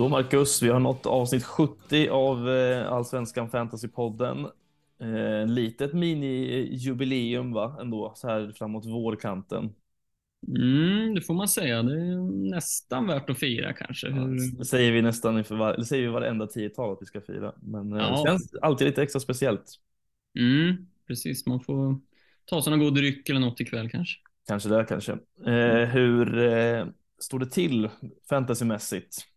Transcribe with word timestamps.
Då 0.00 0.08
Marcus, 0.08 0.62
vi 0.62 0.68
har 0.68 0.80
nått 0.80 1.06
avsnitt 1.06 1.44
70 1.44 2.08
av 2.08 2.50
eh, 2.50 2.92
Allsvenskan 2.92 3.50
Fantasypodden. 3.50 4.46
Eh, 5.00 5.46
litet 5.46 5.92
mini-jubileum 5.92 7.52
va, 7.52 7.78
ändå, 7.80 8.12
så 8.16 8.28
här 8.28 8.52
framåt 8.56 8.86
vårkanten. 8.86 9.74
Mm, 10.48 11.14
det 11.14 11.20
får 11.22 11.34
man 11.34 11.48
säga. 11.48 11.82
Det 11.82 11.92
är 11.92 12.50
nästan 12.50 13.06
värt 13.06 13.30
att 13.30 13.38
fira 13.38 13.72
kanske. 13.72 14.08
Det 14.58 14.64
säger 14.64 14.92
vi 14.92 15.02
nästan 15.02 15.38
inför 15.38 15.56
var, 15.56 15.76
det 15.76 15.84
säger 15.84 16.02
vi 16.02 16.12
varenda 16.12 16.46
tiotal 16.46 16.92
att 16.92 17.02
vi 17.02 17.06
ska 17.06 17.20
fira. 17.20 17.52
Men 17.62 17.92
eh, 17.92 17.98
Ja. 17.98 18.10
det 18.10 18.30
känns 18.30 18.54
alltid 18.62 18.86
lite 18.86 19.02
extra 19.02 19.20
speciellt. 19.20 19.74
Mm, 20.38 20.86
precis, 21.06 21.46
man 21.46 21.60
får 21.60 21.98
ta 22.44 22.62
sig 22.62 22.70
någon 22.70 22.80
god 22.80 22.94
dryck 22.94 23.28
eller 23.28 23.40
något 23.40 23.60
ikväll 23.60 23.90
kanske. 23.90 24.18
Kanske 24.48 24.68
det, 24.68 24.84
kanske. 24.88 25.12
Eh, 25.46 25.88
hur 25.88 26.38
eh, 26.38 26.86
står 27.18 27.38
det 27.38 27.46
till 27.46 27.88
fantasymässigt? 28.28 29.29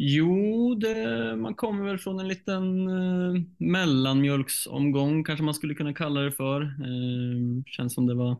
Jo, 0.00 0.74
det, 0.74 1.36
man 1.36 1.54
kommer 1.54 1.84
väl 1.84 1.98
från 1.98 2.20
en 2.20 2.28
liten 2.28 2.88
eh, 2.88 3.42
mellanmjölksomgång 3.58 5.24
kanske 5.24 5.44
man 5.44 5.54
skulle 5.54 5.74
kunna 5.74 5.94
kalla 5.94 6.20
det 6.20 6.32
för. 6.32 6.62
Eh, 6.62 7.62
känns 7.66 7.94
som 7.94 8.06
det 8.06 8.14
var 8.14 8.36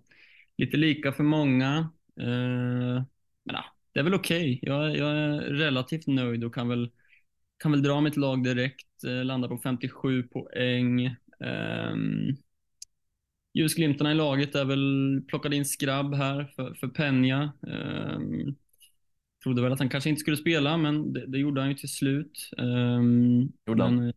lite 0.57 0.77
lika 0.77 1.13
för 1.13 1.25
många. 1.25 1.91
Eh, 2.21 3.05
men 3.45 3.55
ja, 3.55 3.65
det 3.93 4.01
är 4.01 4.05
väl 4.05 4.15
okej. 4.15 4.59
Jag, 4.63 4.97
jag 4.97 5.11
är 5.11 5.41
relativt 5.41 6.07
nöjd 6.07 6.45
och 6.45 6.55
kan 6.55 6.69
väl, 6.69 6.91
kan 7.59 7.73
väl 7.73 7.83
dra 7.83 8.01
mitt 8.01 8.17
lag 8.17 8.45
direkt. 8.45 9.05
Eh, 9.05 9.25
landa 9.25 9.49
på 9.49 9.59
57 9.59 10.23
poäng. 10.23 11.07
Eh, 11.41 11.95
Ljusglimtarna 13.55 14.13
i 14.13 14.15
laget 14.15 14.55
är 14.55 14.65
väl 14.65 15.23
plockade 15.29 15.57
in 15.57 15.65
Skrabb 15.65 16.15
här 16.15 16.53
för, 16.57 16.75
för 16.75 16.89
Penja. 16.89 17.53
Ehm, 17.69 18.55
Trodde 19.43 19.63
väl 19.63 19.73
att 19.73 19.79
han 19.79 19.89
kanske 19.89 20.11
inte 20.11 20.21
skulle 20.21 20.37
spela, 20.37 20.77
men 20.77 21.13
det, 21.13 21.27
det 21.27 21.39
gjorde 21.39 21.61
han 21.61 21.69
ju 21.71 21.75
till 21.77 21.89
slut. 21.89 22.51
Um, 22.59 23.53
Gjorde 23.67 23.83
han? 23.83 23.97
men, 23.97 24.13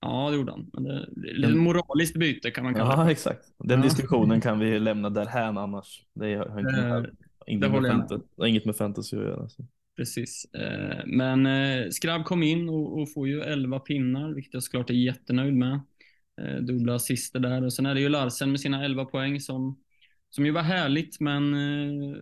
Ja, 0.00 0.30
det 0.30 0.36
gjorde 0.36 0.52
han. 0.52 0.70
Men 0.72 0.84
det, 0.84 1.08
det 1.16 1.32
lite 1.32 1.54
moraliskt 1.54 2.16
byte 2.16 2.50
kan 2.50 2.64
man 2.64 2.74
kalla 2.74 2.96
det. 2.96 3.02
Ja, 3.02 3.10
exakt. 3.10 3.44
Den 3.58 3.78
Ja. 3.78 3.84
diskussionen 3.84 4.40
kan 4.40 4.58
vi 4.58 4.78
lämna 4.78 5.10
därhän 5.10 5.58
annars. 5.58 6.02
Det 6.14 6.34
har 6.34 6.60
inte 6.60 6.80
Eh, 6.80 6.88
med, 6.88 7.10
inget, 7.46 7.60
det 7.60 7.66
jag 7.66 7.82
med. 7.82 7.90
fantasy, 7.92 8.22
inget 8.46 8.64
med 8.64 8.76
fantasy 8.76 9.16
att 9.16 9.22
göra. 9.22 9.48
Så. 9.48 9.66
Precis. 9.96 10.44
Eh, 10.54 11.02
Men 11.06 11.46
eh, 11.46 11.88
Skrabb 11.90 12.24
kom 12.24 12.42
in 12.42 12.68
och, 12.68 13.12
får 13.14 13.28
ju 13.28 13.40
11 13.42 13.78
pinnar, 13.80 14.32
vilket 14.34 14.54
jag 14.54 14.62
såklart 14.62 14.90
är 14.90 14.94
jättenöjd 14.94 15.54
med. 15.54 15.80
Eh, 16.40 16.56
Dubbla 16.56 16.94
assister 16.94 17.40
där 17.40 17.64
och 17.64 17.72
sen 17.72 17.86
är 17.86 17.94
det 17.94 18.00
ju 18.00 18.08
Larsen 18.08 18.50
med 18.50 18.60
sina 18.60 18.84
11 18.84 19.04
poäng 19.04 19.40
som, 19.40 19.78
som 20.34 20.46
ju 20.46 20.52
var 20.52 20.62
härligt, 20.62 21.20
men 21.20 21.54
eh, 21.54 22.16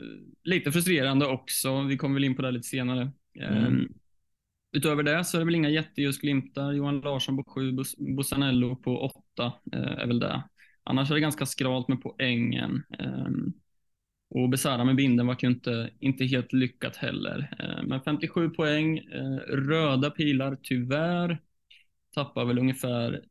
lite 0.44 0.72
frustrerande 0.72 1.26
också. 1.26 1.82
Vi 1.82 1.96
kommer 1.96 2.14
väl 2.14 2.24
in 2.24 2.36
på 2.36 2.42
det 2.42 2.50
lite 2.50 2.68
senare. 2.68 3.12
Eh, 3.40 3.66
Mm. 3.66 3.88
Utöver 4.76 5.02
det 5.02 5.24
så 5.24 5.36
är 5.36 5.38
det 5.38 5.44
väl 5.44 5.54
inga 5.54 5.70
jätteljusglimtar. 5.70 6.72
Johan 6.72 7.00
Larsson 7.00 7.36
på 7.36 7.44
7, 7.44 7.72
Bussanello 8.16 8.76
på 8.76 8.98
8 9.00 9.52
är 9.72 10.06
väl 10.06 10.18
det. 10.20 10.42
Annars 10.84 11.10
är 11.10 11.14
det 11.14 11.20
ganska 11.20 11.46
skralt 11.46 11.88
med 11.88 12.02
poängen. 12.02 12.82
Eh, 12.98 13.26
och 14.30 14.48
Besara 14.48 14.84
med 14.84 14.96
binden 14.96 15.26
var 15.26 15.36
ju 15.40 15.48
inte, 15.48 15.90
inte 16.00 16.24
helt 16.24 16.52
lyckat 16.52 16.96
heller. 16.96 17.56
Eh, 17.58 17.82
Men 17.86 18.00
57 18.00 18.50
poäng, 18.50 18.98
eh, 18.98 19.36
röda 19.48 20.10
pilar 20.10 20.58
tyvärr. 20.62 21.40
Tappar 22.14 22.44
väl 22.44 22.58
ungefär 22.58 23.22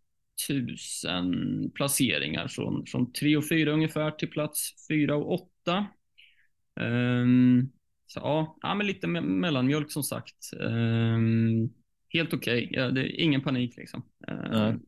1000 0.49 1.71
placeringar 1.75 2.47
från, 2.47 2.85
från 2.85 3.13
3 3.13 3.37
och 3.37 3.47
4 3.47 3.71
ungefär 3.71 4.11
till 4.11 4.29
plats 4.29 4.87
4 4.89 5.15
och 5.15 5.33
8. 5.33 5.87
Ehm, 6.79 7.71
så 8.07 8.19
ja, 8.19 8.57
ja, 8.61 8.75
men 8.75 8.87
lite 8.87 9.07
me- 9.07 9.21
mellanmjölk 9.21 9.91
som 9.91 10.03
sagt. 10.03 10.53
Ehm, 10.61 11.69
helt 12.09 12.33
okej, 12.33 12.69
ja, 12.71 12.89
det 12.91 13.01
är 13.01 13.19
ingen 13.21 13.41
panik 13.41 13.77
liksom. 13.77 14.03
Ehm. 14.27 14.79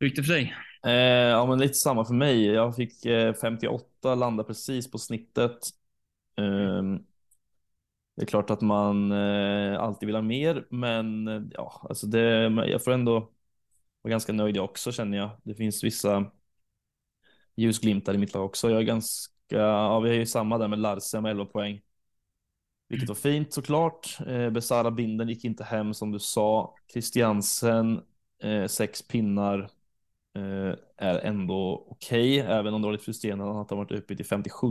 Hur 0.00 0.06
gick 0.06 0.16
det 0.16 0.22
för 0.22 0.32
dig? 0.32 0.54
Eh, 0.86 0.92
ja, 1.30 1.46
men 1.46 1.58
lite 1.58 1.74
samma 1.74 2.04
för 2.04 2.14
mig. 2.14 2.46
Jag 2.46 2.76
fick 2.76 3.06
eh, 3.06 3.34
58, 3.34 4.14
landa 4.14 4.44
precis 4.44 4.90
på 4.90 4.98
snittet. 4.98 5.58
Ehm, 6.36 6.98
det 8.16 8.22
är 8.22 8.26
klart 8.26 8.50
att 8.50 8.60
man 8.60 9.12
eh, 9.12 9.80
alltid 9.80 10.06
vill 10.06 10.16
ha 10.16 10.22
mer, 10.22 10.66
men 10.70 11.28
eh, 11.28 11.42
ja, 11.50 11.86
alltså 11.88 12.06
det, 12.06 12.20
jag 12.66 12.84
får 12.84 12.92
ändå 12.92 13.30
vara 14.08 14.14
ganska 14.14 14.32
nöjd 14.32 14.58
också 14.58 14.92
känner 14.92 15.18
jag. 15.18 15.30
Det 15.44 15.54
finns 15.54 15.84
vissa 15.84 16.30
ljusglimtar 17.56 18.14
i 18.14 18.18
mitt 18.18 18.34
lag 18.34 18.44
också. 18.44 18.70
Jag 18.70 18.80
är 18.80 18.84
ganska, 18.84 19.34
ja, 19.48 20.00
vi 20.00 20.10
är 20.10 20.14
ju 20.14 20.26
samma 20.26 20.58
där 20.58 20.68
med 20.68 20.78
Larsen 20.78 21.22
med 21.22 21.30
11 21.30 21.44
poäng. 21.44 21.80
Vilket 22.88 23.08
var 23.08 23.16
fint 23.16 23.52
såklart. 23.52 24.18
Eh, 24.26 24.50
Besara 24.50 24.90
Binden 24.90 25.28
gick 25.28 25.44
inte 25.44 25.64
hem 25.64 25.94
som 25.94 26.12
du 26.12 26.18
sa. 26.18 26.74
Christiansen, 26.92 28.02
eh, 28.42 28.66
sex 28.66 29.02
pinnar 29.08 29.70
eh, 30.34 30.74
är 30.96 31.18
ändå 31.18 31.86
okej, 31.90 32.38
även 32.38 32.74
om 32.74 32.82
det 32.82 32.86
var 32.86 32.92
lite 32.92 33.04
frustrerande 33.04 33.60
att 33.60 33.70
han 33.70 33.78
varit 33.78 33.92
uppe 33.92 34.16
till 34.16 34.26
57. 34.26 34.66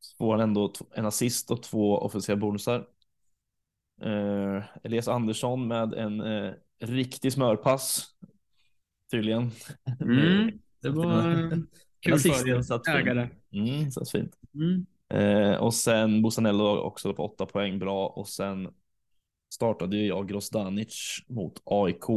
Så 0.00 0.16
får 0.16 0.32
han 0.32 0.40
ändå 0.40 0.72
en 0.94 1.06
assist 1.06 1.50
och 1.50 1.62
två 1.62 1.98
offensiva 1.98 2.36
bonusar. 2.36 2.88
Eh, 4.02 4.64
Elias 4.84 5.08
Andersson 5.08 5.68
med 5.68 5.94
en 5.94 6.20
eh, 6.20 6.52
riktig 6.80 7.32
smörpass, 7.32 8.06
tydligen. 9.10 9.50
Mm, 10.00 10.58
det 10.82 10.90
var 10.90 11.30
eh, 11.30 11.58
kul 12.00 12.18
för 12.18 12.62
satt 12.62 12.86
fint. 12.86 13.32
Mm, 13.52 13.90
så 13.90 14.04
fint. 14.04 14.38
Mm. 14.54 14.86
Eh, 15.14 15.56
och 15.56 15.74
sen 15.74 16.22
Bosanello 16.22 16.78
också 16.78 17.14
på 17.14 17.24
åtta 17.24 17.46
poäng 17.46 17.78
bra 17.78 18.06
och 18.06 18.28
sen 18.28 18.68
startade 19.54 19.96
ju 19.96 20.06
jag 20.06 20.28
Grosdanic 20.28 21.24
mot 21.28 21.62
AIK 21.64 22.08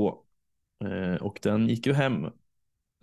eh, 0.84 1.16
och 1.16 1.40
den 1.42 1.68
gick 1.68 1.86
ju 1.86 1.94
hem 1.94 2.28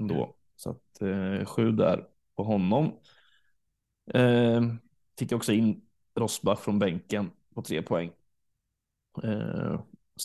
ändå 0.00 0.36
så 0.56 0.70
att 0.70 1.02
eh, 1.02 1.44
sju 1.44 1.72
där 1.72 2.06
på 2.36 2.42
honom. 2.42 2.92
Eh, 4.14 4.62
fick 5.18 5.32
jag 5.32 5.36
också 5.36 5.52
in 5.52 5.82
Rosbach 6.14 6.60
från 6.60 6.78
bänken 6.78 7.30
på 7.54 7.62
tre 7.62 7.82
poäng. 7.82 8.10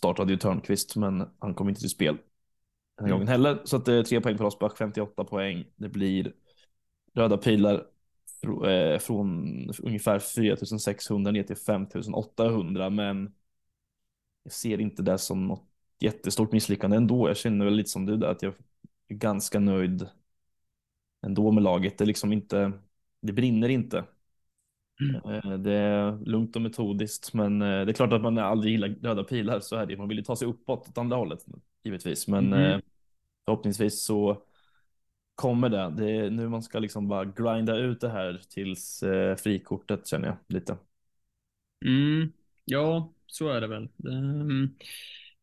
Eh, 0.02 0.04
startade 0.14 0.34
ju 0.34 0.38
Törnqvist 0.40 0.96
men 0.96 1.30
han 1.40 1.54
kom 1.56 1.70
inte 1.70 1.82
till 1.82 1.90
spel 1.90 2.18
den 2.98 3.06
här 3.06 3.10
Mm. 3.10 3.14
gången 3.14 3.28
heller 3.28 3.62
så 3.66 3.78
att 3.78 3.86
det 3.86 3.94
är 3.94 4.04
tre 4.04 4.22
poäng 4.22 4.38
på 4.38 4.44
Rosbach, 4.44 4.78
58 4.78 5.26
poäng. 5.26 5.66
Det 5.76 5.90
blir 5.90 6.34
röda 7.16 7.38
pilar 7.38 7.88
eh, 8.68 9.00
från 9.00 9.48
ungefär 9.84 10.20
4600 10.20 11.32
ner 11.32 11.44
till 11.44 11.58
5800 11.58 12.90
men 12.90 13.34
jag 14.44 14.54
ser 14.54 14.82
inte 14.82 15.02
det 15.04 15.18
som 15.18 15.48
något 15.48 15.68
jättestort 16.00 16.52
misslyckande 16.52 16.98
ändå. 16.98 17.28
Jag 17.30 17.38
känner 17.38 17.66
väl 17.66 17.74
lite 17.76 17.90
som 17.90 18.06
du 18.06 18.18
där 18.18 18.28
att 18.28 18.42
jag 18.44 18.54
är 19.08 19.16
ganska 19.16 19.60
nöjd 19.60 20.08
ändå 21.26 21.52
med 21.52 21.64
laget. 21.64 21.98
Det 21.98 22.04
är 22.04 22.06
liksom 22.06 22.34
inte, 22.34 22.72
det 23.22 23.34
brinner 23.34 23.70
inte. 23.70 24.06
Eh, 25.10 25.54
Det 25.58 25.72
är 25.72 26.26
lugnt 26.26 26.56
och 26.56 26.62
metodiskt, 26.62 27.34
men 27.34 27.62
eh, 27.62 27.86
det 27.86 27.92
är 27.92 27.94
klart 27.94 28.14
att 28.14 28.22
man 28.22 28.38
aldrig 28.38 28.72
gillar 28.72 28.90
röda 28.90 29.24
pilar 29.24 29.60
så 29.60 29.76
är 29.76 29.86
det. 29.86 29.98
Man 29.98 30.08
vill 30.08 30.18
ju 30.18 30.24
ta 30.24 30.36
sig 30.36 30.48
uppåt 30.48 30.90
åt 30.90 30.98
andra 30.98 31.18
hållet 31.18 31.46
givetvis, 31.84 32.28
men 32.28 32.54
eh, 32.54 32.80
förhoppningsvis 33.46 34.04
så 34.04 34.44
kommer 35.36 35.70
det. 35.70 35.94
Det 35.98 36.12
är 36.12 36.30
nu 36.30 36.50
man 36.50 36.64
ska 36.64 36.80
liksom 36.80 37.08
bara 37.08 37.26
grinda 37.26 37.78
ut 37.78 38.02
det 38.02 38.10
här 38.10 38.42
tills 38.50 39.04
frikortet 39.38 40.08
känner 40.08 40.28
jag 40.28 40.38
lite. 40.48 40.78
Mm, 41.86 42.32
ja, 42.66 43.14
så 43.28 43.50
är 43.50 43.62
det 43.62 43.68
väl. 43.68 43.90
Mm, 44.06 44.70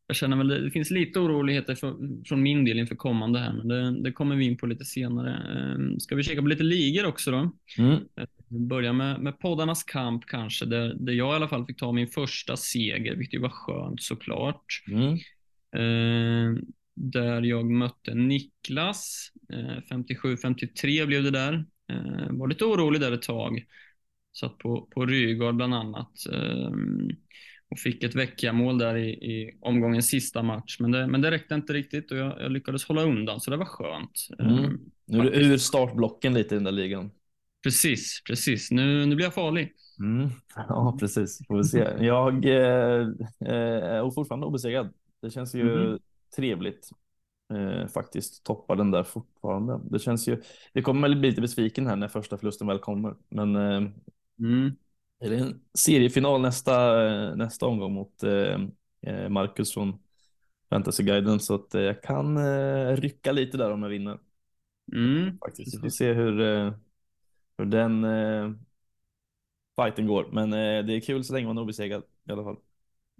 jag 0.06 0.16
känner 0.16 0.36
väl 0.36 0.48
det, 0.48 0.64
det 0.64 0.70
finns 0.70 0.90
lite 0.90 1.18
oroligheter 1.18 1.74
från, 1.74 2.24
från 2.26 2.42
min 2.42 2.64
del 2.64 2.78
inför 2.78 2.94
kommande 2.94 3.38
här, 3.38 3.52
men 3.52 3.68
det, 3.68 4.02
det 4.02 4.12
kommer 4.12 4.36
vi 4.36 4.44
in 4.44 4.56
på 4.56 4.66
lite 4.66 4.84
senare. 4.84 5.30
Eh, 5.30 5.96
Ska 5.98 6.14
vi 6.16 6.22
kika 6.22 6.40
på 6.42 6.48
lite 6.48 6.62
ligor 6.62 7.06
också 7.06 7.30
då? 7.30 7.50
Mm. 7.78 7.98
Vi 8.50 8.58
börjar 8.58 8.92
med, 8.92 9.20
med 9.20 9.38
poddarnas 9.38 9.84
kamp 9.84 10.26
kanske, 10.26 10.66
där, 10.66 10.94
där 10.94 11.12
jag 11.12 11.32
i 11.32 11.36
alla 11.36 11.48
fall 11.48 11.66
fick 11.66 11.78
ta 11.78 11.92
min 11.92 12.08
första 12.08 12.56
seger, 12.56 13.16
vilket 13.16 13.34
ju 13.34 13.40
var 13.40 13.48
skönt 13.48 14.02
såklart. 14.02 14.64
Mm. 14.88 15.12
Eh, 15.76 16.62
där 16.94 17.42
jag 17.42 17.70
mötte 17.70 18.14
Niklas. 18.14 19.32
Eh, 19.52 19.96
57-53 19.96 21.06
blev 21.06 21.22
det 21.22 21.30
där. 21.30 21.64
Eh, 21.92 22.30
var 22.30 22.48
lite 22.48 22.64
orolig 22.64 23.00
där 23.00 23.12
ett 23.12 23.22
tag. 23.22 23.64
Satt 24.40 24.58
på, 24.58 24.88
på 24.94 25.06
Rygaard 25.06 25.56
bland 25.56 25.74
annat. 25.74 26.12
Eh, 26.32 26.70
och 27.70 27.78
fick 27.78 28.04
ett 28.04 28.14
veckamål 28.14 28.78
där 28.78 28.96
i, 28.96 29.08
i 29.10 29.58
omgångens 29.60 30.06
sista 30.06 30.42
match. 30.42 30.76
Men 30.80 30.90
det, 30.90 31.06
men 31.06 31.20
det 31.20 31.30
räckte 31.30 31.54
inte 31.54 31.72
riktigt 31.72 32.10
och 32.10 32.18
jag, 32.18 32.40
jag 32.40 32.52
lyckades 32.52 32.84
hålla 32.84 33.02
undan, 33.02 33.40
så 33.40 33.50
det 33.50 33.56
var 33.56 33.64
skönt. 33.64 34.28
Mm. 34.38 34.64
Eh, 34.64 34.70
Nu 35.06 35.18
är 35.18 35.22
du 35.22 35.30
ur 35.30 35.56
startblocken 35.56 36.34
lite 36.34 36.54
i 36.54 36.56
den 36.56 36.64
där 36.64 36.72
ligan. 36.72 37.10
Precis, 37.62 38.22
precis. 38.26 38.70
Nu, 38.70 39.06
nu 39.06 39.14
blir 39.14 39.26
jag 39.26 39.34
farlig. 39.34 39.72
Mm. 40.00 40.28
Ja, 40.56 40.96
precis. 41.00 41.46
Får 41.46 41.56
vi 41.56 41.64
se. 41.64 41.78
Jag 42.00 42.44
eh, 42.44 43.08
eh, 43.40 43.84
är 43.84 44.10
fortfarande 44.10 44.46
obesegrad. 44.46 44.92
Det 45.22 45.30
känns 45.30 45.54
ju 45.54 45.64
Mhm. 45.64 45.98
trevligt. 46.36 46.90
Eh, 47.52 47.86
faktiskt 47.86 48.44
toppar 48.44 48.76
den 48.76 48.90
där 48.90 49.02
fortfarande. 49.02 49.80
Det 49.90 49.98
känns 49.98 50.28
ju. 50.28 50.42
Det 50.72 50.82
kommer 50.82 51.08
väl 51.08 51.18
bli 51.18 51.28
lite 51.30 51.40
besviken 51.40 51.86
här 51.86 51.96
när 51.96 52.08
första 52.08 52.38
förlusten 52.38 52.66
väl 52.66 52.78
kommer, 52.78 53.14
men 53.28 53.56
eh, 53.56 53.90
Mm. 54.38 54.76
är 55.20 55.30
det 55.30 55.36
en 55.36 55.60
seriefinal 55.74 56.40
nästa, 56.40 57.06
eh, 57.06 57.36
nästa 57.36 57.66
omgång 57.66 57.92
mot 57.92 58.22
eh, 58.22 58.58
Marcus 59.28 59.74
från 59.74 59.98
Fantasyguiden 60.70 61.40
så 61.40 61.54
att 61.54 61.74
jag 61.74 62.02
kan 62.02 62.38
rycka 62.96 63.32
lite 63.32 63.56
där 63.56 63.70
om 63.70 63.82
jag 63.82 63.90
vinner. 63.90 64.18
Mm. 64.92 65.38
Faktiskt. 65.38 65.74
Vi 65.74 65.78
får 65.80 65.88
se 65.88 66.12
hur, 66.12 66.40
hur 67.60 67.70
den 67.70 68.06
fighten 69.76 70.06
går. 70.06 70.28
Men 70.32 70.50
det 70.86 70.94
är 70.94 71.00
kul 71.00 71.24
så 71.24 71.32
länge 71.32 71.46
man 71.46 71.58
är 71.58 71.62
obesegrad 71.62 72.02
i 72.28 72.32
alla 72.32 72.44
fall. 72.44 72.56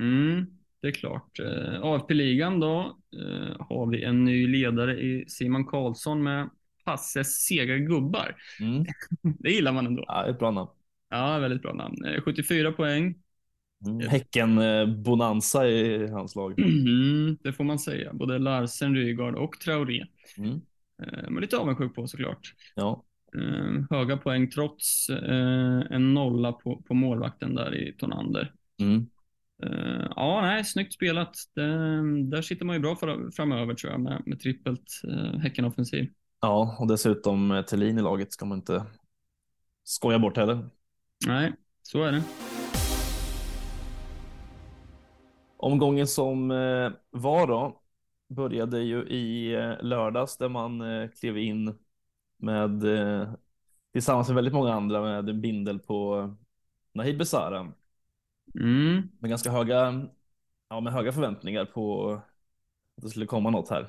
Mm, 0.01 0.47
det 0.81 0.89
är 0.89 0.93
klart. 0.93 1.41
AFP-ligan 1.83 2.61
då 2.61 2.97
har 3.59 3.87
vi 3.91 4.05
en 4.05 4.25
ny 4.25 4.47
ledare 4.47 5.01
i 5.01 5.25
Simon 5.29 5.65
Karlsson 5.65 6.23
med 6.23 6.51
Passes 6.85 7.45
sega 7.45 7.77
gubbar. 7.77 8.37
Mm. 8.61 8.85
det 9.39 9.51
gillar 9.51 9.73
man 9.73 9.87
ändå. 9.87 10.05
Ja, 10.07 10.27
ett 10.27 10.39
bra 10.39 10.51
namn. 10.51 10.71
Ja, 11.11 11.39
väldigt 11.39 11.63
bra 11.63 11.73
namn. 11.73 11.97
74 12.25 12.69
eh, 12.69 12.75
poäng. 12.75 13.15
Mm. 13.87 14.09
Häcken 14.09 14.59
eh, 14.59 15.67
i 15.67 16.09
hans 16.09 16.37
lag. 16.37 16.61
Mm, 16.61 17.39
det 17.43 17.53
får 17.53 17.65
man 17.65 17.79
säga. 17.79 18.13
Både 18.13 18.39
Larsen, 18.39 18.95
Rygaard 18.95 19.35
och 19.35 19.61
Traoré. 19.61 20.05
Mm. 20.39 20.61
Eh, 21.03 21.31
men 21.31 21.41
lite 21.41 21.57
avundsjuk 21.57 21.95
på 21.95 22.07
såklart. 22.07 22.55
Ja. 22.75 23.05
Höga 23.91 24.17
poäng 24.17 24.51
trots 24.51 25.07
en 25.91 26.15
nolla 26.15 26.53
på, 26.53 26.83
på 26.83 26.95
målvakten 26.95 27.55
där 27.55 27.75
i 27.75 27.93
Tonander. 27.93 28.53
Mm. 28.81 29.07
Ja, 30.17 30.41
nej, 30.43 30.65
snyggt 30.65 30.93
spelat. 30.93 31.35
Det, 31.55 31.63
där 32.31 32.43
sitter 32.43 32.65
man 32.65 32.77
ju 32.77 32.81
bra 32.81 32.97
för, 32.97 33.31
framöver 33.31 33.75
tror 33.75 33.93
jag 33.93 34.01
med, 34.01 34.23
med 34.27 34.41
trippelt 34.41 35.03
Häcken-offensiv. 35.43 36.11
Ja, 36.41 36.77
och 36.79 36.89
dessutom 36.89 37.65
Thelin 37.69 37.99
i 37.99 38.03
laget 38.03 38.33
ska 38.33 38.45
man 38.45 38.59
inte 38.59 38.85
skoja 39.85 40.19
bort 40.19 40.37
heller. 40.37 40.69
Nej, 41.27 41.53
så 41.83 42.03
är 42.03 42.13
det. 42.13 42.23
Omgången 45.57 46.07
som 46.07 46.51
eh, 46.51 46.91
var 47.11 47.47
då 47.47 47.81
började 48.29 48.81
ju 48.81 49.03
i 49.03 49.55
eh, 49.55 49.83
lördags 49.83 50.37
där 50.37 50.49
man 50.49 50.81
eh, 50.81 51.09
klev 51.21 51.39
in 51.39 51.75
med 52.43 52.85
tillsammans 53.93 54.29
med 54.29 54.35
väldigt 54.35 54.55
många 54.55 54.73
andra 54.73 55.03
med 55.03 55.29
en 55.29 55.41
bindel 55.41 55.79
på 55.79 56.31
Nahid 56.93 57.19
Besara. 57.19 57.73
Mm. 58.55 59.03
Med 59.19 59.31
ganska 59.31 59.51
höga, 59.51 60.07
ja, 60.69 60.81
med 60.81 60.93
höga 60.93 61.13
förväntningar 61.13 61.65
på 61.65 62.13
att 62.97 63.03
det 63.03 63.09
skulle 63.11 63.27
komma 63.27 63.51
något 63.51 63.71
här. 63.71 63.87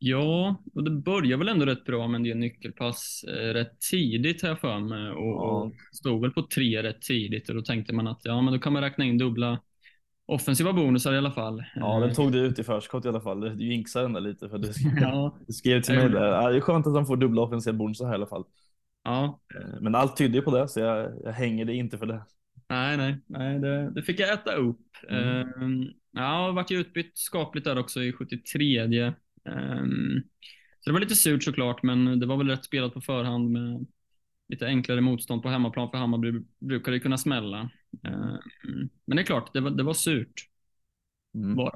Ja, 0.00 0.56
och 0.74 0.84
det 0.84 0.90
börjar 0.90 1.38
väl 1.38 1.48
ändå 1.48 1.66
rätt 1.66 1.84
bra 1.84 2.08
med 2.08 2.18
en 2.18 2.22
del 2.22 2.36
nyckelpass 2.36 3.24
eh, 3.28 3.52
rätt 3.52 3.80
tidigt 3.90 4.42
jag 4.42 4.60
för 4.60 4.80
mig 4.80 5.10
och, 5.10 5.26
ja. 5.26 5.62
och 5.62 5.72
stod 5.92 6.20
väl 6.20 6.30
på 6.30 6.42
tre 6.42 6.82
rätt 6.82 7.02
tidigt 7.02 7.48
och 7.48 7.54
då 7.54 7.62
tänkte 7.62 7.94
man 7.94 8.06
att 8.06 8.20
ja, 8.24 8.40
men 8.40 8.54
då 8.54 8.60
kan 8.60 8.72
man 8.72 8.82
räkna 8.82 9.04
in 9.04 9.18
dubbla 9.18 9.60
offensiva 10.26 10.72
bonusar 10.72 11.12
i 11.12 11.18
alla 11.18 11.30
fall. 11.30 11.64
Ja, 11.74 12.00
den 12.00 12.14
tog 12.14 12.32
du 12.32 12.38
ut 12.38 12.58
i 12.58 12.64
förskott 12.64 13.04
i 13.04 13.08
alla 13.08 13.20
fall. 13.20 13.40
Du 13.40 13.64
jinxade 13.64 14.04
den 14.04 14.12
där 14.12 14.20
lite 14.20 14.48
för 14.48 14.58
du 14.58 14.66
skrev, 14.72 14.98
ja. 15.00 15.36
du 15.46 15.52
skrev 15.52 15.82
till 15.82 15.94
mig 15.94 16.08
där. 16.08 16.26
Ja, 16.26 16.50
det 16.50 16.56
är 16.56 16.60
skönt 16.60 16.86
att 16.86 16.94
de 16.94 17.06
får 17.06 17.16
dubbla 17.16 17.42
offensiva 17.42 17.76
bonusar 17.76 18.04
här 18.04 18.12
i 18.12 18.14
alla 18.14 18.26
fall. 18.26 18.44
Ja. 19.04 19.40
Eh, 19.54 19.80
men 19.80 19.94
allt 19.94 20.16
tydde 20.16 20.42
på 20.42 20.58
det, 20.58 20.68
så 20.68 20.80
jag, 20.80 21.12
jag 21.24 21.32
hänger 21.32 21.64
det 21.64 21.74
inte 21.74 21.98
för 21.98 22.06
det. 22.06 22.22
Nej, 22.68 22.96
nej, 22.96 23.16
nej 23.26 23.58
det, 23.58 23.90
det 23.90 24.02
fick 24.02 24.20
jag 24.20 24.32
äta 24.32 24.54
upp. 24.54 24.80
Mm. 25.08 25.48
Uh, 25.62 25.88
ja, 26.12 26.52
vart 26.52 26.70
ju 26.70 26.80
utbytt 26.80 27.18
skapligt 27.18 27.64
där 27.64 27.78
också 27.78 28.02
i 28.02 28.12
73. 28.12 29.06
Um, 29.44 30.22
så 30.80 30.90
det 30.90 30.92
var 30.92 31.00
lite 31.00 31.14
surt 31.14 31.42
såklart, 31.42 31.82
men 31.82 32.20
det 32.20 32.26
var 32.26 32.36
väl 32.36 32.48
rätt 32.48 32.64
spelat 32.64 32.94
på 32.94 33.00
förhand 33.00 33.50
med 33.50 33.86
lite 34.48 34.66
enklare 34.66 35.00
motstånd 35.00 35.42
på 35.42 35.48
hemmaplan 35.48 35.90
för 35.90 35.98
Hammarby 35.98 36.32
brukar 36.58 36.92
det 36.92 37.00
kunna 37.00 37.18
smälla. 37.18 37.70
Um, 38.02 38.88
men 39.04 39.16
det 39.16 39.22
är 39.22 39.26
klart, 39.26 39.52
det 39.52 39.60
var, 39.60 39.70
det 39.70 39.82
var 39.82 39.94
surt. 39.94 40.48
Mm. 41.34 41.56
Bara. 41.56 41.74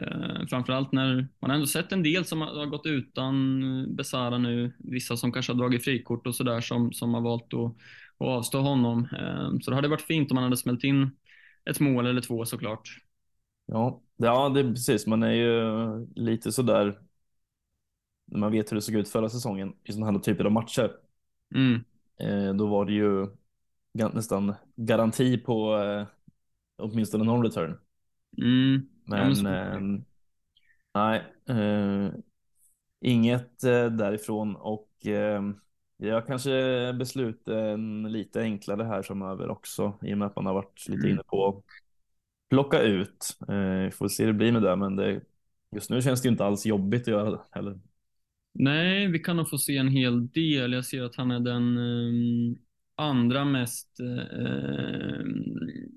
Uh, 0.00 0.46
framförallt 0.46 0.92
när 0.92 1.28
man 1.40 1.50
ändå 1.50 1.66
sett 1.66 1.92
en 1.92 2.02
del 2.02 2.24
som 2.24 2.40
har, 2.40 2.48
har 2.48 2.66
gått 2.66 2.86
utan 2.86 3.96
Besara 3.96 4.38
nu. 4.38 4.72
Vissa 4.78 5.16
som 5.16 5.32
kanske 5.32 5.52
har 5.52 5.58
dragit 5.58 5.84
frikort 5.84 6.26
och 6.26 6.34
sådär 6.34 6.60
som, 6.60 6.92
som 6.92 7.14
har 7.14 7.20
valt 7.20 7.54
att, 7.54 7.70
att 8.18 8.26
avstå 8.26 8.60
honom. 8.60 8.98
Uh, 9.00 9.58
så 9.60 9.70
det 9.70 9.76
hade 9.76 9.88
varit 9.88 10.02
fint 10.02 10.30
om 10.30 10.34
man 10.34 10.44
hade 10.44 10.56
smält 10.56 10.84
in 10.84 11.10
ett 11.70 11.80
mål 11.80 12.06
eller 12.06 12.20
två 12.20 12.44
såklart. 12.44 12.98
Ja, 13.66 14.02
ja 14.16 14.48
det 14.48 14.60
är 14.60 14.68
precis. 14.68 15.06
Man 15.06 15.22
är 15.22 15.32
ju 15.32 15.66
lite 16.14 16.52
sådär 16.52 16.98
när 18.26 18.38
man 18.38 18.52
vet 18.52 18.72
hur 18.72 18.74
det 18.74 18.82
såg 18.82 18.94
ut 18.94 19.08
förra 19.08 19.28
säsongen 19.28 19.72
i 19.84 19.92
sådana 19.92 20.12
här 20.12 20.18
typer 20.18 20.44
av 20.44 20.52
matcher. 20.52 20.92
Mm. 21.54 21.84
Eh, 22.20 22.54
då 22.54 22.66
var 22.66 22.84
det 22.84 22.92
ju 22.92 23.26
nästan 23.94 24.54
garanti 24.76 25.38
på 25.38 25.76
eh, 25.76 26.06
åtminstone 26.76 27.24
någon 27.24 27.42
return. 27.42 27.78
Mm. 28.38 28.86
Men, 29.04 29.46
eh, 29.46 30.00
nej, 30.94 31.22
eh, 31.48 32.12
inget 33.00 33.64
eh, 33.64 33.86
därifrån 33.86 34.56
och 34.56 35.06
eh, 35.06 35.42
jag 35.96 36.26
kanske 36.26 36.92
besluten 36.98 38.12
lite 38.12 38.40
enklare 38.40 38.84
här 38.84 39.02
framöver 39.02 39.50
också 39.50 39.98
i 40.02 40.14
och 40.14 40.18
med 40.18 40.26
att 40.26 40.36
man 40.36 40.46
har 40.46 40.54
varit 40.54 40.88
lite 40.88 41.00
mm. 41.00 41.10
inne 41.10 41.22
på 41.26 41.62
plocka 42.50 42.82
ut. 42.82 43.36
Eh, 43.40 43.90
får 43.90 44.08
se 44.08 44.22
hur 44.24 44.32
det 44.32 44.38
blir 44.38 44.52
med 44.52 44.62
det, 44.62 44.76
men 44.76 44.96
det, 44.96 45.20
just 45.76 45.90
nu 45.90 46.02
känns 46.02 46.22
det 46.22 46.28
inte 46.28 46.44
alls 46.44 46.66
jobbigt 46.66 47.02
att 47.02 47.08
göra 47.08 47.30
det 47.30 47.40
heller. 47.50 47.80
Nej, 48.52 49.06
vi 49.06 49.18
kan 49.18 49.36
nog 49.36 49.50
få 49.50 49.58
se 49.58 49.76
en 49.76 49.88
hel 49.88 50.28
del. 50.28 50.72
Jag 50.72 50.84
ser 50.84 51.02
att 51.02 51.16
han 51.16 51.30
är 51.30 51.40
den 51.40 51.78
um, 51.78 52.58
andra 52.96 53.44
mest 53.44 54.00
uh, 54.00 55.24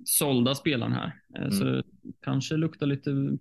sålda 0.05 0.55
spelaren 0.55 0.93
här. 0.93 1.21
Eh, 1.35 1.41
mm. 1.41 1.51
Så 1.51 1.83
kanske 2.21 2.57
luktar 2.57 2.87
lite, 2.87 3.37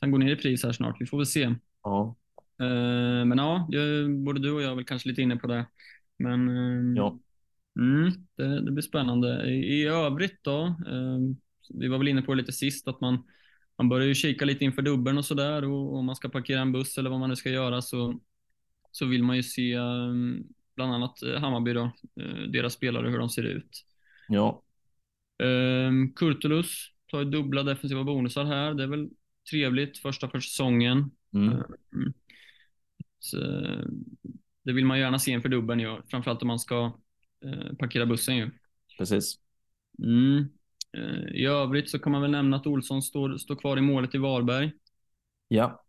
han 0.00 0.10
går 0.10 0.18
ner 0.18 0.32
i 0.32 0.36
pris 0.36 0.64
här 0.64 0.72
snart. 0.72 0.96
Vi 1.00 1.06
får 1.06 1.16
väl 1.18 1.26
se. 1.26 1.54
Ja. 1.82 2.16
Uh, 2.62 3.24
men 3.24 3.38
ja, 3.38 3.68
jag, 3.70 4.10
både 4.18 4.40
du 4.40 4.52
och 4.52 4.62
jag 4.62 4.70
är 4.70 4.74
väl 4.74 4.84
kanske 4.84 5.08
lite 5.08 5.22
inne 5.22 5.36
på 5.36 5.46
det. 5.46 5.66
Men 6.18 6.48
um, 6.48 6.96
ja. 6.96 7.18
Mm, 7.78 8.12
det, 8.36 8.60
det, 8.60 8.72
blir 8.72 8.82
spännande. 8.82 9.50
I, 9.50 9.80
i 9.80 9.84
övrigt 9.84 10.38
då, 10.42 10.76
um, 10.86 11.36
vi 11.68 11.88
var 11.88 11.98
väl 11.98 12.08
inne 12.08 12.22
på 12.22 12.34
det 12.34 12.40
lite 12.40 12.52
sist, 12.52 12.88
att 12.88 13.00
man, 13.00 13.24
man 13.78 13.88
börjar 13.88 14.06
ju 14.06 14.14
kika 14.14 14.44
lite 14.44 14.64
inför 14.64 14.82
dubbeln 14.82 15.18
och 15.18 15.24
sådär 15.24 15.64
och 15.64 15.96
om 15.96 16.06
man 16.06 16.16
ska 16.16 16.28
parkera 16.28 16.60
en 16.60 16.72
buss 16.72 16.98
eller 16.98 17.10
vad 17.10 17.20
man 17.20 17.28
nu 17.28 17.36
ska 17.36 17.50
göra 17.50 17.82
så, 17.82 18.20
så 18.92 19.06
vill 19.06 19.22
man 19.22 19.36
ju 19.36 19.42
se 19.42 19.74
mm, 19.74 20.44
bland 20.80 20.94
annat 20.94 21.22
eh, 21.22 21.40
Hammarby 21.40 21.72
då, 21.72 21.92
eh, 22.20 22.42
deras 22.52 22.72
spelare, 22.72 23.08
hur 23.08 23.18
de 23.18 23.28
ser 23.28 23.42
ut. 23.42 23.84
Ja. 24.28 24.62
Um, 25.42 26.12
Kurtulus 26.14 26.86
tar 27.06 27.18
ju 27.18 27.24
dubbla 27.24 27.62
defensiva 27.62 28.04
bonusar 28.04 28.44
här. 28.44 28.74
Det 28.74 28.82
är 28.82 28.86
väl 28.86 29.08
trevligt 29.50 29.98
första 29.98 30.28
för 30.28 30.40
säsongen. 30.40 31.10
Mm. 31.34 31.54
Um, 31.54 32.12
så, 33.18 33.36
det 34.62 34.72
vill 34.72 34.86
man 34.86 34.98
gärna 34.98 35.18
se 35.18 35.30
inför 35.30 35.48
dubbeln, 35.48 35.80
ju, 35.80 36.02
framförallt 36.10 36.42
om 36.42 36.48
man 36.48 36.58
ska 36.58 36.98
parkera 37.78 38.06
bussen 38.06 38.36
ju. 38.36 38.50
Precis. 38.98 39.38
Mm. 39.98 40.48
Eh, 40.96 41.34
I 41.34 41.46
övrigt 41.46 41.90
så 41.90 41.98
kan 41.98 42.12
man 42.12 42.22
väl 42.22 42.30
nämna 42.30 42.56
att 42.56 42.66
Olsson 42.66 43.02
står, 43.02 43.36
står 43.36 43.56
kvar 43.56 43.76
i 43.76 43.80
målet 43.80 44.14
i 44.14 44.18
Varberg. 44.18 44.72
Ja. 45.48 45.84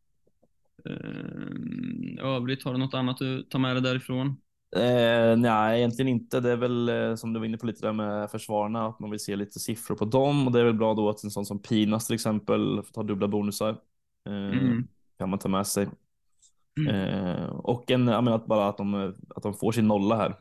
I 0.86 0.89
eh, 0.89 2.25
övrigt, 2.25 2.63
har 2.63 2.74
du 2.74 2.79
något 2.79 2.93
annat 2.93 3.17
du 3.17 3.43
tar 3.43 3.60
med 3.60 3.75
dig 3.75 3.83
därifrån? 3.83 4.41
Eh, 4.75 5.38
nej, 5.38 5.78
egentligen 5.80 6.10
inte. 6.10 6.40
Det 6.40 6.51
är 6.51 6.56
väl 6.58 6.90
eh, 6.90 7.16
som 7.16 7.34
du 7.34 7.40
var 7.40 7.46
inne 7.46 7.58
på 7.58 7.66
lite 7.66 7.88
där 7.88 7.94
med 7.94 8.32
försvararna, 8.32 8.88
att 8.88 9.00
man 9.00 9.10
vill 9.10 9.20
se 9.20 9.36
lite 9.36 9.60
siffror 9.60 9.96
på 9.96 10.06
dem 10.06 10.48
och 10.48 10.54
det 10.54 10.60
är 10.60 10.63
väl 10.63 10.74
bra 10.74 10.94
då 10.94 11.10
att 11.10 11.24
en 11.24 11.32
sån 11.32 11.46
som 11.46 11.60
Pinas 11.60 12.08
till 12.08 12.16
exempel 12.16 12.84
får 12.84 12.94
ta 12.94 13.04
dubbla 13.04 13.28
bonusar. 13.28 13.70
Eh, 14.25 14.34
mm. 14.34 14.88
Kan 15.18 15.30
man 15.30 15.40
ta 15.40 15.50
med 15.50 15.68
sig. 15.68 15.88
Mm. 16.78 16.96
Eh, 16.96 17.46
och 17.46 17.92
en, 17.92 18.08
jag 18.08 18.24
menar, 18.24 18.38
att 18.38 18.46
bara 18.46 18.68
att 18.68 18.78
de, 18.78 19.16
att 19.36 19.44
de 19.44 19.54
får 19.54 19.72
sin 19.72 19.88
nolla 19.88 20.16
här. 20.16 20.36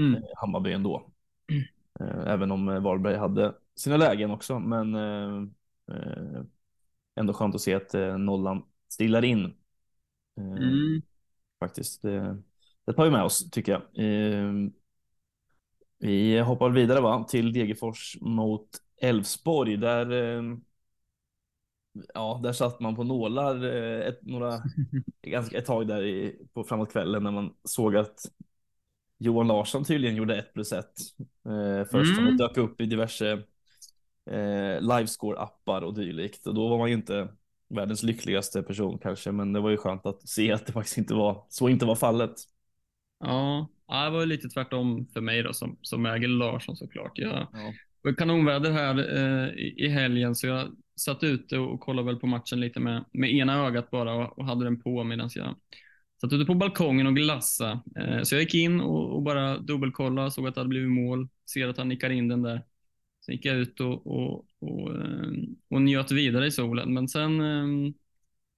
Mm. 0.00 0.22
Hammarby 0.36 0.72
ändå. 0.72 1.10
Mm. 1.52 1.62
Eh, 2.00 2.32
även 2.32 2.50
om 2.50 2.68
eh, 2.68 2.80
Varberg 2.80 3.16
hade 3.16 3.54
sina 3.74 3.96
lägen 3.96 4.30
också, 4.30 4.58
men 4.58 4.94
eh, 4.94 6.42
ändå 7.14 7.32
skönt 7.32 7.54
att 7.54 7.60
se 7.60 7.74
att 7.74 7.94
nollan 8.18 8.62
stillar 8.88 9.24
in. 9.24 9.54
Mm. 10.36 11.02
Faktiskt. 11.60 12.02
Det, 12.02 12.42
det 12.86 12.92
tar 12.92 13.04
vi 13.04 13.10
med 13.10 13.22
oss 13.22 13.50
tycker 13.50 13.72
jag. 13.72 13.82
Vi 15.98 16.38
hoppar 16.40 16.70
vidare 16.70 17.00
va? 17.00 17.24
till 17.28 17.52
Degerfors 17.52 18.16
mot 18.20 18.68
Elfsborg. 19.00 19.76
Där, 19.76 20.06
ja, 22.14 22.40
där 22.42 22.52
satt 22.52 22.80
man 22.80 22.96
på 22.96 23.04
nålar 23.04 23.64
ett, 24.00 24.18
några, 24.22 24.62
ganska, 25.22 25.58
ett 25.58 25.66
tag 25.66 25.88
där 25.88 26.02
i, 26.02 26.38
på 26.54 26.64
framåt 26.64 26.92
kvällen 26.92 27.22
när 27.22 27.30
man 27.30 27.54
såg 27.64 27.96
att 27.96 28.18
Johan 29.18 29.46
Larsson 29.46 29.84
tydligen 29.84 30.16
gjorde 30.16 30.38
1 30.38 30.54
plus 30.54 30.72
1. 30.72 30.86
Eh, 31.46 31.88
först 31.90 32.18
mm. 32.18 32.36
dök 32.36 32.56
upp 32.56 32.80
i 32.80 32.86
diverse 32.86 33.32
eh, 34.30 34.80
livescore-appar 34.80 35.82
och 35.82 35.94
dylikt. 35.94 36.46
Och 36.46 36.54
då 36.54 36.68
var 36.68 36.78
man 36.78 36.88
ju 36.88 36.94
inte 36.94 37.28
världens 37.68 38.02
lyckligaste 38.02 38.62
person 38.62 38.98
kanske, 38.98 39.32
men 39.32 39.52
det 39.52 39.60
var 39.60 39.70
ju 39.70 39.76
skönt 39.76 40.06
att 40.06 40.28
se 40.28 40.52
att 40.52 40.66
det 40.66 40.72
faktiskt 40.72 40.98
inte 40.98 41.14
var 41.14 41.46
så 41.48 41.68
inte 41.68 41.86
var 41.86 41.94
fallet. 41.94 42.34
Ja, 43.86 44.04
det 44.04 44.10
var 44.10 44.26
lite 44.26 44.48
tvärtom 44.48 45.06
för 45.12 45.20
mig 45.20 45.42
då 45.42 45.52
som, 45.52 45.78
som 45.82 46.06
äger 46.06 46.28
Larsson 46.28 46.76
såklart. 46.76 47.18
Jag, 47.18 47.46
Ja. 47.52 47.78
det 48.02 48.08
var 48.08 48.14
kanonväder 48.14 48.70
här 48.72 48.98
eh, 49.16 49.48
i, 49.58 49.88
helgen 49.88 50.34
så 50.34 50.46
jag 50.46 50.76
satt 50.96 51.22
ute 51.22 51.58
och 51.58 51.80
kollade 51.80 52.06
väl 52.06 52.16
på 52.20 52.26
matchen 52.26 52.60
lite 52.60 52.80
med, 52.80 53.04
med 53.12 53.34
ena 53.34 53.66
ögat 53.66 53.90
bara 53.90 54.14
och, 54.14 54.38
och 54.38 54.44
hade 54.44 54.64
den 54.64 54.82
på 54.82 55.04
medan 55.04 55.30
jag 55.34 55.54
satt 56.20 56.32
ute 56.32 56.44
på 56.44 56.54
balkongen 56.54 57.06
och 57.06 57.16
glassa. 57.16 57.82
Eh, 57.96 58.22
så 58.22 58.34
jag 58.34 58.42
gick 58.42 58.54
in 58.54 58.80
och, 58.80 59.16
och 59.16 59.22
bara 59.22 59.58
dubbelkollade, 59.58 60.30
såg 60.30 60.48
att 60.48 60.54
det 60.54 60.60
hade 60.60 60.68
blivit 60.68 60.90
mål, 60.90 61.28
ser 61.50 61.68
att 61.68 61.78
han 61.78 61.88
nickar 61.88 62.10
in 62.10 62.28
den 62.28 62.42
där. 62.42 62.62
Sen 63.26 63.34
gick 63.34 63.44
jag 63.44 63.56
ut 63.56 63.80
och, 63.80 64.06
och, 64.06 64.46
och, 64.60 64.94
eh, 64.94 65.30
och 65.70 65.82
njöt 65.82 66.10
vidare 66.12 66.46
i 66.46 66.50
solen. 66.50 66.94
Men 66.94 67.08
sen 67.08 67.40
eh, 67.40 67.92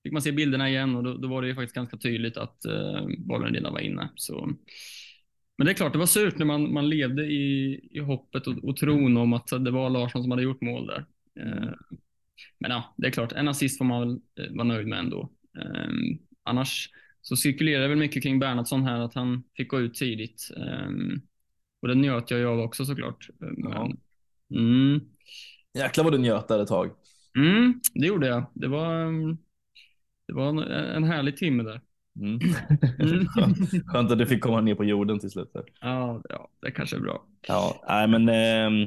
fick 0.09 0.12
man 0.12 0.23
se 0.23 0.33
bilderna 0.33 0.69
igen 0.69 0.97
och 0.97 1.05
då, 1.05 1.15
då 1.15 1.29
var 1.29 1.43
det 1.43 1.49
ju 1.49 1.55
faktiskt 1.55 1.75
ganska 1.75 1.97
tydligt 1.97 2.37
att 2.37 2.65
eh, 2.65 3.07
bollen 3.19 3.55
redan 3.55 3.73
var 3.73 3.81
inne. 3.81 4.09
Så, 4.15 4.53
men 5.59 5.65
det 5.67 5.73
är 5.73 5.75
klart, 5.75 5.93
det 5.93 5.99
var 5.99 6.07
surt 6.07 6.38
när 6.38 6.47
man, 6.47 6.73
man 6.73 6.88
levde 6.88 7.27
i, 7.27 7.81
i 7.93 7.99
hoppet 7.99 8.47
och, 8.47 8.65
och 8.65 8.77
tron 8.77 9.17
om 9.17 9.33
att 9.33 9.49
det 9.49 9.71
var 9.71 9.91
Larsson 9.91 10.23
som 10.23 10.31
hade 10.31 10.43
gjort 10.43 10.61
mål 10.61 10.87
där. 10.87 11.07
Eh, 11.41 11.71
men 12.61 12.71
ja, 12.71 12.95
det 12.97 13.07
är 13.07 13.11
klart, 13.11 13.33
en 13.33 13.49
assist 13.49 13.79
får 13.79 13.85
man 13.85 14.00
väl 14.00 14.21
eh, 14.47 14.55
vara 14.55 14.65
nöjd 14.69 14.87
med 14.87 14.99
ändå. 14.99 15.33
Eh, 15.59 15.91
annars 16.43 16.91
så 17.23 17.37
cirkulerar 17.37 17.83
det 17.83 17.88
väl 17.88 17.99
mycket 17.99 18.23
kring 18.23 18.38
Bernhardsson 18.38 18.83
här, 18.83 19.00
att 19.00 19.15
han 19.15 19.43
fick 19.57 19.69
gå 19.69 19.81
ut 19.81 19.95
tidigt. 19.95 20.50
Eh, 20.57 20.91
och 21.83 21.88
det 21.88 21.95
njöt 21.95 22.31
jag 22.31 22.41
ju 22.41 22.47
av 22.47 22.61
också 22.61 22.85
såklart. 22.85 23.29
Eh, 23.43 23.49
Ja. 23.57 23.91
Men, 24.49 24.59
mm, 24.61 25.00
Jäklar 25.79 26.05
vad 26.05 26.12
du 26.12 26.19
njöt 26.19 26.49
där 26.49 26.59
ett 26.62 26.69
tag. 26.69 26.91
mm, 27.37 27.81
det 27.95 28.07
gjorde 28.07 28.27
jag. 28.27 28.47
Det 28.55 28.69
var, 28.69 29.03
mm, 29.03 29.37
det 30.29 30.35
var 30.35 30.49
en, 30.49 30.59
en 30.59 31.05
härlig 31.05 31.37
timme 31.37 31.63
där. 31.63 31.81
Mm. 32.21 32.39
Mm. 32.99 33.27
Skönt, 33.87 34.11
att 34.13 34.19
du 34.19 34.27
fick 34.27 34.43
komma 34.43 34.61
ner 34.61 34.75
på 34.75 34.85
jorden 34.85 35.19
till 35.19 35.31
slut. 35.31 35.53
Ja, 35.81 36.23
ja, 36.29 36.49
det 36.61 36.71
kanske 36.71 36.97
är 36.97 37.01
bra. 37.01 37.25
Ja, 37.49 37.85
nej 37.89 38.09
men 38.09 38.29
ehm, 38.29 38.83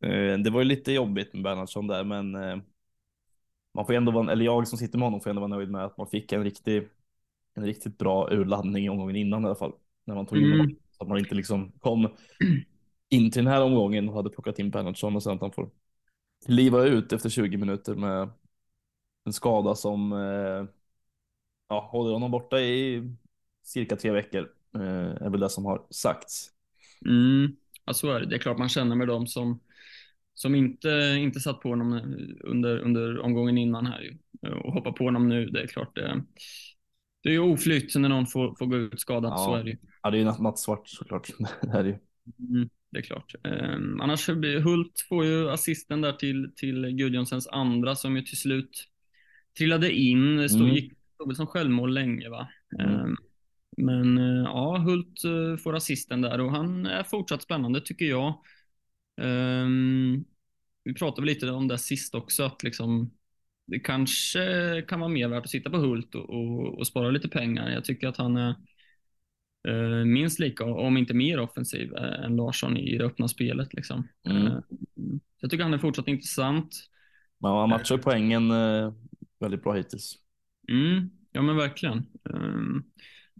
eh, 0.00 0.38
det 0.38 0.50
var 0.50 0.60
ju 0.60 0.64
lite 0.64 0.92
jobbigt 0.92 1.34
med 1.34 1.42
Bernhardsson 1.42 1.86
där, 1.86 2.04
men 2.04 2.34
eh, 2.34 2.56
man 3.74 3.86
får 3.86 3.92
ändå 3.94 4.12
vara, 4.12 4.32
eller 4.32 4.44
jag 4.44 4.68
som 4.68 4.78
sitter 4.78 4.98
med 4.98 5.06
honom 5.06 5.20
får 5.20 5.30
ändå 5.30 5.40
vara 5.40 5.56
nöjd 5.56 5.70
med 5.70 5.84
att 5.84 5.96
man 5.98 6.06
fick 6.06 6.32
en 6.32 6.44
riktig, 6.44 6.88
en 7.54 7.64
riktigt 7.64 7.98
bra 7.98 8.28
urladdning 8.30 8.84
i 8.84 8.88
omgången 8.88 9.16
innan 9.16 9.42
i 9.42 9.46
alla 9.46 9.54
fall. 9.54 9.72
När 10.04 10.14
man 10.14 10.26
tog 10.26 10.38
in 10.38 10.44
Mm. 10.44 10.58
honom. 10.58 10.76
Så 10.90 11.02
att 11.02 11.08
man 11.08 11.18
inte 11.18 11.34
liksom 11.34 11.72
kom 11.80 12.08
in 13.08 13.30
till 13.30 13.44
den 13.44 13.52
här 13.52 13.62
omgången 13.62 14.08
och 14.08 14.14
hade 14.14 14.30
plockat 14.30 14.58
in 14.58 14.70
Bernhardsson 14.70 15.16
och 15.16 15.22
sen 15.22 15.32
att 15.32 15.40
han 15.40 15.52
får 15.52 15.70
liva 16.46 16.84
ut 16.84 17.12
efter 17.12 17.28
20 17.28 17.56
minuter 17.56 17.94
med 17.94 18.30
en 19.24 19.32
skada 19.32 19.74
som 19.74 20.12
eh, 20.12 20.64
ja, 21.72 21.88
håller 21.92 22.12
honom 22.12 22.30
borta 22.30 22.60
i 22.60 23.02
cirka 23.62 23.96
tre 23.96 24.10
veckor. 24.10 24.48
Eh, 24.76 24.82
är 25.26 25.30
väl 25.30 25.40
det 25.40 25.48
som 25.50 25.64
har 25.64 25.86
sagts. 25.90 26.46
Mm. 27.06 27.56
Ja, 27.84 27.92
så 27.92 28.10
är 28.12 28.20
det. 28.20 28.26
Det 28.26 28.34
är 28.36 28.38
klart 28.38 28.58
man 28.58 28.68
känner 28.68 28.96
med 28.96 29.08
dem 29.08 29.26
som, 29.26 29.60
som 30.34 30.54
inte, 30.54 31.16
inte 31.18 31.40
satt 31.40 31.60
på 31.60 31.68
honom 31.68 31.92
under, 32.44 32.78
under 32.78 33.18
omgången 33.20 33.58
innan 33.58 33.86
här 33.86 34.00
ju. 34.00 34.16
och 34.50 34.72
hoppar 34.72 34.92
på 34.92 35.04
honom 35.04 35.28
nu. 35.28 35.46
Det 35.46 35.62
är 35.62 35.66
klart 35.66 35.94
det, 35.94 36.24
det 37.22 37.28
är 37.28 37.32
ju 37.32 37.38
oflytt 37.38 37.94
när 37.96 38.08
någon 38.08 38.26
får, 38.26 38.54
får 38.58 38.66
gå 38.66 38.76
ut 38.76 39.00
skadad. 39.00 39.32
Ja. 39.32 39.36
Så 39.36 39.54
är 39.54 39.64
det 39.64 39.70
ju. 39.70 39.76
Ja, 40.02 40.10
det 40.10 40.16
är 40.16 40.18
ju 40.18 40.24
natt- 40.26 40.42
nattsvart 40.42 40.88
såklart. 40.88 41.28
det 41.62 41.68
är 41.78 41.84
ju. 41.84 41.96
Mm, 42.54 42.68
det 42.90 42.98
är 42.98 43.02
klart. 43.02 43.34
Um, 43.44 44.00
annars 44.00 44.28
Hult 44.64 45.06
får 45.08 45.24
ju 45.24 45.50
assisten 45.50 46.00
där 46.00 46.12
till, 46.12 46.52
till 46.56 46.86
Gudjonssons 46.86 47.48
andra 47.48 47.94
som 47.94 48.16
ju 48.16 48.22
till 48.22 48.38
slut 48.38 48.88
trillade 49.58 49.92
in. 49.92 50.48
Stod, 50.48 50.60
Mm. 50.62 50.74
gick 50.74 50.92
stod 51.22 51.28
väl 51.28 51.36
som 51.36 51.46
självmål 51.46 51.94
länge 51.94 52.28
va. 52.28 52.48
Mm. 52.78 52.94
Ehm, 52.94 53.16
men 53.76 54.18
eh, 54.18 54.44
ja, 54.44 54.78
Hult 54.78 55.24
eh, 55.24 55.56
får 55.56 55.76
assisten 55.76 56.20
där 56.20 56.40
och 56.40 56.50
han 56.50 56.86
är 56.86 57.02
fortsatt 57.02 57.42
spännande 57.42 57.80
tycker 57.80 58.04
jag. 58.04 58.34
Ehm, 59.20 60.24
vi 60.84 60.94
pratade 60.94 61.26
lite 61.26 61.50
om 61.50 61.68
det 61.68 61.78
sist 61.78 62.14
också, 62.14 62.42
att 62.42 62.62
liksom 62.62 63.10
det 63.66 63.78
kanske 63.78 64.84
kan 64.88 65.00
vara 65.00 65.10
mer 65.10 65.28
värt 65.28 65.44
att 65.44 65.50
sitta 65.50 65.70
på 65.70 65.76
Hult 65.76 66.14
och, 66.14 66.30
och, 66.30 66.78
och 66.78 66.86
spara 66.86 67.10
lite 67.10 67.28
pengar. 67.28 67.70
Jag 67.70 67.84
tycker 67.84 68.08
att 68.08 68.16
han 68.16 68.36
är 68.36 68.54
eh, 69.68 70.04
minst 70.04 70.38
lika, 70.38 70.64
om 70.64 70.96
inte 70.96 71.14
mer 71.14 71.40
offensiv 71.40 71.94
än 71.94 72.36
Larsson 72.36 72.76
i 72.76 72.98
det 72.98 73.04
öppna 73.04 73.28
spelet. 73.28 73.74
Liksom. 73.74 74.08
Mm. 74.28 74.46
Eh, 74.46 74.58
så 74.60 75.40
jag 75.40 75.50
tycker 75.50 75.64
han 75.64 75.74
är 75.74 75.78
fortsatt 75.78 76.08
intressant. 76.08 76.88
Man 77.40 77.68
matchar 77.68 77.98
poängen 77.98 78.52
väldigt 79.40 79.62
bra 79.62 79.72
hittills. 79.72 80.21
Mm, 80.68 81.10
ja 81.32 81.42
men 81.42 81.56
verkligen. 81.56 82.06
Um, 82.22 82.84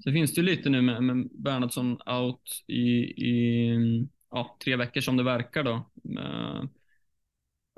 så 0.05 0.13
finns 0.13 0.35
det 0.35 0.41
ju 0.41 0.47
lite 0.47 0.71
nu 0.71 0.83
med, 0.83 1.03
med 1.03 1.29
Bernhardsson 1.33 1.93
out 1.93 2.65
i, 2.67 2.83
i 3.27 4.09
ja, 4.31 4.57
tre 4.65 4.77
veckor 4.77 5.01
som 5.01 5.17
det 5.17 5.23
verkar 5.23 5.63
då. 5.65 5.91
Uh, 6.19 6.65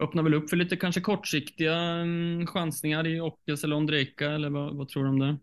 öppnar 0.02 0.22
väl 0.22 0.34
upp 0.34 0.50
för 0.50 0.56
lite 0.56 0.76
kanske 0.76 1.00
kortsiktiga 1.00 2.02
um, 2.02 2.46
chansningar 2.46 3.06
i 3.06 3.20
Ockels 3.20 3.64
eller 3.64 3.76
Ondrejka 3.76 4.30
eller 4.30 4.50
vad, 4.50 4.76
vad 4.76 4.88
tror 4.88 5.04
du 5.04 5.08
om 5.08 5.18
det? 5.18 5.38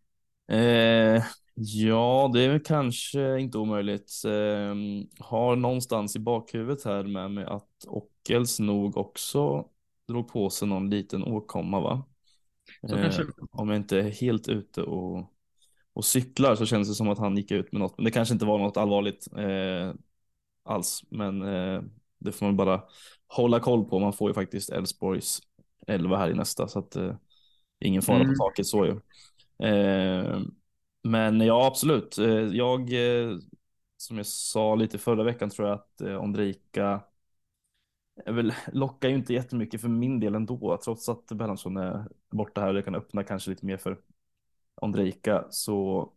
Eh, 0.51 1.24
ja, 1.53 2.31
det 2.34 2.41
är 2.41 2.50
väl 2.50 2.60
kanske 2.63 3.39
inte 3.39 3.58
omöjligt. 3.58 4.12
Eh, 4.25 4.75
har 5.20 5.55
någonstans 5.55 6.15
i 6.15 6.20
bakhuvudet 6.20 6.86
här 6.86 7.03
med 7.03 7.31
mig 7.31 7.46
att 7.46 7.86
Ockels 7.88 8.60
nog 8.60 8.98
också 8.98 9.65
drog 10.08 10.27
på 10.27 10.50
sig 10.50 10.67
någon 10.67 10.89
liten 10.89 11.24
åkomma, 11.24 11.79
va? 11.79 12.05
Så 12.88 12.96
Eh, 12.96 13.02
kanske, 13.02 13.26
om 13.52 13.70
jag 13.70 13.78
inte 13.78 14.00
är 14.00 14.10
helt 14.10 14.48
ute 14.48 14.82
och, 14.84 15.34
och 15.94 16.06
cyklar 16.06 16.56
så 16.56 16.66
känns 16.66 16.90
det 16.90 16.96
som 16.96 17.10
att 17.10 17.18
han 17.20 17.38
gick 17.38 17.52
ut 17.52 17.72
med 17.72 17.80
något. 17.82 17.98
Men 17.98 18.06
det 18.06 18.12
kanske 18.12 18.34
inte 18.34 18.46
var 18.46 18.58
något 18.58 18.78
allvarligt 18.78 19.28
eh, 19.38 19.94
alls. 20.64 21.04
Men 21.10 21.42
eh, 21.42 21.82
det 22.20 22.32
får 22.32 22.46
man 22.46 22.58
bara 22.58 22.84
hålla 23.28 23.60
koll 23.60 23.86
på. 23.86 24.00
Man 24.00 24.14
får 24.14 24.30
ju 24.30 24.34
faktiskt 24.34 24.70
Elfsborgs 24.70 25.42
11 25.88 26.18
här 26.18 26.30
i 26.30 26.34
nästa. 26.34 26.68
Så 26.68 26.80
att 26.80 26.96
eh, 26.96 27.16
ingen 27.80 28.02
fara 28.02 28.20
Mm. 28.22 28.28
på 28.28 28.44
taket 28.44 28.68
så 28.68 28.86
ju. 28.86 28.92
Eh, 29.68 30.40
men 31.04 31.42
ja, 31.42 31.68
absolut. 31.68 32.18
Eh, 32.18 32.28
jag, 32.30 32.90
som 33.98 34.18
jag 34.18 34.26
sa 34.26 34.76
lite 34.76 34.98
förra 34.98 35.24
veckan 35.24 35.50
tror 35.50 35.68
jag 35.68 35.76
att 35.76 36.02
eh, 36.02 36.24
Ondrejka 36.24 37.02
väl, 38.25 38.53
lockar 38.74 39.10
ju 39.10 39.15
inte 39.15 39.34
jättemycket 39.34 39.82
för 39.82 39.88
min 39.89 40.20
del 40.20 40.36
ändå, 40.36 40.80
trots 40.84 41.10
att 41.10 41.27
Bernhardsson 41.27 41.77
är 41.77 42.06
borta 42.32 42.62
här 42.62 42.68
och 42.68 42.74
det 42.74 42.82
kan 42.82 42.96
öppna 42.96 43.24
kanske 43.24 43.50
lite 43.50 43.65
mer 43.65 43.77
för 43.77 43.98
Ondrejka 44.75 45.46
så 45.50 46.10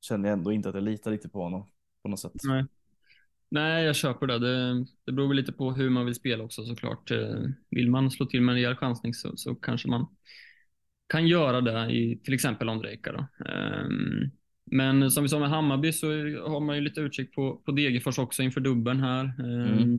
känner 0.00 0.28
jag 0.28 0.38
ändå 0.38 0.52
inte 0.52 0.68
att 0.68 0.74
jag 0.74 0.84
litar 0.84 1.10
riktigt 1.10 1.32
på 1.32 1.42
honom 1.42 1.70
på 2.02 2.08
något 2.08 2.20
sätt. 2.20 2.32
nej. 2.44 2.64
nej, 3.48 3.84
jag 3.84 3.96
köper 3.96 4.26
det. 4.26 4.38
det. 4.38 4.86
Det 5.04 5.12
beror 5.12 5.28
väl 5.28 5.36
lite 5.36 5.52
på 5.52 5.72
hur 5.72 5.90
man 5.90 6.04
vill 6.04 6.14
spela 6.14 6.44
också 6.44 6.64
såklart. 6.64 7.10
Eh, 7.10 7.40
Vill 7.70 7.90
man 7.90 8.10
slå 8.10 8.26
till 8.26 8.40
med 8.42 8.52
en 8.52 8.56
rejäl 8.56 8.76
chansning 8.76 9.14
så, 9.14 9.36
så 9.36 9.54
kanske 9.54 9.88
man 9.88 10.06
kan 11.06 11.26
göra 11.26 11.60
det 11.60 11.92
i 11.92 12.20
till 12.24 12.34
exempel 12.34 12.68
Ondrejka. 12.68 13.12
Då. 13.12 13.44
Ehm, 13.50 14.30
Men 14.64 15.10
som 15.10 15.22
vi 15.22 15.28
sa 15.28 15.38
med 15.38 15.50
Hammarby 15.50 15.92
så 15.92 16.06
har 16.48 16.60
man 16.60 16.76
ju 16.76 16.82
lite 16.82 17.00
utkik 17.00 17.34
på, 17.34 17.56
på 17.56 17.72
Degerfors 17.72 18.18
också 18.18 18.42
inför 18.42 18.60
dubbeln 18.60 19.00
här. 19.00 19.24
Ehm, 19.24 19.78
Mm. 19.82 19.98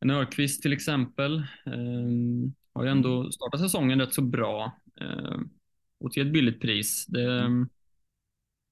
En 0.00 0.10
Örqvist 0.10 0.62
till 0.62 0.72
exempel 0.72 1.42
ehm, 1.66 2.54
har 2.72 2.84
ju 2.84 2.90
ändå 2.90 3.32
startat 3.32 3.60
säsongen 3.60 4.00
rätt 4.00 4.14
så 4.14 4.22
bra 4.22 4.72
ehm, 5.00 5.50
och 6.00 6.12
till 6.12 6.26
ett 6.26 6.32
billigt 6.32 6.60
pris. 6.60 7.06
Det, 7.06 7.50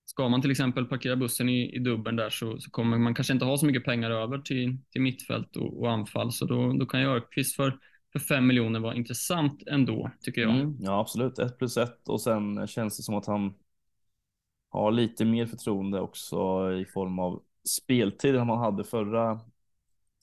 Ska 0.09 0.29
man 0.29 0.43
till 0.43 0.51
exempel 0.51 0.85
parkera 0.85 1.17
bussen 1.17 1.49
i, 1.49 1.77
i 1.77 1.79
dubbeln 1.79 2.17
där 2.17 2.31
så, 2.31 2.61
så 2.61 2.71
kommer 2.71 2.99
man 2.99 3.15
kanske 3.15 3.33
inte 3.33 3.45
ha 3.45 3.59
så 3.59 3.67
mycket 3.67 3.85
pengar 3.85 4.11
över 4.11 4.39
till, 4.39 4.79
till 4.91 5.01
mittfält 5.01 5.57
och, 5.57 5.81
och 5.81 5.91
anfall. 5.91 6.33
Så 6.33 6.47
då, 6.47 6.73
då 6.73 6.87
kan 6.87 7.01
ju 7.01 7.07
Örqvist 7.07 7.57
för, 7.57 7.79
för 8.13 8.19
fem 8.19 8.47
miljoner 8.47 8.81
vara 8.81 8.95
intressant 8.95 9.63
ändå, 9.67 10.11
tycker 10.21 10.41
jag. 10.41 10.51
Mm, 10.51 10.77
ja, 10.81 11.01
absolut. 11.01 11.39
Ett 11.39 11.59
plus 11.59 11.77
ett 11.77 12.09
och 12.09 12.21
sen 12.21 12.67
känns 12.67 12.97
det 12.97 13.03
som 13.03 13.15
att 13.15 13.27
han 13.27 13.55
har 14.69 14.93
lite 14.93 15.25
mer 15.25 15.47
förtroende 15.47 16.01
också 16.01 16.37
i 16.73 16.85
form 16.85 17.19
av 17.19 17.43
speltid 17.69 18.37
än 18.37 18.47
man 18.47 18.59
hade 18.59 18.85
förra 18.85 19.41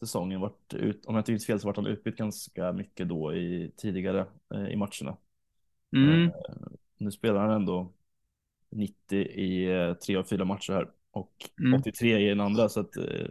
säsongen. 0.05 0.41
Vart 0.41 0.73
ut, 0.73 1.05
om 1.05 1.15
jag 1.15 1.21
inte 1.21 1.31
minns 1.31 1.45
fel 1.45 1.59
så 1.59 1.67
var 1.67 1.75
han 1.75 1.87
utbytt 1.87 2.15
ganska 2.17 2.71
mycket 2.73 3.09
då 3.09 3.35
i 3.35 3.71
tidigare 3.77 4.25
eh, 4.53 4.67
i 4.67 4.75
matcherna. 4.75 5.17
Mm. 5.95 6.31
Nu 6.97 7.11
spelar 7.11 7.41
han 7.41 7.51
ändå 7.51 7.93
90 8.69 9.17
i 9.19 9.71
eh, 9.71 9.93
tre 9.93 10.15
av 10.15 10.23
fyra 10.23 10.45
matcher 10.45 10.73
här 10.73 10.91
och 11.11 11.49
Mm. 11.59 11.79
83 11.79 12.19
i 12.19 12.29
den 12.29 12.41
andra. 12.41 12.69
Så 12.69 12.79
att, 12.79 12.97
eh, 12.97 13.27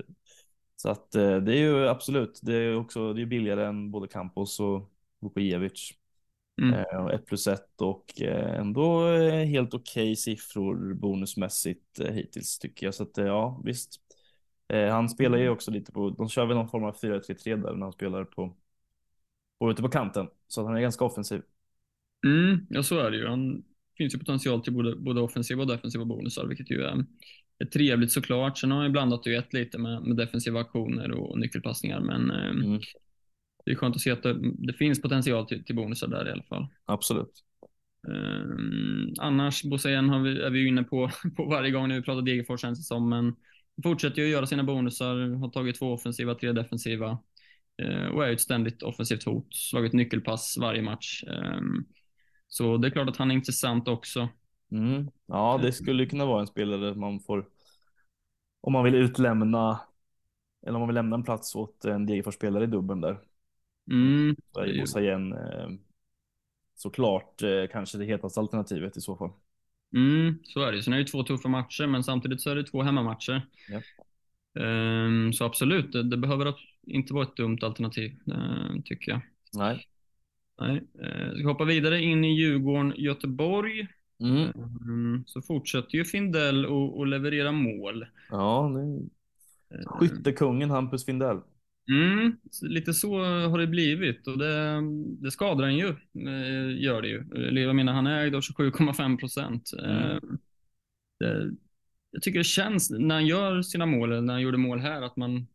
så 0.77 0.91
att 0.91 1.15
eh, 1.15 1.37
det 1.37 1.53
är 1.53 1.59
ju 1.59 1.89
absolut, 1.89 2.41
det 2.43 2.55
är 2.55 2.77
också 2.77 3.13
det 3.13 3.23
är 3.23 3.27
billigare 3.27 3.67
än 3.67 3.91
både 3.91 4.09
Campos 4.09 4.61
och 4.61 4.93
Vukojevic. 5.21 5.93
Mm. 6.63 6.75
Eh, 6.75 7.05
och 7.05 7.13
ett 7.13 7.27
plus 7.27 7.47
ett 7.47 7.81
och 7.81 8.23
eh, 8.23 8.61
ändå 8.61 9.09
eh, 9.09 9.45
helt 9.45 9.75
okej 9.75 10.17
siffror 10.17 10.95
bonusmässigt 10.95 12.01
eh, 12.01 12.13
hittills 12.13 12.59
tycker 12.59 12.87
jag. 12.87 12.95
Så 12.95 13.03
att 13.03 13.19
eh, 13.19 13.27
ja, 13.27 13.61
visst. 13.65 14.01
Eh, 14.69 14.89
han 14.93 15.09
spelar 15.09 15.39
ju 15.39 15.49
också 15.49 15.71
lite 15.71 15.93
på, 15.93 16.11
de 16.11 16.29
kör 16.29 16.47
väl 16.47 16.57
någon 16.57 16.69
form 16.69 16.85
av 16.85 16.93
4-3-3 17.01 17.57
där 17.57 17.73
när 17.73 17.83
han 17.83 17.93
spelar 17.93 18.25
på, 18.25 18.57
på 19.59 19.71
ute 19.71 19.83
på 19.83 19.89
kanten. 19.89 20.29
Så 20.49 20.61
att 20.61 20.67
han 20.67 20.77
är 20.77 20.81
ganska 20.81 21.05
offensiv. 21.05 21.43
Mm, 22.27 22.67
ja, 22.71 22.83
så 22.83 22.99
är 22.99 23.11
det 23.11 23.17
ju. 23.17 23.27
Han 23.27 23.65
finns 23.99 24.15
ju 24.15 24.19
potential 24.19 24.63
till 24.63 24.73
både, 24.73 24.97
både 24.97 25.21
offensiva 25.21 25.63
och 25.63 25.69
defensiva 25.69 26.05
bonusar, 26.05 26.47
vilket 26.47 26.71
ju 26.71 26.83
är, 26.83 27.05
är 27.59 27.67
trevligt 27.67 28.13
såklart. 28.13 28.59
Sen 28.59 28.71
har 28.71 28.83
jag 28.83 28.93
blandat 28.93 29.27
och 29.27 29.33
gett 29.33 29.53
lite 29.53 29.79
med, 29.79 30.03
med 30.03 30.17
defensiva 30.17 30.61
aktioner 30.61 31.11
och 31.13 31.39
nyckelpassningar, 31.39 32.01
men 32.01 32.31
eh, 32.31 32.51
Mm. 32.51 32.81
det 33.65 33.71
är 33.71 33.75
skönt 33.75 33.97
att 33.97 34.03
se 34.03 34.11
att 34.11 34.23
det, 34.23 34.39
det 34.67 34.73
finns 34.73 35.03
potential 35.03 35.47
till, 35.47 35.65
till 35.65 35.77
bonusar 35.77 36.09
där 36.09 36.29
i 36.29 36.33
alla 36.33 36.43
fall. 36.43 36.67
Absolut. 36.85 37.45
Um, 38.09 39.15
annars, 39.19 39.65
Bosen 39.65 40.09
har 40.09 40.21
vi, 40.21 40.41
är 40.43 40.51
vi 40.51 40.59
ju 40.59 40.69
inne 40.69 40.83
på, 40.83 41.11
på 41.37 41.45
varje 41.45 41.71
gång 41.71 41.89
när 41.89 41.97
vi 41.97 42.03
pratar 42.03 42.23
Degerfors 42.23 42.61
känns 42.61 42.79
det 42.79 42.85
som, 42.85 43.09
men 43.09 43.35
fortsätter 43.83 44.23
ju 44.23 44.25
att 44.25 44.33
göra 44.33 44.47
sina 44.47 44.65
bonusar, 44.65 45.37
har 45.41 45.49
tagit 45.49 45.79
två 45.79 45.93
offensiva, 45.93 46.35
tre 46.35 46.53
defensiva 46.53 47.19
eh, 47.83 48.07
och 48.07 48.25
är 48.25 48.29
ju 48.29 48.35
ett 48.35 48.41
ständigt 48.41 48.83
offensivt 48.83 49.25
hot, 49.25 49.55
slagit 49.55 49.93
nyckelpass 49.93 50.57
varje 50.61 50.83
match. 50.83 51.25
Ehm, 51.25 51.85
så 52.49 52.77
det 52.77 52.89
är 52.89 52.91
klart 52.91 53.09
att 53.09 53.17
han 53.17 53.31
är 53.31 53.35
intressant 53.35 53.89
också. 53.89 54.29
Mm. 54.73 55.11
Ja, 55.27 55.61
det 55.63 55.73
skulle 55.73 56.07
kunna 56.07 56.27
vara 56.27 56.41
en 56.41 56.47
spelare 56.47 56.95
man 56.95 57.21
får 57.21 57.49
om 58.61 58.73
man 58.73 58.85
vill 58.85 58.95
utlämna 58.95 59.81
eller 60.63 60.75
om 60.75 60.81
man 60.81 60.89
vill 60.89 60.95
lämna 60.95 61.17
en 61.17 61.23
plats 61.23 61.55
åt 61.55 61.85
en 61.85 62.07
Degerfors-spelare 62.07 62.65
i 62.65 62.67
dubben 62.67 63.01
där. 63.01 63.21
Mm, 63.91 64.37
Så 64.87 64.99
är 64.99 65.03
igen 65.03 65.33
eh, 65.33 65.69
såklart 66.75 67.43
eh, 67.43 67.67
kanske 67.73 67.99
det 67.99 68.05
hetaste 68.05 68.41
alternativet 68.41 68.97
i 68.97 69.01
så 69.01 69.17
fall. 69.17 69.31
Mm, 69.95 70.39
så 70.45 70.61
är 70.61 70.73
det. 70.73 70.83
Sen 70.83 70.93
är 70.93 70.97
det 70.97 71.03
ju 71.03 71.07
två 71.09 71.23
tuffa 71.23 71.49
matcher, 71.49 71.87
men 71.87 72.05
samtidigt 72.05 72.41
så 72.41 72.51
är 72.51 72.57
det 72.57 72.65
två 72.65 72.83
hemmamatcher. 72.83 73.47
Ja. 73.69 73.83
Ehm, 74.63 75.33
så 75.33 75.45
absolut, 75.45 75.93
det, 75.93 76.03
det 76.03 76.17
behöver 76.17 76.55
inte 76.87 77.15
vara 77.15 77.25
ett 77.25 77.37
dumt 77.37 77.59
alternativ, 77.63 78.19
eh, 78.27 78.83
tycker 78.85 79.13
jag. 79.13 79.21
Nej. 79.53 79.87
Nej. 80.61 80.83
Eh, 81.03 81.35
ska 81.35 81.49
hoppa 81.49 81.65
vidare 81.65 82.03
in 82.03 82.25
i 82.25 82.35
Djurgården, 82.35 82.95
Göteborg. 82.97 83.89
Mm. 84.21 84.51
Mm, 84.81 85.25
så 85.27 85.43
fortsätter 85.43 85.95
ju 85.95 86.05
Findell 86.05 86.67
att 87.03 87.09
leverera 87.09 87.53
mål. 87.53 88.07
Ja, 88.31 88.73
det 88.75 89.09
Eh, 89.75 89.87
Skyttekungen 89.87 90.71
Hampus 90.71 91.05
Findell. 91.05 91.41
Mm, 91.89 92.37
lite 92.63 92.95
så 92.95 93.19
har 93.25 93.59
det 93.59 93.67
blivit 93.67 94.27
och 94.27 94.39
det, 94.39 94.81
det 95.23 95.31
skadar 95.31 95.65
en 95.65 95.77
ju, 95.77 95.89
eh, 95.89 96.83
gör 96.83 97.03
det 97.03 97.09
ju. 97.09 97.25
Jag 97.61 97.77
menar, 97.77 97.93
han 97.93 98.07
är 98.07 98.25
ägd 98.25 98.35
av 98.35 98.41
27,5 98.41 99.19
procent. 99.19 99.71
Mm. 99.85 100.21
Det, 101.19 101.51
jag 102.11 102.23
tycker 102.23 102.39
det 102.39 102.45
känns 102.45 102.91
när 102.91 103.15
han 103.15 103.27
gör 103.27 103.63
sina 103.63 103.87
mål, 103.87 104.13
eller 104.13 104.23
när 104.23 104.33
han 104.33 104.43
gjorde 104.43 104.59
mål 104.59 104.81
här, 104.81 105.03
att 105.03 105.17
man, 105.17 105.47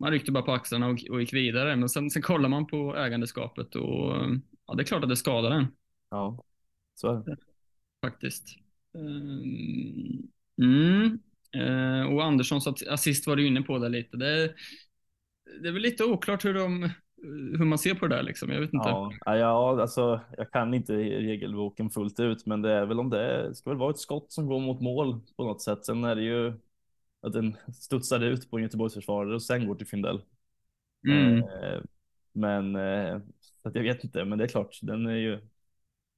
man 0.00 0.10
ryckte 0.10 0.32
bara 0.32 0.44
på 0.44 0.52
axlarna 0.52 0.86
och, 0.88 0.98
och 1.10 1.20
gick 1.20 1.32
vidare. 1.32 1.76
Men 1.76 1.88
sen, 1.88 2.10
sen 2.10 2.22
kollar 2.22 2.48
man 2.48 2.66
på 2.66 2.96
ägandeskapet 2.96 3.74
och 3.74 4.14
ja, 4.66 4.74
det 4.76 4.82
är 4.82 4.84
klart 4.86 5.02
att 5.02 5.08
det 5.10 5.16
skadar 5.16 5.50
en 5.50 5.66
Ja, 6.10 6.44
så 6.94 7.08
är 7.08 7.24
det. 7.24 7.36
faktiskt. 8.04 8.48
Ehm, 8.94 10.28
Mm. 10.62 11.18
Eh, 11.54 12.12
och 12.14 12.24
Anderssons 12.24 12.66
assist 12.88 13.26
var 13.26 13.36
du 13.36 13.46
inne 13.46 13.62
på 13.62 13.78
där 13.78 13.88
lite. 13.88 14.16
Det, 14.16 14.54
det 15.60 15.68
är 15.68 15.72
väl 15.72 15.82
lite 15.82 16.04
oklart 16.04 16.44
hur, 16.44 16.54
de, 16.54 16.90
hur 17.58 17.64
man 17.64 17.78
ser 17.78 17.94
på 17.94 18.06
det 18.06 18.16
där 18.16 18.22
liksom. 18.22 18.50
Jag 18.50 18.60
vet 18.60 18.72
inte. 18.72 18.88
Ja, 18.88 19.12
ja, 19.24 19.80
alltså 19.80 20.20
jag 20.36 20.50
kan 20.50 20.74
inte 20.74 20.96
regelboken 20.96 21.90
fullt 21.90 22.20
ut, 22.20 22.46
men 22.46 22.62
det 22.62 22.72
är 22.72 22.86
väl 22.86 23.00
om 23.00 23.10
det 23.10 23.20
är, 23.20 23.52
ska 23.52 23.70
väl 23.70 23.78
vara 23.78 23.90
ett 23.90 23.98
skott 23.98 24.32
som 24.32 24.46
går 24.46 24.60
mot 24.60 24.80
mål 24.80 25.20
på 25.36 25.44
något 25.44 25.62
sätt. 25.62 25.84
Sen 25.84 26.04
är 26.04 26.16
det 26.16 26.22
ju 26.22 26.52
att 27.20 27.32
den 27.32 27.56
studsar 27.74 28.20
ut 28.20 28.50
på 28.50 28.56
en 28.56 28.62
Göteborgsförsvarare 28.62 29.34
och 29.34 29.42
sen 29.42 29.66
går 29.66 29.74
till 29.74 29.86
Findell. 29.86 30.22
Mm. 31.08 31.38
Eh, 31.38 31.80
men 32.32 32.76
eh, 32.76 33.20
så 33.62 33.68
att 33.68 33.74
jag 33.74 33.82
vet 33.82 34.04
inte, 34.04 34.24
men 34.24 34.38
det 34.38 34.44
är 34.44 34.48
klart, 34.48 34.78
den 34.82 35.06
är 35.06 35.16
ju. 35.16 35.40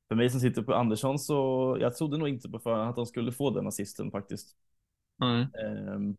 För 0.09 0.15
mig 0.15 0.31
som 0.31 0.41
sitter 0.41 0.63
på 0.63 0.75
Andersson 0.75 1.19
så 1.19 1.77
jag 1.81 1.97
trodde 1.97 2.19
nog 2.19 2.29
inte 2.29 2.49
på 2.49 2.59
förhand 2.59 2.91
att 2.91 2.97
de 2.97 3.07
skulle 3.07 3.33
få 3.33 3.51
den 3.51 3.67
assisten 3.67 4.11
faktiskt. 4.11 4.57
Nej. 5.19 5.49
Ehm, 5.65 6.17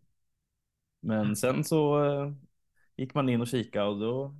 Men 1.02 1.36
sen 1.36 1.64
så 1.64 2.04
eh, 2.06 2.32
gick 3.00 3.14
man 3.14 3.30
in 3.30 3.42
och 3.42 3.48
kikade 3.48 3.86
och 3.86 4.00
då 4.00 4.36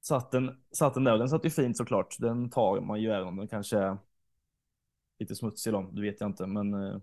satt 0.00 0.30
den, 0.30 0.56
satt 0.70 0.94
den 0.94 1.04
där 1.04 1.12
och 1.12 1.18
den 1.18 1.28
satt 1.28 1.44
ju 1.44 1.50
fint 1.50 1.76
såklart. 1.76 2.16
Den 2.18 2.50
tar 2.50 2.80
man 2.80 3.00
ju 3.02 3.10
även 3.10 3.28
om 3.28 3.36
den 3.36 3.48
kanske 3.48 3.78
är 3.78 3.98
lite 5.18 5.34
smutsig 5.34 5.72
då, 5.72 5.90
det 5.92 6.00
vet 6.02 6.20
jag 6.20 6.28
inte. 6.30 6.46
Men 6.46 6.74
eh, 6.74 7.00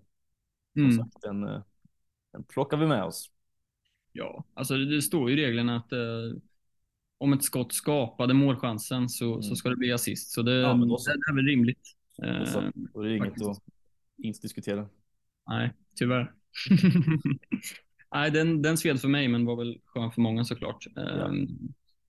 Mm. 0.77 0.97
sagt, 0.97 1.21
den, 1.21 1.43
eh, 1.47 1.61
den 2.31 2.43
plockar 2.43 2.77
vi 2.77 2.87
med 2.87 3.03
oss. 3.03 3.31
Ja, 4.11 4.43
alltså 4.53 4.73
det, 4.77 4.95
det 4.95 5.01
står 5.01 5.29
ju 5.29 5.35
i 5.39 5.45
reglerna 5.45 5.77
att 5.77 5.91
eh, 5.91 6.39
om 7.17 7.33
ett 7.33 7.43
skott 7.43 7.73
skapade 7.73 8.33
målchansen 8.33 9.09
så, 9.09 9.25
Mm. 9.31 9.41
så 9.43 9.55
ska 9.55 9.69
det 9.69 9.75
bli 9.75 9.91
assist. 9.93 10.31
Så 10.31 10.41
det, 10.41 10.55
Ja, 10.55 10.73
det, 10.73 10.99
så. 10.99 11.09
det 11.11 11.31
är 11.31 11.35
väl 11.35 11.45
rimligt. 11.45 11.87
Och 12.41 12.47
så, 12.47 12.59
Eh, 12.61 12.69
då 12.75 13.01
är 13.01 13.07
det 13.07 13.17
inget 13.17 13.29
faktiskt. 13.29 13.49
att 13.49 13.63
inte 14.17 14.39
diskutera. 14.41 14.89
nej, 15.47 15.73
tyvärr. 15.95 16.33
nej, 18.13 18.31
den, 18.31 18.61
den 18.61 18.77
sved 18.77 19.01
för 19.01 19.07
mig, 19.07 19.27
men 19.27 19.45
var 19.45 19.55
väl 19.55 19.79
skön 19.85 20.11
för 20.11 20.21
många 20.21 20.43
såklart. 20.43 20.85
Eh, 20.97 21.31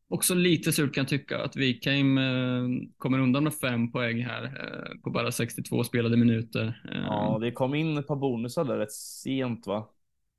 Också 0.09 0.35
lite 0.35 0.73
surt 0.73 0.95
kan 0.95 1.03
jag 1.03 1.09
tycka 1.09 1.43
att 1.45 1.57
Wikheim 1.57 2.19
eh, 2.19 2.89
kommer 2.99 3.19
undan 3.19 3.45
med 3.45 3.55
fem 3.55 3.93
poäng 3.93 4.23
här 4.25 4.45
eh, 4.45 5.01
på 5.03 5.11
bara 5.11 5.33
62 5.33 5.85
spelade 5.85 6.17
minuter. 6.17 6.83
Eh, 6.93 6.99
Ja, 7.01 7.39
det 7.41 7.53
kom 7.53 7.75
in 7.75 7.99
ett 7.99 8.07
par 8.07 8.17
bonusar 8.17 8.65
där 8.65 8.79
rätt 8.79 8.93
sent 8.93 9.67
va? 9.67 9.95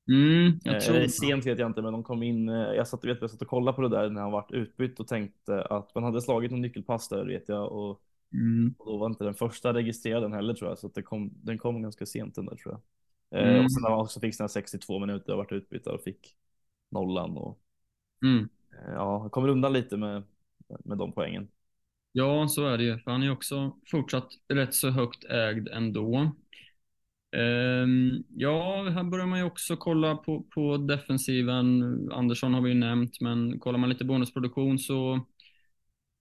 mm, 0.09 0.59
jag 0.63 0.79
Eh, 0.79 0.79
tror 0.79 0.95
eller 0.95 1.07
sent 1.07 1.45
vet 1.45 1.59
jag 1.59 1.69
inte, 1.69 1.81
men 1.81 1.93
de 1.93 2.03
kom 2.03 2.23
in. 2.23 2.49
eh, 2.49 2.55
Jag 2.55 2.87
satt, 2.87 3.05
vet, 3.05 3.21
jag 3.21 3.31
satt 3.31 3.41
och 3.41 3.47
kollade 3.47 3.75
på 3.75 3.81
det 3.81 3.89
där 3.89 4.09
när 4.09 4.21
han 4.21 4.31
vart 4.31 4.51
utbytt 4.51 4.99
och 4.99 5.07
tänkte 5.07 5.61
att 5.63 5.95
man 5.95 6.03
hade 6.03 6.21
slagit 6.21 6.51
en 6.51 6.61
nyckelpass 6.61 7.09
där 7.09 7.25
vet 7.25 7.49
jag 7.49 7.71
och, 7.71 8.01
Mm, 8.33 8.75
och 8.77 8.85
då 8.85 8.97
var 8.97 9.07
inte 9.07 9.23
den 9.23 9.35
första 9.35 9.73
registrerad 9.73 10.23
den 10.23 10.33
heller 10.33 10.53
tror 10.53 10.69
jag, 10.71 10.77
så 10.79 10.87
att 10.87 10.95
det 10.95 11.03
kom, 11.03 11.31
den 11.43 11.57
kom 11.57 11.81
ganska 11.81 12.05
sent 12.05 12.35
den 12.35 12.45
där 12.45 12.55
tror 12.55 12.73
jag. 12.73 12.81
Eh, 13.35 13.41
Mm. 13.41 13.65
Och 13.65 13.71
sen 13.71 13.81
när 13.83 13.89
man 13.89 13.99
också 13.99 14.19
fick 14.19 14.35
sina 14.35 14.49
62 14.49 14.99
minuter 14.99 15.31
och 15.31 15.37
vart 15.37 15.51
utbytt 15.51 15.87
och 15.87 16.03
fick 16.03 16.35
nollan 16.91 17.37
och 17.37 17.59
mm. 18.23 18.49
eh, 18.71 18.93
ja, 18.93 19.29
kommer 19.29 19.47
undan 19.49 19.73
lite 19.73 19.97
med, 19.97 20.23
med 20.83 20.97
de 20.97 21.11
poängen. 21.11 21.47
Ja, 22.11 22.47
så 22.47 22.67
är 22.67 22.77
det 22.77 22.83
ju. 22.83 22.99
För 22.99 23.11
han 23.11 23.23
är 23.23 23.31
också 23.31 23.75
fortsatt 23.91 24.27
rätt 24.47 24.73
så 24.73 24.89
högt 24.89 25.23
ägd 25.23 25.67
ändå. 25.67 26.31
Ehm, 27.37 28.23
ja, 28.29 28.89
här 28.89 29.03
börjar 29.03 29.25
man 29.25 29.39
ju 29.39 29.45
också 29.45 29.77
kolla 29.77 30.15
på, 30.15 30.43
på 30.43 30.77
defensiven. 30.77 31.83
Andersson 32.11 32.53
har 32.53 32.61
vi 32.61 32.69
ju 32.69 32.75
nämnt, 32.75 33.21
men 33.21 33.59
kollar 33.59 33.79
man 33.79 33.89
lite 33.89 34.05
bonusproduktion 34.05 34.79
så, 34.79 35.25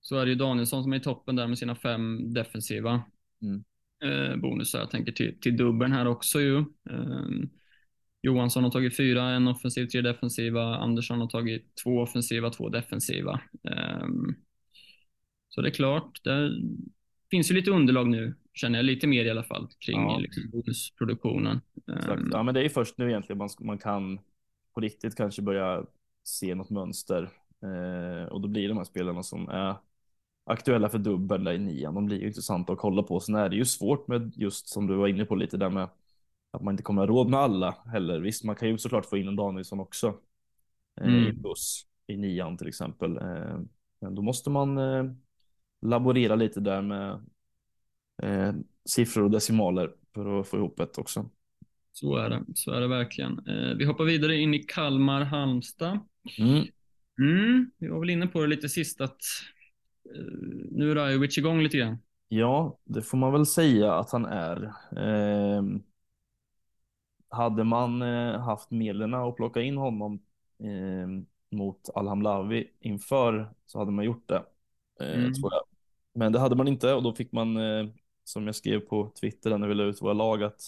så 0.00 0.16
är 0.18 0.24
det 0.24 0.30
ju 0.30 0.36
Danielsson 0.36 0.82
som 0.82 0.92
är 0.92 0.96
i 0.96 1.00
toppen 1.00 1.36
där 1.36 1.46
med 1.46 1.58
sina 1.58 1.74
fem 1.74 2.32
defensiva 2.34 3.02
Mm. 3.42 3.64
Eh, 4.04 4.36
bonusar. 4.36 4.78
Jag 4.78 4.90
tänker 4.90 5.12
till, 5.12 5.40
till 5.40 5.56
dubbeln 5.56 5.92
här 5.92 6.06
också 6.06 6.40
ju. 6.40 6.58
Ehm, 6.90 7.48
Johansson 8.22 8.64
har 8.64 8.70
tagit 8.70 8.96
fyra, 8.96 9.22
en 9.30 9.48
offensiv, 9.48 9.86
tre 9.86 10.00
defensiva. 10.00 10.76
Andersson 10.76 11.20
har 11.20 11.28
tagit 11.28 11.76
två 11.84 11.98
offensiva, 12.00 12.50
två 12.50 12.68
defensiva. 12.68 13.40
Ehm, 13.70 14.34
så 15.48 15.60
det 15.60 15.68
är 15.68 15.72
klart, 15.74 16.20
det 16.24 16.50
finns 17.30 17.50
ju 17.50 17.54
lite 17.54 17.70
underlag 17.70 18.08
nu, 18.08 18.34
känner 18.54 18.78
jag 18.78 18.84
lite 18.86 19.06
mer 19.06 19.24
i 19.24 19.30
alla 19.30 19.44
fall, 19.44 19.68
kring 19.78 19.96
Ja. 20.00 20.18
liksom, 20.18 20.50
bonusproduktionen. 20.50 21.60
Exakt. 21.96 22.20
Ehm, 22.22 22.28
Ja, 22.32 22.42
men 22.42 22.54
det 22.54 22.60
är 22.60 22.64
ju 22.64 22.68
först 22.70 22.98
nu 22.98 23.08
egentligen 23.08 23.38
man, 23.38 23.48
man 23.60 23.78
kan 23.78 24.18
på 24.74 24.80
riktigt 24.80 25.16
kanske 25.16 25.42
börja 25.42 25.84
se 26.24 26.54
något 26.54 26.70
mönster. 26.70 27.30
Eh, 27.62 28.28
och 28.28 28.40
då 28.40 28.48
blir 28.48 28.68
de 28.68 28.76
här 28.76 28.84
spelarna 28.84 29.22
som 29.22 29.48
är 29.48 29.76
aktuella 30.44 30.88
för 30.88 30.98
dubbel 30.98 31.48
i 31.48 31.58
nian, 31.58 31.94
de 31.94 32.06
blir 32.06 32.20
ju 32.20 32.26
intressanta 32.26 32.72
att 32.72 32.78
kolla 32.78 33.02
på. 33.02 33.20
Sen 33.20 33.34
är 33.34 33.48
det 33.48 33.56
ju 33.56 33.64
svårt 33.64 34.08
med 34.08 34.32
just 34.36 34.68
som 34.68 34.86
du 34.86 34.94
var 34.94 35.08
inne 35.08 35.24
på 35.24 35.34
lite 35.34 35.56
där 35.56 35.70
med 35.70 35.88
att 36.50 36.62
man 36.62 36.74
inte 36.74 36.82
kommer 36.82 37.02
ha 37.02 37.06
råd 37.06 37.30
med 37.30 37.40
alla 37.40 37.76
heller. 37.92 38.20
Visst, 38.20 38.44
man 38.44 38.56
kan 38.56 38.68
ju 38.68 38.78
såklart 38.78 39.06
få 39.06 39.16
in 39.16 39.28
en 39.28 39.36
Danielsson 39.36 39.80
också 39.80 40.06
eh, 41.00 41.06
i 41.06 41.10
Mm. 41.10 41.30
en 41.30 41.42
buss 41.42 41.86
i 42.06 42.16
nian 42.16 42.56
till 42.56 42.68
exempel. 42.68 43.16
Eh, 43.16 43.58
men 44.00 44.14
då 44.14 44.22
måste 44.22 44.50
man 44.50 44.78
eh, 44.78 45.04
laborera 45.82 46.34
lite 46.34 46.60
där 46.60 46.82
med 46.82 47.20
siffror 48.84 49.24
och 49.24 49.30
decimaler 49.30 49.92
för 50.14 50.40
att 50.40 50.48
få 50.48 50.56
ihop 50.56 50.80
ett 50.80 50.98
också. 50.98 51.30
Så 51.92 52.16
är 52.16 52.30
det, 52.30 52.44
så 52.54 52.70
är 52.70 52.80
det 52.80 52.88
verkligen. 52.88 53.40
Vi 53.78 53.84
hoppar 53.84 54.04
vidare 54.04 54.36
in 54.36 54.54
i 54.54 54.58
Kalmar-Halmstad. 54.62 56.00
Mm. 56.38 56.64
Mm, 57.18 57.70
vi 57.78 57.88
var 57.88 58.00
väl 58.00 58.10
inne 58.10 58.26
på 58.26 58.40
det 58.40 58.46
lite 58.46 58.68
sist 58.68 59.00
att 59.00 59.20
eh, 60.04 60.22
nu 60.70 60.90
är 60.90 60.94
Rajovic 60.94 61.38
igång 61.38 61.62
lite 61.62 61.78
grann. 61.78 61.98
Ja, 62.28 62.78
det 62.84 63.02
får 63.02 63.18
man 63.18 63.32
väl 63.32 63.46
säga 63.46 63.94
att 63.94 64.10
han 64.10 64.24
är. 64.26 64.72
Ehm, 64.96 65.82
hade 67.28 67.64
man 67.64 68.02
eh, 68.02 68.40
haft 68.40 68.70
medlen 68.70 69.14
att 69.14 69.36
plocka 69.36 69.62
in 69.62 69.76
honom 69.76 70.22
ehm, 70.58 71.26
mot 71.50 71.90
Alhamlavi 71.94 72.70
inför 72.80 73.54
så 73.66 73.78
hade 73.78 73.90
man 73.92 74.04
gjort 74.04 74.28
det. 74.28 74.44
eh, 75.00 75.14
Mm. 75.14 75.32
Men 76.16 76.32
det 76.32 76.38
hade 76.38 76.56
man 76.56 76.68
inte 76.68 76.94
och 76.94 77.02
då 77.02 77.12
fick 77.14 77.32
man, 77.32 77.56
eh, 77.56 77.86
som 78.24 78.46
jag 78.46 78.54
skrev 78.54 78.80
på 78.80 79.12
Twitter 79.20 79.58
när 79.58 79.68
vi 79.68 79.74
la 79.74 79.84
ut 79.84 80.02
våra 80.02 80.12
lag, 80.12 80.42
att 80.42 80.60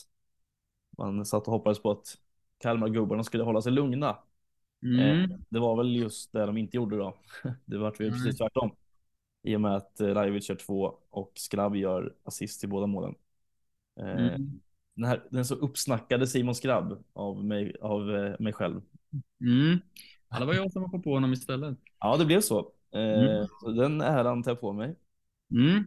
man 0.98 1.26
satt 1.26 1.46
och 1.46 1.52
hoppades 1.52 1.82
på 1.82 1.90
att 1.90 2.18
Kalmar-gubbarna 2.58 3.24
skulle 3.24 3.44
hålla 3.44 3.62
sig 3.62 3.72
lugna. 3.72 4.18
Mm. 4.82 5.30
Eh, 5.30 5.38
det 5.48 5.60
var 5.60 5.76
väl 5.76 5.96
just 5.96 6.32
det 6.32 6.46
de 6.46 6.56
inte 6.56 6.76
gjorde 6.76 6.96
då. 6.96 7.16
Det 7.64 7.78
var 7.78 7.90
väl 7.98 8.10
Nej. 8.10 8.10
precis 8.10 8.38
tvärtom. 8.38 8.70
I 9.46 9.56
och 9.56 9.60
med 9.60 9.76
att 9.76 10.00
eh, 10.00 10.06
Rajovic 10.06 10.48
gör 10.48 10.56
två 10.56 10.94
och 11.10 11.32
Skrabb 11.34 11.76
gör 11.76 12.14
assist 12.24 12.64
i 12.64 12.66
båda 12.66 12.86
målen. 12.86 13.14
Eh, 14.00 14.06
Mm. 14.10 14.60
den, 14.94 15.04
här, 15.04 15.22
den 15.30 15.44
så 15.44 15.54
uppsnackade 15.54 16.26
Simon 16.26 16.54
Skrabb 16.54 17.04
av 17.12 17.44
mig, 17.44 17.76
av 17.80 18.14
eh, 18.16 18.34
mig 18.38 18.52
själv. 18.52 18.80
Mm. 19.40 19.78
Ja, 20.30 20.38
det 20.38 20.46
var 20.46 20.54
jag 20.54 20.72
som 20.72 20.82
var 20.82 20.98
på 20.98 21.14
honom 21.14 21.32
istället. 21.32 21.78
Ja, 22.00 22.16
det 22.16 22.24
blev 22.24 22.40
så. 22.40 22.72
Mm. 22.92 23.46
så 23.60 23.70
den 23.70 24.00
äran 24.00 24.42
tar 24.42 24.50
jag 24.50 24.60
på 24.60 24.72
mig. 24.72 24.96
Mm. 25.50 25.86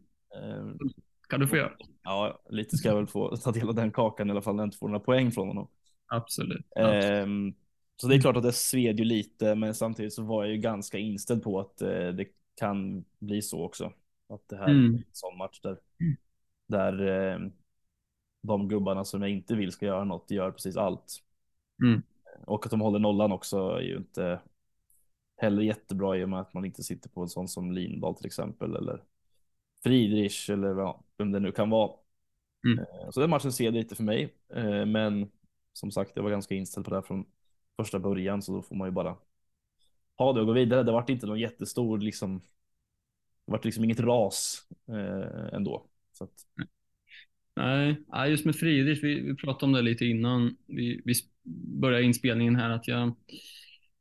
Kan 1.29 1.39
du 1.39 1.47
få 1.47 1.55
göra. 1.55 1.71
ja, 2.03 2.41
lite 2.49 2.77
ska 2.77 2.87
jag 2.89 2.95
väl 2.95 3.07
få 3.07 3.37
ta 3.37 3.51
del 3.51 3.69
av 3.69 3.75
den 3.75 3.91
kakan 3.91 4.27
i 4.27 4.31
alla 4.31 4.41
fall 4.41 4.55
när 4.55 4.63
jag 4.63 4.67
inte 4.67 4.77
får 4.77 4.87
några 4.87 4.99
poäng 4.99 5.31
från 5.31 5.47
honom. 5.47 5.67
Absolut. 6.07 6.65
Ehm, 6.75 7.53
så 7.97 8.07
det 8.07 8.15
är 8.15 8.21
klart 8.21 8.37
att 8.37 8.43
det 8.43 8.51
sved 8.51 8.99
ju 8.99 9.05
lite, 9.05 9.55
men 9.55 9.75
samtidigt 9.75 10.13
så 10.13 10.23
var 10.23 10.43
jag 10.43 10.55
ju 10.55 10.61
ganska 10.61 10.97
inställd 10.97 11.43
på 11.43 11.59
att 11.59 11.77
det 11.77 12.25
kan 12.59 13.05
bli 13.19 13.41
så 13.41 13.63
också. 13.65 13.93
Att 14.29 14.47
det 14.49 14.57
här 14.57 14.69
Mm. 14.69 14.95
är 14.95 14.97
en 14.97 15.03
sån 15.11 15.37
match 15.37 15.59
där, 15.61 15.77
där 16.67 17.07
eh, 17.33 17.39
de 18.41 18.67
gubbarna 18.67 19.05
som 19.05 19.21
jag 19.21 19.31
inte 19.31 19.55
vill 19.55 19.71
ska 19.71 19.85
göra 19.85 20.03
något 20.03 20.31
gör 20.31 20.51
precis 20.51 20.77
allt. 20.77 21.23
Mm. 21.83 22.01
Och 22.45 22.65
att 22.65 22.71
de 22.71 22.81
håller 22.81 22.99
nollan 22.99 23.31
också 23.31 23.57
är 23.69 23.81
ju 23.81 23.97
inte 23.97 24.39
heller 25.37 25.61
jättebra 25.61 26.17
i 26.17 26.23
och 26.23 26.29
med 26.29 26.39
att 26.39 26.53
man 26.53 26.65
inte 26.65 26.83
sitter 26.83 27.09
på 27.09 27.21
en 27.21 27.29
sån 27.29 27.47
som 27.47 27.71
Lindahl 27.71 28.15
till 28.15 28.25
exempel 28.25 28.75
eller 28.75 29.03
Friedrich 29.83 30.49
eller 30.49 30.67
ja, 30.79 31.03
vem 31.17 31.31
det 31.31 31.39
nu 31.39 31.51
kan 31.51 31.69
vara. 31.69 31.91
Mm. 32.65 32.79
Eh, 32.79 33.09
Så 33.11 33.19
den 33.19 33.29
matchen 33.29 33.53
ser 33.53 33.71
lite 33.71 33.95
för 33.95 34.03
mig, 34.03 34.35
Eh, 34.55 34.85
men 34.85 35.31
som 35.73 35.91
sagt, 35.91 36.11
jag 36.15 36.23
var 36.23 36.29
ganska 36.31 36.55
inställd 36.55 36.85
på 36.85 36.89
det 36.89 36.97
här 36.97 37.01
från 37.01 37.25
första 37.77 37.99
början, 37.99 38.41
så 38.41 38.51
då 38.53 38.61
får 38.61 38.75
man 38.75 38.87
ju 38.87 38.91
bara 38.91 39.17
ha 40.19 40.33
det 40.33 40.39
och 40.39 40.47
gå 40.47 40.53
vidare. 40.53 40.83
Det 40.83 40.91
vart 40.91 41.09
inte 41.09 41.27
någon 41.27 41.39
jättestor, 41.39 41.99
liksom. 41.99 42.39
Det 43.45 43.51
vart 43.51 43.65
liksom 43.65 43.83
inget 43.83 43.99
ras 43.99 44.67
eh, 44.87 45.53
ändå. 45.53 45.85
Så 46.13 46.23
att, 46.23 46.31
Nej, 47.59 48.29
just 48.29 48.45
med 48.45 48.55
Friedrich, 48.55 49.03
vi, 49.03 49.21
vi 49.21 49.35
pratade 49.35 49.65
om 49.65 49.71
det 49.71 49.81
lite 49.81 50.05
innan 50.05 50.57
vi, 50.65 51.01
vi 51.05 51.13
började 51.79 52.03
inspelningen 52.03 52.55
här, 52.55 52.69
att 52.69 52.87
jag, 52.87 53.15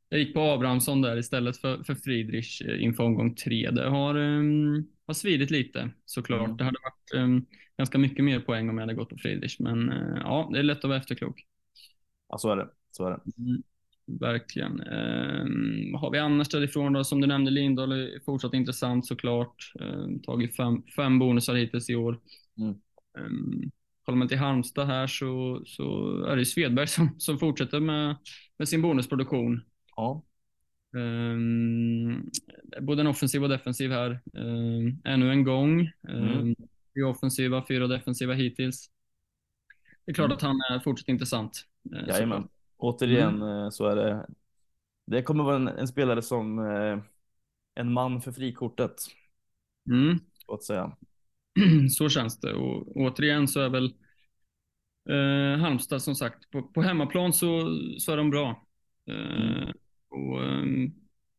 jag 0.09 0.19
gick 0.19 0.33
på 0.33 0.41
Abrahamsson 0.41 1.01
där 1.01 1.17
istället 1.17 1.57
för, 1.57 1.83
för 1.83 1.95
Friedrich 1.95 2.61
eh, 2.61 2.83
inför 2.83 3.03
omgång 3.03 3.35
tre. 3.35 3.71
Det 3.71 3.89
har, 3.89 4.15
um, 4.17 4.87
har 5.07 5.13
svidit 5.13 5.51
lite 5.51 5.89
såklart. 6.05 6.45
Mm. 6.45 6.57
Det 6.57 6.63
hade 6.63 6.77
varit 6.83 7.23
um, 7.23 7.45
ganska 7.77 7.97
mycket 7.97 8.25
mer 8.25 8.39
poäng 8.39 8.69
om 8.69 8.77
jag 8.77 8.83
hade 8.83 8.93
gått 8.93 9.09
på 9.09 9.17
Friedrich, 9.17 9.59
men 9.59 9.91
eh, 9.91 10.17
ja, 10.23 10.49
det 10.53 10.59
är 10.59 10.63
lätt 10.63 10.77
att 10.77 10.89
vara 10.89 10.97
efterklok. 10.97 11.45
ja, 12.29 12.37
så 12.37 12.51
är 12.51 12.57
det. 12.57 12.69
Så 12.91 13.05
är 13.05 13.11
det. 13.11 13.19
Mm, 13.37 13.63
verkligen. 14.19 14.71
Um, 14.81 15.91
vad 15.91 16.01
har 16.01 16.11
vi 16.11 16.19
annars 16.19 16.49
därifrån 16.49 16.93
då? 16.93 17.03
Som 17.03 17.21
du 17.21 17.27
nämnde, 17.27 17.51
Lindahl 17.51 17.91
är 17.91 18.19
fortsatt 18.25 18.53
intressant 18.53 19.05
såklart. 19.07 19.71
Um, 19.79 20.19
tagit 20.21 20.55
fem, 20.55 20.83
fem 20.95 21.19
bonusar 21.19 21.55
hittills 21.55 21.89
i 21.89 21.95
år. 21.95 22.19
Mm. 22.57 22.75
Um, 23.19 23.71
kollar 24.05 24.17
man 24.17 24.27
till 24.27 24.37
Halmstad 24.37 24.87
här 24.87 25.07
så, 25.07 25.61
så 25.65 26.15
är 26.23 26.35
det 26.35 26.45
Svedberg 26.45 26.87
som, 26.97 27.15
som 27.17 27.39
fortsätter 27.39 27.79
med, 27.79 28.15
med 28.57 28.69
sin 28.69 28.81
bonusproduktion. 28.81 29.61
Ja, 29.95 30.23
Um, 30.97 32.29
både 32.81 33.01
en 33.01 33.07
offensiv 33.07 33.43
och 33.43 33.49
defensiv 33.49 33.91
här. 33.91 34.19
Um, 34.33 35.01
ännu 35.05 35.31
en 35.31 35.43
gång. 35.43 35.79
Um, 36.07 36.55
Mm. 36.95 37.09
Offensiva, 37.09 37.65
fyra 37.67 37.87
defensiva 37.87 38.33
hittills. 38.33 38.89
Det 40.05 40.11
är 40.11 40.13
klart 40.13 40.25
Mm. 40.25 40.35
att 40.35 40.41
han 40.41 40.55
är 40.71 40.79
fortsatt 40.79 41.07
intressant. 41.09 41.65
eh, 41.95 42.07
jajamän. 42.07 42.37
såklart. 42.37 42.51
Återigen 42.79 43.41
eh, 43.41 43.69
så 43.69 43.85
är 43.87 43.95
det. 43.95 44.27
Det 45.05 45.23
kommer 45.23 45.43
vara 45.43 45.55
en, 45.55 45.67
en 45.67 45.87
spelare 45.87 46.21
som 46.21 46.59
eh, 46.59 46.99
en 47.75 47.93
man 47.93 48.21
för 48.21 48.31
frikortet, 48.31 48.95
Mm. 49.89 50.19
så 50.45 50.53
att 50.53 50.63
säga. 50.63 50.97
så 51.91 52.09
känns 52.09 52.39
det. 52.39 52.53
Och 52.53 52.97
återigen 52.97 53.47
så 53.47 53.59
är 53.61 53.69
väl 53.69 53.93
eh, 55.09 55.59
Halmstad 55.61 56.01
som 56.01 56.15
sagt, 56.15 56.49
på, 56.51 56.63
på 56.63 56.81
hemmaplan 56.81 57.33
så, 57.33 57.77
så 57.99 58.11
är 58.11 58.17
de 58.17 58.29
bra. 58.29 58.67
Eh, 59.07 59.15
Mm. 59.15 59.73
och, 60.09 60.43
ehm, 60.43 60.91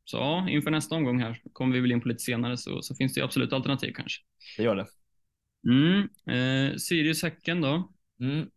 så 0.04 0.16
ja, 0.16 0.48
inför 0.50 0.70
nästa 0.70 0.94
omgång 0.94 1.20
här 1.20 1.42
kommer 1.52 1.74
vi 1.74 1.80
väl 1.80 1.92
in 1.92 2.00
på 2.00 2.08
lite 2.08 2.22
senare 2.22 2.56
så, 2.56 2.82
så 2.82 2.94
finns 2.94 3.14
det 3.14 3.22
absolut 3.22 3.52
alternativ 3.52 3.92
kanske. 3.96 4.22
Det 4.56 4.62
gör 4.62 4.76
det. 4.76 4.86
Mm. 5.68 6.08
Eh, 6.26 6.76
Sirius 6.76 7.22
Häcken 7.22 7.60
då? 7.60 7.92
Mm. 8.20 8.50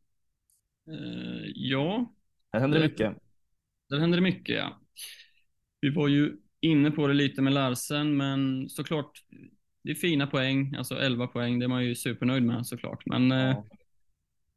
Eh, 0.88 1.44
ja, 1.56 2.14
Här 2.54 2.60
händer 2.60 2.80
det 2.80 2.86
Det- 2.86 2.90
mycket. 2.92 3.18
där 3.90 4.00
händer 4.00 4.18
det 4.18 4.22
mycket 4.24 4.56
ja. 4.56 4.80
Vi 5.82 5.90
var 5.90 6.08
ju 6.08 6.38
inne 6.62 6.92
på 6.92 7.08
det 7.08 7.14
lite 7.14 7.42
med 7.42 7.54
Larsen, 7.54 8.18
men 8.18 8.70
såklart, 8.70 9.12
det 9.84 9.92
är 9.92 9.96
fina 9.96 10.28
poäng, 10.28 10.76
alltså 10.76 10.96
11 11.00 11.28
poäng, 11.28 11.60
det 11.60 11.66
är 11.66 11.68
man 11.68 11.86
ju 11.86 11.96
supernöjd 11.96 12.44
med 12.44 12.68
såklart. 12.68 13.06
Men 13.06 13.32
eh, 13.32 13.38
Ja. 13.38 13.66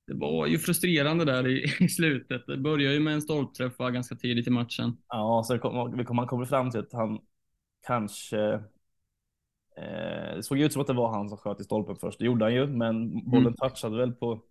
Det 0.06 0.14
var 0.14 0.46
ju 0.46 0.58
frustrerande 0.58 1.24
där 1.24 1.48
i, 1.48 1.64
i 1.84 1.88
slutet. 1.88 2.46
Det 2.46 2.56
började 2.56 2.94
ju 2.94 3.00
med 3.00 3.14
en 3.14 3.22
stolpträff 3.22 3.76
ganska 3.78 4.14
tidigt 4.14 4.46
i 4.46 4.50
matchen. 4.50 4.96
Ja, 5.08 5.42
så 5.46 5.58
kom, 5.58 5.96
vi 5.98 6.04
kom, 6.04 6.16
man 6.16 6.26
kommer 6.26 6.44
fram 6.44 6.70
till 6.70 6.80
att 6.80 6.92
han 6.92 7.20
kanske. 7.86 8.38
Eh, 9.76 10.36
det 10.36 10.42
såg 10.42 10.58
ut 10.60 10.72
som 10.72 10.80
att 10.82 10.86
det 10.88 10.92
var 10.94 11.12
han 11.12 11.28
som 11.28 11.38
sköt 11.38 11.60
i 11.60 11.64
stolpen 11.64 11.96
först. 11.96 12.18
Det 12.18 12.24
gjorde 12.24 12.44
han 12.44 12.54
ju, 12.54 12.66
men 12.66 13.24
bollen 13.30 13.54
touchade 13.54 13.96
väl 13.96 14.12
på 14.12 14.42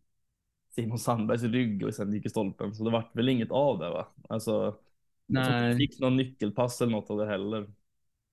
Simon 0.75 0.99
Sandbergs 0.99 1.43
rygg 1.43 1.83
och 1.85 1.93
sen 1.93 2.13
gick 2.13 2.25
i 2.25 2.29
stolpen, 2.29 2.75
så 2.75 2.83
det 2.83 2.91
vart 2.91 3.15
väl 3.15 3.29
inget 3.29 3.51
av 3.51 3.79
det 3.79 3.89
va? 3.89 4.07
Alltså. 4.29 4.77
Jag 5.29 5.53
Nej, 5.53 5.75
fick 5.77 5.99
någon 5.99 6.15
nyckelpass 6.17 6.81
eller 6.81 6.91
något 6.91 7.09
av 7.09 7.17
det 7.17 7.25
heller. 7.27 7.67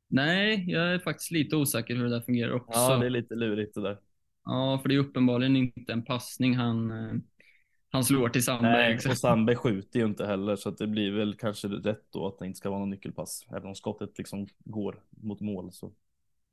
nej, 0.09 0.65
jag 0.71 0.95
är 0.95 0.99
faktiskt 0.99 1.31
lite 1.31 1.57
osäker 1.57 1.95
hur 1.97 2.05
det 2.05 2.11
där 2.11 2.21
fungerar 2.21 2.53
också. 2.53 2.81
Ja, 2.81 2.97
det 2.97 3.07
Ja, 3.07 3.07
är 3.07 3.11
lite 3.11 3.35
lurigt 3.35 3.75
det 3.75 3.81
där. 3.83 3.99
för 4.83 4.89
det 4.89 4.95
är 4.95 4.99
uppenbarligen 4.99 5.57
inte 5.57 5.93
en 5.93 6.05
passning 6.05 6.57
han, 6.57 6.91
eh, 6.91 7.15
han 7.91 8.05
slår 8.05 8.29
till 8.29 8.45
Sandberg. 8.45 8.87
Nej, 8.87 8.93
liksom. 8.93 9.11
och 9.11 9.19
Sandberg 9.19 9.57
skjuter 9.57 9.99
ju 10.01 10.07
inte 10.07 10.27
heller, 10.27 10.57
så 10.57 10.71
det 10.71 10.87
blir 10.87 11.11
väl 11.13 11.35
kanske 11.37 11.69
rätt 11.69 12.13
då 12.13 12.27
att 12.27 12.39
det 12.39 12.47
inte 12.47 12.59
ska 12.59 12.71
vara 12.71 12.79
någon 12.81 12.91
nyckelpass, 12.91 13.47
även 13.51 13.67
om 13.69 13.75
skottet 13.75 14.19
liksom 14.19 14.47
går 14.65 15.03
mot 15.11 15.41
mål 15.41 15.73
så. 15.73 15.93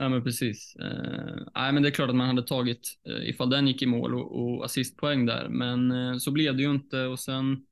Ja, 0.02 0.10
men 0.10 0.24
precis. 0.24 0.76
Eh, 0.76 1.36
nej, 1.56 1.74
men 1.74 1.84
det 1.84 1.90
är 1.90 1.92
klart 1.92 2.10
att 2.10 2.16
man 2.16 2.28
hade 2.28 2.44
tagit 2.44 3.00
eh, 3.08 3.30
ifall 3.30 3.50
den 3.50 3.68
gick 3.68 3.82
i 3.82 3.86
mål 3.86 4.16
och, 4.16 4.42
och 4.42 4.66
assistpoäng 4.66 5.26
där, 5.26 5.50
men 5.50 5.92
eh, 5.92 6.18
så 6.18 6.32
blev 6.32 6.56
det 6.56 6.64
ju 6.64 6.72
inte 6.72 7.06
och 7.06 7.20
sen 7.20 7.66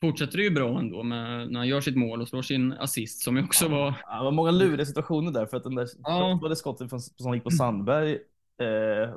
fortsätter 0.00 0.36
det 0.36 0.44
ju 0.44 0.50
bra 0.50 0.78
ändå 0.78 1.02
med, 1.02 1.50
när 1.50 1.60
han 1.60 1.68
gör 1.68 1.80
sitt 1.80 1.96
mål 1.96 2.20
och 2.20 2.28
slår 2.28 2.42
sin 2.42 2.72
assist 2.72 3.22
som 3.22 3.36
ju 3.36 3.44
också 3.44 3.68
var 3.68 3.94
Ja, 4.06 4.18
det 4.18 4.24
var 4.24 4.32
många 4.32 4.50
luriga 4.50 4.86
situationer 4.86 5.32
där 5.32 5.46
för 5.46 5.56
att 5.56 5.62
den 5.64 5.74
där 5.74 5.88
Ja. 6.02 6.38
var 6.42 6.48
det 6.48 6.56
skottet 6.56 6.90
från, 6.90 7.00
som 7.00 7.34
gick 7.34 7.44
på 7.44 7.50
Sandberg 7.50 8.12
eh, 8.58 9.14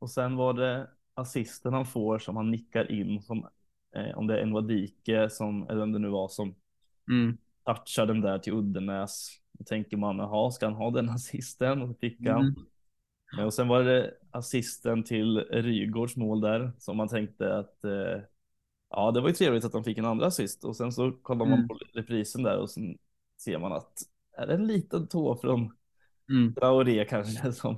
och 0.00 0.10
sen 0.10 0.36
var 0.36 0.52
det 0.52 0.88
assisten 1.14 1.72
han 1.72 1.86
får 1.86 2.18
som 2.18 2.36
han 2.36 2.50
nickar 2.50 2.90
in 2.92 3.22
som 3.22 3.48
eh, 3.96 4.18
om 4.18 4.26
det 4.26 4.38
är 4.38 4.42
en 4.42 4.52
Wadike 4.52 5.30
som 5.30 5.68
eller 5.68 5.82
om 5.82 5.92
det 5.92 5.98
nu 5.98 6.08
var 6.08 6.28
som 6.28 6.54
mm, 7.10 7.36
touchar 7.64 8.06
den 8.06 8.20
där 8.20 8.38
till 8.38 8.52
Uddenäs. 8.52 9.40
Då 9.58 9.64
tänker 9.64 9.96
man 9.96 10.18
jaha, 10.18 10.50
ska 10.50 10.66
han 10.66 10.74
ha 10.74 10.90
den 10.90 11.08
assisten? 11.10 11.82
Och 11.82 11.98
fick 12.00 12.26
han. 12.26 12.46
mm, 12.46 13.46
Och 13.46 13.54
sen 13.54 13.68
var 13.68 13.84
det 13.84 14.14
assisten 14.30 15.04
till 15.04 15.38
Rygårds 15.40 16.16
mål 16.16 16.40
där 16.40 16.72
som 16.78 16.96
man 16.96 17.08
tänkte 17.08 17.56
att 17.58 17.84
eh, 17.84 18.22
ja, 18.90 19.10
det 19.10 19.20
var 19.20 19.28
ju 19.28 19.34
trevligt 19.34 19.64
att 19.64 19.72
de 19.72 19.84
fick 19.84 19.98
en 19.98 20.04
andra 20.04 20.26
assist 20.26 20.64
och 20.64 20.76
sen 20.76 20.92
så 20.92 21.12
kollar 21.12 21.46
man 21.46 21.58
Mm. 21.58 21.68
på 21.68 21.78
reprisen 21.94 22.42
där 22.42 22.58
och 22.58 22.70
sen 22.70 22.98
ser 23.38 23.58
man 23.58 23.72
att 23.72 23.98
är 24.38 24.46
det 24.46 24.54
en 24.54 24.66
liten 24.66 25.08
tå 25.08 25.36
från 25.36 25.76
mm. 26.30 26.54
Traoré 26.54 27.04
kanske 27.04 27.52
som 27.54 27.76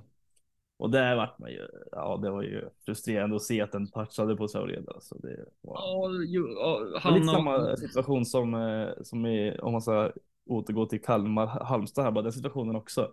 och 0.78 0.90
där 0.90 1.16
vart 1.16 1.38
man 1.38 1.50
ju, 1.50 1.68
ja 1.92 2.16
det 2.22 2.30
var 2.30 2.42
ju 2.42 2.70
frustrerande 2.86 3.36
att 3.36 3.42
se 3.42 3.60
att 3.62 3.72
den 3.72 3.90
touchade 3.90 4.36
på 4.36 4.48
Traoré 4.48 4.80
där. 4.80 4.98
Så 5.00 5.18
det 5.18 5.46
var, 5.60 5.80
Ja, 5.80 6.10
ju, 6.26 6.40
ja, 6.54 6.98
han 7.02 7.14
lite 7.14 7.26
samma 7.26 7.76
situation 7.76 8.24
som, 8.26 8.54
eh, 8.54 8.88
som 9.02 9.26
i, 9.26 9.58
om 9.58 9.72
man 9.72 9.82
ska 9.82 10.12
återgå 10.46 10.86
till 10.86 11.02
Kalmar 11.02 11.46
Halmstad 11.46 12.04
här, 12.04 12.12
bara 12.12 12.22
den 12.22 12.32
situationen 12.32 12.76
också. 12.76 13.12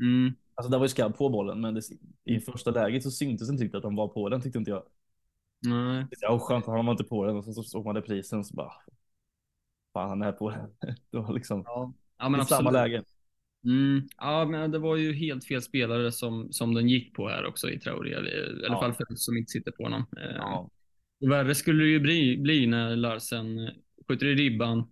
mm, 0.00 0.36
Alltså 0.54 0.70
där 0.70 0.78
var 0.78 0.84
ju 0.84 0.88
skabb 0.88 1.16
på 1.18 1.28
bollen, 1.28 1.60
men 1.60 1.74
det, 1.74 1.82
i 2.24 2.40
första 2.40 2.70
läget 2.70 3.02
så 3.02 3.10
syntes 3.10 3.48
inte 3.50 3.64
riktigt 3.64 3.78
att 3.78 3.84
han 3.84 3.96
var 3.96 4.08
på 4.08 4.28
den 4.28 4.40
tyckte 4.40 4.58
inte 4.58 4.70
jag. 4.70 4.82
nej. 5.62 6.06
Ja, 6.20 6.38
skönt, 6.38 6.66
han 6.66 6.86
var 6.86 6.92
inte 6.92 7.04
på 7.04 7.24
den 7.26 7.36
och 7.36 7.44
sen 7.44 7.54
så 7.54 7.62
såg 7.62 7.84
man 7.84 7.94
reprisen 7.96 8.44
så 8.44 8.54
bara. 8.54 8.72
Fan, 9.92 10.08
han 10.08 10.22
är 10.22 10.32
på 10.32 10.50
den. 10.50 10.76
Det 11.10 11.18
var 11.18 11.32
liksom 11.34 11.64
Ja, 11.64 11.92
ja 12.18 12.28
men 12.28 12.40
i 12.40 12.42
samma 12.42 12.70
absolut. 12.70 12.70
läge. 12.70 13.04
Mm, 13.66 14.08
ja, 14.18 14.44
men 14.44 14.70
det 14.70 14.78
var 14.78 14.96
ju 14.96 15.12
helt 15.14 15.44
fel 15.46 15.62
spelare 15.62 16.12
som, 16.12 16.52
som 16.52 16.74
den 16.74 16.88
gick 16.88 17.14
på 17.16 17.28
här 17.28 17.46
också 17.46 17.70
i 17.70 17.80
Traoré. 17.80 18.10
I 18.10 18.66
alla 18.66 18.76
Ja. 18.76 18.78
fall 18.78 18.94
för 18.94 19.12
oss 19.12 19.24
som 19.24 19.36
inte 19.36 19.50
sitter 19.52 19.70
på 19.72 19.82
honom. 19.82 20.06
Eh, 20.16 20.40
Ja, 20.40 20.70
Värre 21.30 21.54
skulle 21.54 21.84
det 21.84 21.90
ju 21.90 22.00
bli, 22.00 22.36
bli 22.38 22.66
när 22.66 22.96
Larsen 22.96 23.70
skjuter 24.08 24.26
i 24.26 24.34
ribban 24.34 24.90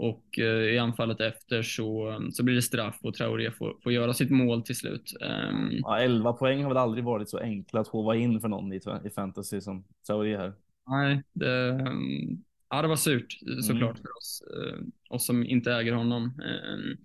och 0.00 0.38
eh, 0.38 0.44
i 0.74 0.78
anfallet 0.78 1.20
efter 1.20 1.62
så, 1.62 2.18
så 2.32 2.42
blir 2.44 2.54
det 2.54 2.62
straff 2.62 2.98
och 3.02 3.14
Traoré 3.14 3.50
får, 3.50 3.76
får 3.82 3.92
göra 3.92 4.14
sitt 4.14 4.30
mål 4.30 4.62
till 4.62 4.76
slut. 4.76 5.12
Ehm, 5.20 5.70
ja, 5.82 5.98
11 6.00 6.32
poäng 6.32 6.62
har 6.62 6.70
väl 6.70 6.76
aldrig 6.76 7.04
varit 7.04 7.28
så 7.28 7.38
enkla 7.38 7.80
att 7.80 7.88
hova 7.88 8.16
in 8.16 8.40
för 8.40 8.48
någon 8.48 8.72
i, 8.72 8.80
i 9.04 9.10
fantasy 9.10 9.60
som 9.60 9.84
Traoré 10.06 10.36
här. 10.36 10.52
nej, 10.86 11.22
det, 11.32 11.68
ehm, 11.70 12.44
ja, 12.70 12.82
det 12.82 12.88
var 12.88 12.96
surt 12.96 13.38
eh, 13.42 13.60
såklart 13.60 13.96
Mm. 13.96 14.02
för 14.02 14.16
oss, 14.18 14.42
eh, 14.56 14.78
oss 15.10 15.26
som 15.26 15.44
inte 15.44 15.72
äger 15.72 15.92
honom. 15.92 16.22
Um, 16.24 16.96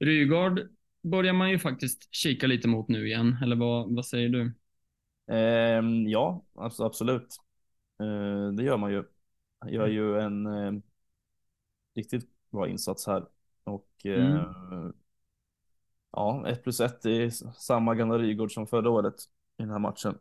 Rygaard 0.00 0.60
börjar 1.02 1.32
man 1.32 1.50
ju 1.50 1.58
faktiskt 1.58 2.14
kika 2.14 2.46
lite 2.46 2.68
mot 2.68 2.88
nu 2.88 3.06
igen, 3.06 3.36
eller 3.42 3.56
vad, 3.56 3.94
vad 3.94 4.06
säger 4.06 4.28
du? 4.28 4.52
Ehm, 5.26 6.08
ja, 6.08 6.44
absolut. 6.78 7.36
Eh, 8.00 8.52
det 8.52 8.62
gör 8.64 8.76
man 8.76 8.92
ju. 8.92 9.04
Han 9.58 9.72
gör 9.72 9.86
ju 9.88 10.20
en 10.20 10.46
eh, 10.46 10.72
riktigt 11.94 12.28
bra 12.52 12.68
insats 12.68 13.06
här. 13.06 13.26
Och 13.64 13.88
Mm. 14.04 14.36
eh, 14.36 14.90
ja, 16.12 16.44
1 16.48 16.62
plus 16.62 16.80
1 16.80 17.04
är 17.06 17.30
samma 17.52 17.94
gamla 17.94 18.18
Rygaard 18.18 18.52
som 18.52 18.66
förra 18.66 18.90
året 18.90 19.14
i 19.58 19.62
den 19.62 19.70
här 19.70 19.78
matchen. 19.78 20.18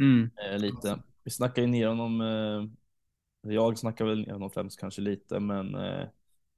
Mm. 0.00 0.30
Eh, 0.36 0.58
lite. 0.58 1.02
Vi 1.24 1.30
snackar 1.30 1.62
ju 1.62 1.68
ner 1.68 1.88
honom. 1.88 2.20
Eh, 2.20 3.52
jag 3.52 3.78
snackar 3.78 4.04
väl 4.04 4.26
ner 4.26 4.32
honom 4.32 4.50
främst 4.50 4.80
kanske 4.80 5.00
lite, 5.00 5.40
men 5.40 5.74
eh, 5.74 6.08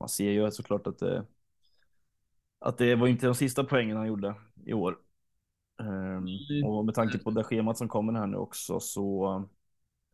man 0.00 0.08
ser 0.08 0.30
ju 0.30 0.50
såklart 0.50 0.86
att 0.86 0.98
det, 0.98 1.26
att 2.58 2.78
det 2.78 2.94
var 2.94 3.06
inte 3.06 3.26
de 3.26 3.34
sista 3.34 3.64
poängen 3.64 3.96
han 3.96 4.06
gjorde 4.06 4.34
i 4.64 4.72
år. 4.72 4.98
Ehm, 5.80 6.26
och 6.66 6.84
med 6.84 6.94
tanke 6.94 7.18
på 7.18 7.30
det 7.30 7.44
schemat 7.44 7.78
som 7.78 7.88
kommer 7.88 8.12
här 8.12 8.26
nu 8.26 8.36
också 8.36 8.80
så 8.80 9.36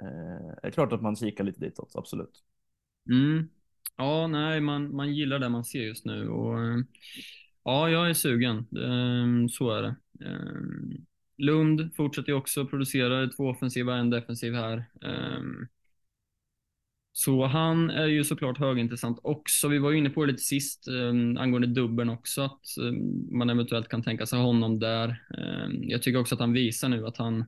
eh, 0.03 0.49
är 0.49 0.61
det 0.63 0.71
klart 0.71 0.93
att 0.93 1.03
man 1.03 1.17
kikar 1.17 1.45
lite 1.45 1.61
ditåt, 1.61 1.97
absolut. 1.97 2.45
Mm. 3.09 3.49
Ja, 4.03 4.27
nej, 4.27 4.61
man, 4.61 4.97
man 4.97 5.15
gillar 5.15 5.39
det 5.39 5.49
man 5.49 5.65
ser 5.65 5.83
just 5.83 6.05
nu 6.05 6.29
och 6.29 6.61
eh, 6.61 6.79
ja, 7.65 7.91
jag 7.91 8.11
är 8.11 8.15
sugen. 8.15 8.59
Eh, 8.59 9.49
Så 9.49 9.71
är 9.71 9.83
det. 9.83 9.97
Eh, 10.25 10.99
Lund 11.39 11.95
fortsätter 11.97 12.29
ju 12.29 12.35
också 12.39 12.67
producera 12.67 13.27
två 13.29 13.49
offensiva, 13.49 13.97
en 13.97 14.11
defensiv 14.11 14.55
här. 14.55 14.77
Eh, 15.03 15.43
Så 17.13 17.47
han 17.47 17.91
är 17.91 18.07
ju 18.07 18.25
såklart 18.25 18.59
högintressant 18.59 19.19
också. 19.23 19.69
Vi 19.69 19.79
var 19.79 19.91
ju 19.91 19.99
inne 19.99 20.11
på 20.11 20.25
det 20.25 20.33
lite 20.33 20.43
sist 20.45 20.89
angående 21.39 21.67
dubbeln 21.69 22.11
också, 22.11 22.43
att 22.43 22.61
man 23.31 23.51
eventuellt 23.51 23.89
kan 23.89 24.03
tänka 24.03 24.27
sig 24.27 24.39
honom 24.39 24.79
där. 24.79 25.23
Jag 25.83 26.03
tycker 26.03 26.21
också 26.21 26.35
att 26.35 26.41
han 26.41 26.53
visar 26.53 26.89
nu 26.89 27.07
att 27.07 27.17
han, 27.17 27.45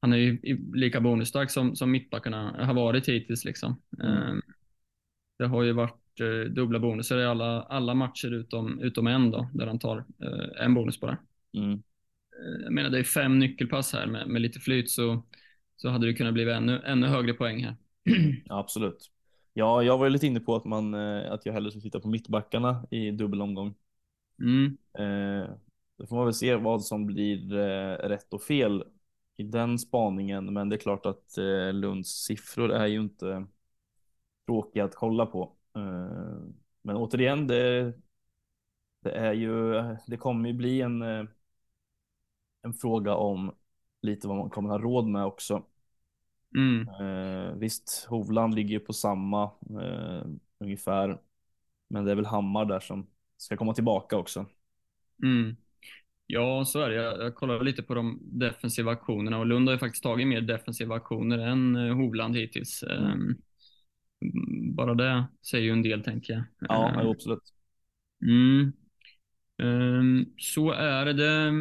han 0.00 0.12
är 0.12 0.16
ju 0.16 0.38
lika 0.74 1.00
bonusstark 1.00 1.50
som, 1.50 1.76
som 1.76 1.90
mittbackarna 1.90 2.64
har 2.66 2.74
varit 2.74 3.08
hittills. 3.08 3.44
Liksom. 3.44 3.82
Mm. 4.02 4.42
Det 5.38 5.46
har 5.46 5.62
ju 5.62 5.72
varit 5.72 6.20
eh, 6.20 6.50
dubbla 6.52 6.78
bonusar 6.78 7.18
i 7.18 7.24
alla, 7.24 7.62
alla 7.62 7.94
matcher 7.94 8.30
utom, 8.34 8.80
utom 8.80 9.06
en 9.06 9.30
då, 9.30 9.48
där 9.54 9.66
han 9.66 9.78
tar 9.78 9.98
eh, 9.98 10.64
en 10.64 10.74
bonus 10.74 11.00
bara. 11.00 11.18
Mm. 11.56 11.72
Eh, 11.72 12.62
Jag 12.64 12.72
menar, 12.72 12.90
det 12.90 12.98
är 12.98 13.04
fem 13.04 13.38
nyckelpass 13.38 13.92
här 13.92 14.06
med, 14.06 14.28
med 14.28 14.42
lite 14.42 14.60
flyt 14.60 14.90
så, 14.90 15.22
så 15.76 15.88
hade 15.88 16.06
det 16.06 16.14
kunnat 16.14 16.34
bli 16.34 16.50
ännu, 16.50 16.82
ännu 16.84 17.06
högre 17.06 17.32
poäng 17.34 17.64
här. 17.64 17.76
Absolut. 18.48 19.10
Ja, 19.52 19.82
jag 19.82 19.98
var 19.98 20.06
ju 20.06 20.10
lite 20.10 20.26
inne 20.26 20.40
på 20.40 20.56
att 20.56 20.64
man 20.64 20.94
eh, 20.94 21.32
att 21.32 21.46
jag 21.46 21.52
hellre 21.52 21.70
skulle 21.70 21.82
titta 21.82 22.00
på 22.00 22.08
mittbackarna 22.08 22.86
i 22.90 23.10
dubbelomgång. 23.10 23.74
Mm, 24.40 24.76
Eh, 24.98 25.50
då 25.98 26.06
får 26.06 26.16
man 26.16 26.24
väl 26.24 26.34
se 26.34 26.54
vad 26.56 26.84
som 26.84 27.06
blir 27.06 27.54
eh, 27.54 28.08
rätt 28.08 28.32
och 28.32 28.42
fel 28.42 28.84
i 29.36 29.42
den 29.42 29.78
spaningen. 29.78 30.52
Men 30.52 30.68
det 30.68 30.76
är 30.76 30.80
klart 30.80 31.06
att 31.06 31.38
eh, 31.38 31.72
Lunds 31.72 32.08
siffror 32.24 32.72
är 32.72 32.86
ju 32.86 33.00
inte 33.00 33.46
tråkiga 34.46 34.84
att 34.84 34.94
kolla 34.94 35.26
på. 35.26 35.52
Eh, 35.76 36.38
men 36.82 36.96
återigen, 36.96 37.46
det, 37.46 37.92
det 39.00 39.10
är 39.12 39.32
ju, 39.32 39.72
det 40.06 40.16
kommer 40.16 40.48
ju 40.48 40.54
bli 40.54 40.80
en, 40.80 41.02
eh, 41.02 41.24
en 42.62 42.74
fråga 42.74 43.14
om 43.14 43.54
lite 44.02 44.28
vad 44.28 44.36
man 44.36 44.50
kommer 44.50 44.68
ha 44.70 44.78
råd 44.78 45.06
med 45.08 45.24
också. 45.26 45.62
mm, 46.56 46.88
Eh, 47.00 47.52
visst, 47.56 48.06
Hovland 48.08 48.54
ligger 48.54 48.70
ju 48.70 48.80
på 48.80 48.92
samma 48.92 49.44
eh, 49.80 50.26
ungefär. 50.58 51.18
Men 51.88 52.04
det 52.04 52.10
är 52.10 52.14
väl 52.16 52.26
Hammar 52.26 52.64
där 52.64 52.80
som 52.80 53.06
ska 53.36 53.56
komma 53.56 53.74
tillbaka 53.74 54.16
också. 54.16 54.46
mm. 55.22 55.56
Ja, 56.26 56.64
så 56.64 56.80
är 56.80 56.88
det. 56.90 56.94
Jag, 56.96 57.20
jag 57.20 57.34
kollar 57.34 57.64
lite 57.64 57.82
på 57.82 57.94
de 57.94 58.20
defensiva 58.22 58.92
aktionerna 58.92 59.38
och 59.38 59.46
Lund 59.46 59.68
har 59.68 59.74
ju 59.74 59.78
faktiskt 59.78 60.02
tagit 60.02 60.28
mer 60.28 60.40
defensiva 60.40 60.94
aktioner 60.94 61.38
än 61.38 61.76
Hovland 61.76 62.36
hittills. 62.36 62.82
Mm. 62.82 63.36
Eh, 64.24 64.30
Bara 64.74 64.94
det 64.94 65.26
säger 65.50 65.64
ju 65.64 65.70
en 65.72 65.82
del, 65.82 66.02
tänker 66.04 66.32
jag. 66.32 66.42
Ja, 66.60 66.88
Eh, 67.02 67.08
absolut. 67.10 67.52
Mm. 68.22 68.72
Ehm, 69.62 70.26
så 70.38 70.72
är 70.72 71.06
det. 71.06 71.52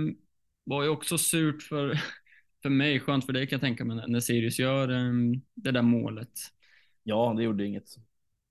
Var 0.64 0.84
ju 0.84 0.90
också 0.90 1.18
surt 1.18 1.64
för, 1.64 2.00
för 2.64 2.70
mig, 2.70 3.00
skönt 3.00 3.26
för 3.26 3.34
dig 3.34 3.48
kan 3.48 3.56
jag 3.58 3.62
tänka 3.62 3.86
mig, 3.86 4.04
när- 4.08 4.20
Sirius 4.20 4.60
gör 4.60 4.90
ehm, 4.90 5.34
det 5.54 5.72
där 5.72 5.82
målet. 5.82 6.32
Ja, 7.04 7.34
det 7.38 7.44
gjorde 7.44 7.66
inget. 7.66 7.84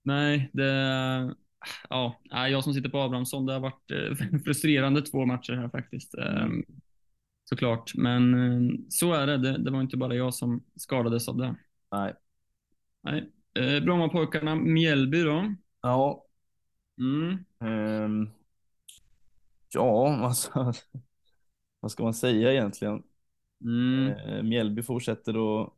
Nej, 0.03 0.49
det... 0.53 1.35
Ja, 1.89 2.21
nej, 2.31 2.51
jag 2.51 2.63
som 2.63 2.73
sitter 2.73 2.89
på 2.89 2.99
Abrahamsson, 2.99 3.45
det 3.45 3.53
har 3.53 3.59
varit 3.59 3.91
eh, 3.91 4.39
frustrerande 4.45 5.01
två 5.01 5.25
matcher 5.25 5.53
här 5.53 5.69
faktiskt. 5.69 6.13
Ehm, 6.15 6.63
Såklart, 7.49 7.95
men 7.95 8.33
eh, 8.33 8.71
så 8.89 9.13
är 9.13 9.27
det. 9.27 9.37
det. 9.37 9.57
Det 9.57 9.71
var 9.71 9.81
inte 9.81 9.97
bara 9.97 10.15
jag 10.15 10.33
som 10.33 10.63
skadades 10.75 11.27
av 11.27 11.37
det. 11.37 11.55
Nej. 11.91 12.13
Nej. 13.03 13.31
Eh, 13.59 13.79
Brommapojkarna, 13.83 14.55
Mjällby 14.55 15.23
då. 15.23 15.55
Ja, 15.81 16.25
Mm. 16.99 17.45
ehm, 17.61 18.29
ja, 19.73 20.15
alltså, 20.25 20.73
vad 21.79 21.91
ska 21.91 22.03
man 22.03 22.13
säga 22.13 22.51
egentligen? 22.53 23.03
Mm. 23.61 24.09
Eh, 24.11 24.43
Mjällby 24.43 24.83
fortsätter 24.83 25.37
och 25.37 25.77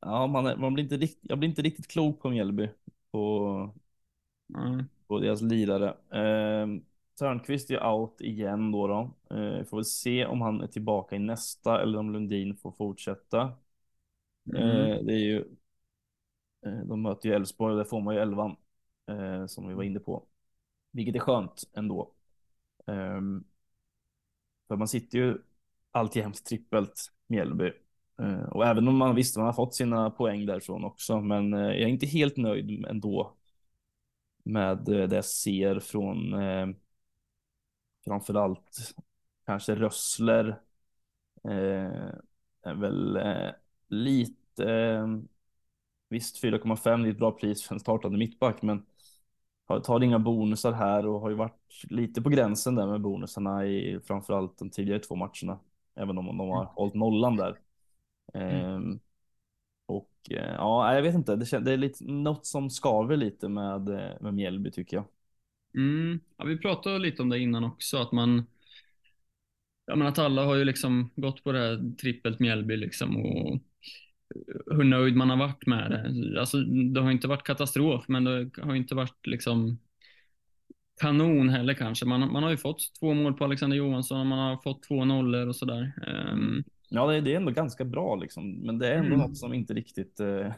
ja, 0.00 0.26
man, 0.26 0.60
man 0.60 0.74
blir 0.74 0.84
inte 0.84 0.96
rikt, 0.96 1.18
jag 1.22 1.38
blir 1.38 1.48
inte 1.48 1.62
riktigt 1.62 1.86
klok 1.88 2.22
på 2.22 2.30
Mjällby 2.30 2.68
på, 3.10 3.74
Ja. 4.46 4.84
på 5.06 5.18
deras 5.20 5.42
lirare. 5.42 5.88
Eh, 5.90 6.66
Törnqvist 7.18 7.70
är 7.70 7.86
out 7.92 8.20
igen 8.20 8.72
då. 8.72 8.86
då. 8.86 9.14
Eh, 9.36 9.64
får 9.64 9.76
väl 9.76 9.84
se 9.84 10.26
om 10.26 10.40
han 10.40 10.60
är 10.60 10.66
tillbaka 10.66 11.16
i 11.16 11.18
nästa 11.18 11.82
eller 11.82 11.98
om 11.98 12.12
Lundin 12.12 12.56
får 12.56 12.72
fortsätta. 12.72 13.52
Mm. 14.56 14.92
Eh, 14.92 15.02
det 15.04 15.12
är 15.12 15.18
ju, 15.18 15.44
Eh, 16.66 16.78
de 16.84 17.02
möter 17.02 17.28
ju 17.28 17.34
Elfsborg 17.34 17.72
och 17.72 17.78
där 17.78 17.84
får 17.84 18.00
man 18.00 18.14
ju 18.14 18.20
elvan 18.20 18.56
eh, 19.06 19.46
som 19.46 19.68
vi 19.68 19.74
var 19.74 19.82
inne 19.82 20.00
på. 20.00 20.26
Vilket 20.92 21.14
är 21.14 21.18
skönt 21.18 21.64
ändå. 21.72 22.12
Ehm, 22.86 23.44
för 24.68 24.76
man 24.76 24.88
sitter 24.88 25.18
ju 25.18 25.38
alltjämt 25.90 26.44
trippelt 26.44 27.12
Mjällby. 27.26 27.72
Eh, 28.18 28.42
och 28.42 28.66
även 28.66 28.88
om 28.88 28.96
man 28.96 29.14
visste 29.14 29.38
man 29.38 29.46
har 29.46 29.52
fått 29.52 29.74
sina 29.74 30.10
poäng 30.10 30.46
därifrån 30.46 30.84
också. 30.84 31.20
Men 31.20 31.54
eh, 31.54 31.60
jag 31.60 31.80
är 31.80 31.86
inte 31.86 32.06
helt 32.06 32.36
nöjd 32.36 32.84
ändå 32.86 33.36
med 34.44 34.78
det 34.84 35.14
jag 35.14 35.24
ser 35.24 35.80
från 35.80 36.34
eh, 36.34 36.68
framförallt 38.04 38.94
kanske 39.46 39.74
Rössler. 39.74 40.60
Eh, 41.44 42.14
är 42.62 42.74
väl 42.74 43.16
eh, 43.16 43.50
lite, 43.88 44.72
ehm, 44.72 45.28
visst 46.10 46.42
4,5 46.42 47.06
är 47.06 47.10
ett 47.10 47.18
bra 47.18 47.32
pris 47.32 47.62
för 47.62 47.74
en 47.74 47.80
startande 47.80 48.18
mittback, 48.18 48.62
men 48.62 48.86
tar 49.84 50.02
inga 50.02 50.18
bonusar 50.18 50.72
här 50.72 51.06
och 51.06 51.20
har 51.20 51.30
ju 51.30 51.36
varit 51.36 51.84
lite 51.90 52.22
på 52.22 52.28
gränsen 52.28 52.74
där 52.74 52.86
med 52.86 53.00
bonusarna 53.00 53.66
i 53.66 54.00
framförallt 54.04 54.58
de 54.58 54.70
tidigare 54.70 54.98
två 54.98 55.16
matcherna. 55.16 55.58
Även 55.94 56.18
om 56.18 56.26
de 56.26 56.38
har 56.38 56.64
hållit 56.64 56.94
nollan 56.94 57.36
där. 57.36 57.58
Ehm, 58.34 59.00
och 59.86 60.10
eh, 60.30 60.54
ja, 60.54 60.94
jag 60.94 61.02
vet 61.02 61.14
inte, 61.14 61.36
det, 61.36 61.58
det 61.58 61.72
är 61.72 61.76
lite 61.76 62.04
något 62.04 62.46
som 62.46 62.70
skaver 62.70 63.16
lite 63.16 63.48
med, 63.48 63.88
eh, 63.88 64.20
med 64.20 64.34
Mjällby 64.34 64.70
tycker 64.70 64.96
jag. 64.96 65.04
Mm. 65.74 66.20
Ja, 66.36 66.44
vi 66.44 66.58
pratade 66.58 66.98
lite 66.98 67.22
om 67.22 67.28
det 67.28 67.38
innan 67.38 67.64
också, 67.64 67.98
att 67.98 68.12
man 68.12 68.46
Ja, 69.90 69.96
men 69.96 70.06
att 70.06 70.18
alla 70.18 70.44
har 70.44 70.54
ju 70.54 70.64
liksom 70.64 71.10
gått 71.16 71.44
på 71.44 71.52
det 71.52 71.58
här 71.58 71.96
trippelt 71.96 72.40
Mjällby 72.40 72.76
liksom 72.76 73.16
och 73.16 73.60
hur 74.66 74.84
nöjd 74.84 75.16
man 75.16 75.30
har 75.30 75.36
varit 75.36 75.66
med 75.66 75.90
det. 75.90 76.40
Alltså, 76.40 76.60
det 76.60 77.00
har 77.00 77.10
inte 77.10 77.28
varit 77.28 77.42
katastrof, 77.46 78.04
men 78.08 78.24
det 78.24 78.50
har 78.62 78.74
inte 78.74 78.94
varit 78.94 79.26
liksom 79.26 79.78
kanon 81.00 81.48
heller 81.48 81.74
kanske. 81.74 82.06
Man, 82.06 82.32
man 82.32 82.42
har 82.42 82.50
ju 82.50 82.56
fått 82.56 82.82
två 83.00 83.14
mål 83.14 83.34
på 83.34 83.44
Alexander 83.44 83.76
Johansson, 83.76 84.26
man 84.26 84.38
har 84.38 84.56
fått 84.62 84.82
två 84.82 85.04
nollor 85.04 85.46
och 85.46 85.56
sådär. 85.56 85.92
Um, 86.32 86.64
Ja, 86.92 87.06
det, 87.06 87.20
det 87.20 87.32
är 87.32 87.36
ändå 87.36 87.52
ganska 87.52 87.84
bra 87.84 88.16
liksom, 88.16 88.50
men 88.52 88.78
det 88.78 88.88
är 88.88 88.94
ändå 88.98 89.14
Mm. 89.14 89.18
något 89.18 89.36
som 89.38 89.54
inte 89.54 89.74
riktigt. 89.74 90.20
Eh, 90.20 90.52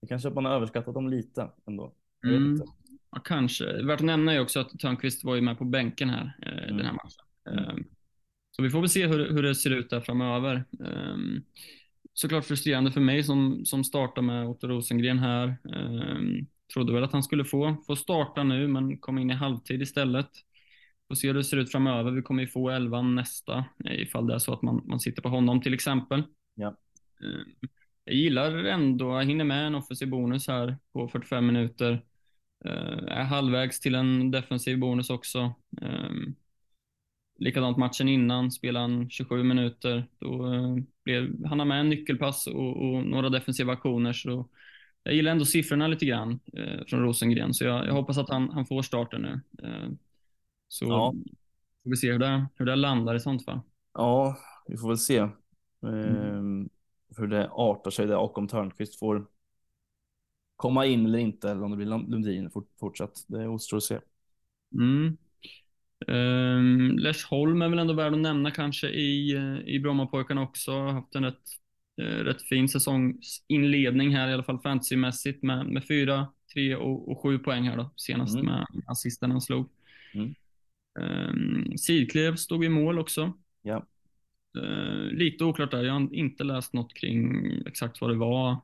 det 0.00 0.08
kanske 0.08 0.28
att 0.28 0.34
man 0.34 0.44
har 0.44 0.52
överskattat 0.52 0.94
dem 0.94 1.08
lite 1.08 1.48
ändå. 1.66 1.94
Mm, 2.26 2.60
ja, 3.10 3.20
kanske. 3.24 3.82
Värt 3.82 4.00
att 4.00 4.06
nämna 4.06 4.32
är 4.32 4.40
också 4.40 4.60
att 4.60 4.78
Törnqvist 4.78 5.24
var 5.24 5.34
ju 5.34 5.40
med 5.40 5.58
på 5.58 5.64
bänken 5.64 6.10
här, 6.10 6.36
eh, 6.42 6.64
Mm. 6.64 6.76
den 6.76 6.86
här 6.86 6.92
matchen. 6.92 7.68
Ehm, 7.70 7.84
så 8.50 8.62
vi 8.62 8.70
får 8.70 8.80
väl 8.80 8.88
se 8.88 9.06
hur, 9.06 9.30
hur 9.30 9.42
det 9.42 9.54
ser 9.54 9.70
ut 9.70 9.90
där 9.90 10.00
framöver. 10.00 10.64
Ehm, 10.84 11.42
såklart 12.14 12.44
frustrerande 12.44 12.92
för 12.92 13.00
mig 13.00 13.24
som, 13.24 13.64
som 13.64 13.84
startar 13.84 14.22
med 14.22 14.46
Otto 14.46 14.66
Rosengren 14.66 15.18
här. 15.18 15.56
Ehm, 15.74 16.46
trodde 16.74 16.92
väl 16.92 17.04
att 17.04 17.12
han 17.12 17.22
skulle 17.22 17.44
få, 17.44 17.76
få 17.86 17.96
starta 17.96 18.42
nu, 18.42 18.68
men 18.68 18.98
kom 18.98 19.18
in 19.18 19.30
i 19.30 19.34
halvtid 19.34 19.82
istället. 19.82 20.28
Får 21.08 21.14
se 21.14 21.26
hur 21.26 21.34
det 21.34 21.44
ser 21.44 21.56
ut 21.56 21.72
framöver. 21.72 22.10
Vi 22.10 22.22
kommer 22.22 22.42
ju 22.42 22.48
få 22.48 22.70
elvan 22.70 23.14
nästa, 23.14 23.64
eh, 23.84 24.02
ifall 24.02 24.26
det 24.26 24.34
är 24.34 24.38
så 24.38 24.52
att 24.52 24.62
man, 24.62 24.82
man 24.84 25.00
sitter 25.00 25.22
på 25.22 25.28
honom 25.28 25.62
till 25.62 25.74
exempel. 25.74 26.22
Ja. 26.54 26.76
Ehm, 27.22 27.68
jag 28.04 28.16
gillar 28.16 28.64
ändå, 28.64 29.14
jag 29.14 29.24
hinner 29.24 29.44
med 29.44 29.66
en 29.66 29.74
offensiv 29.74 30.08
bonus 30.08 30.48
här 30.48 30.78
på 30.92 31.08
45 31.08 31.46
minuter. 31.46 32.04
Uh, 32.66 33.08
är 33.08 33.24
halvvägs 33.24 33.80
till 33.80 33.94
en 33.94 34.30
defensiv 34.30 34.78
bonus 34.78 35.10
också. 35.10 35.54
Um, 35.80 36.34
likadant 37.38 37.76
matchen 37.76 38.08
innan, 38.08 38.50
spelar 38.50 38.80
han 38.80 39.10
27 39.10 39.42
minuter. 39.42 40.08
Då 40.18 40.46
uh, 40.46 40.78
blev, 41.04 41.46
han 41.46 41.58
har 41.58 41.66
med 41.66 41.80
en 41.80 41.88
nyckelpass 41.88 42.46
och, 42.46 42.76
och 42.76 43.06
några 43.06 43.28
defensiva 43.28 43.72
aktioner. 43.72 44.12
Så 44.12 44.48
jag 45.02 45.14
gillar 45.14 45.32
ändå 45.32 45.44
siffrorna 45.44 45.86
lite 45.86 46.06
grann 46.06 46.40
eh, 46.52 46.84
från 46.86 47.00
Rosengren, 47.00 47.54
så 47.54 47.64
jag, 47.64 47.86
jag, 47.86 47.92
hoppas 47.92 48.18
att 48.18 48.28
han, 48.28 48.50
han 48.50 48.66
får 48.66 48.82
starten 48.82 49.22
nu. 49.22 49.40
Eh, 49.62 49.88
så 50.68 50.84
ja. 50.84 51.14
får 51.82 51.90
vi 51.90 51.96
se 51.96 52.12
hur 52.12 52.18
det, 52.18 52.46
hur 52.54 52.66
det 52.66 52.76
landar 52.76 53.14
i 53.14 53.20
sånt 53.20 53.44
fall. 53.44 53.60
Ja, 53.92 54.38
vi 54.66 54.76
får 54.76 54.88
väl 54.88 54.98
se 54.98 55.16
eh, 55.16 55.30
mm. 55.82 56.68
hur 57.16 57.26
det 57.26 57.48
artar 57.52 57.90
sig 57.90 58.06
där 58.06 58.16
och 58.16 58.38
om 58.38 58.48
Törnqvist 58.48 58.98
får 58.98 59.26
komma 60.56 60.86
in 60.86 61.06
eller 61.06 61.18
inte, 61.18 61.50
eller 61.50 61.62
om 61.62 61.70
det 61.70 61.76
blir 61.76 61.86
Lundin 61.86 62.50
fortsatt. 62.80 63.24
Det 63.26 63.48
återstår 63.48 63.76
att 63.76 63.82
se. 63.82 63.98
Mm. 64.74 65.16
Um, 66.06 66.98
Lersholm 66.98 67.62
är 67.62 67.68
väl 67.68 67.78
ändå 67.78 67.94
värd 67.94 68.12
att 68.12 68.18
nämna 68.18 68.50
kanske 68.50 68.88
i, 68.88 69.36
i 69.66 69.80
Brommapojkarna 69.80 70.42
också. 70.42 70.72
Har 70.72 70.92
haft 70.92 71.14
en 71.14 71.24
rätt, 71.24 71.42
uh, 72.02 72.06
rätt 72.06 72.42
fin 72.42 72.68
säsongsinledning 72.68 74.16
här 74.16 74.28
i 74.28 74.32
alla 74.32 74.42
fall 74.42 74.58
fantasymässigt 74.58 75.42
med, 75.42 75.66
med 75.66 75.86
fyra, 75.86 76.28
tre 76.54 76.76
och, 76.76 77.10
och 77.10 77.22
sju 77.22 77.38
poäng 77.38 77.68
här 77.68 77.76
då 77.76 77.90
senast 77.96 78.34
mm. 78.34 78.46
med 78.46 78.66
assisten 78.86 79.30
han 79.30 79.40
slog. 79.40 79.68
Mm. 80.14 80.34
Um, 80.98 81.78
Sidklev 81.78 82.36
stod 82.36 82.64
i 82.64 82.68
mål 82.68 82.98
också. 82.98 83.32
Ja. 83.62 83.86
Uh, 84.58 85.12
lite 85.12 85.44
oklart 85.44 85.70
där. 85.70 85.84
Jag 85.84 85.92
har 85.92 86.14
inte 86.14 86.44
läst 86.44 86.72
något 86.72 86.94
kring 86.94 87.46
exakt 87.66 88.00
vad 88.00 88.10
det 88.10 88.16
var 88.16 88.56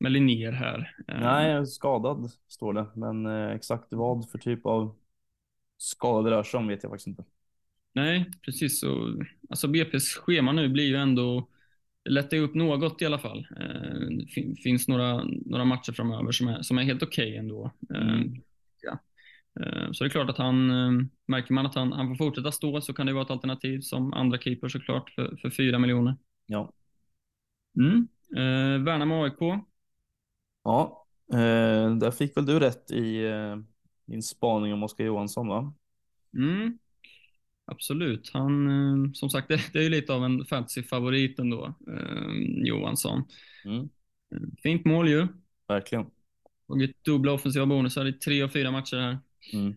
med 0.00 0.12
Linnér 0.12 0.52
här. 0.52 0.96
Nej, 1.06 1.66
skadad 1.66 2.30
står 2.48 2.72
det, 2.72 2.86
men 2.94 3.26
uh, 3.26 3.50
exakt 3.50 3.86
vad 3.90 4.30
för 4.30 4.38
typ 4.38 4.66
av 4.66 4.96
skada 5.82 6.30
det 6.30 6.36
rör 6.36 6.42
sig 6.42 6.58
om 6.58 6.68
vet 6.68 6.82
jag 6.82 6.92
faktiskt 6.92 7.06
inte. 7.06 7.24
Nej, 7.92 8.30
precis. 8.44 8.80
Så, 8.80 9.22
alltså 9.50 9.66
BP's 9.66 10.18
schema 10.18 10.52
nu 10.52 10.68
blir 10.68 10.84
ju 10.84 10.96
ändå 10.96 11.48
lättar 12.04 12.36
upp 12.36 12.54
något 12.54 13.02
i 13.02 13.06
alla 13.06 13.18
fall. 13.18 13.46
Det 13.50 14.40
eh, 14.40 14.54
finns 14.62 14.88
några, 14.88 15.24
några 15.24 15.64
matcher 15.64 15.92
framöver 15.92 16.32
som 16.32 16.48
är, 16.48 16.62
som 16.62 16.78
är 16.78 16.82
helt 16.82 17.02
okej 17.02 17.28
okay 17.28 17.38
ändå. 17.38 17.70
Eh, 17.94 18.12
mm. 18.12 18.42
Ja. 18.82 18.98
Eh, 19.60 19.92
så 19.92 20.04
det 20.04 20.08
är 20.08 20.10
klart 20.10 20.30
att 20.30 20.38
han, 20.38 20.66
märker 21.26 21.54
man 21.54 21.66
att 21.66 21.74
han, 21.74 21.92
han 21.92 22.08
får 22.08 22.24
fortsätta 22.24 22.52
stå 22.52 22.80
så 22.80 22.94
kan 22.94 23.06
det 23.06 23.12
vara 23.12 23.24
ett 23.24 23.30
alternativ 23.30 23.80
som 23.80 24.12
andra 24.12 24.38
keeper 24.38 24.68
såklart 24.68 25.10
för, 25.10 25.36
för 25.36 25.50
4 25.50 25.78
miljoner. 25.78 26.16
Ja. 26.46 26.72
Mm. 27.76 28.08
Eh, 28.36 28.84
Värnamo 28.84 29.24
AIK. 29.24 29.62
Ja, 30.64 31.06
eh, 31.32 31.96
där 31.96 32.10
fick 32.10 32.36
väl 32.36 32.46
du 32.46 32.60
rätt 32.60 32.90
i 32.90 33.24
eh, 33.24 33.56
din 34.12 34.22
spaning 34.22 34.72
om 34.72 34.82
Oskar 34.82 35.04
Johansson 35.04 35.48
va? 35.48 35.74
Mm, 36.36 36.78
absolut. 37.64 38.30
Han, 38.32 38.66
eh, 38.68 39.12
som 39.12 39.30
sagt, 39.30 39.48
det, 39.48 39.60
det 39.72 39.86
är 39.86 39.90
lite 39.90 40.12
av 40.12 40.24
en 40.24 40.44
fantasy-favorit 40.44 41.38
ändå, 41.38 41.74
eh, 41.88 42.32
Johansson. 42.66 43.24
Mm. 43.64 43.88
Fint 44.62 44.84
mål 44.84 45.08
ju. 45.08 45.26
Verkligen. 45.68 46.06
Tagit 46.68 47.04
dubbla 47.04 47.32
offensiva 47.32 47.66
bonusar 47.66 48.06
i 48.06 48.12
tre 48.12 48.44
och 48.44 48.52
fyra 48.52 48.70
matcher 48.70 48.96
här. 48.96 49.18
Mm. 49.52 49.76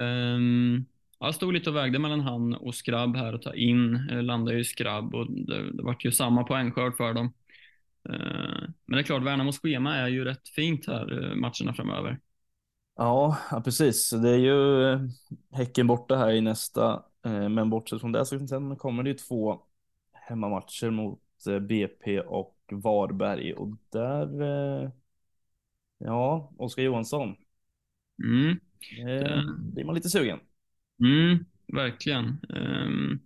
Um, 0.00 0.86
jag 1.18 1.34
stod 1.34 1.54
lite 1.54 1.70
och 1.70 1.76
vägde 1.76 1.98
mellan 1.98 2.20
han 2.20 2.54
och 2.54 2.74
Skrabb 2.74 3.16
här 3.16 3.34
och 3.34 3.42
ta 3.42 3.54
in. 3.54 4.08
Eh, 4.10 4.22
landade 4.22 4.56
ju 4.56 4.64
Skrabb 4.64 5.14
och 5.14 5.32
det, 5.32 5.72
det 5.72 5.82
vart 5.82 6.04
ju 6.04 6.12
samma 6.12 6.44
poängskörd 6.44 6.96
för 6.96 7.14
dem. 7.14 7.32
Uh, 8.08 8.68
men 8.86 8.96
det 8.96 8.98
är 8.98 9.02
klart, 9.02 9.22
Värnamos 9.22 9.58
schema 9.58 9.96
är 9.96 10.08
ju 10.08 10.24
rätt 10.24 10.48
fint 10.48 10.86
här 10.86 11.34
matcherna 11.34 11.74
framöver. 11.74 12.18
Ja, 12.96 13.38
ja, 13.50 13.60
precis. 13.60 14.10
Det 14.10 14.30
är 14.30 14.38
ju 14.38 14.84
eh, 14.92 15.00
Häcken 15.50 15.86
borta 15.86 16.16
här 16.16 16.30
i 16.32 16.40
nästa, 16.40 17.04
eh, 17.24 17.48
men 17.48 17.70
bortsett 17.70 18.00
från 18.00 18.12
det 18.12 18.26
så 18.26 18.46
sen 18.46 18.76
kommer 18.76 19.02
det 19.02 19.10
ju 19.10 19.16
två 19.16 19.62
hemmamatcher 20.12 20.90
mot 20.90 21.20
eh, 21.48 21.58
BP 21.58 22.20
och 22.20 22.56
Varberg 22.72 23.54
och 23.54 23.68
där, 23.92 24.92
ja, 25.98 26.52
Oskar 26.58 26.82
Johansson. 26.82 27.36
Mm. 28.24 28.60
Det 29.06 29.72
blir 29.74 29.84
man 29.84 29.94
lite 29.94 30.10
sugen. 30.10 30.38
Mm, 31.00 31.44
verkligen. 31.66 32.26
Um, 32.48 33.20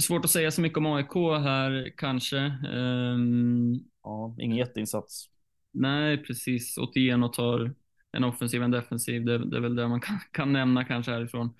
svårt 0.00 0.24
att 0.24 0.30
säga 0.30 0.50
så 0.50 0.60
mycket 0.60 0.78
om 0.78 0.86
AIK 0.86 1.14
här 1.14 1.92
kanske. 1.96 2.36
Um, 2.72 3.84
ja, 4.02 4.36
ingen 4.40 4.56
jätteinsats. 4.56 5.30
Nej, 5.72 6.18
precis. 6.24 6.78
Otieno 6.78 7.28
tar 7.28 7.74
en 8.18 8.24
offensiv, 8.24 8.62
en 8.62 8.70
defensiv. 8.70 9.24
Det, 9.24 9.38
det 9.38 9.56
är 9.56 9.60
väl 9.60 9.76
det 9.76 9.88
man 9.88 10.00
kan, 10.00 10.18
kan 10.32 10.52
nämna 10.52 10.84
kanske 10.84 11.12
härifrån. 11.12 11.54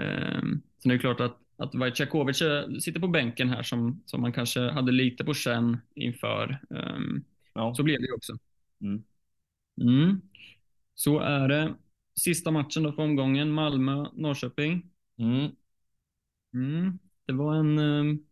Um, 0.00 0.62
sen 0.82 0.90
är 0.90 0.94
det 0.94 0.98
klart 0.98 1.20
att, 1.20 1.36
att 1.56 1.74
Vajtjakovic 1.74 2.42
sitter 2.80 3.00
på 3.00 3.08
bänken 3.08 3.48
här 3.48 3.62
som, 3.62 4.02
som 4.06 4.20
man 4.20 4.32
kanske 4.32 4.60
hade 4.60 4.92
lite 4.92 5.24
på 5.24 5.34
känn 5.34 5.78
inför. 5.94 6.60
Um, 6.70 7.24
ja. 7.54 7.74
Så 7.74 7.82
blev 7.82 8.00
det 8.00 8.06
ju 8.06 8.12
också. 8.12 8.38
Mm. 8.80 9.02
Mm. 9.80 10.20
Så 10.94 11.18
är 11.18 11.48
det. 11.48 11.74
Sista 12.20 12.50
matchen 12.50 12.82
då 12.82 12.92
för 12.92 13.02
omgången, 13.02 13.50
Malmö-Norrköping. 13.50 14.90
Mm. 15.18 15.50
Mm. 16.54 16.98
Det 17.26 17.32
var 17.32 17.54
en 17.54 17.78
um, 17.78 18.24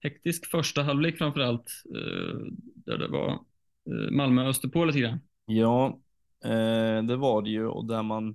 hektisk 0.00 0.50
första 0.50 0.82
halvlek 0.82 1.18
framför 1.18 1.40
allt. 1.40 1.82
Uh, 1.96 2.46
där 2.74 2.98
det 2.98 3.08
var 3.08 3.32
uh, 3.90 4.10
Malmö-Österpå 4.10 4.84
lite 4.84 5.00
grann. 5.00 5.20
Ja, 5.46 6.00
Eh, 6.44 7.02
det 7.02 7.16
var 7.16 7.42
det 7.42 7.50
ju 7.50 7.66
och 7.66 7.84
där 7.84 8.02
man 8.02 8.34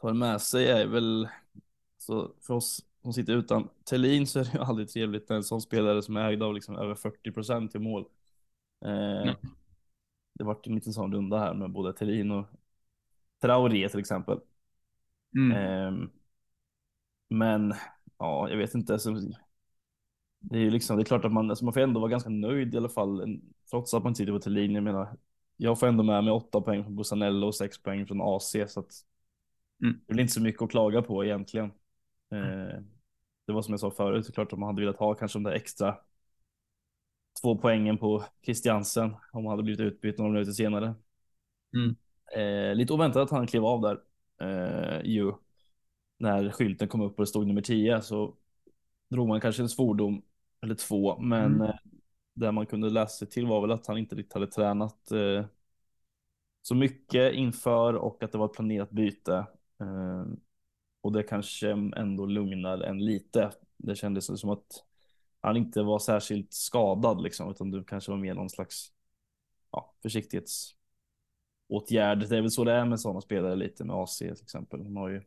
tar 0.00 0.12
med 0.12 0.40
sig 0.40 0.68
är 0.68 0.86
väl, 0.86 1.28
så 1.98 2.34
för 2.40 2.54
oss 2.54 2.84
som 3.02 3.12
sitter 3.12 3.32
utan 3.32 3.68
Tellin 3.84 4.26
så 4.26 4.38
är 4.40 4.44
det 4.44 4.52
ju 4.54 4.58
aldrig 4.58 4.88
trevligt 4.88 5.28
när 5.28 5.36
en 5.36 5.44
sån 5.44 5.60
spelare 5.60 6.02
som 6.02 6.16
är 6.16 6.30
ägd 6.30 6.42
av 6.42 6.54
liksom 6.54 6.76
över 6.76 6.94
40 6.94 7.32
procent 7.32 7.74
i 7.74 7.78
mål. 7.78 8.04
Eh, 8.84 9.34
det 10.34 10.44
vart 10.44 10.66
en 10.66 10.74
liten 10.74 10.92
sån 10.92 11.14
runda 11.14 11.38
här 11.38 11.54
med 11.54 11.70
både 11.70 11.92
Tellin 11.92 12.30
och 12.30 12.46
Traoré 13.40 13.88
till 13.88 14.00
exempel. 14.00 14.40
Mm. 15.36 15.52
Eh, 15.52 16.08
men 17.28 17.74
ja, 18.18 18.48
jag 18.50 18.56
vet 18.56 18.74
inte. 18.74 18.98
Så, 18.98 19.10
det 20.40 20.58
är 20.58 20.62
ju 20.62 20.70
liksom, 20.70 20.96
det 20.96 21.02
är 21.02 21.04
klart 21.04 21.24
att 21.24 21.32
man, 21.32 21.50
alltså 21.50 21.64
man 21.64 21.74
får 21.74 21.80
ändå 21.80 22.00
vara 22.00 22.10
ganska 22.10 22.30
nöjd 22.30 22.74
i 22.74 22.76
alla 22.76 22.88
fall, 22.88 23.40
trots 23.70 23.94
att 23.94 24.02
man 24.02 24.10
inte 24.10 24.18
sitter 24.18 24.32
på 24.32 24.40
Thelin. 24.40 24.74
Jag 24.74 24.84
menar, 24.84 25.16
jag 25.62 25.78
får 25.78 25.86
ändå 25.86 26.02
med 26.02 26.24
mig 26.24 26.32
åtta 26.32 26.60
poäng 26.60 26.84
från 26.84 26.96
Busanello 26.96 27.46
och 27.46 27.54
sex 27.54 27.82
poäng 27.82 28.06
från 28.06 28.20
AC 28.22 28.56
så 28.66 28.80
att 28.80 28.92
mm. 29.82 30.00
det 30.06 30.14
är 30.14 30.20
inte 30.20 30.32
så 30.32 30.42
mycket 30.42 30.62
att 30.62 30.70
klaga 30.70 31.02
på 31.02 31.24
egentligen. 31.24 31.66
Eh, 32.32 32.80
det 33.46 33.52
var 33.52 33.62
som 33.62 33.72
jag 33.72 33.80
sa 33.80 33.90
förut, 33.90 34.34
klart 34.34 34.52
att 34.52 34.58
man 34.58 34.66
hade 34.66 34.80
velat 34.80 34.96
ha 34.96 35.14
kanske 35.14 35.38
de 35.38 35.42
där 35.42 35.52
extra 35.52 35.96
två 37.42 37.58
poängen 37.58 37.98
på 37.98 38.24
Christiansen 38.44 39.16
om 39.32 39.44
han 39.44 39.46
hade 39.46 39.62
blivit 39.62 39.80
utbytt 39.80 40.18
några 40.18 40.32
minuter 40.32 40.52
senare. 40.52 40.94
Mm. 41.76 41.96
Eh, 42.36 42.74
lite 42.74 42.92
oväntat 42.92 43.22
att 43.22 43.30
han 43.30 43.46
klev 43.46 43.64
av 43.64 43.80
där 43.80 43.98
eh, 44.40 45.00
ju 45.04 45.32
när 46.18 46.50
skylten 46.50 46.88
kom 46.88 47.00
upp 47.00 47.18
och 47.18 47.22
det 47.22 47.26
stod 47.26 47.46
nummer 47.46 47.62
10 47.62 48.02
så 48.02 48.36
drog 49.08 49.28
man 49.28 49.40
kanske 49.40 49.62
en 49.62 49.68
svordom 49.68 50.22
eller 50.60 50.74
två, 50.74 51.20
men 51.20 51.54
mm. 51.54 51.72
Det 52.34 52.52
man 52.52 52.66
kunde 52.66 52.90
läsa 52.90 53.18
sig 53.18 53.28
till 53.28 53.46
var 53.46 53.60
väl 53.60 53.70
att 53.70 53.86
han 53.86 53.98
inte 53.98 54.14
riktigt 54.14 54.34
hade 54.34 54.46
tränat 54.46 55.10
eh, 55.10 55.44
så 56.62 56.74
mycket 56.74 57.32
inför 57.32 57.94
och 57.94 58.22
att 58.22 58.32
det 58.32 58.38
var 58.38 58.46
ett 58.46 58.52
planerat 58.52 58.90
byte. 58.90 59.46
Eh, 59.80 60.24
och 61.00 61.12
det 61.12 61.22
kanske 61.22 61.70
ändå 61.70 62.26
lugnar 62.26 62.80
en 62.80 63.04
lite. 63.04 63.50
Det 63.76 63.96
kändes 63.96 64.40
som 64.40 64.50
att 64.50 64.84
han 65.40 65.56
inte 65.56 65.82
var 65.82 65.98
särskilt 65.98 66.52
skadad 66.52 67.22
liksom, 67.22 67.50
utan 67.50 67.70
du 67.70 67.84
kanske 67.84 68.10
var 68.10 68.18
mer 68.18 68.34
någon 68.34 68.50
slags 68.50 68.92
ja, 69.70 69.94
försiktighetsåtgärd. 70.02 72.28
Det 72.28 72.36
är 72.36 72.40
väl 72.40 72.50
så 72.50 72.64
det 72.64 72.72
är 72.72 72.84
med 72.84 73.00
sådana 73.00 73.20
spelare 73.20 73.56
lite 73.56 73.84
med 73.84 73.96
AC 73.96 74.18
till 74.18 74.32
exempel. 74.32 74.84
De 74.84 74.96
har 74.96 75.08
ju 75.08 75.22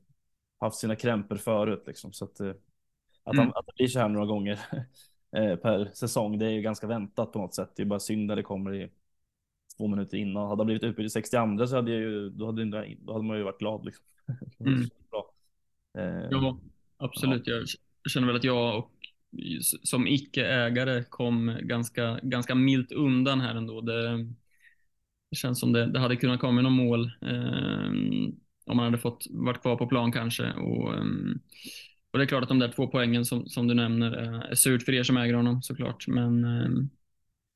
haft 0.58 0.78
sina 0.78 0.96
krämpor 0.96 1.36
förut 1.36 1.84
liksom, 1.88 2.14
så 2.14 2.26
att, 2.26 2.40
eh, 2.40 2.54
att, 3.24 3.34
mm. 3.34 3.46
han, 3.46 3.54
att 3.56 3.66
det 3.66 3.74
blir 3.76 3.88
så 3.88 4.00
här 4.00 4.10
några 4.10 4.26
gånger 4.26 4.60
per 5.62 5.92
säsong. 5.94 6.40
Det 6.40 6.46
är 6.46 6.50
ju 6.50 6.62
ganska 6.62 6.88
väntat 6.88 7.32
på 7.32 7.40
något 7.40 7.54
sätt. 7.54 7.72
Det 7.76 7.84
är 7.84 7.86
bara 7.86 8.00
synd 8.00 8.26
när 8.26 8.36
det 8.36 8.44
kommer 8.44 8.74
i 8.76 8.90
två 9.78 9.88
minuter 9.88 10.18
innan. 10.18 10.50
Hade 10.50 10.60
han 10.60 10.66
blivit 10.66 10.84
utbytt 10.84 11.06
i 11.06 11.10
62 11.10 11.68
så 11.68 11.76
hade 11.76 11.92
jag 11.92 12.02
ju, 12.02 12.30
då 12.30 12.46
hade, 12.46 12.96
då 13.00 13.14
hade 13.14 13.26
man 13.26 13.38
ju 13.38 13.44
varit 13.44 13.60
glad 13.60 13.86
liksom. 13.86 14.06
Mm. 14.60 14.82
Eh, 15.98 16.28
ja, 16.32 16.60
absolut. 16.98 17.44
Ja. 17.46 17.54
Jag 18.04 18.12
känner 18.12 18.28
väl 18.28 18.36
att 18.36 18.44
jag 18.44 18.78
och 18.78 18.92
som 19.84 20.08
icke-ägare 20.08 21.04
kom 21.04 21.58
ganska, 21.62 22.20
ganska 22.24 22.56
milt 22.56 22.92
undan 22.92 23.42
här 23.42 23.56
ändå. 23.56 23.82
Det, 23.82 24.18
det 25.30 25.36
känns 25.36 25.60
som 25.60 25.74
det, 25.74 25.86
det 25.92 26.00
hade 26.00 26.16
kunnat 26.16 26.40
komma 26.40 26.62
något 26.62 26.72
mål 26.72 27.12
eh, 27.22 27.90
om 28.66 28.78
man 28.78 28.86
hade 28.86 28.98
fått 28.98 29.28
varit 29.30 29.62
kvar 29.62 29.76
på 29.76 29.88
plan 29.88 30.12
kanske. 30.12 30.54
Och, 30.54 30.94
eh, 30.94 31.04
och 32.16 32.20
det 32.20 32.26
är 32.26 32.28
klart 32.28 32.44
att 32.44 32.50
de 32.50 32.60
där 32.60 32.72
två 32.72 32.88
poängen 32.88 33.26
som, 33.26 33.50
som 33.50 33.68
du 33.68 33.74
nämner 33.74 34.12
är 34.12 34.56
surt 34.56 34.84
för 34.84 34.94
er 34.94 35.04
som 35.04 35.18
äger 35.18 35.34
honom 35.34 35.62
såklart. 35.62 36.08
Men 36.08 36.44
ehm, 36.44 36.90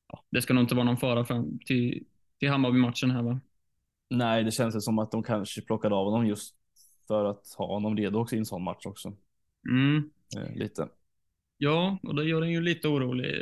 ja, 0.07 0.23
det 0.29 0.41
ska 0.41 0.53
nog 0.53 0.63
inte 0.63 0.75
vara 0.75 0.85
någon 0.85 0.97
fara 0.97 1.25
fram 1.25 1.59
till, 1.65 2.03
till 2.39 2.49
Hammarby-matchen 2.49 3.11
här 3.11 3.21
va? 3.21 3.39
Nej, 4.09 4.43
det 4.43 4.51
känns 4.51 4.85
som 4.85 4.99
att 4.99 5.11
de 5.11 5.23
kanske 5.23 5.61
plockade 5.61 5.95
av 5.95 6.05
honom 6.05 6.27
just 6.27 6.55
för 7.07 7.25
att 7.25 7.53
ha 7.57 7.67
honom 7.67 7.97
redo 7.97 8.19
också 8.19 8.35
i 8.35 8.39
en 8.39 8.45
sån 8.45 8.63
match 8.63 8.85
också. 8.85 9.13
Mm. 9.69 10.09
Eh, 10.37 10.55
lite. 10.55 10.87
Ja, 11.57 11.99
och 12.03 12.15
det 12.15 12.23
gör 12.23 12.41
en 12.41 12.51
ju 12.51 12.61
lite 12.61 12.87
orolig. 12.87 13.35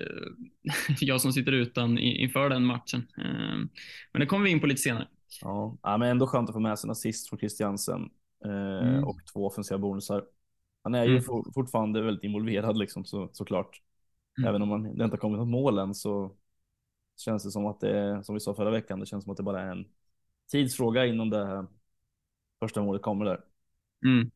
Jag 0.99 1.22
som 1.22 1.34
sitter 1.34 1.51
utan 1.51 1.97
inför 1.97 2.49
den 2.49 2.65
matchen. 2.65 3.07
Ehm, 3.18 3.70
men 4.11 4.20
det 4.20 4.26
kommer 4.26 4.45
vi 4.45 4.51
in 4.51 4.59
på 4.59 4.68
lite 4.68 4.82
senare. 4.82 5.07
Ja, 5.41 5.78
men 5.84 6.01
ändå 6.01 6.28
skönt 6.28 6.49
att 6.49 6.55
få 6.55 6.59
med 6.59 6.80
sig 6.80 6.88
en 6.88 6.91
assist 6.91 7.30
från 7.30 7.39
Christiansen 7.39 8.09
eh, 8.45 8.88
mm. 8.88 9.03
och 9.03 9.20
två 9.34 9.47
offensiva 9.47 9.78
bonusar. 9.78 10.24
Han 10.88 10.95
är 10.95 11.03
ju 11.03 11.11
mm. 11.11 11.23
for, 11.23 11.51
fortfarande 11.53 12.01
väldigt 12.01 12.23
involverad 12.23 12.77
liksom 12.77 13.05
så, 13.05 13.29
såklart. 13.33 13.81
Mm. 14.38 14.49
Även 14.49 14.61
om 14.61 14.69
man, 14.69 14.88
inte 14.88 15.03
har 15.03 15.17
kommit 15.17 15.39
något 15.39 15.47
mål 15.47 15.77
än 15.77 15.95
så 15.95 16.35
känns 17.17 17.43
det 17.43 17.51
som 17.51 17.65
att 17.65 17.79
det 17.79 17.97
är, 17.97 18.21
som 18.21 18.35
vi 18.35 18.39
sa 18.39 18.55
förra 18.55 18.69
veckan, 18.69 18.99
det 18.99 19.05
känns 19.05 19.23
som 19.23 19.31
att 19.31 19.38
det 19.38 19.43
bara 19.43 19.61
är 19.61 19.71
en 19.71 19.85
tidsfråga 20.51 21.05
innan 21.05 21.29
det 21.29 21.67
första 22.59 22.81
målet 22.81 23.01
kommer 23.01 23.25
där. 23.25 23.39
Mm. 24.05 24.31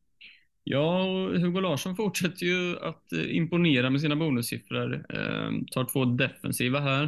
Ja, 0.64 1.04
och 1.04 1.40
Hugo 1.40 1.60
Larsson 1.60 1.96
fortsätter 1.96 2.46
ju 2.46 2.78
att 2.78 3.12
eh, 3.12 3.36
imponera 3.36 3.90
med 3.90 4.00
sina 4.00 4.16
bonussiffror. 4.16 5.06
Eh, 5.08 5.50
tar 5.70 5.84
två 5.92 6.04
defensiva 6.04 6.80
här. 6.80 7.04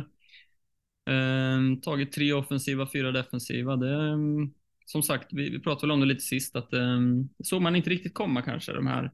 Eh, 1.07 1.79
tagit 1.83 2.13
tre 2.13 2.33
offensiva, 2.33 2.89
fyra 2.93 3.13
defensiva. 3.13 3.77
Det, 3.77 3.95
ehm, 3.95 4.55
som 4.85 5.03
sagt, 5.03 5.33
vi, 5.33 5.51
vi 5.51 5.61
pratade 5.61 5.87
väl 5.87 5.91
om 5.91 6.01
det 6.01 6.07
lite 6.07 6.25
sist, 6.25 6.57
att 6.57 6.73
eh, 6.73 7.01
såg 7.45 7.63
man 7.63 7.77
inte 7.77 7.91
riktigt 7.91 8.15
komma 8.15 8.43
kanske, 8.43 8.73
de 8.73 8.87
här 8.87 9.11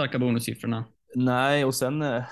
starka 0.00 0.18
bonussiffrorna. 0.18 0.84
Nej, 1.14 1.64
och 1.64 1.74
sen 1.74 2.02
eh, 2.02 2.24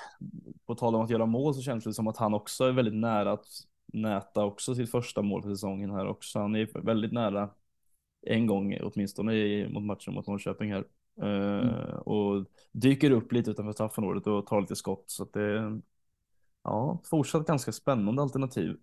på 0.67 0.75
tal 0.75 0.95
om 0.95 1.03
att 1.03 1.11
göra 1.11 1.27
mål 1.27 1.55
så 1.55 1.63
känns 1.63 1.85
det 1.85 1.95
som 1.95 2.09
att 2.09 2.17
han 2.17 2.35
också 2.35 2.65
är 2.65 2.73
väldigt 2.73 2.95
nära 2.95 3.33
att 3.33 3.47
näta 3.87 4.45
också 4.45 4.75
sitt 4.75 4.91
första 4.91 5.23
mål 5.23 5.43
för 5.43 5.51
säsongen 5.51 5.91
här 5.91 6.07
också. 6.07 6.39
Han 6.39 6.57
är 6.57 6.81
väldigt 6.85 7.13
nära 7.13 7.51
en 8.27 8.47
gång 8.47 8.79
åtminstone 8.83 9.35
i, 9.35 9.69
mot 9.69 9.83
matchen 9.83 10.15
mot 10.15 10.27
Norrköping 10.27 10.73
här. 10.73 10.85
Mm. 11.23 11.69
Uh, 11.69 11.95
och 11.95 12.47
dyker 12.73 13.11
upp 13.11 13.33
lite 13.33 13.51
utanför 13.51 13.73
straffområdet 13.73 14.27
och 14.27 14.47
tar 14.47 14.61
lite 14.61 14.77
skott. 14.77 15.05
Så 15.07 15.23
att 15.23 15.33
det 15.33 15.81
ja, 16.65 17.03
fortsatt 17.05 17.47
ganska 17.47 17.73
spännande 17.73 18.23
alternativ. 18.23 18.77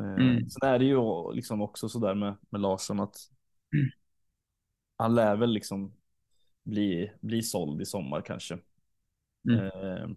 Uh, 0.00 0.14
mm. 0.14 0.50
Sen 0.50 0.68
är 0.68 0.78
det 0.78 0.84
ju 0.84 1.32
liksom 1.32 1.62
också 1.62 1.88
sådär 1.88 2.14
med, 2.14 2.34
med 2.50 2.60
Larsson 2.60 3.00
att 3.00 3.16
mm. 3.74 3.90
han 4.96 5.14
lär 5.14 5.36
väl 5.36 5.50
liksom 5.50 5.97
bli, 6.68 7.10
bli 7.20 7.42
såld 7.42 7.80
i 7.80 7.84
sommar 7.84 8.20
kanske. 8.20 8.58
Mm. 9.48 9.64
Uh, 9.64 10.16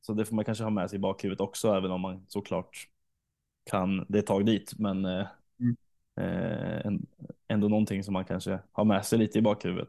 så 0.00 0.14
det 0.14 0.24
får 0.24 0.36
man 0.36 0.44
kanske 0.44 0.64
ha 0.64 0.70
med 0.70 0.90
sig 0.90 0.96
i 0.96 1.00
bakhuvudet 1.00 1.40
också, 1.40 1.74
även 1.74 1.90
om 1.90 2.00
man 2.00 2.24
såklart 2.28 2.88
kan, 3.70 4.06
det 4.08 4.18
är 4.18 4.22
tag 4.22 4.46
dit, 4.46 4.72
men 4.78 5.04
mm. 5.04 5.76
ändå 7.48 7.68
någonting 7.68 8.04
som 8.04 8.12
man 8.12 8.24
kanske 8.24 8.58
har 8.72 8.84
med 8.84 9.06
sig 9.06 9.18
lite 9.18 9.38
i 9.38 9.42
bakhuvudet. 9.42 9.88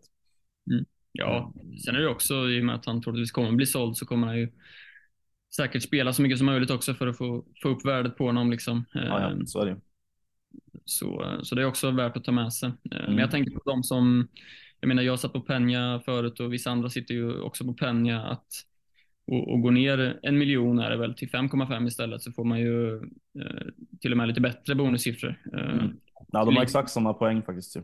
Mm. 0.71 0.85
Ja, 1.11 1.53
sen 1.85 1.95
är 1.95 1.99
det 1.99 2.09
också 2.09 2.49
i 2.49 2.61
och 2.61 2.65
med 2.65 2.75
att 2.75 2.85
han 2.85 3.01
troligtvis 3.01 3.31
kommer 3.31 3.51
bli 3.51 3.65
såld 3.65 3.97
så 3.97 4.05
kommer 4.05 4.27
han 4.27 4.37
ju 4.37 4.51
säkert 5.55 5.83
spela 5.83 6.13
så 6.13 6.21
mycket 6.21 6.37
som 6.37 6.45
möjligt 6.45 6.71
också 6.71 6.93
för 6.93 7.07
att 7.07 7.17
få, 7.17 7.45
få 7.61 7.69
upp 7.69 7.85
värdet 7.85 8.17
på 8.17 8.25
honom. 8.25 8.51
Liksom. 8.51 8.85
Ja, 8.93 9.01
ja, 9.01 9.31
ehm, 9.31 9.47
så 9.47 9.61
är 9.61 9.65
det. 9.65 9.77
Så, 10.85 11.39
så 11.43 11.55
det 11.55 11.61
är 11.61 11.65
också 11.65 11.91
värt 11.91 12.17
att 12.17 12.23
ta 12.23 12.31
med 12.31 12.53
sig. 12.53 12.67
Mm. 12.67 12.79
Men 12.91 13.01
jag 13.01 13.11
mm. 13.11 13.29
tänker 13.29 13.51
på 13.51 13.61
de 13.65 13.83
som, 13.83 14.27
jag 14.81 14.87
menar 14.87 15.03
jag 15.03 15.19
satt 15.19 15.33
på 15.33 15.41
Penja 15.41 16.01
förut 16.05 16.39
och 16.39 16.53
vissa 16.53 16.71
andra 16.71 16.89
sitter 16.89 17.13
ju 17.13 17.41
också 17.41 17.65
på 17.65 17.73
Penja 17.73 18.21
att 18.21 18.47
och, 19.27 19.51
och 19.51 19.61
går 19.61 19.71
ner 19.71 20.19
en 20.23 20.37
miljon 20.37 20.79
är 20.79 20.89
det 20.89 20.97
väl 20.97 21.13
till 21.13 21.29
5,5 21.29 21.87
istället 21.87 22.21
så 22.21 22.31
får 22.31 22.43
man 22.43 22.59
ju 22.59 22.95
eh, 23.39 23.67
till 24.01 24.11
och 24.11 24.17
med 24.17 24.27
lite 24.27 24.41
bättre 24.41 24.75
bonussiffror. 24.75 25.41
Mm. 25.53 25.99
Ja, 26.31 26.45
de 26.45 26.55
har 26.55 26.63
exakt 26.63 26.89
samma 26.89 27.13
poäng 27.13 27.41
faktiskt. 27.41 27.75
Ju. 27.75 27.81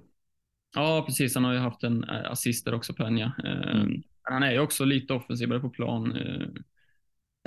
Ja, 0.75 1.03
precis. 1.05 1.35
Han 1.35 1.43
har 1.43 1.53
ju 1.53 1.59
haft 1.59 1.83
en 1.83 2.03
eh, 2.03 2.31
assist 2.31 2.65
där 2.65 2.73
också, 2.73 2.93
Penja. 2.93 3.33
Eh, 3.43 3.75
mm. 3.75 4.03
Han 4.21 4.43
är 4.43 4.51
ju 4.51 4.59
också 4.59 4.85
lite 4.85 5.13
offensivare 5.13 5.59
på 5.59 5.69
plan 5.69 6.15
eh, 6.15 6.47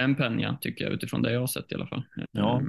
än 0.04 0.14
Penja, 0.14 0.58
tycker 0.60 0.84
jag, 0.84 0.92
utifrån 0.92 1.22
det 1.22 1.32
jag 1.32 1.40
har 1.40 1.46
sett 1.46 1.72
i 1.72 1.74
alla 1.74 1.86
fall. 1.86 2.02
Ja. 2.30 2.62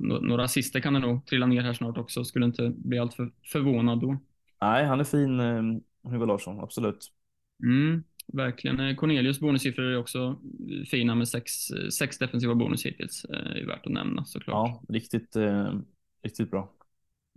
Några 0.00 0.44
assister 0.44 0.80
kan 0.80 0.94
det 0.94 1.00
nog 1.00 1.26
trilla 1.26 1.46
ner 1.46 1.62
här 1.62 1.72
snart 1.72 1.98
också. 1.98 2.24
Skulle 2.24 2.46
inte 2.46 2.72
bli 2.76 2.98
alltför 2.98 3.32
förvånad 3.52 4.00
då. 4.00 4.18
Nej, 4.60 4.84
han 4.84 5.00
är 5.00 5.04
fin, 5.04 5.40
Hugo 6.02 6.26
Larsson, 6.26 6.60
absolut. 6.60 7.12
Mm, 7.62 8.04
verkligen. 8.32 8.96
Cornelius 8.96 9.40
bonussiffror 9.40 9.84
är 9.84 9.96
också 9.96 10.38
fina 10.90 11.14
med 11.14 11.28
sex, 11.28 11.52
sex 11.98 12.18
defensiva 12.18 12.54
bonus 12.54 12.86
hittills. 12.86 13.24
är 13.24 13.66
värt 13.66 13.86
att 13.86 13.92
nämna 13.92 14.24
såklart. 14.24 14.54
Ja, 14.54 14.82
riktigt, 14.88 15.36
eh, 15.36 15.74
riktigt 16.22 16.50
bra. 16.50 16.72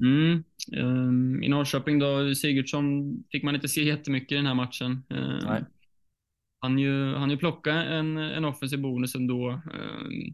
Mm. 0.01 0.43
Um, 0.77 1.43
I 1.43 1.49
Norrköping 1.49 1.99
då, 1.99 2.35
Sigurdsson 2.35 3.17
fick 3.31 3.43
man 3.43 3.55
inte 3.55 3.67
se 3.67 3.83
jättemycket 3.83 4.31
i 4.31 4.35
den 4.35 4.45
här 4.45 4.55
matchen. 4.55 5.03
Um, 5.09 5.39
Nej. 5.45 5.63
Han 6.59 6.79
ju, 6.79 7.13
han 7.13 7.29
ju 7.29 7.37
plocka 7.37 7.73
en, 7.73 8.17
en 8.17 8.45
offensiv 8.45 8.81
bonus 8.81 9.15
ändå. 9.15 9.49
Um, 9.49 10.33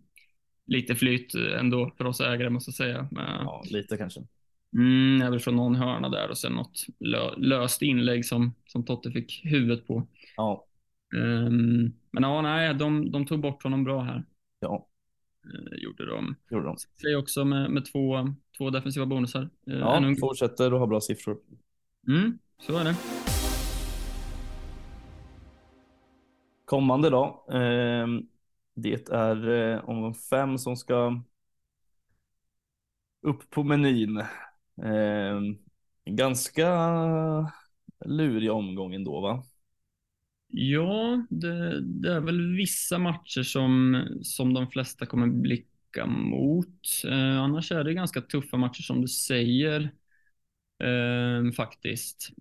lite 0.68 0.96
flyt 0.96 1.36
ändå 1.36 1.92
för 1.98 2.06
oss 2.06 2.22
ägare 2.22 2.50
måste 2.50 2.70
jag 2.70 2.76
säga. 2.76 3.08
Ja, 3.12 3.64
lite 3.70 3.98
kanske. 3.98 4.22
Mm, 4.74 5.34
jag 5.34 5.42
från 5.42 5.56
någon 5.56 5.76
hörna 5.76 6.10
där 6.10 6.30
och 6.30 6.38
sen 6.38 6.54
något 6.54 6.86
lö, 7.00 7.36
löst 7.38 7.82
inlägg 7.82 8.26
som, 8.26 8.54
som 8.66 8.86
Totte 8.86 9.12
fick 9.12 9.42
huvudet 9.44 9.88
på. 9.88 10.08
Ja. 10.38 10.66
Um, 11.16 11.94
men 12.12 12.24
ja, 12.24 12.42
nej, 12.42 12.74
de, 12.74 13.12
de 13.12 13.26
tog 13.26 13.40
bort 13.40 13.64
honom 13.64 13.84
bra 13.84 14.02
här. 14.02 14.24
Ja. 14.60 14.88
Uh, 15.46 15.78
gjorde 15.78 16.06
de. 16.06 16.36
Gjorde 16.50 16.66
de. 16.66 16.78
Säger 17.02 17.18
också 17.18 17.46
med, 17.46 17.72
med 17.72 17.86
två, 17.86 18.36
två 18.58 18.70
defensiva 18.70 19.06
bonusar. 19.06 19.42
Uh, 19.42 19.80
ja, 19.80 19.98
en... 19.98 20.16
fortsätter 20.16 20.74
och 20.74 20.80
har 20.80 20.88
bra 20.88 21.02
siffror. 21.02 21.38
Mm, 22.08 22.40
så 22.60 22.78
är 22.78 22.84
det. 22.84 22.96
Kommande 26.66 27.10
då. 27.10 27.46
Eh, 27.52 28.08
det 28.74 29.10
är 29.10 29.50
eh, 29.50 29.90
omgång 29.90 30.14
fem 30.14 30.58
som 30.58 30.76
ska 30.76 31.22
upp 33.22 33.50
på 33.50 33.64
menyn. 33.64 34.24
Eh, 34.84 35.42
ganska 36.06 36.70
lurig 38.06 38.52
omgång 38.52 38.94
ändå 38.94 39.22
va? 39.22 39.44
Ja, 40.48 41.26
det, 41.30 41.82
det, 41.82 42.14
är 42.14 42.20
väl 42.20 42.56
vissa 42.56 42.98
matcher 42.98 43.44
som, 43.44 44.04
som 44.22 44.54
de 44.54 44.68
flesta 44.72 45.06
kommer 45.06 45.28
blicka 45.28 46.06
mot. 46.06 47.04
Eh, 47.06 47.42
annars 47.42 47.72
är 47.72 47.84
det 47.84 47.94
ganska 47.94 48.22
tuffa 48.22 48.58
matcher 48.58 48.82
som 48.82 49.02
du 49.02 49.08
säger. 49.08 49.92
Eh, 50.84 51.52
faktiskt. 51.52 52.32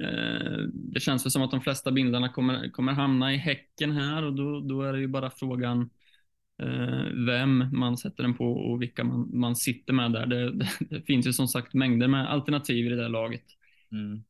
Eh, 0.00 0.58
det 0.72 1.00
känns 1.00 1.24
väl 1.24 1.30
som 1.30 1.42
att 1.42 1.50
de 1.50 1.60
flesta 1.60 1.92
bindlarna 1.92 2.28
kommer, 2.28 2.70
kommer 2.70 2.92
hamna 2.92 3.34
i 3.34 3.36
Häcken 3.36 3.92
här 3.92 4.22
och 4.22 4.32
då, 4.32 4.60
då 4.60 4.82
är 4.82 4.92
det 4.92 5.00
ju 5.00 5.08
bara 5.08 5.30
frågan 5.30 5.80
eh, 5.80 5.86
vem 7.26 7.78
man 7.78 7.96
sätter 7.96 8.22
den 8.22 8.34
på 8.34 8.52
och 8.52 8.82
vilka 8.82 9.04
man, 9.04 9.30
man 9.38 9.56
sitter 9.56 9.92
med 9.92 10.12
där. 10.12 10.26
Det, 10.26 10.52
det, 10.52 10.68
det 10.90 11.02
finns 11.02 11.26
ju 11.26 11.32
som 11.32 11.48
sagt 11.48 11.74
mängder 11.74 12.08
med 12.08 12.30
alternativ 12.30 12.86
i 12.86 12.88
det 12.88 12.96
där 12.96 13.08
laget. 13.08 13.44
Mm. 13.92 14.24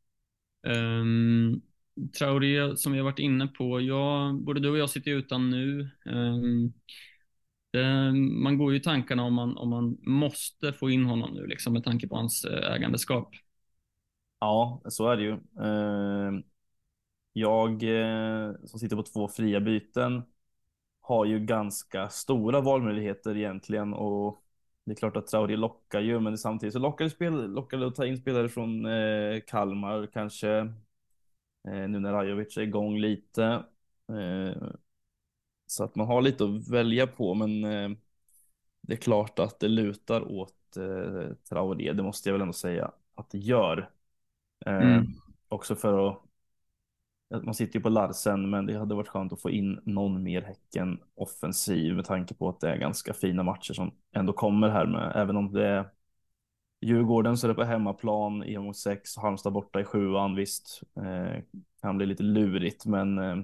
Um, 0.67 1.63
Traoré 2.19 2.77
som 2.77 2.93
vi 2.93 2.99
har 2.99 3.05
varit 3.05 3.19
inne 3.19 3.47
på, 3.47 3.81
ja, 3.81 4.33
både 4.43 4.61
du 4.61 4.71
och 4.71 4.79
jag 4.79 4.91
sitter 4.91 5.11
utan 5.11 5.51
nu. 5.51 5.91
Um, 6.05 6.73
det, 7.71 8.13
man 8.13 8.59
går 8.59 8.73
ju 8.73 8.79
i 8.79 8.83
tankarna 8.83 9.23
om 9.23 9.35
man, 9.35 9.57
om 9.57 9.69
man 9.71 9.99
måste 10.01 10.73
få 10.73 10.91
in 10.91 11.05
honom 11.05 11.35
nu, 11.35 11.47
liksom, 11.47 11.73
med 11.73 11.85
tanke 11.85 12.09
på 12.09 12.17
hans 12.17 12.45
eh, 12.45 12.73
ägandeskap. 12.73 13.31
Ja, 14.41 14.83
så 14.85 15.09
är 15.09 15.17
det 15.17 15.23
ju. 15.23 15.33
Uh, 15.61 16.41
jag 17.33 17.83
uh, 17.83 18.55
som 18.65 18.79
sitter 18.81 18.97
på 18.97 19.03
två 19.03 19.29
fria 19.29 19.61
byten 19.61 20.23
har 21.07 21.25
ju 21.25 21.41
ganska 21.41 22.09
stora 22.09 22.61
valmöjligheter 22.61 23.37
egentligen 23.37 23.95
och 23.95 24.43
det 24.85 24.93
är 24.93 24.97
klart 24.97 25.17
att 25.17 25.27
Traoré 25.27 25.57
lockar 25.57 26.01
ju, 26.01 26.21
men 26.21 26.39
samtidigt 26.39 26.73
så 26.73 26.79
lockar 26.79 27.05
det, 27.05 27.11
spel, 27.11 27.51
lockar 27.53 27.79
det 27.79 27.87
att 27.87 27.95
ta 27.95 28.07
in 28.07 28.19
spelare 28.19 28.49
från 28.49 28.87
eh, 28.87 29.41
Kalmar 29.47 30.07
kanske. 30.13 30.51
Eh, 31.69 31.89
nu 31.89 32.01
när 32.01 32.13
Rajovic 32.13 32.57
är 32.57 32.63
igång 32.63 32.99
lite. 32.99 33.45
Eh, 34.09 34.63
så 35.67 35.85
att 35.85 35.97
man 35.97 36.07
har 36.07 36.23
lite 36.23 36.45
att 36.45 36.69
välja 36.69 37.07
på, 37.07 37.35
men 37.35 37.65
eh, 37.65 37.91
det 38.81 38.93
är 38.93 38.97
klart 38.97 39.39
att 39.39 39.61
det 39.61 39.69
lutar 39.69 40.33
åt 40.33 40.77
eh, 40.77 41.35
Traoré. 41.49 41.93
Det 41.93 42.03
måste 42.03 42.29
jag 42.29 42.35
väl 42.35 42.43
ändå 42.43 42.53
säga 42.53 42.91
att 43.15 43.31
det 43.31 43.39
gör. 43.39 43.91
Eh, 44.67 44.93
mm. 44.93 45.07
Också 45.49 45.75
för 45.75 46.09
att 46.09 46.26
man 47.31 47.55
sitter 47.55 47.79
ju 47.79 47.83
på 47.83 47.89
Larsen, 47.89 48.51
men 48.51 48.67
det 48.67 48.79
hade 48.79 48.95
varit 48.95 49.09
skönt 49.09 49.33
att 49.33 49.43
få 49.43 49.51
in 49.51 49.81
någon 49.85 50.23
mer 50.23 50.43
Häcken 50.43 51.01
offensiv 51.15 51.95
med 51.95 52.05
tanke 52.05 52.35
på 52.35 52.49
att 52.49 52.61
det 52.61 52.71
är 52.71 52.77
ganska 52.77 53.13
fina 53.13 53.43
matcher 53.43 53.73
som 53.75 53.91
ändå 54.13 54.33
kommer 54.33 54.69
här 54.69 54.87
med, 54.87 55.13
även 55.15 55.37
om 55.37 55.53
det 55.53 55.67
är 55.67 55.91
Djurgården 56.81 57.37
så 57.37 57.47
är 57.47 57.49
det 57.49 57.55
på 57.55 57.65
hemmaplan 57.65 58.45
i 58.45 58.59
mot 58.59 58.77
sex, 58.77 59.17
Halmstad 59.17 59.53
borta 59.53 59.81
i 59.81 59.85
sjuan, 59.85 60.35
visst, 60.35 60.81
eh, 60.97 61.43
kan 61.83 61.97
bli 61.97 62.07
lite 62.07 62.23
lurigt, 62.23 62.87
men 62.87 63.19
eh, 63.19 63.39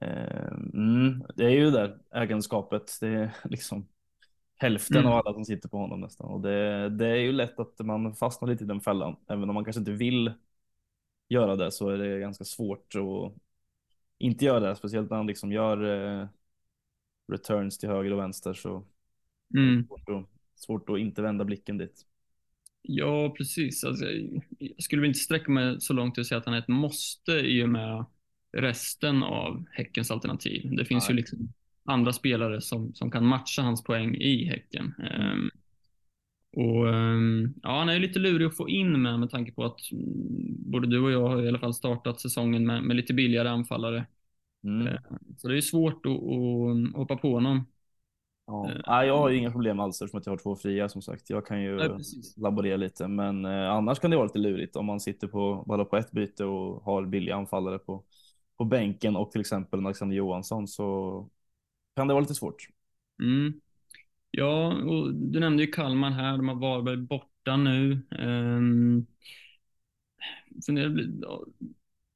eh, 0.00 0.52
mm, 0.74 1.24
det 1.36 1.44
är 1.44 1.50
ju 1.50 1.70
där 1.70 1.98
ägandeskapet, 2.14 2.98
det 3.00 3.08
är 3.08 3.36
liksom 3.44 3.88
hälften 4.56 4.96
mm. 4.96 5.12
av 5.12 5.18
alla 5.18 5.34
som 5.34 5.44
sitter 5.44 5.68
på 5.68 5.76
honom 5.76 6.00
nästan. 6.00 6.30
Och 6.30 6.40
det, 6.40 6.88
det 6.88 7.08
är 7.08 7.16
ju 7.16 7.32
lätt 7.32 7.60
att 7.60 7.78
man 7.78 8.14
fastnar 8.14 8.48
lite 8.48 8.64
i 8.64 8.66
den 8.66 8.80
fällan, 8.80 9.16
även 9.28 9.48
om 9.48 9.54
man 9.54 9.64
kanske 9.64 9.80
inte 9.80 9.92
vill 9.92 10.32
göra 11.28 11.56
det 11.56 11.72
så 11.72 11.88
är 11.90 11.98
det 11.98 12.20
ganska 12.20 12.44
svårt 12.44 12.94
att 12.94 13.42
inte 14.18 14.44
gör 14.44 14.60
det, 14.60 14.76
speciellt 14.76 15.10
när 15.10 15.16
han 15.16 15.26
liksom 15.26 15.52
gör 15.52 15.84
eh, 16.22 16.28
returns 17.28 17.78
till 17.78 17.88
höger 17.88 18.12
och 18.12 18.18
vänster 18.18 18.54
så 18.54 18.84
Mm. 19.54 19.88
svårt 19.88 20.08
att, 20.08 20.26
svårt 20.56 20.90
att 20.90 20.98
inte 20.98 21.22
vända 21.22 21.44
blicken 21.44 21.78
dit. 21.78 22.06
Ja, 22.82 23.34
precis. 23.38 23.84
Alltså, 23.84 24.04
jag 24.58 24.82
skulle 24.82 25.06
inte 25.06 25.18
sträcka 25.18 25.50
mig 25.52 25.80
så 25.80 25.92
långt 25.92 26.14
till 26.14 26.20
att 26.20 26.26
säga 26.26 26.38
att 26.38 26.44
han 26.46 26.54
är 26.54 26.58
ett 26.58 26.68
måste 26.68 27.32
i 27.32 27.64
och 27.64 27.68
med 27.68 28.04
resten 28.52 29.22
av 29.22 29.64
Häckens 29.72 30.10
alternativ. 30.10 30.76
Det 30.76 30.84
finns 30.84 31.08
Nej. 31.08 31.10
ju 31.10 31.14
liksom 31.14 31.52
andra 31.84 32.12
spelare 32.12 32.60
som, 32.60 32.94
som 32.94 33.10
kan 33.10 33.26
matcha 33.26 33.62
hans 33.62 33.84
poäng 33.84 34.14
i 34.14 34.44
Häcken. 34.44 34.94
Ehm, 35.10 35.50
och 36.56 36.88
ehm, 36.94 37.54
ja, 37.62 37.78
Han 37.78 37.88
är 37.88 37.92
ju 37.94 38.00
lite 38.00 38.18
lurig 38.18 38.46
att 38.46 38.56
få 38.56 38.68
in 38.68 39.02
med 39.02 39.20
med 39.20 39.30
tanke 39.30 39.52
på 39.52 39.64
att 39.64 39.92
mm, 39.92 40.70
både 40.72 40.86
du 40.86 41.00
och 41.00 41.10
jag 41.10 41.28
har 41.28 41.42
i 41.44 41.48
alla 41.48 41.58
fall 41.58 41.74
startat 41.74 42.20
säsongen 42.20 42.66
med, 42.66 42.82
med 42.84 42.96
lite 42.96 43.14
billigare 43.14 43.48
anfallare. 43.48 44.06
Mm. 44.64 44.86
Eh, 44.86 44.98
Så 45.38 45.48
det 45.48 45.54
är 45.54 45.56
ju 45.56 45.62
svårt 45.62 46.06
att, 46.06 46.12
att 46.12 46.96
hoppa 46.96 47.16
på 47.16 47.32
honom. 47.34 47.64
Ja. 48.46 48.68
Eh, 48.70 48.80
Nej, 48.86 49.06
jag 49.06 49.18
har 49.18 49.28
ju 49.30 49.36
inga 49.36 49.50
problem 49.50 49.80
alls 49.80 50.02
eftersom 50.02 50.18
att 50.18 50.26
jag 50.26 50.32
har 50.32 50.38
två 50.38 50.56
fria 50.56 50.88
som 50.88 51.02
sagt. 51.02 51.30
Jag 51.30 51.46
kan 51.46 51.62
ju 51.62 51.76
Nej, 51.76 51.90
laborera 52.36 52.76
lite, 52.76 53.08
men 53.08 53.44
eh, 53.44 53.70
annars 53.70 53.98
kan 53.98 54.10
det 54.10 54.16
vara 54.16 54.26
lite 54.26 54.38
lurigt 54.38 54.76
om 54.76 54.86
man 54.86 55.00
sitter 55.00 55.28
på 55.28 55.64
bara 55.66 55.84
på 55.84 55.96
ett 55.96 56.10
byte 56.10 56.44
och 56.44 56.82
har 56.84 57.06
billiga 57.06 57.36
anfallare 57.36 57.78
på, 57.78 58.04
på 58.56 58.64
bänken 58.64 59.16
och 59.16 59.30
till 59.32 59.40
exempel 59.40 59.86
Alexander 59.86 60.16
Johansson 60.16 60.68
så 60.68 61.28
kan 61.96 62.08
det 62.08 62.14
vara 62.14 62.20
lite 62.22 62.34
svårt. 62.34 62.68
Mm. 63.22 63.60
Ja, 64.38 64.72
och 64.72 65.14
du 65.14 65.40
nämnde 65.40 65.62
ju 65.62 65.70
Kalmar 65.70 66.10
här. 66.10 66.36
De 66.36 66.48
har 66.48 66.54
Varberg 66.54 66.96
borta 66.96 67.56
nu. 67.56 68.06
Um, 68.10 69.06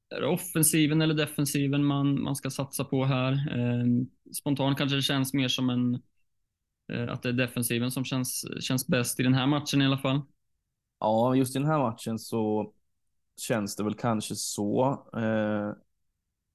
är 0.09 0.21
det 0.21 0.27
offensiven 0.27 1.01
eller 1.01 1.13
defensiven 1.13 1.85
man, 1.85 2.23
man 2.23 2.35
ska 2.35 2.49
satsa 2.49 2.83
på 2.83 3.05
här? 3.05 3.57
Um, 3.57 4.09
spontant 4.33 4.77
kanske 4.77 4.95
det 4.95 5.01
känns 5.01 5.33
mer 5.33 5.47
som 5.47 5.69
en 5.69 5.95
uh, 6.93 7.11
att 7.11 7.23
det 7.23 7.29
är 7.29 7.33
defensiven 7.33 7.91
som 7.91 8.05
känns, 8.05 8.45
känns 8.59 8.87
bäst 8.87 9.19
i 9.19 9.23
den 9.23 9.33
här 9.33 9.47
matchen 9.47 9.81
i 9.81 9.85
alla 9.85 9.97
fall. 9.97 10.21
Ja, 10.99 11.35
just 11.35 11.55
i 11.55 11.59
den 11.59 11.67
här 11.67 11.79
matchen 11.79 12.19
så 12.19 12.73
känns 13.41 13.75
det 13.75 13.83
väl 13.83 13.95
kanske 13.95 14.35
så. 14.35 14.91
Uh, 15.17 15.73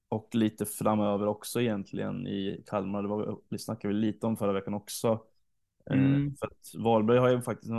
och 0.09 0.35
lite 0.35 0.65
framöver 0.65 1.27
också 1.27 1.61
egentligen 1.61 2.27
i 2.27 2.63
Kalmar. 2.67 3.01
Det, 3.01 3.07
var, 3.07 3.39
det 3.49 3.59
snackade 3.59 3.93
vi 3.93 3.99
lite 3.99 4.27
om 4.27 4.37
förra 4.37 4.53
veckan 4.53 4.73
också. 4.73 5.19
Eh, 5.89 5.97
Mm. 5.97 6.35
för 6.35 6.47
att 6.47 6.83
Varberg 6.83 7.17
har 7.17 7.29
ju 7.29 7.41
faktiskt 7.41 7.71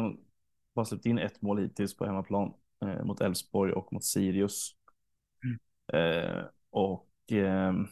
bara 0.75 0.85
släppt 0.85 1.07
in 1.07 1.19
ett 1.19 1.43
mål 1.43 1.59
hittills 1.59 1.97
på 1.97 2.07
hemmaplan 2.07 2.53
eh, 2.83 3.05
mot 3.05 3.21
Elfsborg 3.21 3.73
och 3.73 3.93
mot 3.93 4.05
Sirius. 4.05 4.75
Eh, 5.93 6.45
och 6.71 7.09
ehm, 7.31 7.87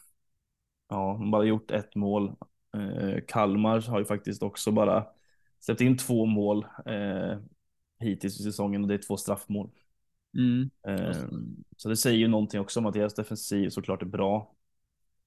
ja, 0.88 1.20
bara 1.32 1.44
gjort 1.44 1.70
ett 1.70 1.94
mål. 1.94 2.36
Eh, 2.74 3.20
Kalmar 3.28 3.80
har 3.90 3.98
ju 3.98 4.04
faktiskt 4.04 4.42
också 4.42 4.72
bara 4.72 5.06
släppt 5.60 5.80
in 5.80 5.96
två 5.98 6.26
mål 6.26 6.66
eh, 6.86 7.38
hittills 7.98 8.40
i 8.40 8.42
säsongen 8.42 8.82
och 8.82 8.88
det 8.88 8.94
är 8.94 8.98
två 8.98 9.16
straffmål. 9.16 9.70
Mm. 10.38 10.70
Eh, 10.88 11.16
så 11.76 11.88
det 11.88 11.96
säger 11.96 12.18
ju 12.18 12.28
någonting 12.28 12.60
också 12.60 12.80
om 12.80 12.86
att 12.86 12.94
deras 12.94 13.14
defensiv 13.14 13.68
såklart 13.70 14.02
är 14.02 14.06
bra. 14.06 14.54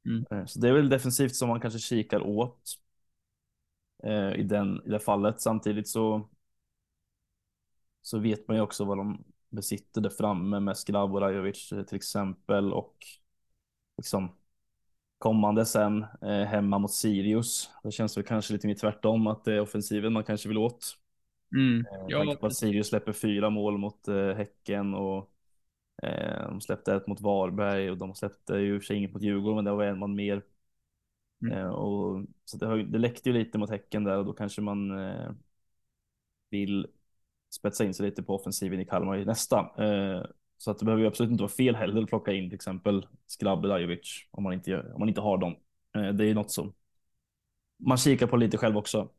Mm. 0.05 0.25
Eh, 0.31 0.45
så 0.45 0.59
det 0.59 0.69
är 0.69 0.73
väl 0.73 0.89
defensivt 0.89 1.35
som 1.35 1.49
man 1.49 1.61
kanske 1.61 1.79
kikar 1.79 2.21
åt 2.21 2.61
eh, 4.03 4.33
i, 4.39 4.43
den, 4.43 4.81
i 4.85 4.89
det 4.89 4.99
fallet. 4.99 5.41
Samtidigt 5.41 5.87
så 5.87 6.29
så 8.01 8.19
vet 8.19 8.47
man 8.47 8.57
ju 8.57 8.63
också 8.63 8.85
vad 8.85 8.97
de 8.97 9.23
besitter 9.49 10.01
där 10.01 10.09
framme 10.09 10.59
med 10.59 10.77
Skrav 10.77 11.13
och 11.13 11.21
Rajovic 11.21 11.71
eh, 11.71 11.83
till 11.83 11.95
exempel 11.95 12.73
och 12.73 12.95
liksom 13.97 14.29
kommande 15.17 15.65
sen 15.65 16.05
eh, 16.21 16.43
hemma 16.43 16.79
mot 16.79 16.93
Sirius. 16.93 17.69
Det 17.83 17.91
känns 17.91 18.17
väl 18.17 18.23
kanske 18.23 18.53
lite 18.53 18.67
mer 18.67 18.75
tvärtom 18.75 19.27
att 19.27 19.43
det 19.43 19.53
är 19.53 19.61
offensiven 19.61 20.13
man 20.13 20.23
kanske 20.23 20.47
vill 20.47 20.57
åt. 20.57 20.97
Mm. 21.55 21.85
Eh, 21.85 22.05
Ja, 22.07 22.37
att 22.41 22.55
Sirius 22.55 22.87
släpper 22.87 23.13
fyra 23.13 23.49
mål 23.49 23.77
mot 23.77 24.07
eh, 24.07 24.33
Häcken 24.35 24.93
och 24.93 25.31
eh, 26.03 26.47
de 26.49 26.61
släppte 26.61 26.95
ett 26.95 27.07
mot 27.07 27.21
Varberg 27.21 27.91
och 27.91 27.97
de 27.97 28.15
släppte 28.15 28.53
ju 28.53 28.79
för 28.79 28.85
sig 28.85 28.97
inget 28.97 29.13
mot 29.13 29.23
Djurgården 29.23 29.55
men 29.55 29.65
det 29.65 29.71
var 29.71 29.83
en 29.83 29.99
man 29.99 30.15
mer. 30.15 30.41
Mm. 31.41 31.57
Eh, 31.57 31.67
och, 31.67 32.25
så 32.45 32.57
det, 32.57 32.65
har, 32.65 32.77
det 32.77 32.97
läckte 32.99 33.29
ju 33.29 33.33
lite 33.33 33.57
mot 33.57 33.69
Häcken 33.69 34.03
där 34.03 34.17
och 34.17 34.25
då 34.25 34.33
kanske 34.33 34.61
man 34.61 34.99
eh, 34.99 35.31
vill 36.49 36.87
spetsa 37.55 37.85
in 37.85 37.93
sig 37.93 38.05
lite 38.05 38.23
på 38.23 38.35
offensiven 38.35 38.79
i 38.79 38.85
Kalmar 38.85 39.17
i 39.17 39.25
nästa. 39.25 39.59
Eh, 39.59 40.25
så 40.57 40.71
att 40.71 40.79
det 40.79 40.85
behöver 40.85 41.01
ju 41.01 41.07
absolut 41.07 41.31
inte 41.31 41.43
vara 41.43 41.51
fel 41.51 41.75
heller 41.75 42.01
att 42.01 42.09
plocka 42.09 42.33
in 42.33 42.49
till 42.49 42.55
exempel 42.55 43.07
Skrabb 43.27 43.65
Rajovic 43.65 44.27
om 44.31 44.43
man 44.43 44.53
inte, 44.53 44.71
gör- 44.71 44.93
om 44.93 44.99
man 44.99 45.09
inte 45.09 45.21
har 45.21 45.37
dem. 45.37 45.55
Det 45.93 46.23
är 46.23 46.27
ju 46.27 46.33
något 46.33 46.51
som 46.51 46.73
man 47.79 47.97
kikar 47.97 48.27
på 48.27 48.37
lite 48.37 48.57
själv 48.57 48.77
också. 48.77 49.09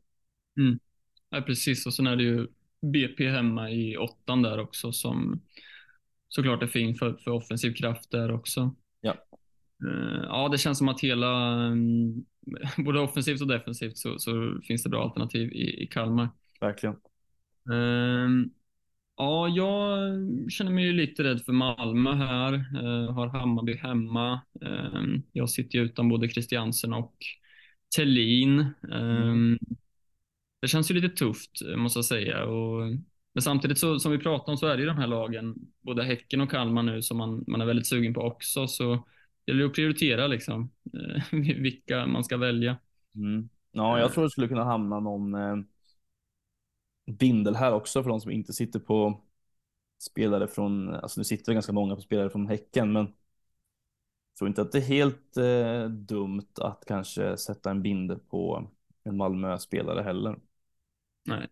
Ja, 1.29 1.41
precis. 1.41 1.85
Och 1.85 1.93
sen 1.93 2.07
är 2.07 2.15
det 2.15 2.23
ju 2.23 2.47
BP 2.81 3.29
hemma 3.29 3.71
i 3.71 3.97
åttan 3.97 4.41
där 4.41 4.59
också 4.59 4.91
som 4.91 5.41
såklart 6.27 6.63
är 6.63 6.67
fin 6.67 6.95
för, 6.95 7.13
för 7.13 7.31
offensiv 7.31 7.73
kraft 7.73 8.11
där 8.11 8.31
också. 8.31 8.75
Ja. 9.01 9.15
Eh, 9.87 10.23
Ja, 10.23 10.49
det 10.49 10.57
känns 10.57 10.77
som 10.77 10.89
att 10.89 11.01
hela, 11.01 11.53
mm, 11.65 12.25
både 12.85 12.99
offensivt 12.99 13.41
och 13.41 13.47
defensivt 13.47 13.97
så, 13.97 14.19
så 14.19 14.59
finns 14.67 14.83
det 14.83 14.89
bra 14.89 15.03
alternativ 15.03 15.51
i, 15.53 15.83
i 15.83 15.87
Kalmar. 15.87 16.29
Verkligen. 16.61 16.95
Ehm, 17.73 18.49
Ja, 19.17 19.47
jag 19.47 20.09
känner 20.51 20.71
mig 20.71 20.85
ju 20.85 20.93
lite 20.93 21.23
rädd 21.23 21.41
för 21.45 21.53
Malmö 21.53 22.15
här. 22.15 22.53
Eh, 22.53 23.13
har 23.13 23.27
Hammarby 23.27 23.75
hemma. 23.75 24.41
Ehm, 24.61 25.21
jag 25.31 25.49
sitter 25.49 25.79
ju 25.79 25.85
utan 25.85 26.09
både 26.09 26.29
Christiansen 26.29 26.93
och 26.93 27.15
Tellin. 27.95 28.65
Ehm, 28.93 29.57
Det 30.61 30.67
känns 30.67 30.91
ju 30.91 30.95
lite 30.95 31.09
tufft, 31.09 31.61
eh, 31.71 31.75
måste 31.77 31.97
jag 31.97 32.05
säga. 32.05 32.45
Och, 32.45 32.81
men 33.33 33.41
samtidigt, 33.41 33.79
så, 33.79 33.99
som 33.99 34.11
vi 34.11 34.17
pratade 34.17 34.51
om, 34.51 34.57
så 34.57 34.67
är 34.67 34.75
det 34.77 34.81
ju 34.81 34.87
de 34.87 34.97
här 34.97 35.07
lagen, 35.07 35.55
både 35.81 36.03
Häcken 36.03 36.41
och 36.41 36.51
Kalmar 36.51 36.83
nu, 36.83 37.01
som 37.01 37.17
man, 37.17 37.43
man 37.47 37.61
är 37.61 37.65
väldigt 37.65 37.87
sugen 37.87 38.13
på 38.13 38.21
också. 38.21 38.67
Så 38.67 39.07
det 39.45 39.51
gäller 39.51 39.65
att 39.65 39.73
prioritera 39.73 40.27
liksom, 40.27 40.71
eh, 40.93 41.23
vilka 41.61 42.05
man 42.05 42.23
ska 42.23 42.37
välja. 42.37 42.77
Mm. 43.15 43.49
Ja, 43.71 43.99
jag 43.99 44.13
tror 44.13 44.23
det 44.23 44.29
skulle 44.29 44.47
kunna 44.47 44.63
hamna 44.63 44.99
någon 44.99 45.35
eh, 45.35 45.57
bindel 47.05 47.55
här 47.55 47.73
också 47.73 48.03
för 48.03 48.09
de 48.09 48.21
som 48.21 48.31
inte 48.31 48.53
sitter 48.53 48.79
på 48.79 49.21
spelare 50.01 50.47
från, 50.47 50.89
alltså 50.95 51.19
nu 51.19 51.23
sitter 51.23 51.51
det 51.51 51.53
ganska 51.53 51.71
många 51.71 51.95
på 51.95 52.01
spelare 52.01 52.29
från 52.29 52.47
Häcken, 52.47 52.91
men 52.91 53.03
jag 53.03 54.37
tror 54.39 54.47
inte 54.47 54.61
att 54.61 54.71
det 54.71 54.77
är 54.77 54.81
helt 54.81 55.37
eh, 55.37 55.89
dumt 55.89 56.47
att 56.61 56.83
kanske 56.87 57.37
sätta 57.37 57.71
en 57.71 57.81
bindel 57.81 58.19
på 58.19 58.71
en 59.03 59.17
Malmö-spelare 59.17 60.01
heller. 60.01 60.39
Nej. 61.25 61.47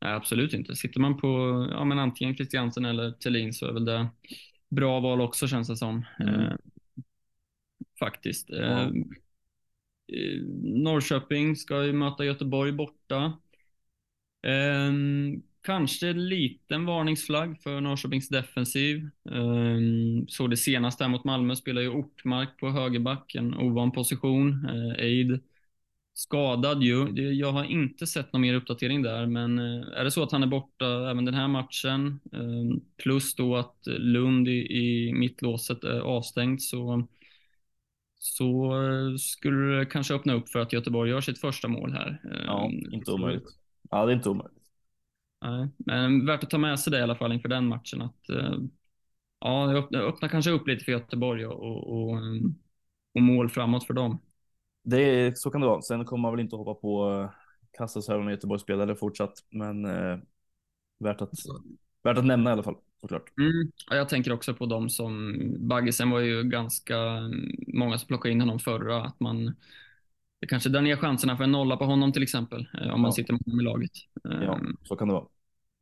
Nej, 0.00 0.12
absolut 0.12 0.52
inte. 0.52 0.76
Sitter 0.76 1.00
man 1.00 1.16
på 1.16 1.28
ja, 1.70 1.84
men 1.84 1.98
antingen 1.98 2.36
Christiansen 2.36 2.84
eller 2.84 3.12
Thelin 3.12 3.52
så 3.52 3.66
är 3.66 3.72
väl 3.72 3.84
det 3.84 4.08
bra 4.68 5.00
val 5.00 5.20
också 5.20 5.48
känns 5.48 5.68
det 5.68 5.76
som. 5.76 6.04
Mm. 6.18 6.40
Eh, 6.40 6.56
faktiskt. 7.98 8.50
Ja. 8.50 8.58
Eh, 8.58 8.86
eh, 10.12 10.42
Norrköping 10.62 11.56
ska 11.56 11.84
ju 11.84 11.92
möta 11.92 12.24
Göteborg 12.24 12.72
borta. 12.72 13.38
Eh, 14.42 14.92
kanske 15.66 16.08
en 16.08 16.28
liten 16.28 16.86
varningsflagg 16.86 17.62
för 17.62 17.80
Norrköpings 17.80 18.28
defensiv. 18.28 19.10
Eh, 19.30 19.78
så 20.28 20.46
det 20.46 20.56
senaste 20.56 21.04
här 21.04 21.10
mot 21.10 21.24
Malmö 21.24 21.56
spelar 21.56 21.82
ju 21.82 21.88
Ortmark 21.88 22.58
på 22.58 22.70
högerback, 22.70 23.34
en 23.34 23.54
ovan 23.54 23.92
position. 23.92 24.66
Eh, 24.68 25.04
Eid 25.04 25.40
skadad 26.14 26.82
ju. 26.82 27.08
Jag 27.34 27.52
har 27.52 27.64
inte 27.64 28.06
sett 28.06 28.32
någon 28.32 28.42
mer 28.42 28.54
uppdatering 28.54 29.02
där, 29.02 29.26
men 29.26 29.58
eh, 29.58 29.88
är 30.00 30.04
det 30.04 30.10
så 30.10 30.22
att 30.22 30.32
han 30.32 30.42
är 30.42 30.46
borta 30.46 31.10
även 31.10 31.24
den 31.24 31.34
här 31.34 31.48
matchen, 31.48 32.20
plus 32.96 33.34
då 33.34 33.56
att 33.56 33.76
Lund 33.86 34.48
i, 34.48 34.76
i 34.76 35.12
mittlåset 35.12 35.84
är 35.84 36.00
avstängt, 36.00 36.62
så, 36.62 37.06
så 38.18 38.72
eh, 38.82 39.16
skulle 39.16 39.78
det 39.78 39.86
kanske 39.86 40.14
öppna 40.14 40.32
upp 40.34 40.48
för 40.48 40.58
att 40.58 40.72
Göteborg 40.72 41.10
gör 41.10 41.20
sitt 41.20 41.38
första 41.40 41.68
mål 41.68 41.92
här. 41.92 42.20
Eh, 42.24 42.44
Ja, 42.46 42.70
inte 42.92 43.12
omöjligt. 43.12 43.48
Ja, 43.90 44.06
det 44.06 44.12
är 44.12 44.16
inte 44.16 44.30
omöjligt. 44.30 44.62
Nej, 45.42 45.68
men 45.78 46.26
värt 46.26 46.42
att 46.44 46.50
ta 46.50 46.58
med 46.58 46.80
sig 46.80 46.90
det 46.90 46.98
i 46.98 47.02
alla 47.02 47.16
fall 47.16 47.32
inför 47.32 47.48
den 47.48 47.68
matchen. 47.68 48.02
Att, 48.02 48.28
eh, 48.28 48.54
ja, 49.40 49.66
det 49.66 49.78
öppnar, 49.78 50.00
öppnar 50.00 50.28
kanske 50.28 50.50
upp 50.50 50.68
lite 50.68 50.84
för 50.84 50.92
Göteborg 50.92 51.46
och, 51.46 51.62
och, 51.62 52.10
och, 52.10 52.18
och 53.14 53.22
mål 53.22 53.48
framåt 53.48 53.86
för 53.86 53.94
dem. 53.94 54.18
Det 54.84 54.96
är, 55.02 55.34
så 55.34 55.50
kan 55.50 55.60
det 55.60 55.66
vara. 55.66 55.82
Sen 55.82 56.04
kommer 56.04 56.22
man 56.22 56.32
väl 56.32 56.40
inte 56.40 56.56
hoppa 56.56 56.74
på 56.74 57.10
eh, 57.12 57.30
kassashögen 57.78 58.26
och 58.26 58.32
Göteborgsspelare 58.32 58.96
fortsatt, 58.96 59.32
men 59.50 59.84
eh, 59.84 60.18
värt, 60.98 61.20
att, 61.22 61.32
värt 62.02 62.18
att 62.18 62.26
nämna 62.26 62.50
i 62.50 62.52
alla 62.52 62.62
fall 62.62 62.76
såklart. 63.00 63.32
Mm. 63.40 63.72
Ja, 63.90 63.96
jag 63.96 64.08
tänker 64.08 64.32
också 64.32 64.54
på 64.54 64.66
de 64.66 64.90
som, 64.90 65.36
Baggesen 65.68 66.10
var 66.10 66.20
ju 66.20 66.42
ganska 66.42 66.96
många 67.74 67.98
som 67.98 68.06
plockade 68.08 68.32
in 68.32 68.40
honom 68.40 68.58
förra, 68.58 69.04
att 69.04 69.20
man 69.20 69.54
det 70.40 70.46
kanske 70.46 70.68
drar 70.68 70.80
ner 70.82 70.96
chanserna 70.96 71.36
för 71.36 71.44
en 71.44 71.52
nolla 71.52 71.76
på 71.76 71.84
honom 71.84 72.12
till 72.12 72.22
exempel, 72.22 72.68
eh, 72.82 72.90
om 72.94 73.00
man 73.00 73.08
Ja. 73.08 73.12
sitter 73.12 73.32
med 73.32 73.42
honom 73.46 73.60
i 73.60 73.64
laget. 73.64 73.90
Ja, 74.38 74.56
Ehm, 74.56 74.76
så 74.82 74.96
kan 74.96 75.08
det 75.08 75.14
vara. 75.14 75.26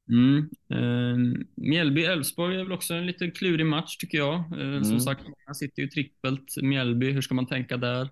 Mm. 0.09 0.51
Eh, 0.71 1.45
Mjällby-Elfsborg 1.57 2.55
är 2.61 2.63
väl 2.65 2.73
också 2.73 2.95
en 2.95 3.07
lite 3.07 3.31
klurig 3.31 3.67
match 3.67 3.97
tycker 3.97 4.19
jag. 4.19 4.37
Eh, 4.37 4.83
Som 4.83 4.83
Mm. 4.83 5.01
sagt, 5.01 5.23
många 5.23 5.55
sitter 5.55 5.83
ju 5.83 5.89
trippelt 5.89 6.57
Mjällby. 6.63 7.11
Hur 7.13 7.21
ska 7.23 7.35
man 7.35 7.47
tänka 7.47 7.77
där? 7.77 8.03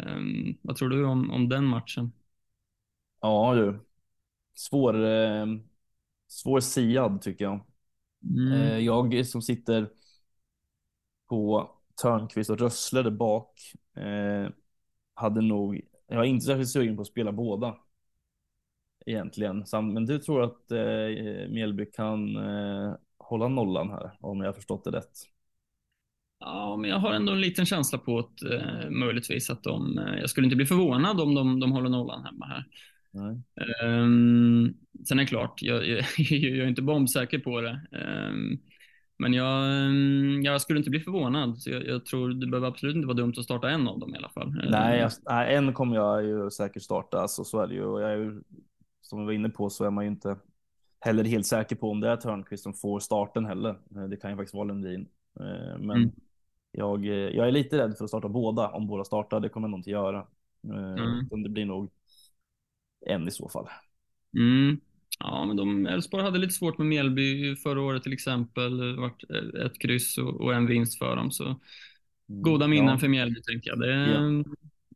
Eh, 0.00 0.20
vad 0.62 0.76
tror 0.76 0.88
du 0.88 1.04
om, 1.04 1.30
om 1.30 1.48
den 1.48 1.64
matchen? 1.66 2.12
Ja 3.20 3.54
du. 3.54 3.80
Svår, 4.54 5.04
eh, 5.06 5.46
svår 6.28 6.60
siad 6.60 7.22
tycker 7.22 7.44
jag. 7.44 7.66
Mm. 8.22 8.52
Eh, 8.52 8.78
jag 8.78 9.26
som 9.26 9.42
sitter 9.42 9.88
på 11.28 11.70
Törnqvist 12.02 12.50
och 12.50 12.58
Rössle 12.58 13.02
där 13.02 13.10
bak 13.10 13.60
eh, 13.96 14.50
hade 15.14 15.40
nog, 15.40 15.80
jag 16.06 16.20
är 16.20 16.24
inte 16.24 16.46
särskilt 16.46 16.70
sugen 16.70 16.96
på 16.96 17.02
att 17.02 17.08
spela 17.08 17.32
båda. 17.32 17.76
Egentligen, 19.06 19.64
men 19.72 20.06
du 20.06 20.18
tror 20.18 20.42
att 20.42 20.70
eh, 20.70 21.48
Mjällby 21.50 21.86
kan 21.86 22.36
eh, 22.36 22.94
hålla 23.18 23.48
nollan 23.48 23.90
här 23.90 24.16
om 24.20 24.40
jag 24.40 24.46
har 24.48 24.52
förstått 24.52 24.84
det 24.84 24.90
rätt. 24.90 25.18
Ja, 26.40 26.76
men 26.76 26.90
jag 26.90 26.98
har 26.98 27.12
ändå 27.12 27.32
en 27.32 27.40
liten 27.40 27.66
känsla 27.66 27.98
på 27.98 28.18
att 28.18 28.42
eh, 28.42 28.90
möjligtvis 28.90 29.50
att 29.50 29.62
de, 29.62 29.98
eh, 29.98 30.20
jag 30.20 30.30
skulle 30.30 30.44
inte 30.44 30.56
bli 30.56 30.66
förvånad 30.66 31.20
om 31.20 31.34
de, 31.34 31.60
de 31.60 31.72
håller 31.72 31.88
nollan 31.90 32.24
hemma 32.24 32.46
här. 32.46 32.64
Um, 33.84 34.74
sen 35.08 35.18
är 35.18 35.22
det 35.22 35.28
klart, 35.28 35.62
jag, 35.62 35.88
jag, 35.88 36.04
jag 36.18 36.58
är 36.58 36.66
inte 36.66 36.82
bombsäker 36.82 37.38
på 37.38 37.60
det. 37.60 37.80
Um, 37.92 38.58
men 39.18 39.32
jag, 39.34 39.86
um, 39.88 40.42
jag 40.42 40.60
skulle 40.60 40.78
inte 40.78 40.90
bli 40.90 41.00
förvånad. 41.00 41.58
Så 41.58 41.70
jag, 41.70 41.86
jag 41.86 42.06
tror 42.06 42.28
det 42.28 42.46
behöver 42.46 42.68
absolut 42.68 42.96
inte 42.96 43.06
vara 43.06 43.16
dumt 43.16 43.34
att 43.38 43.44
starta 43.44 43.70
en 43.70 43.88
av 43.88 43.98
dem 43.98 44.14
i 44.14 44.18
alla 44.18 44.28
fall. 44.28 44.52
Nej, 44.70 44.98
jag, 44.98 45.10
nej, 45.26 45.54
en 45.54 45.72
kommer 45.72 45.96
jag 45.96 46.24
ju 46.24 46.50
säkert 46.50 46.82
starta, 46.82 47.20
alltså, 47.20 47.44
så 47.44 47.60
är 47.60 47.66
det 47.66 47.74
ju. 47.74 47.84
Och 47.84 48.02
jag 48.02 48.12
är 48.12 48.16
ju, 48.16 48.42
som 49.00 49.18
vi 49.20 49.24
var 49.24 49.32
inne 49.32 49.48
på 49.48 49.70
så 49.70 49.84
är 49.84 49.90
man 49.90 50.04
ju 50.04 50.10
inte 50.10 50.36
heller 51.00 51.24
helt 51.24 51.46
säker 51.46 51.76
på 51.76 51.90
om 51.90 52.00
det 52.00 52.08
är 52.08 52.16
Törnqvist 52.16 52.62
som 52.62 52.74
får 52.74 53.00
starten 53.00 53.46
heller. 53.46 53.70
Eh, 53.96 54.04
Det 54.08 54.16
kan 54.16 54.30
ju 54.30 54.36
faktiskt 54.36 54.54
vara 54.54 54.64
Lundin. 54.64 55.08
Eh, 55.40 55.78
Men 55.78 55.96
Mm. 55.96 56.10
jag, 56.72 57.06
eh, 57.06 57.12
jag 57.12 57.48
är 57.48 57.52
lite 57.52 57.78
rädd 57.78 57.96
för 57.96 58.04
att 58.04 58.10
starta 58.10 58.28
båda. 58.28 58.68
Om 58.68 58.86
båda 58.86 59.04
startar, 59.04 59.40
det 59.40 59.48
kommer 59.48 59.68
jag 59.68 59.70
nog 59.70 59.80
inte 59.80 59.90
göra. 59.90 60.26
Mm. 60.64 61.42
Det 61.42 61.48
blir 61.48 61.64
nog 61.66 61.90
en 63.06 63.28
i 63.28 63.30
så 63.30 63.48
fall. 63.48 63.68
Mm. 64.38 64.80
Ja, 65.20 65.44
men 65.46 65.56
de, 65.56 65.86
Elfsborg 65.86 66.22
hade 66.24 66.38
lite 66.38 66.54
svårt 66.54 66.78
med 66.78 66.86
Mjällby 66.86 67.56
förra 67.56 67.80
året 67.82 68.02
till 68.02 68.12
exempel. 68.12 68.76
Det 68.78 68.96
vart 68.96 69.22
ett 69.66 69.78
kryss 69.78 70.18
och, 70.18 70.40
och 70.40 70.54
en 70.54 70.66
vinst 70.66 70.98
för 70.98 71.16
dem. 71.16 71.30
Så 71.30 71.44
Mm. 72.30 72.42
goda 72.42 72.68
minnen 72.68 72.88
Ja. 72.90 72.98
för 72.98 73.08
Mjällby 73.08 73.42
tänker 73.42 73.70
jag. 73.70 73.80
Det, 73.80 73.86
Ja. 74.10 74.16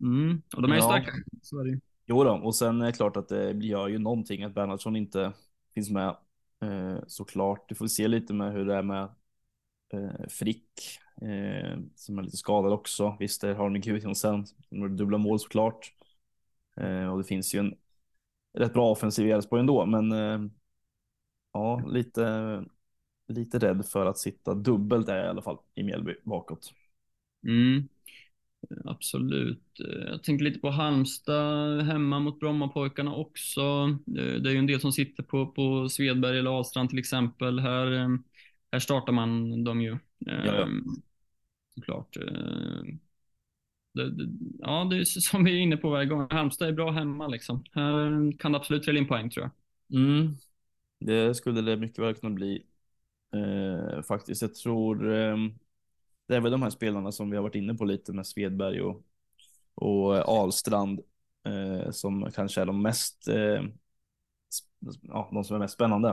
mm. 0.00 0.42
Och 0.56 0.62
de 0.62 0.70
är 0.70 0.76
ju 0.76 0.80
Ja. 0.82 0.88
starka. 0.88 1.12
Så 1.42 1.60
är. 1.60 1.80
Jo 2.06 2.24
då, 2.24 2.30
och 2.30 2.54
sen 2.54 2.82
är 2.82 2.86
det 2.86 2.92
klart 2.92 3.16
att 3.16 3.28
det 3.28 3.50
gör 3.52 3.88
ju 3.88 3.98
någonting 3.98 4.42
att 4.42 4.54
Bernhardsson 4.54 4.96
inte 4.96 5.32
finns 5.74 5.90
med. 5.90 6.16
Eh, 6.62 6.96
såklart, 7.06 7.68
du 7.68 7.74
får 7.74 7.86
se 7.86 8.08
lite 8.08 8.34
med 8.34 8.52
hur 8.52 8.64
det 8.64 8.74
är 8.74 8.82
med 8.82 9.02
eh, 9.92 10.28
Frick 10.28 10.66
eh, 11.22 11.78
som 11.94 12.18
är 12.18 12.22
lite 12.22 12.36
skadad 12.36 12.72
också. 12.72 13.16
Visst, 13.20 13.40
det 13.40 13.54
har 13.54 13.70
de 13.70 13.80
Gudjon 13.80 14.14
sen, 14.14 14.46
som 14.46 14.96
dubbla 14.96 15.18
mål 15.18 15.40
såklart. 15.40 15.92
Eh, 16.76 17.06
och 17.12 17.18
det 17.18 17.24
finns 17.24 17.54
ju 17.54 17.58
en 17.58 17.74
rätt 18.52 18.72
bra 18.72 18.90
offensiv 18.90 19.26
i 19.26 19.30
Elfsborg 19.30 19.60
ändå, 19.60 19.86
men 19.86 20.12
eh, 20.12 20.50
ja, 21.52 21.82
lite, 21.86 22.64
lite 23.28 23.58
rädd 23.58 23.86
för 23.86 24.06
att 24.06 24.18
sitta 24.18 24.54
dubbelt 24.54 25.08
är 25.08 25.16
jag 25.16 25.26
i 25.26 25.28
alla 25.28 25.42
fall 25.42 25.58
i 25.74 25.82
Mjällby 25.82 26.14
bakåt. 26.24 26.72
Mm. 27.46 27.88
Absolut. 28.84 29.62
Jag 30.10 30.22
tänker 30.24 30.44
lite 30.44 30.58
på 30.60 30.70
Halmstad 30.70 31.82
hemma 31.82 32.18
mot 32.18 32.40
Brommapojkarna 32.40 33.14
också. 33.14 33.60
Eh, 34.18 34.42
Det 34.42 34.50
är 34.50 34.52
ju 34.52 34.58
en 34.58 34.66
del 34.66 34.80
som 34.80 34.92
sitter 34.92 35.22
på, 35.22 35.46
på 35.46 35.88
Svedberg 35.88 36.38
eller 36.38 36.50
Ahlstrand 36.50 36.90
till 36.90 36.98
exempel. 36.98 37.58
Här, 37.58 37.92
eh, 37.92 38.08
här 38.72 38.78
startar 38.78 39.12
man 39.12 39.64
dem 39.64 39.80
ju. 39.82 39.98
Ja, 40.18 40.68
Såklart. 41.74 42.16
Det, 43.94 44.10
det, 44.10 44.24
ja, 44.58 44.84
det 44.90 44.96
är 44.96 45.04
som 45.04 45.44
vi 45.44 45.52
är 45.52 45.60
inne 45.60 45.76
på 45.76 45.90
varje 45.90 46.06
gång. 46.06 46.26
Halmstad 46.30 46.68
är 46.68 46.72
bra 46.72 46.90
hemma 46.90 47.28
liksom. 47.28 47.64
Här 47.72 48.38
kan 48.38 48.52
det 48.52 48.58
absolut 48.58 48.82
trilla 48.82 48.98
in 49.00 49.08
poäng 49.08 49.30
tror 49.30 49.50
jag. 49.90 50.00
Mm. 50.00 50.36
Det 51.00 51.34
skulle 51.34 51.60
det 51.60 51.76
mycket 51.76 51.98
väl 51.98 52.14
kunna 52.14 52.34
bli. 52.34 52.66
Eh, 53.34 54.02
faktiskt, 54.02 54.42
jag 54.42 54.54
tror 54.54 55.14
eh, 55.14 55.36
det 56.28 56.36
är 56.36 56.40
väl 56.40 56.52
de 56.52 56.62
här 56.62 56.70
spelarna 56.70 57.12
som 57.12 57.30
vi 57.30 57.36
har 57.36 57.42
varit 57.42 57.54
inne 57.54 57.74
på 57.74 57.84
lite 57.84 58.12
med 58.12 58.26
Svedberg 58.26 58.82
och, 58.82 59.02
och 59.74 60.14
Ahlstrand 60.16 61.00
eh, 61.46 61.90
som 61.90 62.30
kanske 62.34 62.60
är 62.60 62.66
de 62.66 62.82
mest, 62.82 63.28
eh, 63.28 63.62
ja, 65.02 65.28
de 65.32 65.44
som 65.44 65.56
är 65.56 65.60
mest 65.60 65.74
spännande. 65.74 66.08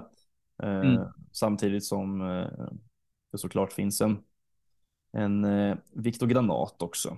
Eh, 0.63 0.79
Mm. 0.79 1.07
Samtidigt 1.31 1.85
som 1.85 2.21
eh, 2.21 2.69
det 3.31 3.37
såklart 3.37 3.73
finns 3.73 4.01
en, 4.01 4.23
en 5.11 5.45
eh, 5.45 5.77
Viktor 5.93 6.27
Granat 6.27 6.81
också. 6.81 7.17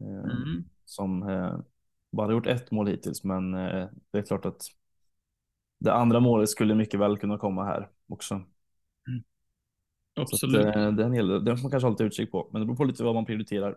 Eh, 0.00 0.30
Mm. 0.30 0.64
som 0.84 1.22
eh, 1.28 1.58
bara 2.12 2.32
gjort 2.32 2.46
ett 2.46 2.70
mål 2.70 2.88
hittills, 2.88 3.24
men 3.24 3.54
eh, 3.54 3.88
det 4.10 4.18
är 4.18 4.22
klart 4.22 4.44
att 4.46 4.62
det 5.78 5.92
andra 5.92 6.20
målet 6.20 6.48
skulle 6.50 6.74
mycket 6.74 7.00
väl 7.00 7.18
kunna 7.18 7.38
komma 7.38 7.64
här 7.64 7.88
också. 8.08 8.42
Så 10.24 10.36
att, 10.36 10.42
Absolut. 10.42 10.54
eh, 10.54 10.92
det 10.92 11.02
är 11.02 11.06
en 11.06 11.12
hel 11.12 11.28
del, 11.28 11.44
den 11.44 11.56
får 11.56 11.62
man 11.62 11.70
kanske 11.70 11.86
ha 11.86 11.90
lite 11.90 12.04
utkik 12.04 12.30
på, 12.32 12.48
men 12.52 12.60
det 12.60 12.66
beror 12.66 12.76
på 12.76 12.84
lite 12.84 13.04
vad 13.04 13.14
man 13.14 13.24
prioriterar 13.24 13.76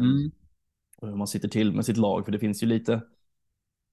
Mm. 0.00 0.32
och 0.96 1.08
hur 1.08 1.16
man 1.16 1.26
sitter 1.28 1.48
till 1.48 1.72
med 1.72 1.84
sitt 1.86 1.96
lag, 1.96 2.24
för 2.24 2.32
det 2.32 2.38
finns 2.38 2.62
ju 2.62 2.66
lite 2.66 3.00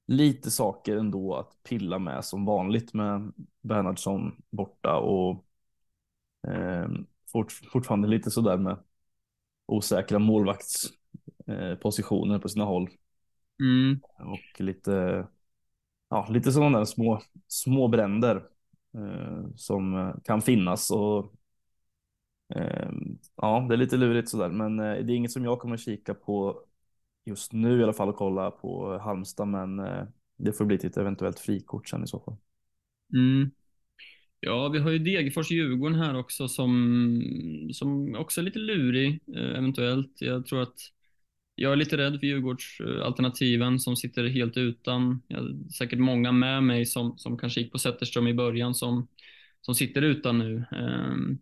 lite 0.07 0.51
saker 0.51 0.97
ändå 0.97 1.35
att 1.35 1.63
pilla 1.63 1.99
med 1.99 2.25
som 2.25 2.45
vanligt 2.45 2.93
med 2.93 3.33
Bernhardsson 3.61 4.41
borta 4.49 4.95
och 4.97 5.45
eh, 6.47 6.89
fort, 7.31 7.51
fortfarande 7.51 8.07
lite 8.07 8.31
sådär 8.31 8.57
med 8.57 8.77
osäkra 9.65 10.19
eh, 10.19 11.00
positioner 11.81 12.39
på 12.39 12.49
sina 12.49 12.65
håll. 12.65 12.89
Mm. 13.61 13.99
Och 14.19 14.61
lite, 14.61 15.27
ja, 16.09 16.27
lite 16.29 16.51
sådana 16.51 16.77
där 16.77 16.85
små, 16.85 17.21
små 17.47 17.87
bränder 17.87 18.35
eh, 18.97 19.45
som 19.55 19.97
eh, 19.97 20.15
kan 20.23 20.41
finnas. 20.41 20.91
Och, 20.91 21.33
eh, 22.55 22.91
ja, 23.35 23.65
det 23.69 23.75
är 23.75 23.77
lite 23.77 23.97
lurigt 23.97 24.29
sådär, 24.29 24.49
men 24.49 24.79
eh, 24.79 25.05
det 25.05 25.13
är 25.13 25.15
inget 25.15 25.31
som 25.31 25.43
jag 25.45 25.59
kommer 25.59 25.77
kika 25.77 26.13
på 26.13 26.63
just 27.25 27.53
nu 27.53 27.79
i 27.79 27.83
alla 27.83 27.93
fall 27.93 28.09
och 28.09 28.15
kolla 28.15 28.51
på 28.51 28.97
Halmstad, 28.97 29.47
men 29.47 29.79
eh, 29.79 30.03
det 30.37 30.53
får 30.53 30.65
bli 30.65 30.77
till 30.77 30.89
ett 30.89 30.97
eventuellt 30.97 31.39
frikort 31.39 31.89
sen 31.89 32.03
i 32.03 32.07
så 32.07 32.19
fall. 32.19 32.37
Mm. 33.13 33.51
Ja, 34.39 34.69
vi 34.69 34.79
har 34.79 34.91
ju 34.91 34.99
Degerfors-Djurgården 34.99 35.95
här 35.95 36.19
också 36.19 36.47
som, 36.47 37.69
som 37.73 38.15
också 38.15 38.41
är 38.41 38.45
lite 38.45 38.59
lurig 38.59 39.19
eh, 39.35 39.57
eventuellt. 39.57 40.11
Jag 40.21 40.45
tror 40.45 40.61
att 40.61 40.77
jag 41.55 41.71
är 41.71 41.75
lite 41.75 41.97
rädd 41.97 42.19
för 42.19 42.27
Djurgårdsalternativen 42.27 43.79
som 43.79 43.95
sitter 43.95 44.27
helt 44.27 44.57
utan. 44.57 45.21
Jag 45.27 45.37
har 45.37 45.69
säkert 45.77 45.99
många 45.99 46.31
med 46.31 46.63
mig 46.63 46.85
som, 46.85 47.17
som 47.17 47.37
kanske 47.37 47.61
gick 47.61 47.71
på 47.71 47.77
Zetterström 47.79 48.27
i 48.27 48.33
början 48.33 48.75
som, 48.75 49.07
som 49.61 49.75
sitter 49.75 50.01
utan 50.01 50.37
nu. 50.37 50.65
Ehm, 50.71 51.37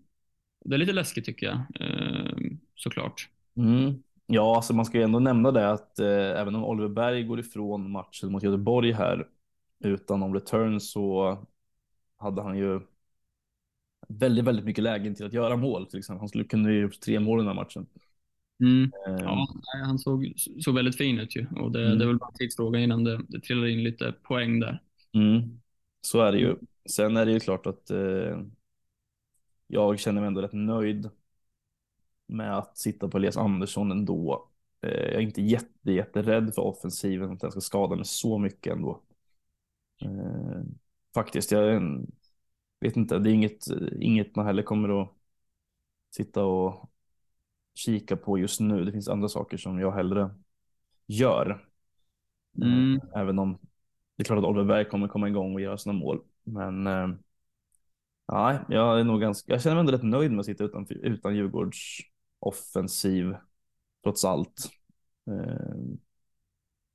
det 0.65 0.75
är 0.75 0.77
lite 0.77 0.93
läskigt 0.93 1.25
tycker 1.25 1.45
jag, 1.45 1.61
ehm, 1.79 2.59
såklart. 2.75 3.29
Mm. 3.57 4.03
Ja, 4.27 4.55
alltså 4.55 4.73
man 4.73 4.85
ska 4.85 4.97
ju 4.97 5.03
ändå 5.03 5.19
nämna 5.19 5.51
det 5.51 5.69
att 5.71 5.99
eh, 5.99 6.07
även 6.41 6.55
om 6.55 6.65
Oliver 6.65 6.89
Berg 6.89 7.23
går 7.23 7.39
ifrån 7.39 7.91
matchen 7.91 8.31
mot 8.31 8.43
Göteborg 8.43 8.91
här 8.91 9.27
utan 9.79 10.19
någon 10.19 10.33
return 10.33 10.79
så 10.79 11.37
hade 12.17 12.41
han 12.41 12.57
ju 12.57 12.81
väldigt, 14.07 14.45
väldigt 14.45 14.65
mycket 14.65 14.83
lägen 14.83 15.15
till 15.15 15.25
att 15.25 15.33
göra 15.33 15.55
mål. 15.55 15.85
Till 15.85 15.99
exempel. 15.99 16.19
Han 16.19 16.29
skulle 16.29 16.43
kunna 16.43 16.63
ha 16.69 16.73
gjort 16.73 16.99
tre 16.99 17.19
mål 17.19 17.39
i 17.39 17.41
den 17.41 17.47
här 17.47 17.63
matchen. 17.63 17.85
Mm. 18.61 18.91
Ja, 19.03 19.47
han 19.85 19.99
såg, 19.99 20.33
såg 20.59 20.75
väldigt 20.75 20.97
fin 20.97 21.19
ut 21.19 21.35
ju 21.35 21.47
och 21.55 21.71
det, 21.71 21.85
Mm. 21.85 21.97
det 21.97 22.03
är 22.05 22.07
väl 22.07 22.17
bara 22.17 22.31
tidsfråga 22.31 22.79
innan 22.79 23.03
det, 23.03 23.21
det 23.27 23.39
trillar 23.39 23.67
in 23.67 23.83
lite 23.83 24.13
poäng 24.23 24.59
där. 24.59 24.81
Mm. 25.13 25.59
Så 26.01 26.21
är 26.21 26.31
det 26.31 26.37
ju. 26.39 26.55
Sen 26.89 27.17
är 27.17 27.25
det 27.25 27.31
ju 27.31 27.39
klart 27.39 27.65
att 27.65 27.91
eh, 27.91 28.41
jag 29.67 29.99
känner 29.99 30.21
mig 30.21 30.27
ändå 30.27 30.41
rätt 30.41 30.53
nöjd 30.53 31.09
med 32.27 32.57
att 32.57 32.77
sitta 32.77 33.07
på 33.07 33.17
Elias 33.17 33.37
Andersson 33.37 33.91
ändå. 33.91 34.49
Eh, 34.81 34.89
jag 34.91 35.13
är 35.13 35.19
inte 35.19 35.41
jätte, 35.41 35.91
jätterädd 35.91 36.55
för 36.55 36.61
offensiven, 36.61 37.31
att 37.31 37.39
den 37.39 37.51
ska 37.51 37.61
skada 37.61 37.95
mig 37.95 38.05
så 38.05 38.37
mycket 38.37 38.73
ändå. 38.73 39.01
Eh, 40.01 40.61
faktiskt, 41.13 41.51
jag 41.51 41.81
vet 42.79 42.97
inte, 42.97 43.19
det 43.19 43.29
är 43.31 43.33
inget, 43.33 43.67
inget 43.99 44.35
man 44.35 44.45
heller 44.45 44.63
kommer 44.63 45.01
att 45.01 45.09
sitta 46.15 46.43
och 46.45 46.91
kika 47.75 48.15
på 48.15 48.37
just 48.37 48.59
nu. 48.59 48.85
Det 48.85 48.91
finns 48.91 49.07
andra 49.09 49.29
saker 49.29 49.57
som 49.57 49.79
jag 49.79 49.91
hellre 49.91 50.29
gör. 51.07 51.65
Mm. 52.61 52.95
Eh, 52.95 53.21
Även 53.21 53.39
om 53.39 53.57
det 54.15 54.23
är 54.23 54.25
klart 54.25 54.39
att 54.39 54.45
Oliver 54.45 54.65
Berg 54.65 54.85
kommer 54.85 55.07
komma 55.07 55.27
igång 55.29 55.53
och 55.55 55.61
göra 55.61 55.77
sina 55.77 55.93
mål. 55.93 56.21
Men 56.43 56.87
eh, 56.87 57.07
jag 58.69 58.99
är 58.99 59.03
nog 59.03 59.21
ganska, 59.21 59.51
jag 59.51 59.61
känner 59.61 59.75
mig 59.75 59.79
ändå 59.79 59.91
rätt 59.91 60.03
nöjd 60.03 60.31
med 60.31 60.39
att 60.39 60.45
sitta 60.45 60.63
utan, 60.63 60.87
utan 60.89 61.35
Djurgårds 61.35 61.99
offensiv 62.39 63.35
trots 64.03 64.25
allt. 64.25 64.71
Eh, 65.31 65.75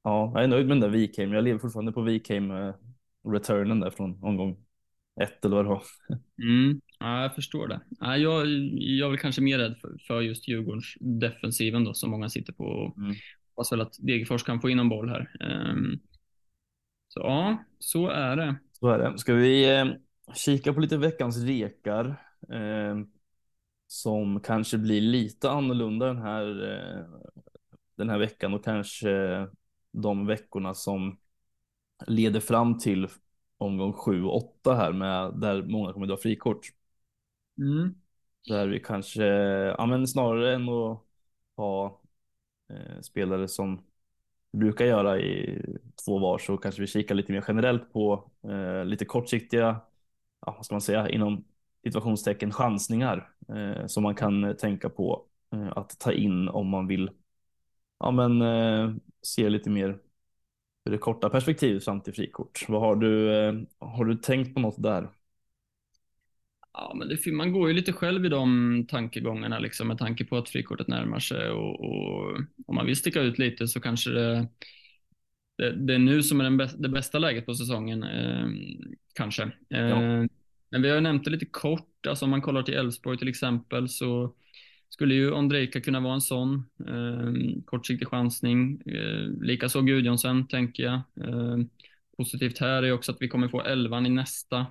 ja, 0.03 0.33
jag 0.35 0.45
är 0.45 0.49
nöjd 0.49 0.67
med 0.69 0.77
den 0.77 0.81
där 0.81 0.99
Wikheim. 0.99 1.33
Jag 1.33 1.45
lever 1.45 1.59
fortfarande 1.59 1.93
på 1.93 2.03
Wikheim 2.03 2.51
eh, 2.51 2.75
där 3.81 3.91
från 3.91 4.25
omgång 4.25 4.57
ett 5.21 5.45
eller 5.45 5.57
vad 5.57 5.65
det 5.65 5.69
var. 5.69 5.83
Mm, 6.39 6.81
ja, 7.05 7.23
jag 7.23 7.35
förstår 7.35 7.69
det. 7.69 7.81
Ja, 8.01 8.17
jag, 8.17 8.47
jag 8.73 9.07
är 9.07 9.11
väl 9.11 9.19
kanske 9.19 9.43
mer 9.43 9.59
rädd 9.59 9.77
för, 9.81 9.99
för 10.07 10.21
just 10.21 10.49
Djurgårdens 10.49 10.95
defensiven 11.01 11.85
då, 11.85 11.95
som 11.95 12.11
många 12.11 12.29
sitter 12.29 12.53
på. 12.53 12.65
Och 12.65 12.99
Mm. 12.99 13.15
hoppas 13.55 13.73
väl 13.73 13.81
att 13.81 13.97
Degerfors 14.01 14.43
kan 14.43 14.61
få 14.61 14.71
in 14.71 14.79
en 14.79 14.89
boll 14.89 15.09
här. 15.09 15.31
Ehm, 15.41 15.99
så 17.09 17.21
ja, 17.21 17.65
så 17.79 18.09
är 18.09 18.37
det. 18.37 18.57
Så 18.73 18.89
är 18.89 18.99
det. 18.99 19.19
Ska 19.19 19.35
vi 19.35 19.77
eh, 19.77 19.87
kika 20.35 20.73
på 20.73 20.81
lite 20.81 20.97
veckans 20.97 21.45
rekar 21.45 22.07
eh, 22.53 22.97
som 23.87 24.41
kanske 24.41 24.79
blir 24.79 25.01
lite 25.01 25.51
annorlunda 25.51 26.07
den 26.07 26.23
här, 26.23 26.73
eh, 26.73 27.05
den 27.97 28.11
här 28.11 28.19
veckan 28.19 28.55
och 28.55 28.65
kanske 28.65 29.09
de 29.93 30.27
veckorna 30.27 30.75
som 30.75 31.19
leder 32.07 32.41
fram 32.41 32.79
till 32.79 33.09
omgång 33.59 33.93
7 33.93 34.25
och 34.25 34.37
8 34.37 34.75
här 34.75 34.93
med 34.93 35.41
där 35.41 35.63
många 35.63 35.93
kommer 35.93 36.07
dra 36.07 36.17
frikort. 36.17 36.71
Mm. 37.59 37.95
Där 38.49 38.67
vi 38.67 38.81
kanske, 38.81 39.25
ja 39.79 39.87
men 39.87 40.07
snarare 40.09 40.55
än 40.55 40.69
att 40.69 41.01
ha 41.57 42.01
eh, 42.71 43.01
spelare 43.03 43.49
som 43.49 43.85
vi 44.53 44.59
brukar 44.59 44.85
göra 44.85 45.21
i 45.21 45.63
två 46.05 46.19
var 46.19 46.39
så 46.39 46.57
kanske 46.57 46.81
vi 46.81 46.87
kikar 46.87 47.15
lite 47.15 47.33
mer 47.33 47.45
generellt 47.49 47.93
på 47.93 48.31
eh, 48.49 48.85
lite 48.85 49.05
kortsiktiga, 49.05 49.81
ja, 50.47 50.53
vad 50.57 50.67
ska 50.67 50.75
man 50.75 50.81
säga, 50.83 51.09
inom 51.09 51.45
situationstecken 51.85 52.53
chansningar 52.53 53.31
eh, 53.49 53.87
som 53.87 54.03
man 54.03 54.15
kan 54.15 54.57
tänka 54.57 54.91
på 54.91 55.27
eh, 55.53 55.73
att 55.77 55.99
ta 55.99 56.13
in 56.13 56.49
om 56.49 56.69
man 56.69 56.87
vill 56.87 57.11
ja, 58.01 58.11
men, 58.11 58.43
eh, 58.43 58.95
se 59.23 59.49
lite 59.49 59.71
mer 59.71 59.99
ur 60.85 60.91
det 60.93 60.99
korta 60.99 61.31
perspektivet 61.31 61.85
fram 61.85 62.01
till 62.01 62.15
frikort. 62.15 62.67
Vad 62.69 62.81
har 62.81 62.97
du, 62.97 63.37
eh, 63.49 63.55
har 63.79 64.05
du 64.05 64.15
tänkt 64.17 64.55
på 64.55 64.61
något 64.61 64.83
där? 64.83 65.11
Ja, 66.75 66.95
men 66.97 67.09
det, 67.09 67.33
man 67.33 67.53
går 67.53 67.69
ju 67.69 67.75
lite 67.75 67.93
själv 67.93 68.27
i 68.27 68.29
de 68.29 68.87
tankegångarna 68.89 69.59
liksom, 69.59 69.89
med 69.89 69.99
tanke 69.99 70.25
på 70.25 70.37
att 70.37 70.49
frikortet 70.49 70.89
närmar 70.89 71.19
sig 71.19 71.51
och, 71.51 71.81
och 71.81 72.37
om 72.67 72.75
man 72.75 72.87
vill 72.87 72.97
sticka 72.97 73.21
ut 73.21 73.39
lite 73.39 73.69
så 73.69 73.81
kanske 73.81 74.11
det, 74.11 74.49
det, 75.59 75.73
det 75.87 75.95
är 75.95 75.99
nu 75.99 76.23
som 76.23 76.41
är 76.41 76.45
den 76.45 76.57
bästa, 76.57 76.79
det 76.79 76.89
bästa 76.89 77.19
läget 77.19 77.47
på 77.47 77.55
säsongen. 77.55 78.03
Eh, 78.03 78.49
kanske. 79.15 79.43
Eh, 79.71 79.81
Ja. 79.89 80.29
Men 80.71 80.83
vi 80.83 80.89
har 80.89 80.97
ju 80.97 81.01
nämnt 81.01 81.25
det 81.25 81.31
lite 81.31 81.47
kort. 81.47 82.07
Alltså 82.07 82.25
om 82.25 82.31
man 82.31 82.43
kollar 82.43 82.63
till 82.63 82.75
Elfsborg 82.75 83.19
till 83.19 83.29
exempel 83.29 83.89
så 83.89 84.35
skulle 84.89 85.15
ju 85.15 85.31
Ondrejka 85.31 85.81
kunna 85.81 86.01
vara 86.01 86.15
en 86.15 86.21
sån 86.21 86.65
eh, 86.89 87.63
kortsiktig 87.65 88.09
chansning. 88.09 88.83
Eh, 88.87 89.43
Likaså 89.43 89.83
Gudjonsen 89.83 90.49
tänker 90.49 90.83
jag. 90.83 90.95
Eh, 91.29 91.57
positivt 92.17 92.59
här 92.59 92.83
är 92.83 92.93
också 92.93 93.13
att 93.13 93.23
vi 93.23 93.29
kommer 93.29 93.49
få 93.49 93.61
elvan 93.61 94.07
i 94.07 94.11
nästa. 94.11 94.67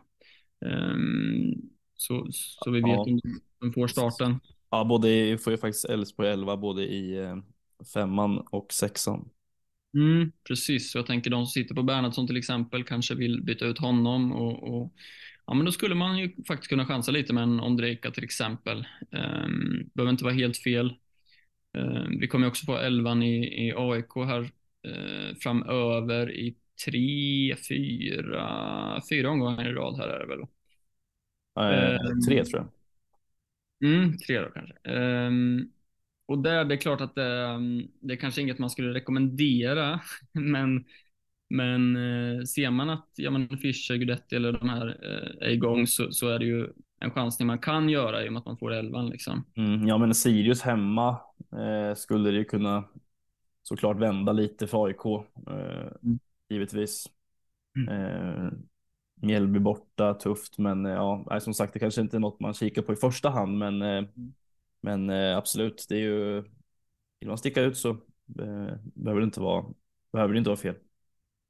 Så, 2.04 2.28
så 2.32 2.72
vi 2.72 2.80
vet 2.80 2.88
Ja. 2.90 3.02
om 3.02 3.22
de 3.60 3.74
får 3.74 3.88
starten. 3.88 4.40
Ja, 4.70 4.84
både 4.84 5.38
får 5.38 5.54
ju 5.54 5.58
faktiskt 5.58 5.86
Elfsborg 5.86 6.30
11 6.30 6.58
både 6.58 6.84
i 6.84 7.18
eh, 7.18 7.38
femman 7.94 8.38
och 8.52 8.74
sexan. 8.74 9.30
Mm, 9.94 10.32
precis, 10.48 10.92
så 10.92 10.98
jag 10.98 11.06
tänker 11.06 11.30
de 11.30 11.46
som 11.46 11.52
sitter 11.52 11.76
på 11.76 11.84
Bernhardsson 11.84 12.28
till 12.28 12.38
exempel 12.38 12.84
kanske 12.84 13.16
vill 13.16 13.44
byta 13.44 13.66
ut 13.66 13.80
honom 13.80 14.32
och, 14.32 14.64
och 14.64 14.94
ja, 15.48 15.54
men 15.54 15.66
då 15.66 15.72
skulle 15.72 15.96
man 15.96 16.18
ju 16.18 16.36
faktiskt 16.48 16.70
kunna 16.70 16.86
chansa 16.86 17.12
lite 17.12 17.34
med 17.34 17.44
en 17.44 17.60
Ondrejka 17.60 18.12
till 18.12 18.24
exempel. 18.24 18.78
Um, 19.12 19.90
behöver 19.94 20.12
inte 20.12 20.24
vara 20.24 20.34
helt 20.34 20.58
fel. 20.58 20.94
Ehm, 21.78 22.20
vi 22.20 22.28
kommer 22.28 22.48
också 22.48 22.66
få 22.66 22.78
elvan 22.78 23.24
i, 23.24 23.68
i 23.68 23.74
AIK 23.76 24.16
här 24.16 24.42
eh, 24.88 25.36
framöver 25.44 26.32
i 26.32 26.56
tre, 26.86 27.56
fyra, 27.70 29.02
fyra 29.10 29.30
omgångar 29.30 29.70
i 29.70 29.74
rad 29.74 29.98
här 29.98 30.08
är 30.08 30.20
det 30.20 30.26
väl? 30.26 30.46
Eh, 31.56 31.96
Ehm. 31.96 32.22
tre 32.28 32.44
tror 32.46 32.62
jag. 32.62 32.68
Mm, 33.84 34.18
tre 34.18 34.40
då 34.40 34.50
kanske. 34.50 34.76
Ehm, 34.84 35.72
och 36.28 36.40
där, 36.44 36.66
det 36.66 36.76
är 36.76 36.78
klart 36.78 37.02
att 37.02 37.16
det, 37.16 37.46
mm, 37.48 37.88
det 38.02 38.14
är 38.14 38.18
kanske 38.18 38.42
inget 38.42 38.60
man 38.60 38.70
skulle 38.70 38.94
rekommendera, 38.94 40.02
men, 40.34 40.86
men 41.50 41.96
eh, 41.96 42.44
ser 42.44 42.72
man 42.72 42.90
att 42.90 43.10
ja, 43.16 43.32
men 43.32 43.58
Fischer, 43.58 43.96
Guidetti 43.96 44.36
eller 44.36 44.52
de 44.54 44.70
här 44.70 44.88
eh, 44.88 45.48
är 45.48 45.52
igång 45.52 45.88
så, 45.88 46.12
så 46.12 46.28
är 46.30 46.40
det 46.40 46.46
ju 46.46 46.70
en 47.00 47.12
chansning 47.12 47.48
man 47.48 47.60
kan 47.60 47.90
göra 47.90 48.26
i 48.26 48.30
och 48.30 48.34
med 48.34 48.40
att 48.40 48.46
man 48.46 48.58
får 48.58 48.74
elvan. 48.74 49.10
Liksom. 49.10 49.44
Mm, 49.58 49.88
ja, 49.88 49.98
men 49.98 50.16
Sirius 50.16 50.62
hemma 50.62 51.10
eh, 51.54 51.96
skulle 51.96 52.32
det 52.32 52.38
ju 52.38 52.46
kunna 52.46 52.84
såklart 53.64 53.98
vända 53.98 54.32
lite 54.32 54.68
för 54.68 54.86
AIK, 54.86 55.06
eh, 55.48 55.92
Mm. 56.04 56.20
givetvis. 56.50 57.06
Mm. 57.78 57.90
Eh, 57.90 58.52
Mjällby 59.24 59.60
borta, 59.60 60.14
tufft, 60.14 60.58
men 60.58 60.86
eh, 60.86 60.92
ja, 60.92 61.40
som 61.40 61.54
sagt, 61.54 61.74
det 61.74 61.80
kanske 61.80 62.02
inte 62.02 62.18
är 62.18 62.20
något 62.20 62.40
man 62.40 62.54
kikar 62.54 62.82
på 62.82 62.94
i 62.94 62.96
första 62.96 63.30
hand, 63.30 63.58
men, 63.58 63.82
eh, 63.82 64.04
men 64.82 65.10
eh, 65.10 65.38
absolut, 65.38 65.86
det 65.90 65.96
är 65.96 66.00
ju, 66.00 66.42
vill 67.20 67.30
man 67.30 67.38
sticka 67.38 67.62
ut 67.62 67.78
så 67.78 67.90
eh, 68.40 68.76
behöver 68.84 69.20
det 69.20 69.26
inte 69.26 69.40
vara, 69.40 69.66
behöver 70.12 70.34
det 70.34 70.38
inte 70.38 70.50
vara 70.50 70.60
fel. 70.60 70.76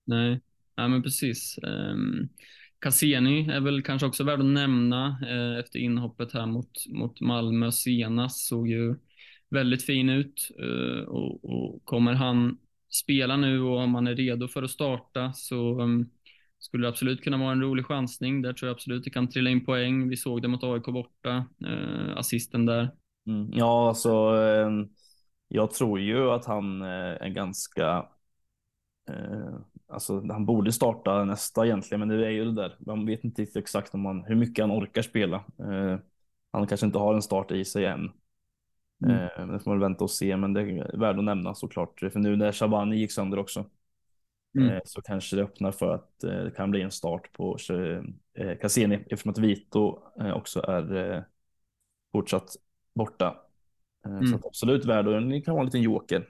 Nej, 0.05 0.41
ja, 0.76 0.88
men 0.88 1.03
precis. 1.03 1.59
Um, 1.63 2.30
Cassini 2.80 3.49
är 3.49 3.59
väl 3.59 3.84
kanske 3.84 4.07
också 4.07 4.24
värd 4.24 4.39
att 4.39 4.45
nämna 4.45 5.19
eh, 5.30 5.59
efter 5.59 5.80
inhoppet 5.80 6.34
här 6.34 6.45
mot, 6.45 6.71
mot 6.89 7.21
Malmö 7.21 7.71
senast. 7.71 8.47
Såg 8.47 8.67
ju 8.67 8.95
väldigt 9.49 9.86
fin 9.86 10.09
ut 10.09 10.51
eh, 10.59 11.03
och, 11.03 11.45
och 11.45 11.86
kommer 11.86 12.13
han 12.13 12.57
spela 12.89 13.38
nu 13.38 13.61
och 13.61 13.78
om 13.78 13.95
han 13.95 14.07
är 14.07 14.15
redo 14.15 14.47
för 14.47 14.63
att 14.63 14.71
starta 14.71 15.34
så 15.34 15.82
um, 15.82 16.09
skulle 16.66 16.88
absolut 16.88 17.24
kunna 17.24 17.38
vara 17.38 17.51
en 17.51 17.61
rolig 17.61 17.86
chansning. 17.86 18.41
Där 18.41 18.53
tror 18.53 18.68
jag 18.68 18.76
absolut 18.76 19.03
det 19.03 19.09
kan 19.09 19.30
trilla 19.30 19.49
in 19.49 19.66
poäng. 19.66 20.09
Vi 20.09 20.18
såg 20.18 20.41
det 20.41 20.47
mot 20.47 20.64
AIK 20.64 20.86
borta, 20.86 21.45
eh, 21.68 22.18
assisten 22.18 22.66
där. 22.66 22.91
Mm. 23.28 23.49
Ja, 23.53 23.88
alltså, 23.88 24.09
eh, 24.09 24.70
jag 25.47 25.72
tror 25.72 25.99
ju 25.99 26.30
att 26.30 26.45
han 26.45 26.82
eh, 26.82 26.88
är 27.22 27.30
ganska 27.30 28.05
Eh, 29.09 29.55
alltså, 29.88 30.28
han 30.28 30.45
borde 30.45 30.72
starta 30.72 31.24
nästa 31.24 31.66
egentligen, 31.66 31.99
men 31.99 32.07
det 32.07 32.26
är 32.26 32.30
ju 32.30 32.45
det 32.45 32.61
där. 32.61 32.76
Man 32.80 33.05
vet 33.05 33.24
inte 33.24 33.43
exakt 33.55 33.93
om 33.93 34.05
han, 34.05 34.24
hur 34.24 34.36
mycket 34.36 34.64
han 34.64 34.72
orkar 34.72 35.01
spela. 35.01 35.36
Eh, 35.59 35.97
han 36.51 36.68
kanske 36.68 36.86
inte 36.86 36.97
har 36.99 37.14
en 37.14 37.22
start 37.22 37.51
i 37.51 37.66
sig 37.66 37.86
än. 37.86 38.11
Mm. 39.05 39.16
Eh, 39.16 39.47
det 39.47 39.59
får 39.59 39.72
man 39.72 39.80
vänta 39.80 40.03
och 40.03 40.11
se, 40.11 40.38
men 40.38 40.53
det 40.53 40.61
är 40.61 40.97
värt 40.97 41.18
att 41.18 41.24
nämna 41.24 41.55
såklart. 41.55 41.99
För 41.99 42.20
nu 42.20 42.36
när 42.36 42.51
Shabani 42.51 42.95
gick 42.97 43.11
sönder 43.11 43.39
också 43.39 43.66
Mm. 44.57 44.69
eh, 44.69 44.81
så 44.85 45.01
kanske 45.01 45.35
det 45.35 45.43
öppnar 45.43 45.71
för 45.71 45.95
att 45.95 46.23
eh, 46.23 46.43
det 46.43 46.51
kan 46.51 46.71
bli 46.71 46.81
en 46.81 46.91
start 46.91 47.31
på 47.33 47.57
eh, 48.33 48.57
Cassini 48.61 48.95
eftersom 48.95 49.31
att 49.31 49.37
Vito 49.37 49.99
också 50.35 50.61
är 50.61 51.25
fortsatt 52.11 52.49
borta. 52.95 53.35
Mm. 54.05 54.27
Så 54.27 54.35
att 54.35 54.45
absolut 54.45 54.85
värd 54.85 55.07
och 55.07 55.21
det 55.21 55.41
kan 55.41 55.53
vara 55.53 55.61
en 55.61 55.65
liten 55.65 55.81
joker. 55.81 56.27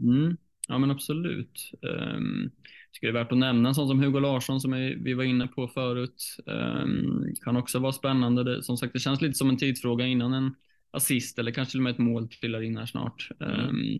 Mm. 0.00 0.36
Ja 0.68 0.78
men 0.78 0.90
absolut. 0.90 1.72
Um, 1.82 2.50
tycker 2.92 3.06
det 3.06 3.18
är 3.18 3.24
värt 3.24 3.32
att 3.32 3.38
nämna 3.38 3.68
en 3.68 3.74
sån 3.74 3.88
som 3.88 4.00
Hugo 4.00 4.20
Larsson 4.20 4.60
som 4.60 4.72
vi 5.04 5.14
var 5.14 5.24
inne 5.24 5.46
på 5.46 5.68
förut. 5.68 6.36
Um, 6.46 7.34
kan 7.44 7.56
också 7.56 7.78
vara 7.78 7.92
spännande. 7.92 8.44
Det, 8.44 8.62
som 8.62 8.76
sagt, 8.76 8.92
det 8.92 8.98
känns 8.98 9.20
lite 9.20 9.34
som 9.34 9.50
en 9.50 9.56
tidsfråga 9.56 10.06
innan 10.06 10.32
en 10.32 10.54
assist 10.90 11.38
eller 11.38 11.50
kanske 11.50 11.70
till 11.70 11.80
och 11.80 11.84
med 11.84 11.90
ett 11.90 11.98
mål 11.98 12.28
trillar 12.28 12.62
in 12.62 12.76
här 12.76 12.86
snart. 12.86 13.28
Um, 13.38 13.98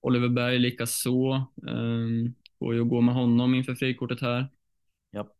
Oliver 0.00 0.28
Berg 0.28 0.58
likaså. 0.58 1.46
Um, 1.66 2.34
går 2.60 2.74
ju 2.74 2.82
att 2.82 2.88
gå 2.88 3.00
med 3.00 3.14
honom 3.14 3.54
inför 3.54 3.74
frikortet 3.74 4.20
här. 4.20 4.48
Ja. 5.10 5.34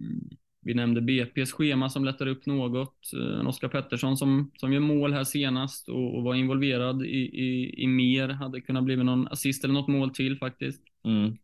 Mm. 0.00 0.28
Vi 0.64 0.74
nämnde 0.74 1.00
BP's 1.00 1.52
schema 1.52 1.88
som 1.88 2.04
lättar 2.04 2.26
upp 2.26 2.46
något. 2.46 3.10
Uh, 3.16 3.48
Oskar 3.48 3.68
Pettersson 3.68 4.16
som, 4.16 4.50
som 4.56 4.72
gör 4.72 4.80
mål 4.80 5.12
här 5.12 5.24
senast 5.24 5.88
och, 5.88 6.16
och 6.16 6.22
var 6.22 6.34
involverad 6.34 7.02
i, 7.02 7.18
i, 7.18 7.82
i 7.82 7.86
mer. 7.86 8.28
Hade 8.28 8.60
kunnat 8.60 8.84
bli 8.84 8.96
någon 8.96 9.28
assist 9.28 9.64
eller 9.64 9.74
något 9.74 9.88
mål 9.88 10.10
till 10.10 10.38
faktiskt. 10.38 10.82
Mm. 11.04 11.38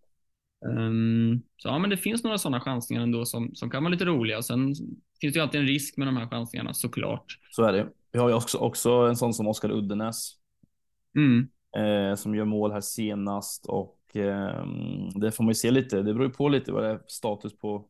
Um, 0.66 1.42
så 1.56 1.68
ja, 1.68 1.78
men 1.78 1.90
det 1.90 1.96
finns 1.96 2.24
några 2.24 2.38
sådana 2.38 2.60
chansningar 2.60 3.02
ändå 3.02 3.24
som, 3.24 3.54
som 3.54 3.70
kan 3.70 3.82
vara 3.82 3.92
lite 3.92 4.04
roliga. 4.04 4.42
Sen 4.42 4.74
finns 5.20 5.34
det 5.34 5.38
ju 5.38 5.40
alltid 5.40 5.60
en 5.60 5.66
risk 5.66 5.96
med 5.96 6.08
de 6.08 6.16
här 6.16 6.26
chansningarna 6.26 6.74
såklart. 6.74 7.38
Så 7.50 7.64
är 7.64 7.72
det. 7.72 7.88
Vi 8.12 8.18
har 8.18 8.28
ju 8.28 8.34
också, 8.34 8.58
också 8.58 8.90
en 8.90 9.16
sån 9.16 9.34
som 9.34 9.46
Oskar 9.46 9.70
Uddenäs 9.70 10.34
Mm. 11.16 11.48
eh, 11.76 12.14
som 12.16 12.34
gör 12.34 12.44
mål 12.44 12.72
här 12.72 12.80
senast 12.80 13.66
och 13.66 13.97
eh, 14.16 14.66
det 15.14 15.32
får 15.32 15.44
man 15.44 15.50
ju 15.50 15.54
se 15.54 15.70
lite. 15.70 15.96
Det 15.96 16.14
beror 16.14 16.26
ju 16.26 16.32
på 16.32 16.48
lite 16.48 16.72
vad 16.72 16.82
det 16.82 16.88
är 16.88 17.00
status 17.06 17.58
på 17.58 17.88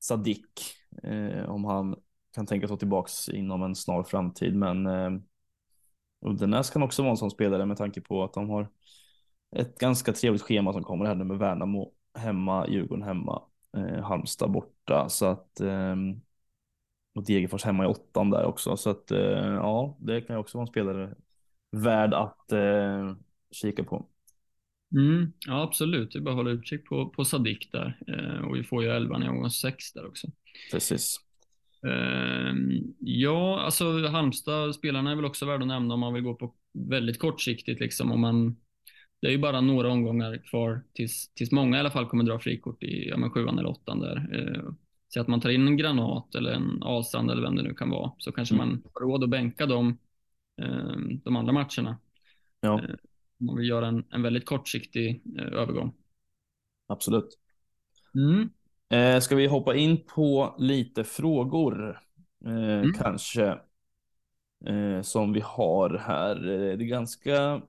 Sadik 0.00 0.76
eh, 1.02 1.50
om 1.50 1.64
han 1.64 1.96
kan 2.34 2.46
tänka 2.46 2.68
sig 2.68 2.78
tillbaks 2.78 3.28
inom 3.28 3.62
en 3.62 3.74
snar 3.74 4.02
framtid. 4.02 4.56
Men 4.56 4.86
eh, 4.86 5.10
Uddenäs 6.26 6.70
kan 6.70 6.82
också 6.82 7.02
vara 7.02 7.10
en 7.10 7.16
sån 7.16 7.30
spelare 7.30 7.66
med 7.66 7.76
tanke 7.76 8.00
på 8.00 8.24
att 8.24 8.32
de 8.32 8.50
har 8.50 8.68
ett 9.56 9.78
ganska 9.78 10.12
trevligt 10.12 10.42
schema 10.42 10.72
som 10.72 10.82
kommer 10.84 11.04
här 11.04 11.14
nu 11.14 11.24
med 11.24 11.38
Värnamo 11.38 11.92
hemma, 12.14 12.68
Djurgården 12.68 13.04
hemma, 13.04 13.42
eh, 13.76 14.02
Halmstad 14.04 14.50
borta 14.50 15.08
så 15.08 15.26
att 15.26 15.60
eh, 15.60 15.96
och 17.14 17.24
Degerfors 17.24 17.64
hemma 17.64 17.84
i 17.84 17.86
åttan 17.86 18.30
där 18.30 18.44
också 18.44 18.76
så 18.76 18.90
att 18.90 19.10
eh, 19.10 19.18
ja, 19.54 19.96
det 20.00 20.20
kan 20.20 20.36
ju 20.36 20.40
också 20.40 20.58
vara 20.58 20.62
en 20.62 20.68
spelare 20.68 21.14
värd 21.70 22.14
att 22.14 22.52
eh, 22.52 23.14
kika 23.50 23.84
på. 23.84 24.06
Mm, 24.94 25.32
ja, 25.46 25.62
absolut. 25.62 26.12
Det 26.12 26.18
är 26.18 26.20
bara 26.20 26.30
att 26.30 26.36
hålla 26.36 26.50
utkik 26.50 26.84
på, 26.84 27.08
på 27.08 27.24
Sadik 27.24 27.68
där. 27.72 27.98
Eh, 28.06 28.44
och 28.48 28.56
vi 28.56 28.64
får 28.64 28.84
ju 28.84 28.90
11 28.90 29.24
i 29.24 29.28
omgång 29.28 29.50
6 29.50 29.92
där 29.92 30.06
också. 30.06 30.26
Precis. 30.72 31.16
Eh, 31.86 32.54
ja, 32.98 33.60
alltså 33.60 34.06
Halmstad, 34.06 34.74
spelarna 34.74 35.10
är 35.10 35.16
väl 35.16 35.24
också 35.24 35.46
värda 35.46 35.62
att 35.62 35.68
nämna 35.68 35.94
om 35.94 36.00
man 36.00 36.14
vill 36.14 36.22
gå 36.22 36.34
på 36.34 36.54
väldigt 36.72 37.18
kortsiktigt. 37.18 37.80
Liksom, 37.80 38.12
om 38.12 38.20
man, 38.20 38.56
det 39.20 39.26
är 39.26 39.30
ju 39.30 39.38
bara 39.38 39.60
några 39.60 39.88
omgångar 39.88 40.38
kvar 40.50 40.82
tills, 40.94 41.34
tills 41.34 41.52
många 41.52 41.76
i 41.76 41.80
alla 41.80 41.90
fall 41.90 42.06
kommer 42.06 42.24
dra 42.24 42.38
frikort 42.38 42.82
i 42.82 43.08
ja, 43.08 43.16
men 43.16 43.30
sjuan 43.30 43.58
eller 43.58 43.68
åttan 43.68 44.00
där. 44.00 44.28
Eh, 44.32 44.72
så 45.08 45.20
att 45.20 45.28
man 45.28 45.40
tar 45.40 45.50
in 45.50 45.66
en 45.66 45.76
Granat 45.76 46.34
eller 46.34 46.52
en 46.52 46.82
Ahlstrand 46.82 47.30
eller 47.30 47.42
vem 47.42 47.56
det 47.56 47.62
nu 47.62 47.74
kan 47.74 47.90
vara, 47.90 48.12
så 48.18 48.32
kanske 48.32 48.54
mm. 48.54 48.68
man 48.68 48.82
har 48.94 49.00
råd 49.00 49.24
att 49.24 49.30
bänka 49.30 49.66
dem 49.66 49.98
eh, 50.60 50.96
de 51.24 51.36
andra 51.36 51.52
matcherna. 51.52 51.98
Ja. 52.60 52.80
Eh, 53.40 53.46
man 53.46 53.56
vill 53.56 53.68
göra 53.68 53.86
en, 53.86 54.04
en 54.10 54.22
väldigt 54.22 54.46
kortsiktig 54.46 55.22
eh, 55.38 55.44
övergång. 55.44 55.94
Absolut. 56.86 57.38
Mm. 58.14 58.50
Eh, 58.90 59.20
ska 59.20 59.36
vi 59.36 59.46
hoppa 59.46 59.76
in 59.76 60.04
på 60.14 60.54
lite 60.58 61.04
frågor? 61.04 62.00
Eh, 62.44 62.52
mm. 62.52 62.92
Kanske. 62.92 63.58
Eh, 64.66 65.02
som 65.02 65.32
vi 65.32 65.40
har 65.40 65.98
här. 65.98 66.36
Eh, 66.36 66.76
det 66.76 66.84
är 66.84 66.88
ganska 66.88 67.62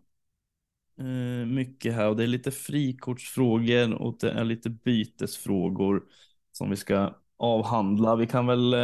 eh, 0.97 1.45
mycket 1.45 1.93
här 1.93 2.09
och 2.09 2.15
det 2.15 2.23
är 2.23 2.27
lite 2.27 2.51
frikortsfrågor 2.51 3.93
och 3.93 4.17
det 4.19 4.31
är 4.31 4.43
lite 4.43 4.69
bytesfrågor 4.69 6.03
som 6.51 6.69
vi 6.69 6.75
ska 6.75 7.15
avhandla. 7.37 8.15
Vi 8.15 8.27
kan 8.27 8.47
väl 8.47 8.75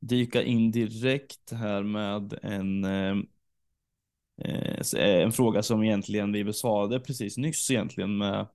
dyka 0.00 0.42
in 0.42 0.70
direkt 0.70 1.52
här 1.52 1.82
med 1.82 2.38
en 2.42 2.84
en 4.96 5.32
fråga 5.32 5.62
som 5.62 5.82
egentligen 5.82 6.32
vi 6.32 6.44
besvarade 6.44 7.00
precis 7.00 7.36
nyss 7.36 7.70
egentligen 7.70 8.18
med 8.18 8.46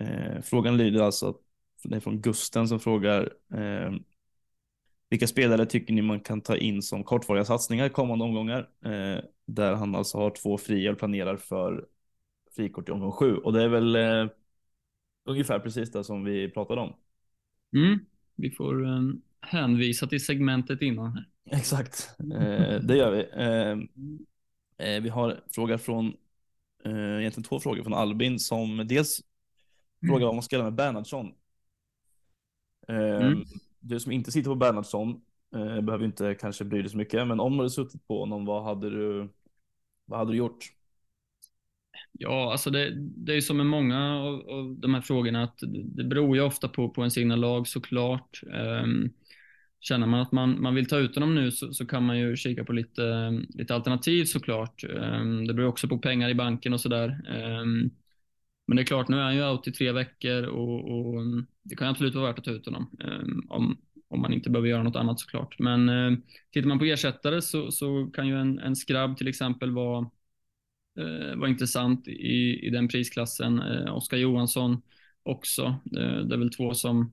eh, 0.00 0.42
frågan 0.42 0.76
lyder 0.76 1.00
alltså 1.00 1.38
det 1.84 1.96
är 1.96 2.00
från 2.00 2.20
Gusten 2.20 2.68
som 2.68 2.80
frågar 2.80 3.32
eh, 3.54 3.92
vilka 5.10 5.26
spelare 5.26 5.66
tycker 5.66 5.94
ni 5.94 6.02
man 6.02 6.20
kan 6.20 6.40
ta 6.40 6.56
in 6.56 6.82
som 6.82 7.04
kortvariga 7.04 7.44
satsningar 7.44 7.88
kommande 7.88 8.24
omgångar? 8.24 8.68
Eh, 8.84 9.24
där 9.46 9.74
han 9.74 9.94
alltså 9.94 10.18
har 10.18 10.30
två 10.30 10.58
fria 10.58 10.92
och 10.92 10.98
planerar 10.98 11.36
för 11.36 11.86
frikort 12.56 12.88
i 12.88 12.92
omgång 12.92 13.12
sju 13.12 13.36
och 13.36 13.52
det 13.52 13.62
är 13.62 13.68
väl 13.68 13.96
eh, 13.96 14.26
ungefär 15.24 15.58
precis 15.58 15.92
det 15.92 16.04
som 16.04 16.24
vi 16.24 16.50
pratade 16.50 16.80
om. 16.80 16.92
Mm. 17.76 17.98
Vi 18.36 18.50
får 18.50 18.82
um, 18.84 19.22
hänvisa 19.40 20.06
till 20.06 20.24
segmentet 20.24 20.82
innan. 20.82 21.12
Här. 21.12 21.28
Exakt, 21.58 22.16
eh, 22.18 22.80
det 22.80 22.96
gör 22.96 23.10
vi. 23.10 23.26
Eh, 24.78 25.02
vi 25.02 25.08
har 25.08 25.40
fråga 25.50 25.78
från, 25.78 26.16
eh, 26.84 27.20
egentligen 27.20 27.44
två 27.48 27.60
frågor 27.60 27.82
från 27.82 27.94
Albin 27.94 28.38
som 28.38 28.86
dels 28.86 29.20
mm. 30.02 30.12
frågar 30.12 30.26
om 30.26 30.36
man 30.36 30.42
ska 30.42 30.62
med 30.62 30.74
Bernhardsson. 30.74 31.32
Eh, 32.88 33.26
mm. 33.26 33.44
Du 33.80 34.00
som 34.00 34.12
inte 34.12 34.32
sitter 34.32 34.50
på 34.50 34.54
Bernhardsson 34.54 35.20
eh, 35.54 35.80
behöver 35.80 36.04
inte 36.04 36.34
kanske 36.34 36.64
bry 36.64 36.82
dig 36.82 36.90
så 36.90 36.96
mycket, 36.96 37.26
men 37.26 37.40
om 37.40 37.52
du 37.52 37.58
hade 37.58 37.70
suttit 37.70 38.06
på 38.06 38.20
honom, 38.20 38.44
vad 38.44 38.64
hade 38.64 38.90
du, 38.90 39.28
vad 40.04 40.18
hade 40.18 40.32
du 40.32 40.36
gjort? 40.38 40.72
Ja, 42.12 42.52
alltså 42.52 42.70
det, 42.70 42.92
det 42.96 43.36
är 43.36 43.40
som 43.40 43.56
med 43.56 43.66
många 43.66 44.22
av, 44.22 44.48
av 44.48 44.76
de 44.78 44.94
här 44.94 45.00
frågorna 45.00 45.42
att 45.42 45.58
det 45.68 46.04
beror 46.04 46.36
ju 46.36 46.42
ofta 46.42 46.68
på, 46.68 46.88
på 46.88 47.00
ens 47.00 47.18
egna 47.18 47.36
lag 47.36 47.68
såklart. 47.68 48.40
Um, 48.82 49.12
känner 49.88 50.06
man 50.06 50.20
att 50.20 50.32
man, 50.32 50.62
man 50.62 50.74
vill 50.74 50.88
ta 50.88 50.98
ut 50.98 51.14
honom 51.14 51.34
nu 51.34 51.50
så, 51.50 51.72
så 51.72 51.86
kan 51.86 52.02
man 52.02 52.18
ju 52.18 52.36
kika 52.36 52.64
på 52.64 52.72
lite, 52.72 53.30
lite 53.48 53.74
alternativ 53.74 54.24
såklart. 54.24 54.84
Ehm, 54.84 55.46
det 55.46 55.54
beror 55.54 55.68
också 55.68 55.88
på 55.88 55.98
pengar 55.98 56.28
i 56.28 56.34
banken 56.34 56.72
och 56.72 56.80
sådär. 56.80 57.08
Ehm, 57.28 57.90
men 58.66 58.76
det 58.76 58.82
är 58.82 58.86
klart, 58.86 59.08
nu 59.08 59.16
är 59.16 59.22
han 59.22 59.36
ju 59.36 59.44
out 59.44 59.68
i 59.68 59.72
tre 59.72 59.92
veckor 59.92 60.42
och, 60.42 60.90
och 60.90 61.20
mm, 61.22 61.46
det 61.62 61.76
kan 61.76 61.88
absolut 61.88 62.14
vara 62.14 62.26
värt 62.26 62.38
att 62.38 62.44
ta 62.44 62.50
ut 62.50 62.66
honom. 62.66 62.90
Ehm, 63.04 63.46
om, 63.48 63.78
om 64.08 64.20
man 64.20 64.32
inte 64.32 64.50
behöver 64.50 64.68
göra 64.68 64.82
något 64.82 64.96
annat 64.96 65.20
såklart. 65.20 65.58
Men 65.58 66.22
tittar 66.52 66.68
man 66.68 66.78
på 66.78 66.84
ersättare 66.84 67.42
så, 67.42 67.70
så 67.70 68.10
kan 68.14 68.28
ju 68.28 68.40
en, 68.40 68.58
en 68.58 68.76
skrabb 68.76 69.16
till 69.16 69.28
exempel 69.28 69.70
vara, 69.70 70.10
eh, 70.98 71.36
vara 71.36 71.48
intressant 71.50 72.08
i, 72.08 72.66
i 72.66 72.70
den 72.70 72.88
prisklassen. 72.88 73.62
Eh, 73.62 73.96
Oskar 73.96 74.16
Johansson 74.16 74.82
också. 75.22 75.62
Eh, 75.96 76.18
det 76.18 76.34
är 76.34 76.38
väl 76.38 76.52
två 76.52 76.74
som 76.74 77.10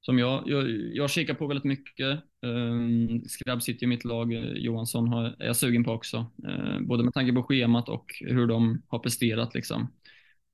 som 0.00 0.18
jag, 0.18 0.42
jag, 0.46 0.70
jag 0.94 1.10
kikar 1.10 1.34
på 1.34 1.46
väldigt 1.46 1.64
mycket. 1.64 2.22
Ehm, 2.42 3.08
um, 3.08 3.24
Skrabb 3.24 3.62
sitter 3.62 3.84
i 3.84 3.86
mitt 3.86 4.04
lag, 4.04 4.32
eh, 4.32 4.52
Johansson 4.52 5.08
har, 5.08 5.24
är 5.24 5.46
jag 5.46 5.56
sugen 5.56 5.84
på 5.84 5.92
också. 5.92 6.26
Uh, 6.48 6.80
både 6.80 7.04
med 7.04 7.14
tanke 7.14 7.32
på 7.32 7.42
schemat 7.42 7.88
och 7.88 8.06
hur 8.20 8.46
de 8.46 8.82
har 8.88 8.98
presterat. 8.98 9.54
Liksom. 9.54 9.92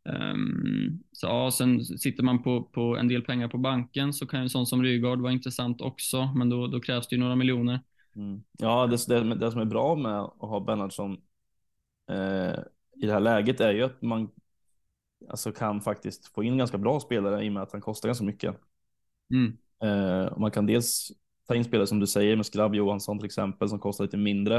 Um, 0.09 1.03
så 1.12 1.26
ja, 1.26 1.51
sen 1.51 1.84
sitter 1.84 2.22
man 2.22 2.42
på, 2.42 2.62
på 2.62 2.97
en 2.97 3.09
del 3.09 3.22
pengar 3.22 3.49
på 3.49 3.59
banken 3.59 4.12
så 4.12 4.26
kan 4.26 4.40
en 4.40 4.51
sån 4.51 4.66
som 4.66 4.82
Rygaard 4.82 5.20
vara 5.20 5.32
intressant 5.32 5.80
också, 5.80 6.32
men 6.34 6.49
då, 6.49 6.66
då 6.66 6.80
krävs 6.80 7.09
det 7.09 7.16
ju 7.16 7.20
några 7.20 7.36
miljoner. 7.36 7.80
Mm. 8.16 8.42
Ja, 8.59 8.86
det, 8.86 9.07
det, 9.09 9.34
det, 9.34 9.51
som 9.51 9.61
är 9.61 9.64
bra 9.64 9.97
med 9.97 10.20
att 10.20 10.38
ha 10.38 10.61
Bernhardsson 10.61 11.12
eh, 12.11 12.59
i 13.03 13.07
det 13.07 13.12
här 13.12 13.20
läget 13.20 13.61
är 13.61 13.72
ju 13.72 13.82
att 13.82 14.03
man 14.03 14.30
alltså, 15.28 15.53
kan 15.53 15.80
faktiskt 15.80 16.34
få 16.34 16.44
in 16.44 16.59
ganska 16.59 16.78
bra 16.78 17.01
spelare 17.01 17.44
i 17.44 17.49
och 17.49 17.53
med 17.53 17.62
att 17.62 17.72
han 17.72 17.80
kostar 17.80 18.09
ganska 18.09 18.24
mycket. 18.24 18.57
Mm. 19.30 19.58
Eh, 19.82 20.38
man 20.38 20.50
kan 20.50 20.66
dels 20.66 21.12
ta 21.48 21.54
in 21.54 21.64
spelare 21.64 21.86
som 21.86 22.00
du 22.00 22.06
säger 22.06 22.36
med 22.36 22.46
Skrabb 22.46 22.74
Johansson 22.74 23.18
till 23.18 23.26
exempel 23.26 23.68
som 23.68 23.78
kostar 23.78 24.04
lite 24.04 24.16
mindre. 24.16 24.56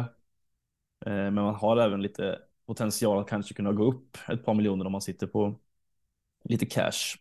Eh, 1.06 1.14
men 1.14 1.34
man 1.34 1.56
har 1.56 1.78
även 1.78 2.02
lite 2.02 2.40
potential 2.66 3.20
att 3.20 3.30
kanske 3.30 3.54
kunna 3.54 3.72
gå 3.72 3.84
upp 3.84 4.18
ett 4.30 4.46
par 4.46 4.54
miljoner 4.54 4.86
om 4.86 4.92
man 4.92 5.02
sitter 5.02 5.28
på 5.28 5.60
lite 6.44 6.66
cash. 6.66 7.18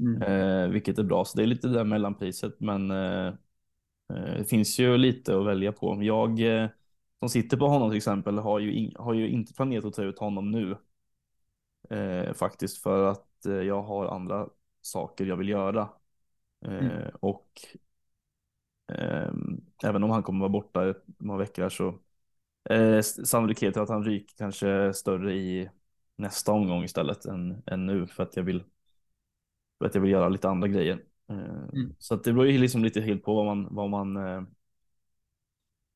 Mm. 0.00 0.22
Eh, 0.22 0.68
vilket 0.68 0.98
är 0.98 1.02
bra, 1.02 1.24
så 1.24 1.36
det 1.36 1.42
är 1.44 1.46
lite 1.46 1.68
det 1.68 1.74
där 1.74 1.84
mellanpriset. 1.84 2.60
Men 2.60 2.90
eh, 2.90 3.26
eh, 4.12 4.36
det 4.38 4.44
finns 4.48 4.78
ju 4.78 4.96
lite 4.96 5.38
att 5.38 5.46
välja 5.46 5.72
på. 5.72 6.02
Jag 6.02 6.40
eh, 6.40 6.68
som 7.18 7.28
sitter 7.28 7.56
på 7.56 7.68
honom 7.68 7.90
till 7.90 7.96
exempel 7.96 8.38
har 8.38 8.58
ju, 8.58 8.72
in, 8.72 8.92
har 8.96 9.14
ju 9.14 9.28
inte 9.28 9.54
planerat 9.54 9.84
att 9.84 9.94
ta 9.94 10.02
ut 10.02 10.18
honom 10.18 10.50
nu. 10.50 10.76
faktiskt 12.34 12.82
för 12.82 13.04
att 13.04 13.26
jag 13.44 13.82
har 13.82 14.06
andra 14.06 14.48
saker 14.82 15.26
jag 15.26 15.36
vill 15.36 15.48
göra. 15.48 15.88
Mm. 16.64 16.86
Eh, 16.86 17.08
och 17.20 17.50
eh, 18.92 19.32
även 19.84 20.04
om 20.04 20.10
han 20.10 20.22
kommer 20.22 20.40
vara 20.40 20.48
borta 20.48 20.90
ett 20.90 21.04
några 21.18 21.38
veckor 21.38 21.68
så 21.68 21.98
eh, 22.70 23.00
sannolikheten 23.00 23.82
att 23.82 23.88
han 23.88 24.04
ryker 24.04 24.34
kanske 24.36 24.68
är 24.68 24.92
större 24.92 25.34
i 25.34 25.70
nästa 26.16 26.52
omgång 26.52 26.84
istället 26.84 27.24
än, 27.24 27.62
än 27.66 27.86
nu 27.86 28.06
för 28.06 28.22
att 28.22 28.36
jag 28.36 28.42
vill 28.42 28.64
för 29.78 29.86
att 29.86 29.94
jag 29.94 30.02
vill 30.02 30.10
göra 30.10 30.28
lite 30.28 30.48
andra 30.48 30.68
grejer. 30.68 31.04
Eh, 31.28 31.68
mm. 31.72 31.94
Så 31.98 32.14
att 32.14 32.24
det 32.24 32.32
beror 32.32 32.46
ju 32.46 32.58
liksom 32.58 32.84
lite 32.84 33.00
helt 33.00 33.24
på 33.24 33.34
vad 33.34 33.46
man, 33.46 33.68
vad 33.70 33.90
man 33.90 34.16
eh, 34.16 34.42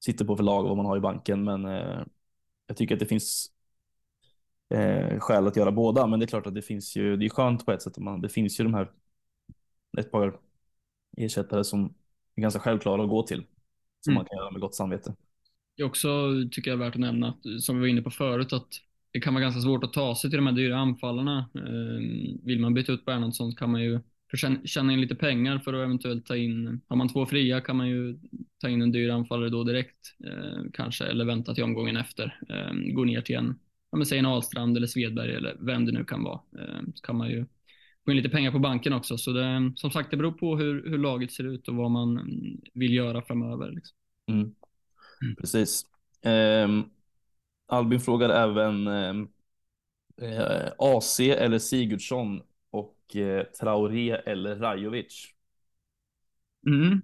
sitter 0.05 0.25
på 0.25 0.37
för 0.37 0.45
lag 0.45 0.63
och 0.63 0.69
vad 0.69 0.77
man 0.77 0.87
har 0.87 0.97
i 0.97 1.01
banken. 1.01 1.45
Men 1.45 1.65
eh, 1.65 2.05
jag 2.67 2.77
tycker 2.77 2.95
att 2.95 3.01
det 3.01 3.07
finns 3.07 3.51
eh, 4.75 5.19
skäl 5.19 5.47
att 5.47 5.57
göra 5.57 5.73
båda. 5.73 6.07
Men 6.07 6.21
det 6.21 6.25
är 6.25 6.29
klart 6.29 6.47
att 6.47 6.55
det 6.55 6.63
finns 6.63 6.97
ju, 6.97 7.17
det 7.17 7.25
är 7.25 7.29
skönt 7.29 7.67
på 7.67 7.73
ett 7.73 7.83
sätt. 7.83 7.99
Man, 7.99 8.21
det 8.21 8.29
finns 8.29 8.61
ju 8.61 8.65
de 8.65 8.75
här 8.75 8.91
ett 9.99 10.11
par 10.13 10.41
ersättare 11.17 11.65
som 11.65 11.95
är 12.37 12.43
ganska 12.43 12.61
självklara 12.61 13.03
att 13.03 13.09
gå 13.09 13.23
till. 13.23 13.45
Som 14.01 14.11
mm. 14.11 14.15
man 14.15 14.25
kan 14.25 14.39
göra 14.39 14.51
med 14.51 14.61
gott 14.61 14.75
samvete. 14.75 15.15
Det 15.77 15.83
är 15.83 15.87
också, 15.87 16.09
tycker 16.51 16.71
jag, 16.71 16.79
värt 16.79 16.95
att 16.95 17.01
nämna, 17.01 17.29
att, 17.29 17.63
som 17.63 17.77
vi 17.77 17.81
var 17.81 17.87
inne 17.87 18.03
på 18.03 18.11
förut, 18.11 18.53
att 18.53 18.69
det 19.13 19.21
kan 19.21 19.35
vara 19.35 19.43
ganska 19.43 19.61
svårt 19.61 19.85
att 19.85 19.93
ta 19.93 20.15
sig 20.15 20.31
till 20.31 20.37
de 20.37 20.47
här 20.47 20.55
dyra 20.55 20.79
anfallarna. 20.79 21.51
Ehm, 21.55 22.39
vill 22.45 22.61
man 22.61 22.75
byta 22.75 22.93
ut 22.93 23.05
Bernhardsson 23.05 23.55
kan 23.55 23.71
man 23.71 23.83
ju 23.83 24.01
tjäna 24.65 24.93
in 24.93 25.01
lite 25.01 25.15
pengar 25.15 25.59
för 25.59 25.75
att 25.75 25.85
eventuellt 25.85 26.27
ta 26.27 26.37
in, 26.37 26.81
har 26.89 26.97
man 26.97 27.09
två 27.09 27.27
fria 27.27 27.61
kan 27.61 27.77
man 27.77 27.89
ju 27.89 28.19
ta 28.61 28.69
in 28.69 28.83
en 28.83 28.93
dyr 28.93 29.11
anfallare 29.11 29.51
då 29.51 29.65
direkt 29.65 30.17
ehm, 30.25 30.73
kanske, 30.73 31.05
eller 31.05 31.25
vänta 31.25 31.55
till 31.55 31.65
omgången 31.65 31.97
efter. 31.97 32.39
Ehm, 32.49 32.95
gå 32.95 33.05
ner 33.05 33.21
till 33.21 33.37
en, 33.37 33.59
ja 33.91 33.99
men 33.99 34.07
säg 34.07 34.19
en 34.19 34.27
Ahlstrand 34.27 34.77
eller 34.77 34.87
Svedberg 34.87 35.35
eller 35.35 35.57
vem 35.61 35.87
det 35.87 35.93
nu 35.93 36.05
kan 36.05 36.23
vara. 36.25 36.41
Så 36.95 37.03
kan 37.03 37.17
man 37.17 37.31
ju 37.31 37.47
få 38.11 38.13
in 38.13 38.17
lite 38.17 38.29
pengar 38.29 38.51
på 38.51 38.59
banken 38.59 38.93
också. 38.93 39.19
Så 39.19 39.33
det, 39.33 39.73
som 39.77 39.91
sagt, 39.91 40.11
det 40.11 40.17
beror 40.17 40.33
på 40.33 40.57
hur, 40.57 40.91
hur 40.91 40.99
laget 40.99 41.33
ser 41.33 41.45
ut 41.45 41.69
och 41.69 41.75
vad 41.75 41.91
man 41.91 42.21
vill 42.75 42.95
göra 42.95 43.23
framöver. 43.23 43.71
Liksom. 43.71 43.97
Mm. 44.27 44.55
Mm. 45.23 45.37
Precis. 45.37 45.87
Um, 46.25 46.91
Albin 47.67 48.01
frågar 48.01 48.29
även 48.29 48.87
uh, 48.89 49.27
eh, 50.23 50.73
AC 50.79 51.21
eller 51.21 51.59
Sigurdsson 51.59 52.43
och 52.71 52.97
uh, 53.17 53.43
Traoré 53.43 54.11
eller 54.11 54.57
Rajovic. 54.57 55.27
Mm. 56.67 57.03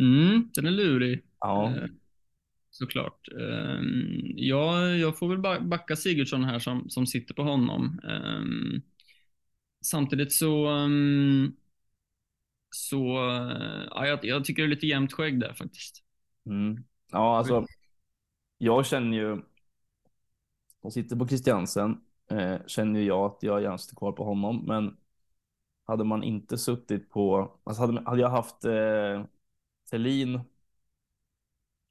Mm, 0.00 0.50
den 0.54 0.66
är 0.66 0.70
lurig. 0.70 1.22
Ja. 1.40 1.72
Uh, 1.76 1.86
såklart. 2.70 3.28
Um, 3.32 4.32
ja, 4.36 4.88
jag 4.88 5.18
får 5.18 5.28
väl 5.28 5.60
backa 5.68 5.96
Sigurdsson 5.96 6.44
här 6.44 6.58
som, 6.58 6.90
som 6.90 7.06
sitter 7.06 7.34
på 7.34 7.42
honom. 7.42 8.00
Um, 9.80 9.84
samtidigt 9.84 10.32
så, 10.32 10.68
um, 10.68 11.56
så 12.70 12.96
ja, 13.90 14.06
jag, 14.06 14.24
jag, 14.24 14.44
tycker 14.44 14.62
det 14.62 14.66
är 14.66 14.70
lite 14.70 14.86
jämnt 14.86 15.12
skägg 15.12 15.40
där 15.40 15.54
faktiskt. 15.54 16.04
Mm. 16.46 16.84
Ja, 17.12 17.38
alltså. 17.38 17.66
Jag 18.58 18.86
känner 18.86 19.16
ju. 19.16 19.42
De 20.82 20.90
sitter 20.90 21.16
på 21.16 21.28
Christiansen. 21.28 22.00
eh, 22.30 22.66
känner 22.66 23.00
jag 23.00 23.24
att 23.24 23.42
jag 23.42 23.62
gärna 23.62 23.78
sitter 23.78 23.96
kvar 23.96 24.12
på 24.12 24.24
honom. 24.24 24.64
Men 24.66 24.96
hade 25.84 26.04
man 26.04 26.22
inte 26.22 26.58
suttit 26.58 27.10
på, 27.10 27.58
alltså 27.64 27.82
hade, 27.82 28.02
hade 28.02 28.20
jag 28.20 28.30
haft 28.30 28.64
eh, 28.64 29.24
Thelin 29.90 30.40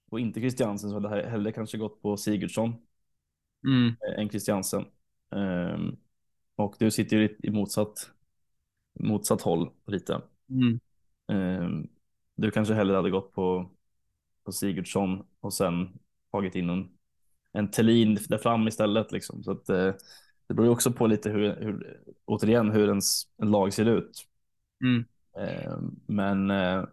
och 0.09 0.19
inte 0.19 0.39
Christiansen 0.39 0.89
så 0.89 0.95
hade 0.99 1.21
jag 1.21 1.29
hellre 1.29 1.51
kanske 1.51 1.77
gått 1.77 2.01
på 2.01 2.17
Sigurdsson 2.17 2.73
Mm. 3.67 3.87
eh, 3.87 4.19
än 4.19 4.29
Christiansen. 4.29 4.85
Ehm, 5.31 5.97
och 6.59 6.75
du 6.79 6.91
sitter 6.91 7.17
ju 7.17 7.37
i 7.43 7.51
motsatt, 7.51 8.11
motsatt 8.99 9.41
håll 9.41 9.69
lite. 9.85 10.21
Mm. 10.49 10.79
Ehm, 11.31 11.87
du 12.35 12.51
kanske 12.51 12.73
hellre 12.73 12.95
hade 12.95 13.09
gått 13.09 13.33
på, 13.33 13.69
på 14.43 14.51
Sigurdsson 14.51 15.25
och 15.39 15.53
sen 15.53 15.99
tagit 16.31 16.55
in 16.55 16.69
en, 16.69 16.89
en 17.53 17.71
Thelin 17.71 18.17
där 18.29 18.37
fram 18.37 18.67
istället. 18.67 19.11
Liksom. 19.11 19.43
Så 19.43 19.51
att, 19.51 19.69
eh, 19.69 19.93
det 20.47 20.53
beror 20.53 20.65
ju 20.65 20.71
också 20.71 20.91
på 20.91 21.07
lite 21.07 21.29
hur, 21.29 21.55
hur 21.55 22.01
återigen, 22.25 22.71
hur 22.71 22.87
ens 22.87 23.23
lag 23.37 23.73
ser 23.73 23.85
ut. 23.85 24.25
Mm. 24.83 25.05
Ehm, 25.37 25.99
men 26.07 26.51
eh, 26.51 26.85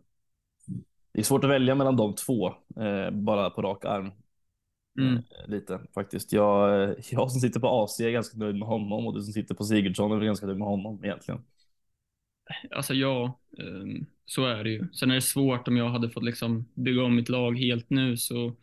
det 1.13 1.21
är 1.21 1.25
svårt 1.25 1.45
att 1.45 1.51
välja 1.51 1.75
mellan 1.75 1.97
de 1.97 2.15
två, 2.15 2.49
eh, 2.81 3.11
bara 3.11 3.51
på 3.51 3.63
rak 3.63 3.85
arm. 3.85 4.13
Mm. 4.99 5.25
Eh, 5.45 5.49
lite 5.51 5.81
faktiskt. 5.95 6.33
Jag, 6.33 6.83
eh, 6.91 6.97
jag 7.11 7.31
som 7.31 7.41
sitter 7.41 7.61
på 7.61 7.69
AC 7.85 8.01
är 8.01 8.11
ganska 8.11 8.39
nöjd 8.39 8.57
med 8.57 8.69
honom 8.69 9.07
och 9.07 9.15
du 9.15 9.23
som 9.23 9.33
sitter 9.33 9.55
på 9.55 9.65
Sigurdsson 9.65 10.13
är 10.13 10.25
ganska 10.25 10.47
nöjd 10.47 10.59
med 10.59 10.69
honom 10.69 11.05
egentligen. 11.05 11.41
Alltså 12.71 12.95
ja, 12.95 13.41
ehm, 13.59 14.07
så 14.27 14.47
är 14.47 14.65
det 14.65 14.71
ju. 14.71 14.89
Sen 14.93 15.11
är 15.11 15.15
det 15.15 15.21
svårt 15.23 15.69
om 15.69 15.77
jag 15.77 15.89
hade 15.89 16.11
fått 16.11 16.25
liksom 16.25 16.67
bygga 16.75 17.03
om 17.05 17.17
mitt 17.17 17.29
lag 17.29 17.59
helt 17.59 17.91
nu 17.91 18.17
så, 18.17 18.57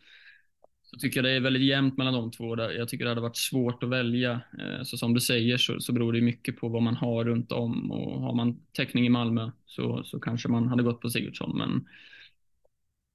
så 0.82 0.98
tycker 0.98 1.16
jag 1.18 1.24
det 1.24 1.30
är 1.36 1.40
väldigt 1.40 1.62
jämnt 1.64 1.96
mellan 1.98 2.14
de 2.14 2.30
två. 2.30 2.56
Jag 2.58 2.88
tycker 2.88 3.04
det 3.04 3.10
hade 3.10 3.20
varit 3.20 3.36
svårt 3.36 3.82
att 3.82 3.88
välja. 3.90 4.32
Eh, 4.60 4.82
Så 4.82 4.96
som 4.96 5.14
du 5.14 5.20
säger 5.20 5.56
så, 5.58 5.80
så 5.80 5.92
beror 5.92 6.12
det 6.12 6.20
mycket 6.20 6.56
på 6.60 6.68
vad 6.68 6.82
man 6.82 6.96
har 6.96 7.24
runt 7.24 7.52
om 7.52 7.92
och 7.92 8.20
har 8.20 8.34
man 8.34 8.60
täckning 8.72 9.06
i 9.06 9.08
Malmö 9.08 9.50
så, 9.66 10.04
så 10.04 10.20
kanske 10.20 10.48
man 10.48 10.68
hade 10.68 10.82
gått 10.82 11.00
på 11.00 11.10
Sigurdsson. 11.10 11.58
Men 11.58 11.86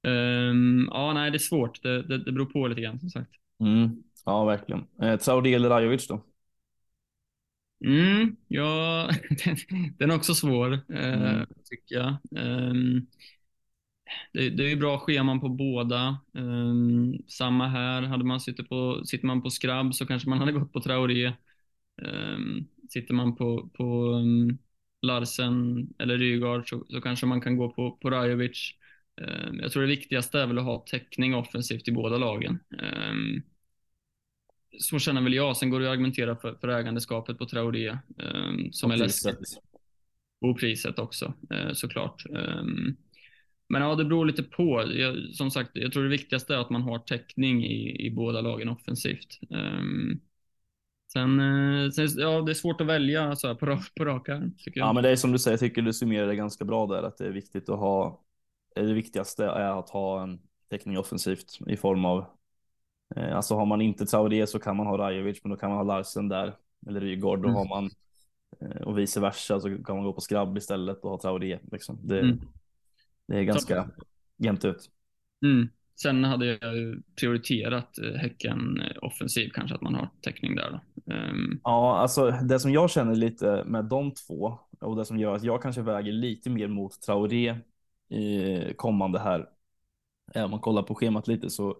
ehm, 0.02 0.88
ja, 0.90 1.12
nej, 1.12 1.30
det 1.30 1.36
är 1.36 1.38
svårt. 1.38 1.82
Det, 1.82 2.02
det, 2.02 2.18
det 2.24 2.32
beror 2.32 2.46
på 2.46 2.68
lite 2.68 2.80
grann 2.80 3.00
som 3.00 3.10
sagt. 3.10 3.30
Mm. 3.60 4.02
Ja, 4.24 4.44
verkligen. 4.44 4.86
Eh, 5.02 5.16
Traoré 5.18 5.54
eller 5.54 5.68
Rajovic 5.70 6.06
då? 6.08 6.22
Mm, 7.84 8.36
ja, 8.48 9.08
den, 9.44 9.56
den 9.98 10.10
är 10.10 10.16
också 10.16 10.34
svår, 10.34 10.72
eh, 10.72 11.42
Mm. 11.42 11.46
tycker 11.70 11.94
jag. 11.96 12.16
Ehm, 12.36 13.06
det, 14.32 14.50
det 14.50 14.64
är 14.64 14.68
ju 14.68 14.76
bra 14.76 14.98
scheman 14.98 15.40
på 15.40 15.48
båda. 15.48 16.18
Ehm, 16.34 17.14
samma 17.28 17.68
här, 17.68 18.02
hade 18.02 18.24
man 18.24 18.40
suttit 18.40 18.68
på, 18.68 19.02
sitter 19.06 19.26
man 19.26 19.42
på 19.42 19.50
skrabb 19.50 19.94
så 19.94 20.06
kanske 20.06 20.28
man 20.28 20.38
hade 20.38 20.52
gått 20.52 20.72
på 20.72 20.80
Traoré. 20.80 21.32
Ehm, 22.02 22.66
sitter 22.90 23.14
man 23.14 23.36
på, 23.36 23.70
på 23.74 23.84
um, 24.06 24.58
Larsen 25.02 25.88
eller 25.98 26.18
Rygaard 26.18 26.68
så, 26.70 26.84
så 26.90 27.00
kanske 27.00 27.26
man 27.26 27.40
kan 27.40 27.56
gå 27.56 27.70
på, 27.70 27.92
på 28.02 28.10
Rajovic. 28.10 28.74
Ehm, 29.20 29.60
jag 29.60 29.72
tror 29.72 29.82
det 29.82 29.88
viktigaste 29.88 30.40
är 30.40 30.46
väl 30.46 30.58
att 30.58 30.64
ha 30.64 30.84
täckning 30.90 31.34
offensivt 31.34 31.88
i 31.88 31.92
båda 31.92 32.16
lagen. 32.16 32.58
Ehm, 32.82 33.42
så 34.78 34.98
känner 34.98 35.20
väl 35.20 35.34
jag. 35.34 35.56
Sen 35.56 35.70
går 35.70 35.80
det 35.80 35.86
att 35.86 35.92
argumentera 35.92 36.36
för, 36.36 36.54
för 36.54 36.68
ägandeskapet 36.68 37.38
på 37.38 37.46
Traoré 37.46 37.88
ehm, 37.88 38.72
som 38.72 38.90
Och 38.90 38.94
är 38.94 38.98
läskigt. 38.98 39.58
Och 40.40 40.58
priset 40.60 40.98
också 40.98 41.34
eh, 41.50 41.72
såklart. 41.72 42.24
Men 43.68 43.82
ja, 43.82 43.94
det 43.94 44.04
beror 44.04 44.26
lite 44.26 44.42
på. 44.42 44.92
Jag, 44.94 45.16
som 45.32 45.50
sagt, 45.50 45.70
jag 45.74 45.92
tror 45.92 46.02
det 46.02 46.08
viktigaste 46.08 46.54
är 46.54 46.58
att 46.58 46.70
man 46.70 46.82
har 46.82 46.98
täckning 46.98 47.64
i, 47.64 48.06
i 48.06 48.10
båda 48.10 48.40
lagen 48.40 48.68
offensivt. 48.68 49.38
Sen, 51.12 51.40
eh, 51.40 51.90
sen, 51.90 52.08
ja, 52.16 52.40
det 52.40 52.52
är 52.52 52.54
svårt 52.54 52.80
att 52.80 52.86
välja 52.86 53.36
så 53.36 53.48
här, 53.48 53.54
på, 53.54 53.78
på 53.96 54.04
rak 54.04 54.28
arm. 54.28 54.54
Ja, 54.74 54.92
men 54.92 55.02
det 55.02 55.10
är 55.10 55.16
som 55.16 55.32
du 55.32 55.38
säger, 55.38 55.52
jag 55.52 55.60
tycker 55.60 55.82
du 55.82 55.92
summerar 55.92 56.26
det 56.26 56.36
ganska 56.36 56.64
bra 56.64 56.86
där, 56.86 57.02
att 57.02 57.18
det 57.18 57.26
är 57.26 57.30
viktigt 57.30 57.68
att 57.68 57.78
ha, 57.78 58.20
det 58.74 58.94
viktigaste 58.94 59.44
är 59.44 59.78
att 59.78 59.90
ha 59.90 60.22
en 60.22 60.40
täckning 60.70 60.98
offensivt 60.98 61.58
i 61.66 61.76
form 61.76 62.04
av, 62.04 62.24
eh, 63.16 63.36
alltså 63.36 63.54
har 63.54 63.66
man 63.66 63.80
inte 63.80 64.06
Traoré 64.06 64.46
så 64.46 64.58
kan 64.58 64.76
man 64.76 64.86
ha 64.86 64.98
Rajovic, 64.98 65.40
men 65.44 65.50
då 65.50 65.56
kan 65.56 65.70
man 65.70 65.78
ha 65.78 65.84
Larsen 65.96 66.28
där, 66.28 66.54
eller 66.88 67.00
Rygaard, 67.00 67.42
då 67.42 67.48
Mm. 67.48 67.56
har 67.56 67.68
man, 67.68 67.90
eh, 68.60 68.82
och 68.82 68.98
vice 68.98 69.20
versa, 69.20 69.60
så 69.60 69.68
kan 69.84 69.96
man 69.96 70.04
gå 70.04 70.12
på 70.12 70.20
Skrabb 70.20 70.56
istället 70.58 71.04
och 71.04 71.10
ha 71.10 71.18
Traoré. 71.20 71.58
Liksom. 71.72 71.98
Det, 72.02 72.20
Mm. 72.20 72.40
det 73.26 73.38
är 73.38 73.42
ganska 73.42 73.90
jämnt 74.38 74.64
ut. 74.64 74.90
Mm. 75.44 75.68
Sen 76.02 76.24
hade 76.24 76.46
jag 76.46 76.60
prioriterat 77.20 77.98
eh, 77.98 78.12
Häcken 78.14 78.80
eh, 78.80 78.96
offensiv, 79.02 79.50
kanske 79.54 79.74
att 79.74 79.80
man 79.82 79.94
har 79.94 80.08
täckning 80.20 80.56
där. 80.56 80.70
Då. 80.70 81.12
Ehm, 81.12 81.60
Ja, 81.64 81.98
alltså 81.98 82.30
det 82.30 82.60
som 82.60 82.72
jag 82.72 82.90
känner 82.90 83.14
lite 83.14 83.64
med 83.66 83.84
de 83.84 84.14
två 84.14 84.58
och 84.80 84.96
det 84.96 85.04
som 85.04 85.18
gör 85.18 85.34
att 85.34 85.44
jag 85.44 85.62
kanske 85.62 85.82
väger 85.82 86.12
lite 86.12 86.50
mer 86.50 86.68
mot 86.68 87.02
Traoré 87.02 87.56
i 88.10 88.74
kommande 88.76 89.18
här. 89.18 89.48
eh, 90.34 90.44
Om 90.44 90.50
man 90.50 90.60
kollar 90.60 90.82
på 90.82 90.94
schemat 90.94 91.28
lite 91.28 91.50
så, 91.50 91.76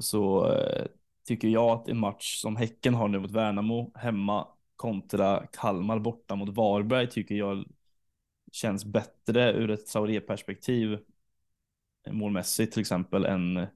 så 0.00 0.52
eh, 0.54 0.86
tycker 1.26 1.48
jag 1.48 1.70
att 1.70 1.88
en 1.88 1.98
match 1.98 2.36
som 2.40 2.56
Häcken 2.56 2.94
har 2.94 3.08
nu 3.08 3.18
mot 3.20 3.30
Värnamo 3.30 3.92
hemma 3.94 4.48
kontra 4.76 5.46
Kalmar 5.52 5.98
borta 5.98 6.36
mot 6.36 6.48
Varberg 6.56 7.10
tycker 7.10 7.34
jag 7.34 7.64
känns 8.52 8.84
bättre 8.84 9.52
ur 9.52 9.70
ett 9.70 9.86
Traoré-perspektiv 9.86 10.98
eh, 12.06 12.12
målmässigt 12.12 12.72
till 12.72 12.80
exempel 12.80 13.24
än, 13.24 13.66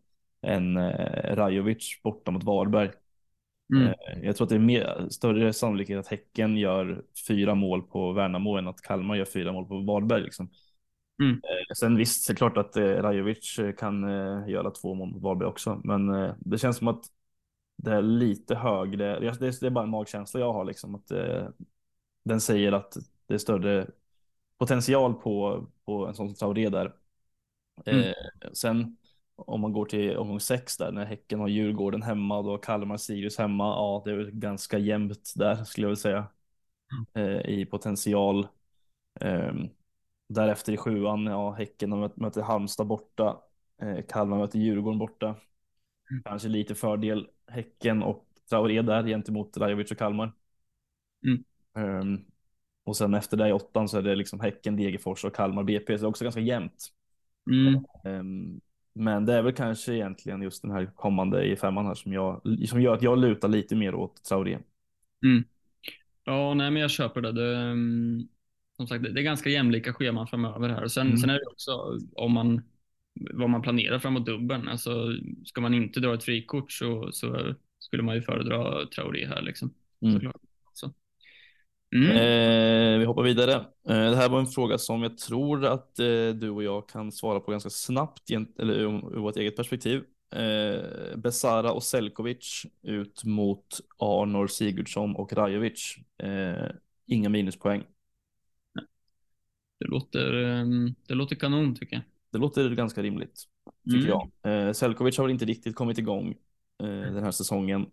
än 0.42 0.78
Rajovic 1.36 2.00
borta 2.02 2.30
mot 2.30 2.44
Varberg. 2.44 2.90
mm. 3.72 3.94
Jag 4.22 4.36
tror 4.36 4.44
att 4.44 4.48
det 4.48 4.54
är 4.54 4.58
mer, 4.58 5.06
större 5.10 5.52
sannolikhet 5.52 5.98
att 5.98 6.06
Häcken 6.08 6.56
gör 6.56 7.04
fyra 7.28 7.54
mål 7.54 7.82
på 7.82 8.12
Värnamo 8.12 8.56
än 8.56 8.68
att 8.68 8.80
Kalmar 8.82 9.16
gör 9.16 9.24
fyra 9.24 9.52
mål 9.52 9.66
på 9.66 9.78
Varberg. 9.80 10.22
Liksom. 10.22 10.50
Mm. 11.20 11.32
Eh, 11.34 11.74
Sen 11.76 11.96
visst, 11.96 12.26
det 12.26 12.32
är 12.32 12.36
klart 12.36 12.56
att 12.56 12.76
eh, 12.76 12.82
Rajovic 12.82 13.58
eh, 13.58 13.72
kan 13.74 14.02
göra 14.48 14.70
två 14.70 14.94
mål 14.94 15.08
mot 15.12 15.22
Varberg 15.22 15.48
också, 15.48 15.80
men 15.84 16.06
det 16.38 16.58
känns 16.58 16.76
som 16.76 16.88
att 16.88 17.04
det 17.76 17.92
är 17.92 18.02
lite 18.02 18.54
högre. 18.54 19.20
Det 19.20 19.26
är, 19.66 19.70
bara 19.70 19.84
en 19.84 19.90
magkänsla 19.90 20.40
jag 20.40 20.52
har, 20.52 20.64
liksom, 20.64 20.94
att 20.94 21.12
den 22.22 22.40
säger 22.40 22.72
att 22.72 22.96
det 23.26 23.34
är 23.34 23.38
större 23.38 23.86
potential 24.58 25.14
på, 25.14 25.66
på 25.84 26.06
en 26.06 26.14
sån 26.14 26.28
som 26.28 26.34
Traoré 26.34 26.68
där. 26.68 26.94
Mm. 27.86 28.14
Sen 28.52 28.96
om 29.36 29.60
man 29.60 29.72
går 29.72 29.84
till 29.84 30.16
omgång 30.16 30.40
sex 30.40 30.76
där 30.76 30.92
när 30.92 31.04
Häcken 31.04 31.40
har 31.40 31.48
Djurgården 31.48 32.02
hemma 32.02 32.38
och 32.38 32.44
då 32.44 32.50
har 32.50 32.58
Kalmar 32.58 32.96
Sirius 32.96 33.38
hemma. 33.38 33.64
Ja, 33.64 34.02
det 34.04 34.10
är 34.10 34.16
väl 34.16 34.30
ganska 34.30 34.78
jämnt 34.78 35.32
där 35.36 35.64
skulle 35.64 35.84
jag 35.84 35.88
vilja 35.88 36.00
säga 36.02 36.26
eh, 37.14 37.50
i 37.50 37.66
potential. 37.66 38.46
Ehm, 39.20 39.68
därefter 40.34 40.72
i 40.72 40.76
sjuan, 40.76 41.26
ja, 41.26 41.52
Häcken 41.52 42.10
möter, 42.14 42.42
Halmstad 42.42 42.86
borta. 42.86 43.36
Eh, 43.82 44.04
Kalmar 44.08 44.38
möter 44.38 44.58
Djurgården 44.58 44.98
borta. 44.98 45.26
Mm. 45.26 46.22
Kanske 46.24 46.48
lite 46.48 46.74
fördel 46.74 47.28
Häcken 47.46 48.02
och 48.02 48.26
Traoré 48.50 48.82
där 48.82 49.06
gentemot 49.06 49.56
Rajovic 49.56 49.90
och 49.90 49.98
Kalmar. 49.98 50.32
Mm. 51.26 51.44
Ehm, 51.74 52.24
och 52.84 52.96
sen 52.96 53.14
efter 53.14 53.36
det 53.36 53.48
i 53.48 53.52
åttan 53.52 53.88
så 53.88 53.98
är 53.98 54.02
det 54.02 54.14
liksom 54.14 54.40
Häcken, 54.40 54.76
Degerfors 54.76 55.24
och 55.24 55.34
Kalmar 55.34 55.62
BP. 55.62 55.98
Så 55.98 56.02
det 56.02 56.06
är 56.06 56.10
också 56.10 56.24
ganska 56.24 56.40
jämnt. 56.40 56.88
Mm. 57.50 57.84
Ehm, 58.04 58.60
Men 58.92 59.26
det 59.26 59.34
är 59.34 59.42
väl 59.42 59.52
kanske 59.52 59.94
egentligen 59.94 60.42
just 60.42 60.62
den 60.62 60.70
här 60.70 60.86
kommande 60.86 61.44
i 61.44 61.56
femman 61.56 61.86
här 61.86 61.94
som, 61.94 62.12
jag, 62.12 62.40
som 62.68 62.82
gör 62.82 62.94
att 62.94 63.02
jag 63.02 63.18
lutar 63.18 63.48
lite 63.48 63.76
mer 63.76 63.94
åt 63.94 64.24
Traoré. 64.24 64.58
Ja, 66.24 66.54
nej, 66.54 66.70
men 66.70 66.82
jag 66.82 66.90
köper 66.90 67.20
det. 67.20 67.32
det 67.32 67.56
mm, 67.56 68.28
som 68.80 68.86
sagt, 68.86 69.04
det 69.14 69.20
är 69.20 69.24
ganska 69.24 69.50
jämlika 69.50 69.92
scheman 69.92 70.26
framöver 70.26 70.68
här. 70.68 70.82
Och 70.84 70.92
sen, 70.92 71.06
Mm. 71.06 71.18
sen 71.18 71.30
är 71.30 71.34
det 71.34 71.46
också 71.46 71.98
om 72.16 72.32
man, 72.32 72.62
vad 73.14 73.50
man 73.50 73.62
planerar 73.62 73.98
framåt 73.98 74.26
dubbeln. 74.26 74.68
Alltså, 74.68 75.06
ska 75.44 75.60
man 75.60 75.74
inte 75.74 76.00
dra 76.00 76.14
ett 76.14 76.24
frikort 76.24 76.72
så, 76.72 77.08
så 77.12 77.54
skulle 77.78 78.02
man 78.02 78.14
ju 78.14 78.22
föredra 78.22 78.86
Traoré 78.86 79.26
här. 79.26 79.42
Liksom, 79.42 79.74
Mm. 80.02 80.32
Så. 80.72 80.92
Mm. 81.96 82.10
Eh, 82.10 82.98
vi 82.98 83.04
hoppar 83.04 83.22
vidare. 83.22 83.52
Eh, 83.88 84.10
det 84.10 84.16
här 84.16 84.28
var 84.28 84.40
en 84.40 84.46
fråga 84.46 84.78
som 84.78 85.02
jag 85.02 85.18
tror 85.18 85.64
att 85.66 85.98
eh, 85.98 86.28
du 86.34 86.50
och 86.50 86.62
jag 86.62 86.88
kan 86.88 87.12
svara 87.12 87.40
på 87.40 87.50
ganska 87.50 87.70
snabbt, 87.70 88.30
eller 88.30 88.74
ur, 88.74 88.88
ur 89.16 89.20
vårt 89.20 89.36
eget 89.36 89.56
perspektiv. 89.56 90.02
Eh, 90.34 91.16
Besara 91.16 91.72
och 91.72 91.82
Selkovic 91.82 92.66
ut 92.82 93.24
mot 93.24 93.66
Arnor 93.98 94.46
Sigurdsson 94.46 95.16
och 95.16 95.32
Rajovic. 95.32 95.96
Eh, 96.22 96.66
inga 97.06 97.28
minuspoäng. 97.28 97.82
Det, 99.80 99.86
låter, 99.86 100.32
mm, 100.34 100.94
det 101.08 101.14
låter 101.14 101.36
kanon 101.36 101.74
tycker 101.74 101.96
jag. 101.96 102.02
Det 102.32 102.38
låter 102.38 102.74
ganska 102.74 103.02
rimligt, 103.02 103.44
tycker 103.90 104.08
Mm. 104.08 104.28
jag. 104.42 104.66
Eh, 104.68 104.72
Selkovic 104.72 105.18
har 105.18 105.24
väl 105.24 105.32
inte 105.32 105.44
riktigt 105.44 105.74
kommit 105.74 105.98
igång 105.98 106.28
eh, 106.82 106.86
den 106.86 107.24
här 107.24 107.30
säsongen 107.30 107.86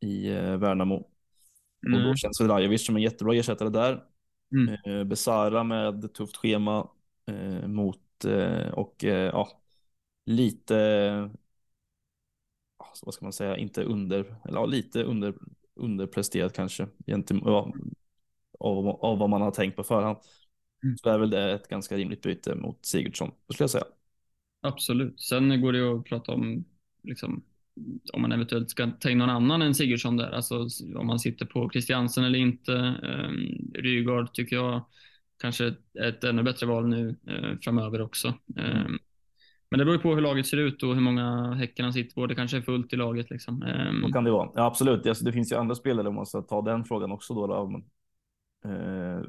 i 0.00 0.28
eh, 0.28 0.56
Värnamo. 0.56 0.94
Och 1.94 2.02
då 2.02 2.14
känns 2.14 2.40
väl 2.40 2.48
Rajovic 2.48 2.86
som 2.86 2.96
en 2.96 3.02
jättebra 3.02 3.34
ersättare 3.34 3.68
där. 3.68 4.04
Mm. 4.52 4.76
Eh, 4.86 5.04
Besara 5.04 5.64
med 5.64 6.14
tufft 6.14 6.36
schema 6.36 6.88
eh, 7.26 7.68
mot 7.68 8.24
eh, 8.24 8.68
och 8.68 9.04
eh, 9.04 9.30
ja, 9.32 9.48
lite, 10.26 10.74
vad 13.02 13.14
ska 13.14 13.24
man 13.24 13.32
säga, 13.32 13.56
inte 13.56 13.84
under, 13.84 14.20
eller 14.44 14.58
ja, 14.58 14.66
lite 14.66 15.02
under 15.02 15.34
underpresterat 15.74 16.52
kanske 16.52 16.88
gentemot 17.06 17.46
ja, 17.46 17.72
av, 18.60 18.88
av 18.88 19.18
vad 19.18 19.30
man 19.30 19.42
har 19.42 19.50
tänkt 19.50 19.76
på 19.76 19.84
förhand. 19.84 20.18
Mm. 20.82 20.96
Så 20.96 21.10
är 21.10 21.18
väl 21.18 21.30
det 21.30 21.52
ett 21.52 21.68
ganska 21.68 21.96
rimligt 21.96 22.22
byte 22.22 22.54
mot 22.54 22.86
Sigurdsson, 22.86 23.30
skulle 23.48 23.64
jag 23.64 23.70
säga. 23.70 23.84
Absolut. 24.60 25.20
Sen 25.20 25.60
går 25.60 25.72
det 25.72 25.78
ju 25.78 25.98
att 25.98 26.04
prata 26.04 26.32
om 26.32 26.64
liksom, 27.02 27.42
om 28.12 28.22
man 28.22 28.32
eventuellt 28.32 28.70
ska 28.70 28.90
ta 29.00 29.10
in 29.10 29.18
någon 29.18 29.30
annan 29.30 29.62
än 29.62 29.74
Sigurdsson 29.74 30.16
där, 30.16 30.30
alltså 30.30 30.66
om 30.96 31.06
man 31.06 31.18
sitter 31.18 31.46
på 31.46 31.70
Christiansen 31.70 32.24
eller 32.24 32.38
inte. 32.38 32.72
Um, 32.72 33.72
Rygaard 33.74 34.34
tycker 34.34 34.56
jag 34.56 34.84
kanske 35.42 35.74
är 35.94 36.08
ett 36.08 36.24
ännu 36.24 36.42
bättre 36.42 36.66
val 36.66 36.88
nu 36.88 37.08
uh, 37.08 37.58
framöver 37.62 38.00
också. 38.00 38.28
Um, 38.46 38.98
men 39.70 39.78
det 39.78 39.84
beror 39.84 39.96
ju 39.96 40.02
på 40.02 40.14
hur 40.14 40.22
laget 40.22 40.46
ser 40.46 40.56
ut 40.56 40.82
och 40.82 40.94
hur 40.94 41.00
många 41.00 41.54
Häckarna 41.54 41.92
sitter 41.92 42.14
på. 42.14 42.26
Det 42.26 42.34
kanske 42.34 42.56
är 42.56 42.60
fullt 42.60 42.92
i 42.92 42.96
laget. 42.96 43.30
Liksom. 43.30 43.62
Um, 43.62 44.02
så 44.02 44.12
kan 44.12 44.24
det 44.24 44.30
vara. 44.30 44.50
Ja, 44.54 44.66
absolut. 44.66 45.02
Det, 45.02 45.24
det 45.24 45.32
finns 45.32 45.52
ju 45.52 45.56
andra 45.56 45.74
spelare 45.74 46.08
om 46.08 46.14
man 46.14 46.26
ska 46.26 46.42
ta 46.42 46.62
den 46.62 46.84
frågan 46.84 47.12
också. 47.12 47.34
Då, 47.34 47.46
då 47.46 47.82
uh, 48.70 49.24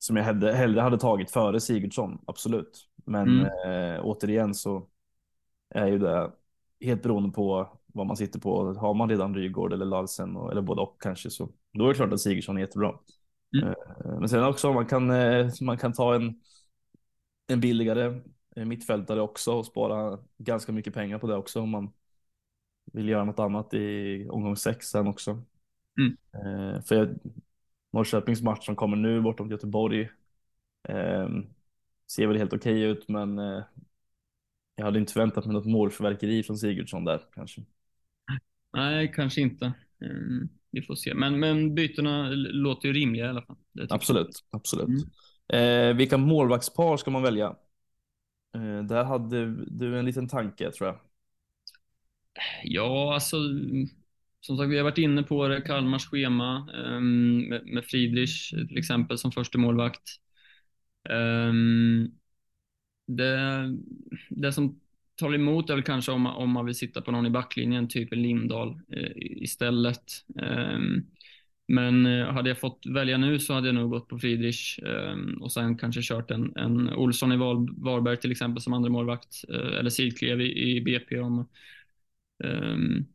som 0.00 0.16
jag 0.16 0.24
hellre, 0.24 0.52
hellre 0.52 0.80
hade 0.80 0.98
tagit 0.98 1.30
före 1.30 1.60
Sigurdsson, 1.60 2.18
absolut. 2.26 2.88
Men 3.04 3.28
mm. 3.28 3.96
uh, 3.96 4.00
återigen 4.04 4.54
så 4.54 4.86
är 5.74 5.86
ju 5.86 5.98
det 5.98 6.32
helt 6.80 7.02
beroende 7.02 7.30
på 7.30 7.68
vad 7.86 8.06
man 8.06 8.16
sitter 8.16 8.40
på. 8.40 8.72
Har 8.72 8.94
man 8.94 9.08
redan 9.08 9.34
Rygård 9.34 9.72
eller 9.72 9.86
Larsen 9.86 10.36
och, 10.36 10.50
eller 10.50 10.62
både 10.62 10.80
och 10.80 11.02
kanske 11.02 11.30
så 11.30 11.48
då 11.72 11.84
är 11.84 11.88
det 11.88 11.94
klart 11.94 12.12
att 12.12 12.20
Sigurdsson 12.20 12.56
är 12.56 12.60
jättebra. 12.60 12.94
Mm. 13.62 13.68
Uh, 13.68 14.18
men 14.20 14.28
sen 14.28 14.44
också 14.44 14.72
man 14.72 14.86
kan 14.86 15.06
man 15.60 15.78
kan 15.78 15.92
ta 15.92 16.14
en 16.14 16.34
en 17.48 17.60
billigare 17.60 18.20
Eh, 18.56 18.64
mittfältare 18.64 19.20
också 19.20 19.52
och 19.52 19.66
spara 19.66 20.18
ganska 20.38 20.72
mycket 20.72 20.94
pengar 20.94 21.18
på 21.18 21.26
det 21.26 21.36
också 21.36 21.60
om 21.60 21.70
man 21.70 21.92
vill 22.92 23.08
göra 23.08 23.24
något 23.24 23.38
annat 23.38 23.74
i 23.74 24.28
omgång 24.28 24.56
sex 24.56 24.86
sen 24.86 25.06
också. 25.06 25.42
Mm. 25.98 26.16
Eh, 26.34 26.82
för 26.82 26.94
jag, 26.94 27.08
Norrköpings 27.90 28.42
match 28.42 28.66
som 28.66 28.76
kommer 28.76 28.96
nu 28.96 29.20
bortom 29.20 29.50
Göteborg 29.50 30.00
eh, 30.88 31.28
ser 32.12 32.26
väl 32.26 32.36
helt 32.36 32.52
okej 32.52 32.82
ut 32.82 33.08
men 33.08 33.38
eh, 33.38 33.62
jag 34.76 34.84
hade 34.84 34.98
inte 34.98 35.12
förväntat 35.12 35.46
mig 35.46 35.54
något 35.54 35.66
målförverkeri 35.66 36.42
från 36.42 36.58
Sigurdsson 36.58 37.04
där 37.04 37.20
kanske. 37.34 37.62
Nej, 38.72 39.12
kanske 39.14 39.40
inte. 39.40 39.72
Mm, 40.00 40.48
vi 40.70 40.82
får 40.82 40.94
se. 40.94 41.14
Men, 41.14 41.40
men 41.40 41.74
bytena 41.74 42.28
låter 42.34 42.88
ju 42.88 42.94
rimliga 42.94 43.26
i 43.26 43.28
alla 43.28 43.42
fall. 43.42 43.56
Absolut, 43.88 44.44
absolut. 44.50 44.88
Mm. 44.88 45.90
Eh, 45.90 45.96
vilka 45.96 46.18
målvaktspar 46.18 46.96
ska 46.96 47.10
man 47.10 47.22
välja? 47.22 47.56
Eh, 48.54 48.82
där 48.82 49.04
hade 49.04 49.46
du 49.54 49.98
en 49.98 50.04
liten 50.04 50.28
tanke 50.28 50.70
tror 50.70 50.88
jag. 50.88 50.98
Ja, 52.64 53.14
alltså 53.14 53.36
som 54.40 54.56
sagt, 54.56 54.70
vi 54.70 54.76
har 54.76 54.84
varit 54.84 54.98
inne 54.98 55.22
på 55.22 55.48
det, 55.48 55.60
Kalmars 55.60 56.06
schema 56.06 56.70
um, 56.74 57.48
med, 57.48 57.66
med 57.66 57.84
Friedrich 57.84 58.50
till 58.50 58.78
exempel 58.78 59.18
som 59.18 59.32
första 59.32 59.58
målvakt. 59.58 60.20
Um, 61.10 62.10
det, 63.06 63.38
det 64.28 64.52
som 64.52 64.80
talar 65.16 65.34
emot 65.34 65.70
är 65.70 65.74
väl 65.74 65.84
kanske 65.84 66.12
om, 66.12 66.26
om 66.26 66.50
man 66.50 66.66
vill 66.66 66.74
sitta 66.74 67.00
på 67.00 67.10
någon 67.10 67.26
i 67.26 67.30
backlinjen, 67.30 67.88
typ 67.88 68.14
Lindahl 68.14 68.80
uh, 68.96 69.10
istället. 69.16 70.24
Um, 70.34 71.10
men 71.72 72.06
eh, 72.06 72.26
hade 72.26 72.48
jag 72.50 72.58
fått 72.58 72.86
välja 72.86 73.18
nu 73.18 73.38
så 73.38 73.54
hade 73.54 73.68
jag 73.68 73.74
nog 73.74 73.90
gått 73.90 74.08
på 74.08 74.18
Friedrich 74.18 74.78
och 75.40 75.52
sen 75.52 75.78
kanske 75.78 76.00
kört 76.02 76.30
en, 76.30 76.56
en 76.56 76.88
Olsson 76.88 77.32
i 77.32 77.36
Val, 77.36 77.68
Varberg 77.76 78.16
till 78.16 78.30
exempel 78.30 78.62
som 78.62 78.72
andra 78.72 78.90
målvakt 78.90 79.44
eh, 79.48 79.78
eller 79.78 79.90
Sidklev 79.90 80.40
i, 80.40 80.76
i 80.76 80.80
BP 80.80 81.20
om 81.20 81.48
um, 82.44 83.06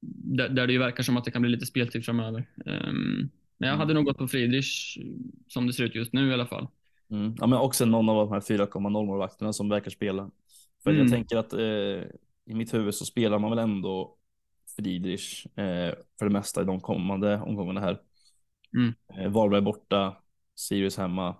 där, 0.00 0.48
där, 0.48 0.66
det 0.66 0.72
ju 0.72 0.78
verkar 0.78 1.02
som 1.02 1.16
att 1.16 1.24
det 1.24 1.30
kan 1.30 1.42
bli 1.42 1.50
lite 1.50 1.66
speltid 1.66 2.04
framöver. 2.04 2.46
Um, 2.66 3.30
men 3.58 3.68
jag 3.68 3.76
hade 3.76 3.94
nog 3.94 4.04
gått 4.04 4.18
på 4.18 4.28
Friedrich 4.28 4.98
som 5.48 5.66
det 5.66 5.72
ser 5.72 5.84
ut 5.84 5.94
just 5.94 6.12
nu 6.12 6.30
i 6.30 6.34
alla 6.34 6.46
fall. 6.46 6.68
Mm. 7.10 7.34
Ja, 7.38 7.46
men 7.46 7.58
också 7.58 7.84
någon 7.84 8.08
av 8.08 8.16
de 8.16 8.32
här 8.32 8.40
4,0 8.40 9.06
målvakterna 9.06 9.52
som 9.52 9.68
verkar 9.68 9.90
spela. 9.90 10.30
För 10.82 10.90
mm. 10.90 11.02
jag 11.02 11.12
tänker 11.12 11.36
att 11.36 11.52
eh, 11.52 12.10
i 12.46 12.54
mitt 12.54 12.74
huvud 12.74 12.94
så 12.94 13.04
spelar 13.04 13.38
man 13.38 13.50
väl 13.50 13.58
ändå 13.58 14.16
Friedrich 14.76 15.46
eh, 15.46 15.94
för 16.18 16.24
det 16.24 16.30
mesta 16.30 16.62
i 16.62 16.64
de 16.64 16.80
kommande 16.80 17.40
omgångarna 17.40 17.80
här. 17.80 18.00
Mm. 18.74 18.94
Eh, 19.18 19.32
Varberg 19.32 19.60
borta, 19.60 20.16
Sirius 20.54 20.96
hemma, 20.96 21.36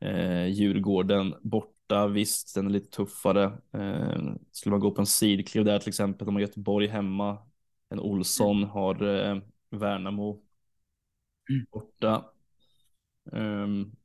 eh, 0.00 0.46
Djurgården 0.46 1.34
borta. 1.42 1.71
Visst, 2.06 2.54
den 2.54 2.66
är 2.66 2.70
lite 2.70 2.90
tuffare. 2.90 3.44
Eh, 3.72 4.34
skulle 4.52 4.70
man 4.70 4.80
gå 4.80 4.90
på 4.90 5.02
en 5.02 5.06
sidkliv 5.06 5.64
där 5.64 5.78
till 5.78 5.88
exempel, 5.88 6.26
de 6.26 6.34
har 6.34 6.42
Göteborg 6.42 6.86
hemma, 6.86 7.38
en 7.88 8.00
Olsson 8.00 8.56
mm. 8.56 8.68
har 8.68 9.02
eh, 9.02 9.38
Värnamo 9.70 10.42
mm. 11.50 11.66
borta. 11.70 12.24
Um, 13.24 13.96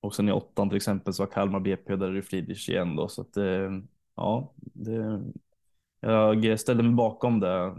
och 0.00 0.14
sen 0.14 0.28
i 0.28 0.32
åttan 0.32 0.68
till 0.68 0.76
exempel 0.76 1.14
så 1.14 1.22
har 1.22 1.30
Kalmar 1.30 1.60
BP 1.60 1.96
där 1.96 2.06
är 2.06 2.14
det 2.14 2.22
Friedrich 2.22 2.68
igen 2.68 2.96
då. 2.96 3.08
Så 3.08 3.20
att 3.20 3.36
eh, 3.36 3.70
ja, 4.14 4.54
det, 4.56 5.22
jag 6.00 6.60
ställer 6.60 6.82
mig 6.82 6.92
bakom 6.92 7.40
det 7.40 7.74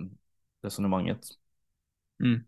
resonemanget. 0.62 1.26
Mm. 2.24 2.43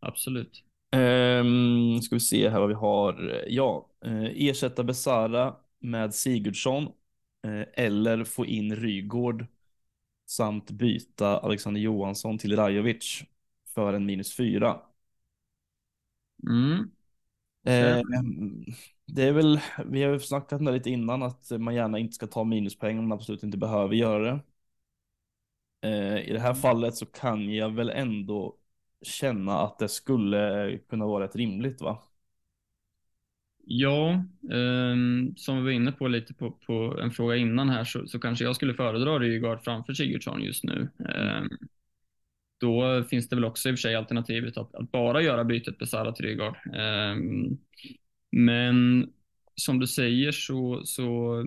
Absolut. 0.00 0.64
Um, 0.96 2.02
ska 2.02 2.16
vi 2.16 2.20
se 2.20 2.50
här 2.50 2.60
vad 2.60 2.68
vi 2.68 2.74
har. 2.74 3.44
Ja, 3.48 3.88
uh, 4.06 4.30
ersätta 4.34 4.84
Besara 4.84 5.56
med 5.86 6.14
Sigurdsson 6.14 6.84
uh, 7.46 7.64
eller 7.74 8.24
få 8.24 8.46
in 8.46 8.76
Rygård 8.76 9.46
samt 10.26 10.70
byta 10.70 11.38
Alexander 11.38 11.80
Johansson 11.80 12.38
till 12.38 12.56
Rajovic 12.56 13.22
för 13.74 13.92
en 13.92 14.06
minus 14.06 14.36
fyra. 14.36 14.80
Mm. 16.48 16.78
Uh, 17.68 18.02
det 19.06 19.22
är 19.22 19.32
väl, 19.32 19.60
vi 19.86 20.02
har 20.02 20.12
ju 20.12 20.20
snackat 20.20 20.60
om 20.60 20.64
det 20.64 20.72
lite 20.72 20.90
innan 20.90 21.22
att 21.22 21.50
man 21.58 21.74
gärna 21.74 21.98
inte 21.98 22.14
ska 22.14 22.26
ta 22.26 22.44
minuspoäng 22.44 22.98
om 22.98 23.08
man 23.08 23.18
absolut 23.18 23.42
inte 23.42 23.58
behöver 23.58 23.94
göra 23.94 24.32
det. 24.32 24.40
Eh, 25.88 26.28
I 26.28 26.32
det 26.32 26.40
här 26.40 26.54
fallet 26.54 26.94
så 26.94 27.06
kan 27.06 27.54
jag 27.54 27.70
väl 27.70 27.90
ändå 27.90 28.56
känna 29.02 29.58
att 29.60 29.78
det 29.78 29.88
skulle 29.88 30.78
kunna 30.78 31.06
vara 31.06 31.24
rätt 31.24 31.36
rimligt 31.36 31.80
va? 31.80 32.02
Ja, 33.68 34.12
eh, 34.52 34.96
som 35.36 35.56
vi 35.56 35.62
var 35.62 35.70
inne 35.70 35.92
på 35.92 36.08
lite 36.08 36.34
på, 36.34 36.50
på 36.50 36.98
en 37.02 37.10
fråga 37.10 37.36
innan 37.36 37.68
här 37.68 37.84
så, 37.84 38.06
så 38.08 38.18
kanske 38.18 38.44
jag 38.44 38.56
skulle 38.56 38.74
föredra 38.74 39.18
Rygaard 39.18 39.64
framför 39.64 39.94
Sigurdsson 39.94 40.42
just 40.42 40.64
nu. 40.64 40.88
Eh, 40.98 41.44
då 42.60 43.04
finns 43.04 43.28
det 43.28 43.36
väl 43.36 43.44
också 43.44 43.68
i 43.68 43.72
och 43.72 43.76
för 43.76 43.80
sig 43.80 43.94
alternativet 43.94 44.56
att, 44.56 44.74
att 44.74 44.90
bara 44.92 45.22
göra 45.22 45.44
bytet 45.44 45.78
Besara 45.78 46.12
till 46.12 46.24
Rygaard. 46.26 46.56
Eh, 46.74 47.16
men 48.30 49.08
som 49.54 49.78
du 49.78 49.86
säger 49.86 50.32
så, 50.32 50.82
så 50.84 51.44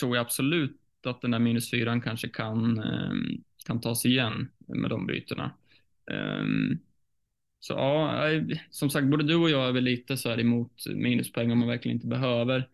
tror 0.00 0.16
jag 0.16 0.24
absolut 0.24 0.80
att 1.06 1.20
den 1.22 1.30
där 1.30 1.38
minus 1.38 1.70
fyran 1.70 2.00
kanske 2.00 2.28
kan, 2.28 2.78
ehm, 2.78 3.42
kan 3.66 3.80
tas 3.80 4.06
igen 4.06 4.48
med 4.66 4.90
de 4.90 5.06
bytena. 5.06 5.50
Ehm, 6.10 6.78
så 7.62 7.72
ja, 7.72 8.24
som 8.70 8.90
sagt, 8.90 9.06
både 9.06 9.24
du 9.24 9.36
och 9.36 9.50
jag 9.50 9.68
är 9.68 9.72
väl 9.72 9.84
lite 9.84 10.16
så 10.16 10.28
här 10.28 10.40
emot 10.40 10.72
minuspoäng 10.94 11.52
om 11.52 11.58
man 11.58 11.68
verkligen 11.68 11.96
inte 11.96 12.06
behöver. 12.06 12.68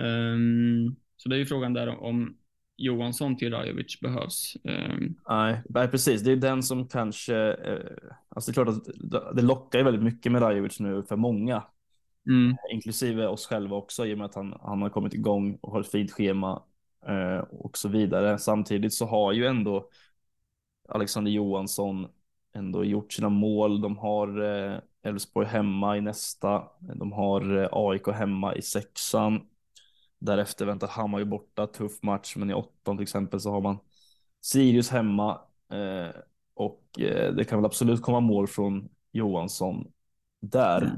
Ehm, 0.00 0.96
så 1.16 1.28
det 1.28 1.36
är 1.36 1.38
ju 1.38 1.46
frågan 1.46 1.72
där 1.72 2.02
om 2.02 2.36
Johansson 2.76 3.36
till 3.36 3.50
Rajovic 3.52 4.00
behövs. 4.00 4.56
Nej, 5.28 5.62
nej, 5.68 5.88
precis. 5.88 6.22
Det 6.22 6.32
är 6.32 6.36
den 6.36 6.62
som 6.62 6.88
kanske, 6.88 7.36
eh, 7.36 7.78
alltså 8.28 8.50
det 8.50 8.60
är 8.60 8.64
klart 8.64 8.76
att 8.76 9.36
det 9.36 9.42
lockar 9.42 9.78
ju 9.78 9.84
väldigt 9.84 10.02
mycket 10.02 10.32
med 10.32 10.42
Rajovic 10.42 10.80
nu 10.80 11.02
för 11.02 11.16
många. 11.16 11.62
Mm. 12.26 12.56
Inklusive 12.72 13.26
oss 13.26 13.46
själva 13.46 13.76
också 13.76 14.06
i 14.06 14.14
och 14.14 14.18
med 14.18 14.24
att 14.24 14.34
han, 14.34 14.54
han 14.60 14.82
har 14.82 14.90
kommit 14.90 15.14
igång 15.14 15.58
och 15.60 15.72
har 15.72 15.80
ett 15.80 15.90
fint 15.90 16.12
schema 16.12 16.62
Eh, 17.06 17.38
och 17.38 17.78
så 17.78 17.88
vidare. 17.88 18.38
Samtidigt 18.38 18.94
så 18.94 19.06
har 19.06 19.32
ju 19.32 19.46
ändå 19.46 19.88
Alexander 20.88 21.30
Johansson 21.30 22.06
ändå 22.52 22.84
gjort 22.84 23.12
sina 23.12 23.28
mål. 23.28 23.80
De 23.80 23.98
har 23.98 24.42
eh, 24.42 24.78
Elfsborg 25.02 25.46
hemma 25.46 25.96
i 25.96 26.00
nästa. 26.00 26.62
De 26.78 27.12
har 27.12 27.62
eh, 27.62 27.68
AIK 27.72 28.08
hemma 28.08 28.54
i 28.54 28.62
sexan. 28.62 29.40
Därefter 30.18 30.66
väntar 30.66 30.88
Hammarby 30.88 31.24
borta, 31.24 31.66
tuff 31.66 32.02
match, 32.02 32.36
men 32.36 32.50
i 32.50 32.54
åttan 32.54 32.96
till 32.96 33.02
exempel 33.02 33.40
så 33.40 33.50
har 33.50 33.60
man 33.60 33.78
Sirius 34.40 34.90
hemma 34.90 35.40
och 36.54 36.84
det 37.36 37.48
kan 37.48 37.58
väl 37.58 37.66
absolut 37.66 38.02
komma 38.02 38.20
mål 38.20 38.48
från 38.48 38.88
Johansson 39.12 39.92
där. 40.40 40.96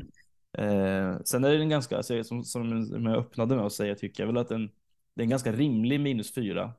Mm. 0.52 1.24
sen 1.24 1.44
är 1.44 1.50
det 1.50 1.62
en 1.62 1.68
ganska, 1.68 1.96
alltså, 1.96 2.24
som, 2.24 2.44
som 2.44 3.06
jag 3.06 3.16
öppnade 3.16 3.56
med 3.56 3.66
att 3.66 3.72
säga, 3.72 3.94
tycker 3.94 4.22
jag 4.22 4.26
väl 4.26 4.36
att 4.36 4.50
en 4.50 4.70
det 5.14 5.20
är 5.20 5.24
en 5.24 5.30
ganska 5.30 5.52
rimlig 5.52 6.00
minus 6.00 6.34
fyra. 6.34 6.74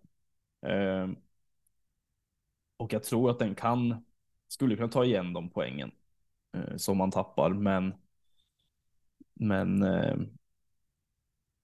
Eh, 0.65 1.07
och 2.77 2.93
jag 2.93 3.03
tror 3.03 3.29
att 3.31 3.39
den 3.39 3.55
kan, 3.55 4.05
skulle 4.53 4.75
kunna 4.75 4.88
ta 4.88 5.05
igen 5.05 5.34
de 5.34 5.49
poängen 5.49 5.91
eh, 6.53 6.75
som 6.77 6.97
man 6.97 7.11
tappar, 7.11 7.49
men 7.49 7.93
men 9.34 9.84
eh, 9.84 10.15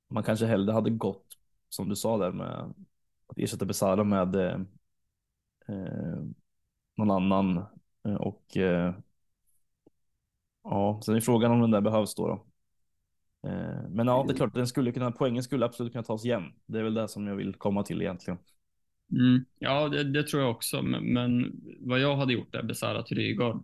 man 0.09 0.23
kanske 0.23 0.45
hellre 0.45 0.73
hade 0.73 0.89
gått, 0.89 1.37
som 1.69 1.89
du 1.89 1.95
sa 1.95 2.17
där, 2.17 2.31
med 2.31 2.73
att 3.27 3.37
ersätta 3.37 3.65
Besara 3.65 4.03
med 4.03 4.35
eh, 4.35 4.59
någon 6.95 7.11
annan 7.11 7.65
Eh, 8.05 8.15
och 8.15 8.57
eh, 8.57 8.93
ja, 10.63 11.01
sen 11.05 11.15
är 11.15 11.21
frågan 11.21 11.51
om 11.51 11.61
den 11.61 11.71
där 11.71 11.81
behövs 11.81 12.15
då. 12.15 12.27
då. 12.27 12.33
Eh, 13.49 13.89
men 13.89 14.07
ja, 14.07 14.25
det 14.27 14.33
är 14.33 14.37
klart, 14.37 14.53
den 14.53 14.67
skulle 14.67 14.91
kunna, 14.91 15.11
poängen 15.11 15.43
skulle 15.43 15.65
absolut 15.65 15.91
kunna 15.91 16.03
tas 16.03 16.25
igen. 16.25 16.53
Det 16.65 16.79
är 16.79 16.83
väl 16.83 16.93
det 16.93 17.07
som 17.07 17.27
jag 17.27 17.35
vill 17.35 17.55
komma 17.55 17.83
till 17.83 18.01
egentligen. 18.01 18.39
Mm. 19.11 19.45
Ja, 19.59 19.89
det, 19.89 20.03
det, 20.03 20.23
tror 20.23 20.41
jag 20.41 20.51
också. 20.51 20.81
Men, 20.81 21.13
men, 21.13 21.51
vad 21.79 21.99
jag 21.99 22.15
hade 22.15 22.33
gjort 22.33 22.55
är 22.55 22.63
besvärat 22.63 23.11
Rygaard. 23.11 23.63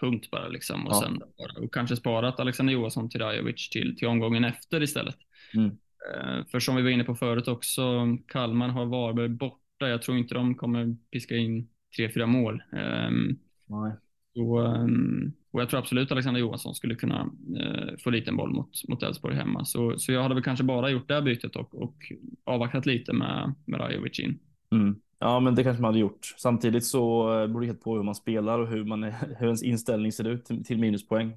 Punkt 0.00 0.30
bara 0.30 0.48
liksom. 0.48 0.86
Och, 0.86 0.92
ja. 0.92 1.00
sen, 1.00 1.22
och 1.62 1.74
kanske 1.74 1.96
sparat 1.96 2.40
Alexander 2.40 2.72
Johansson 2.72 3.10
till 3.10 3.20
Rajovic 3.20 3.68
till, 3.68 3.96
till 3.96 4.08
omgången 4.08 4.44
efter 4.44 4.82
istället. 4.82 5.16
Mm. 5.54 5.66
Eh, 6.14 6.46
för 6.50 6.60
som 6.60 6.76
vi 6.76 6.82
var 6.82 6.90
inne 6.90 7.04
på 7.04 7.14
förut 7.14 7.48
också, 7.48 8.16
Kalmar 8.26 8.68
har 8.68 8.86
Varberg 8.86 9.28
borta. 9.28 9.88
Jag 9.88 10.02
tror 10.02 10.18
inte 10.18 10.34
de 10.34 10.54
kommer 10.54 10.96
piska 11.10 11.36
in 11.36 11.68
tre, 11.96 12.12
fyra 12.12 12.26
mål. 12.26 12.62
Um, 12.72 13.38
Nej. 13.66 13.92
Så, 14.34 14.60
um, 14.60 15.32
och 15.50 15.60
jag 15.60 15.68
tror 15.68 15.80
absolut 15.80 16.12
Alexander 16.12 16.40
Johansson 16.40 16.74
skulle 16.74 16.94
kunna 16.94 17.24
uh, 17.60 17.96
få 17.98 18.10
lite 18.10 18.30
en 18.30 18.36
boll 18.36 18.50
mot, 18.50 18.88
mot 18.88 19.02
Elfsborg 19.02 19.34
hemma. 19.34 19.64
Så, 19.64 19.98
så 19.98 20.12
jag 20.12 20.22
hade 20.22 20.34
väl 20.34 20.44
kanske 20.44 20.64
bara 20.64 20.90
gjort 20.90 21.08
det 21.08 21.14
här 21.14 21.22
bytet 21.22 21.56
och, 21.56 21.82
och 21.82 22.12
avvaktat 22.44 22.86
lite 22.86 23.12
med, 23.12 23.54
med 23.64 23.80
Rajovic 23.80 24.18
in. 24.20 24.38
Mm. 24.72 25.00
Ja, 25.18 25.40
men 25.40 25.54
det 25.54 25.64
kanske 25.64 25.82
man 25.82 25.88
hade 25.88 25.98
gjort. 25.98 26.34
Samtidigt 26.36 26.86
så 26.86 27.32
eh, 27.40 27.46
beror 27.46 27.60
det 27.60 27.66
helt 27.66 27.82
på 27.82 27.96
hur 27.96 28.02
man 28.02 28.14
spelar 28.14 28.58
och 28.58 28.68
hur, 28.68 28.84
man 28.84 29.02
hur 29.38 29.46
ens 29.46 29.62
inställning 29.62 30.12
ser 30.12 30.28
ut 30.28 30.44
till 30.64 30.78
minuspoäng. 30.78 31.36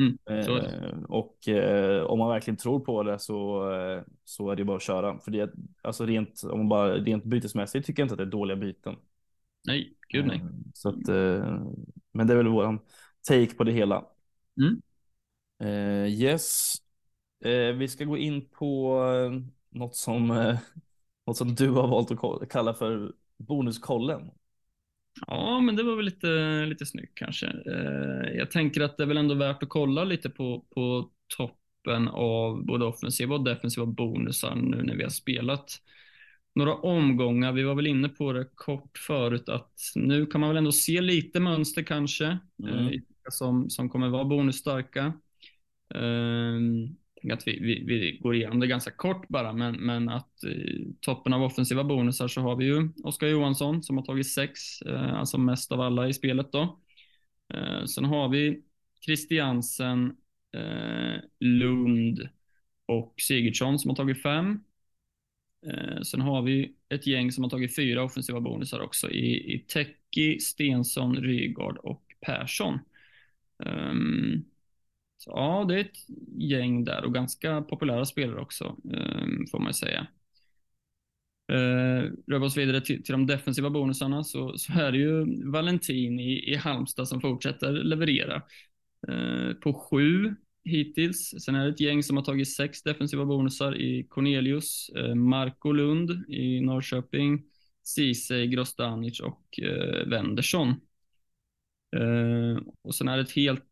Mm, 0.00 0.18
eh, 0.30 1.02
och 1.08 1.48
eh, 1.48 2.02
om 2.02 2.18
man 2.18 2.28
verkligen 2.28 2.56
tror 2.56 2.80
på 2.80 3.02
det 3.02 3.18
så, 3.18 3.70
eh, 3.72 4.02
så 4.24 4.50
är 4.50 4.56
det 4.56 4.64
bara 4.64 4.76
att 4.76 4.82
köra. 4.82 5.18
För 5.18 5.30
det, 5.30 5.52
alltså 5.82 6.06
rent, 6.06 6.42
om 6.44 6.58
man 6.58 6.68
bara, 6.68 6.94
rent 6.94 7.24
bytesmässigt 7.24 7.86
tycker 7.86 8.02
jag 8.02 8.04
inte 8.04 8.14
att 8.14 8.18
det 8.18 8.24
är 8.24 8.38
dåliga 8.38 8.56
byten. 8.56 8.96
Nej, 9.66 9.94
gud 10.08 10.26
nej. 10.26 10.36
Eh, 10.36 10.46
så 10.74 10.88
att, 10.88 11.08
eh, 11.08 11.60
men 12.12 12.26
det 12.26 12.32
är 12.32 12.36
väl 12.36 12.48
våran 12.48 12.78
take 13.28 13.54
på 13.54 13.64
det 13.64 13.72
hela. 13.72 14.04
Mm. 14.60 14.82
yes, 16.08 16.76
vi 17.78 17.88
ska 17.88 18.04
gå 18.04 18.16
in 18.16 18.48
på 18.48 19.00
något 19.70 19.96
som 19.96 20.30
något 21.26 21.36
som 21.36 21.54
du 21.54 21.70
har 21.70 21.88
valt 21.88 22.10
att 22.10 22.50
kalla 22.50 22.74
för 22.74 23.12
bonuskollen. 23.38 24.30
Ja, 25.26 25.60
men 25.60 25.76
det 25.76 25.82
var 25.82 25.96
väl 25.96 26.04
lite, 26.04 26.26
lite 26.66 26.86
snyggt 26.86 27.12
kanske. 27.14 27.46
Eh, 27.46 28.36
jag 28.36 28.50
tänker 28.50 28.80
att 28.80 28.96
det 28.96 29.02
är 29.02 29.06
väl 29.06 29.16
ändå 29.16 29.34
värt 29.34 29.62
att 29.62 29.68
kolla 29.68 30.04
lite 30.04 30.30
på, 30.30 30.64
på 30.74 31.10
toppen 31.36 32.08
av 32.08 32.66
både 32.66 32.84
offensiva 32.84 33.34
och 33.34 33.44
defensiva 33.44 33.86
bonusar 33.86 34.54
nu 34.54 34.82
när 34.82 34.96
vi 34.96 35.02
har 35.02 35.10
spelat 35.10 35.70
några 36.54 36.74
omgångar. 36.74 37.52
Vi 37.52 37.62
var 37.62 37.74
väl 37.74 37.86
inne 37.86 38.08
på 38.08 38.32
det 38.32 38.48
kort 38.54 38.98
förut 38.98 39.48
att 39.48 39.72
nu 39.94 40.26
kan 40.26 40.40
man 40.40 40.50
väl 40.50 40.56
ändå 40.56 40.72
se 40.72 41.00
lite 41.00 41.40
mönster 41.40 41.82
kanske 41.82 42.38
mm. 42.62 42.88
eh, 42.88 43.00
som, 43.30 43.70
som 43.70 43.88
kommer 43.88 44.08
vara 44.08 44.24
bonusstarka. 44.24 45.12
Eh, 45.94 46.60
att 47.32 47.48
vi, 47.48 47.58
vi, 47.60 47.84
vi, 47.84 48.18
går 48.22 48.34
igenom 48.34 48.60
det 48.60 48.66
ganska 48.66 48.90
kort 48.90 49.28
bara, 49.28 49.52
men, 49.52 49.74
men 49.74 50.08
att 50.08 50.44
i 50.44 50.94
toppen 51.00 51.32
av 51.32 51.42
offensiva 51.42 51.84
bonusar 51.84 52.28
så 52.28 52.40
har 52.40 52.56
vi 52.56 52.64
ju 52.64 52.88
Oskar 53.04 53.26
Johansson 53.26 53.82
som 53.82 53.96
har 53.96 54.04
tagit 54.04 54.32
sex, 54.32 54.82
eh, 54.82 55.14
alltså 55.14 55.38
mest 55.38 55.72
av 55.72 55.80
alla 55.80 56.08
i 56.08 56.14
spelet 56.14 56.52
då. 56.52 56.80
Eh, 57.54 57.84
sen 57.84 58.04
har 58.04 58.28
vi 58.28 58.62
Christiansen, 59.04 60.16
eh, 60.52 61.20
Lund 61.40 62.28
och 62.86 63.14
Sigurdsson 63.18 63.78
som 63.78 63.88
har 63.88 63.96
tagit 63.96 64.22
fem. 64.22 64.60
Eh, 65.66 66.02
sen 66.02 66.20
har 66.20 66.42
vi 66.42 66.74
ett 66.88 67.06
gäng 67.06 67.32
som 67.32 67.44
har 67.44 67.50
tagit 67.50 67.76
fyra 67.76 68.02
offensiva 68.02 68.40
bonusar 68.40 68.80
också 68.80 69.10
i, 69.10 69.54
i 69.54 69.58
Tecki, 69.58 70.40
Stensson, 70.40 71.16
Rygaard 71.16 71.76
och 71.76 72.02
Persson. 72.20 72.78
Um, 73.58 74.44
så, 75.18 75.30
ja, 75.30 75.64
det 75.68 75.74
är 75.74 75.80
ett 75.80 76.08
gäng 76.38 76.84
där 76.84 77.04
och 77.04 77.14
ganska 77.14 77.62
populära 77.62 78.04
spelare 78.04 78.40
också, 78.40 78.76
ehm, 78.94 79.46
får 79.50 79.58
man 79.58 79.74
säga. 79.74 80.06
Uh, 81.52 82.12
rör 82.26 82.38
vi 82.38 82.46
oss 82.46 82.56
vidare 82.56 82.80
till, 82.80 83.02
till, 83.02 83.12
de 83.12 83.26
defensiva 83.26 83.70
bonusarna 83.70 84.24
så, 84.24 84.58
så 84.58 84.72
är 84.72 84.92
det 84.92 84.98
ju 84.98 85.42
Valentin 85.50 86.20
i, 86.20 86.52
i 86.52 86.56
Halmstad 86.56 87.08
som 87.08 87.20
fortsätter 87.20 87.72
leverera. 87.72 88.42
Uh, 89.08 89.52
på 89.52 89.74
sju 89.74 90.34
hittills. 90.64 91.34
Sen 91.44 91.54
är 91.54 91.64
det 91.64 91.70
ett 91.70 91.80
gäng 91.80 92.02
som 92.02 92.16
har 92.16 92.24
tagit 92.24 92.54
sex 92.54 92.82
defensiva 92.82 93.24
bonusar 93.24 93.80
i 93.80 94.06
Cornelius, 94.08 94.90
uh, 94.96 95.14
Marco 95.14 95.72
Lund 95.72 96.10
i 96.28 96.60
Norrköping, 96.60 97.42
Ceesay, 97.82 98.46
Grostanic 98.46 99.20
och 99.20 99.58
uh, 99.62 100.08
Wendersson. 100.10 100.74
Och 102.82 102.94
sen 102.94 103.08
är 103.08 103.16
det 103.16 103.22
ett 103.22 103.36
helt 103.36 103.64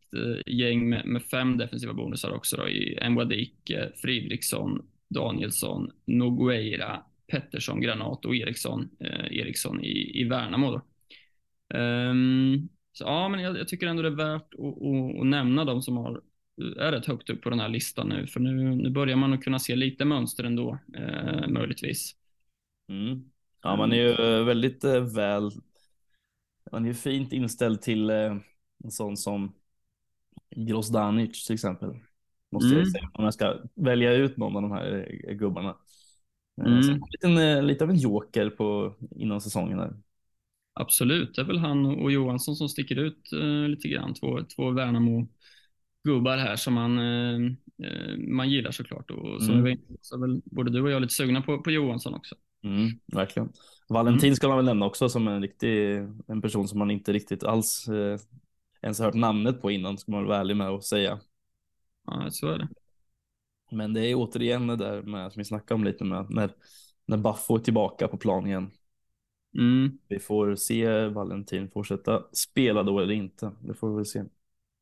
gäng 0.46 0.88
med, 0.88 1.06
med, 1.06 1.22
fem 1.22 1.58
defensiva 1.58 1.92
bonusar 1.92 2.30
också 2.30 2.56
då, 2.56 2.68
i 2.68 3.08
Mbwadike, 3.10 3.92
Fridriksson, 3.96 4.86
Danielsson, 5.08 5.90
Nogueira, 6.04 7.02
Pettersson, 7.26 7.80
Granat 7.80 8.24
och 8.24 8.36
Eriksson, 8.36 8.88
uh, 9.04 9.38
Eriksson 9.38 9.84
i, 9.84 10.20
i 10.20 10.24
Värnamo. 10.24 10.70
Då. 10.70 10.82
Um, 11.78 12.68
så 12.92 13.04
ja, 13.04 13.28
men 13.28 13.40
jag, 13.40 13.58
jag, 13.58 13.68
tycker 13.68 13.86
ändå 13.86 14.02
det 14.02 14.08
är 14.08 14.12
värt 14.12 14.54
att, 14.54 14.60
att, 14.60 15.20
att 15.20 15.26
nämna 15.26 15.64
de 15.64 15.82
som 15.82 15.96
har, 15.96 16.20
är 16.78 16.92
rätt 16.92 17.06
högt 17.06 17.30
upp 17.30 17.42
på 17.42 17.50
den 17.50 17.60
här 17.60 17.68
listan 17.68 18.08
nu, 18.08 18.26
för 18.26 18.40
nu, 18.40 18.74
nu 18.74 18.90
börjar 18.90 19.16
man 19.16 19.32
att 19.32 19.44
kunna 19.44 19.58
se 19.58 19.76
lite 19.76 20.04
mönster 20.04 20.44
ändå, 20.44 20.78
eh, 20.96 21.48
möjligtvis. 21.48 22.16
Mm. 22.88 23.30
Ja, 23.62 23.76
man 23.76 23.92
är 23.92 23.96
ju 23.96 24.44
väldigt 24.44 24.84
eh, 24.84 25.14
väl 25.14 25.50
man 26.72 26.84
är 26.84 26.88
ju 26.88 26.94
fint 26.94 27.32
inställd 27.32 27.82
till 27.82 28.10
eh, 28.10 28.36
en 28.84 28.90
sån 28.90 29.16
som 29.16 29.52
Grozdanic 30.56 31.46
till 31.46 31.54
exempel. 31.54 31.90
Måste 32.52 32.68
mm. 32.68 32.78
jag 32.78 32.88
säga. 32.88 33.10
Om 33.14 33.24
jag 33.24 33.34
ska 33.34 33.56
välja 33.74 34.12
ut 34.12 34.36
någon 34.36 34.56
av 34.56 34.62
de 34.62 34.72
här 34.72 35.18
eh, 35.28 35.34
gubbarna. 35.34 35.76
Eh, 36.60 36.66
mm. 36.66 37.00
liten, 37.10 37.38
eh, 37.38 37.62
lite 37.62 37.84
av 37.84 37.90
en 37.90 37.96
joker 37.96 38.50
på, 38.50 38.94
innan 39.10 39.40
säsongen. 39.40 39.78
Där. 39.78 39.92
Absolut, 40.72 41.34
det 41.34 41.40
är 41.40 41.46
väl 41.46 41.58
han 41.58 41.86
och 41.86 42.12
Johansson 42.12 42.56
som 42.56 42.68
sticker 42.68 42.96
ut 42.96 43.30
uh, 43.34 43.68
lite 43.68 43.88
grann. 43.88 44.14
Två, 44.14 44.38
två 44.56 44.70
Värnamo-gubbar 44.70 46.36
här 46.36 46.56
som 46.56 46.74
man, 46.74 46.98
uh, 46.98 47.52
man 48.28 48.50
gillar 48.50 48.70
såklart. 48.70 49.10
Och 49.10 49.42
som 49.42 49.54
mm. 49.54 49.64
vi 49.64 49.80
så 50.00 50.16
är 50.16 50.20
väl 50.20 50.42
både 50.44 50.70
du 50.70 50.82
och 50.82 50.90
jag 50.90 51.02
lite 51.02 51.14
sugna 51.14 51.42
på, 51.42 51.62
på 51.62 51.70
Johansson 51.70 52.14
också. 52.14 52.34
Mm, 52.64 52.90
verkligen. 53.06 53.48
Valentin 53.88 54.28
mm. 54.28 54.36
ska 54.36 54.48
man 54.48 54.56
väl 54.56 54.66
nämna 54.66 54.86
också 54.86 55.08
som 55.08 55.28
en 55.28 55.42
riktig, 55.42 55.96
en 56.26 56.42
person 56.42 56.68
som 56.68 56.78
man 56.78 56.90
inte 56.90 57.12
riktigt 57.12 57.44
alls 57.44 57.88
eh, 57.88 58.18
ens 58.84 59.00
hört 59.00 59.14
namnet 59.14 59.62
på 59.62 59.70
innan, 59.70 59.98
ska 59.98 60.12
man 60.12 60.26
vara 60.26 60.38
ärlig 60.38 60.56
med 60.56 60.68
att 60.68 60.84
säga. 60.84 61.20
Ja, 62.06 62.30
så 62.30 62.48
är 62.48 62.58
det. 62.58 62.68
Men 63.70 63.92
det 63.92 64.06
är 64.06 64.14
återigen 64.14 64.66
det 64.66 64.76
där 64.76 65.02
med, 65.02 65.32
som 65.32 65.40
vi 65.40 65.44
snackade 65.44 65.74
om 65.74 65.84
lite 65.84 66.04
med, 66.04 66.26
när, 66.30 66.50
när 67.06 67.16
Baffo 67.16 67.56
är 67.56 67.60
tillbaka 67.60 68.08
på 68.08 68.16
plan 68.16 68.46
igen. 68.46 68.70
Mm. 69.58 69.98
Vi 70.08 70.18
får 70.18 70.54
se 70.54 71.08
Valentin 71.08 71.70
fortsätta 71.70 72.22
spela 72.32 72.82
då 72.82 73.00
eller 73.00 73.14
inte. 73.14 73.50
Det 73.60 73.74
får 73.74 73.90
vi 73.90 73.96
väl 73.96 74.06
se. 74.06 74.24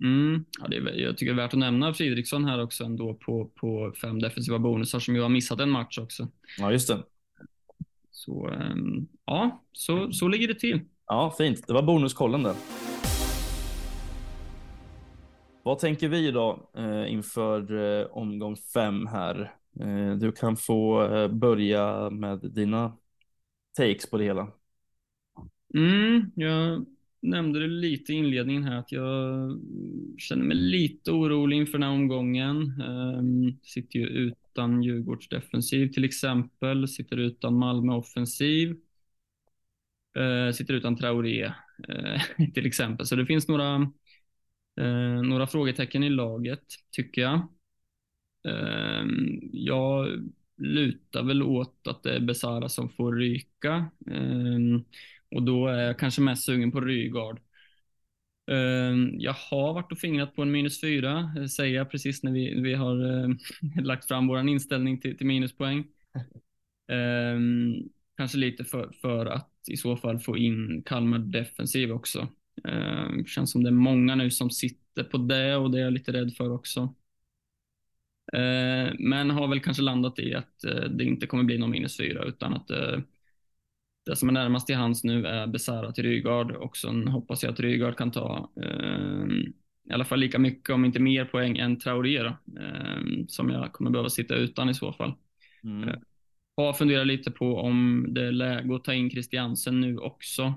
Mm. 0.05 0.45
Ja, 0.61 0.69
det 0.69 0.77
är, 0.77 1.01
jag 1.01 1.19
tycker 1.19 1.35
det 1.35 1.43
är 1.43 1.45
värt 1.45 1.53
att 1.53 1.59
nämna 1.59 1.95
Fridriksson 1.95 2.45
här 2.45 2.63
också 2.63 2.85
ändå 2.85 3.15
på, 3.15 3.51
på 3.55 3.93
fem 4.03 4.19
defensiva 4.21 4.59
bonusar 4.59 4.99
som 4.99 5.15
ju 5.15 5.23
har 5.23 5.29
missat 5.29 5.61
en 5.61 5.71
match 5.71 5.99
också. 5.99 6.29
Ja, 6.59 6.73
just 6.73 6.89
det. 6.89 7.03
Så 8.11 8.49
ehm, 8.49 9.07
ja, 9.25 9.65
så, 9.73 10.13
så 10.13 10.29
ligger 10.29 10.49
det 10.49 10.55
till. 10.55 10.81
Ja, 11.07 11.35
fint. 11.39 11.67
Det 11.67 11.73
var 11.73 11.83
bonuskollen 11.83 12.43
där. 12.43 12.55
Vad 15.65 15.79
tänker 15.79 16.09
vi 16.09 16.31
då 16.31 16.71
eh, 16.77 17.13
inför 17.13 17.75
eh, 18.01 18.07
omgång 18.07 18.57
fem 18.57 19.07
här? 19.07 19.55
Eh, 19.81 20.17
du 20.17 20.33
kan 20.33 20.57
få 20.57 21.05
eh, 21.05 21.29
börja 21.29 22.11
med 22.11 22.39
dina 22.39 22.97
takes 23.77 24.11
på 24.11 24.19
det 24.19 24.25
hela. 24.25 24.53
Mm, 25.75 26.31
jag 26.35 26.87
nämnde 27.23 27.61
det 27.61 27.67
lite 27.67 28.13
i 28.13 28.17
inledningen 28.17 28.65
här 28.65 28.77
att 28.77 28.93
jag 28.93 29.61
känner 30.19 30.45
mig 30.45 30.57
lite 30.57 31.11
orolig 31.11 31.57
inför 31.57 31.73
den 31.73 31.83
här 31.83 31.95
omgången. 31.95 32.81
Um, 32.81 33.59
sitter 33.63 33.99
ju 33.99 34.07
utan 34.07 34.83
Djurgårds 34.83 35.29
defensiv 35.29 35.93
till 35.93 36.05
exempel, 36.05 36.89
sitter 36.89 37.17
utan 37.17 37.55
Malmö 37.55 37.93
offensiv. 37.93 38.77
Uh, 40.19 40.53
sitter 40.53 40.75
utan 40.75 40.97
Traoré 40.97 41.45
uh, 41.89 42.47
till 42.55 42.67
exempel. 42.67 43.07
Så 43.07 43.17
det 43.17 43.27
finns 43.27 43.49
några, 43.49 43.91
Eh, 44.81 45.23
några 45.23 45.47
frågetecken 45.47 46.03
i 46.03 46.11
laget 46.11 46.65
tycker 46.91 47.23
jag. 47.23 47.35
Eh, 48.49 49.05
jag 49.53 50.09
lutar 50.57 51.23
väl 51.23 51.43
åt 51.43 51.87
att 51.87 52.03
det 52.03 52.17
är 52.17 52.21
Besara 52.21 52.69
som 52.69 52.89
får 52.89 53.13
ryka. 53.17 53.91
Eh, 54.11 54.59
och 55.31 55.43
då 55.43 55.67
är 55.67 55.83
jag 55.83 55.99
kanske 55.99 56.21
mest 56.21 56.45
sugen 56.45 56.73
på 56.73 56.81
Rygaard. 56.81 57.41
Eh, 58.51 58.95
jag 59.19 59.33
har 59.33 59.75
varit 59.75 59.93
och 59.93 59.99
fingrat 59.99 60.35
på 60.35 60.43
en 60.43 60.51
minus 60.51 60.81
fyra, 60.81 61.33
eh, 61.39 61.45
säger 61.47 61.77
jag 61.77 61.91
precis 61.91 62.23
när 62.23 62.33
vi, 62.33 62.61
vi 62.61 62.75
har 62.75 63.25
eh, 63.25 63.29
lagt 63.85 64.09
fram 64.09 64.27
vår 64.27 64.49
inställning 64.49 65.01
till, 65.01 65.17
till 65.19 65.27
minuspoäng. 65.27 65.87
Eh, 66.89 67.39
kanske 68.17 68.39
lite 68.39 68.65
för, 68.65 68.93
för 69.01 69.27
att 69.27 69.51
i 69.69 69.77
så 69.77 69.97
fall 69.97 70.19
få 70.19 70.37
in 70.37 70.83
Kalmar 70.87 71.19
defensiv 71.19 71.93
också. 71.93 72.29
Eh, 72.65 73.25
känns 73.27 73.53
som 73.53 73.63
det 73.63 73.69
är 73.69 73.73
många 73.73 74.15
nu 74.15 74.31
som 74.31 74.51
sitter 74.51 75.05
på 75.05 75.19
det 75.19 75.57
och 75.57 75.71
det 75.71 75.79
är 75.79 75.85
jag 75.85 75.93
lite 75.93 76.13
rädd 76.13 76.35
för 76.37 76.53
också. 76.53 76.95
Eh, 78.33 78.93
men 78.99 79.31
har 79.31 79.49
väl 79.49 79.61
kanske 79.61 79.83
landat 79.83 80.19
i 80.19 80.35
att 80.35 80.65
eh, 80.65 80.85
det 80.85 81.05
inte 81.05 81.27
kommer 81.27 81.45
bli 81.45 81.59
någon 81.59 81.71
minus 81.71 81.97
fyra 81.97 82.25
utan 82.25 82.55
att 82.55 82.71
eh, 82.71 82.99
det 84.07 84.17
som 84.17 84.29
är 84.29 84.33
närmast 84.33 84.71
i 84.71 84.73
hands 84.73 85.05
nu 85.05 85.27
är 85.27 85.47
Besara 85.47 85.93
till 85.93 86.05
Rygaard 86.05 86.51
och 86.51 86.77
sen 86.77 87.09
hoppas 87.09 87.43
jag 87.43 87.53
att 87.53 87.61
Rygaard 87.61 87.97
kan 87.97 88.11
ta 88.11 88.51
eh, 88.63 89.27
i 89.91 89.93
alla 89.93 90.05
fall 90.05 90.19
lika 90.19 90.39
mycket, 90.39 90.71
om 90.71 90.85
inte 90.85 91.01
mer 91.01 91.25
poäng 91.25 91.59
än 91.59 91.79
Traoré 91.79 92.23
då, 92.23 92.37
som 93.29 93.51
jag 93.51 93.73
kommer 93.73 93.91
behöva 93.91 94.09
sitta 94.09 94.35
utan 94.35 94.69
i 94.69 94.75
så 94.75 94.93
fall. 94.93 95.15
Mm. 95.65 96.01
Har 96.57 96.73
funderat 96.73 97.07
lite 97.07 97.31
på 97.31 97.57
om 97.57 98.07
det 98.09 98.27
är 98.27 98.33
läge 98.33 98.75
att 98.75 98.85
ta 98.85 98.95
in 98.95 99.11
Christiansen 99.11 99.81
nu 99.81 99.99
också 99.99 100.55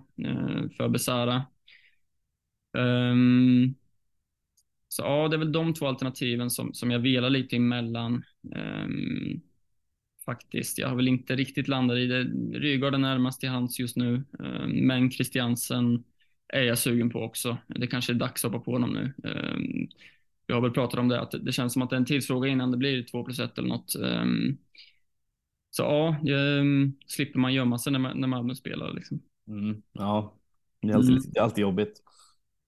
för 0.78 0.90
Besara. 0.90 1.44
Um, 2.76 3.76
så 4.88 5.02
ja, 5.02 5.28
det 5.28 5.36
är 5.36 5.38
väl 5.38 5.52
de 5.52 5.74
två 5.74 5.88
alternativen 5.88 6.50
som, 6.50 6.74
som 6.74 6.92
jag 6.92 7.00
velar 7.00 7.30
lite 7.30 7.56
emellan. 7.56 8.24
Um, 8.56 9.42
faktiskt. 10.26 10.78
Jag 10.78 10.90
har 10.90 10.96
väl 10.96 11.08
inte 11.08 11.36
riktigt 11.36 11.68
landat 11.68 11.98
i 11.98 12.08
det. 12.08 12.24
Rygaard 12.60 12.94
är 12.94 12.98
närmast 12.98 13.40
till 13.40 13.50
hands 13.50 13.80
just 13.80 13.96
nu, 13.96 14.24
um, 14.40 14.72
men 14.72 15.12
Christiansen 15.12 16.04
är 16.48 16.64
jag 16.64 16.78
sugen 16.78 17.10
på 17.10 17.20
också. 17.20 17.58
Det 17.68 17.88
kanske 17.88 18.14
är 18.14 18.16
dags 18.16 18.46
att 18.46 18.52
hoppa 18.52 18.66
på 18.66 18.72
honom 18.72 18.94
nu. 18.94 19.14
Um, 19.30 19.88
jag 20.48 20.56
har 20.56 20.62
väl 20.62 20.72
pratat 20.72 21.00
om 21.00 21.08
det, 21.08 21.22
att 21.22 21.36
det 21.42 21.52
känns 21.52 21.74
som 21.74 21.82
att 21.82 21.90
det 21.90 21.96
är 21.96 21.98
en 21.98 22.06
tidsfråga 22.06 22.50
innan 22.50 22.72
det 22.72 22.78
blir 22.78 23.04
två 23.04 23.24
plus 23.24 23.40
ett 23.40 23.58
eller 23.58 23.70
något. 23.70 23.92
så 25.70 25.82
ja, 25.82 26.16
slipper 27.08 27.40
man 27.40 27.54
gömma 27.54 27.80
sig 27.80 27.94
när, 27.94 28.14
när 28.14 28.28
Malmö 28.28 28.56
spelar. 28.56 28.94
Liksom. 28.94 29.22
Mm, 29.48 29.82
ja, 29.92 30.34
det 30.82 30.88
är 30.88 30.96
alltid, 30.96 31.12
mm. 31.12 31.24
det 31.34 31.40
är 31.40 31.44
alltid 31.44 31.62
jobbigt. 31.62 32.02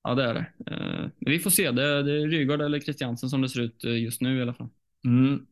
Ja, 0.07 0.15
det 0.15 0.23
är 0.23 0.33
det. 0.33 0.45
Eh, 0.67 1.09
men 1.19 1.31
vi 1.31 1.39
får 1.39 1.49
se. 1.49 1.71
Det 1.71 1.83
är, 1.83 2.03
det 2.03 2.21
är 2.21 2.27
Rygaard 2.27 2.61
eller 2.61 2.79
Christiansen 2.79 3.29
som 3.29 3.41
det 3.41 3.49
ser 3.49 3.61
ut 3.61 3.83
eh, 3.83 4.03
just 4.03 4.21
nu 4.21 4.39
i 4.39 4.41
alla 4.41 4.53
fall. 4.53 4.69
Mm. 5.05 5.47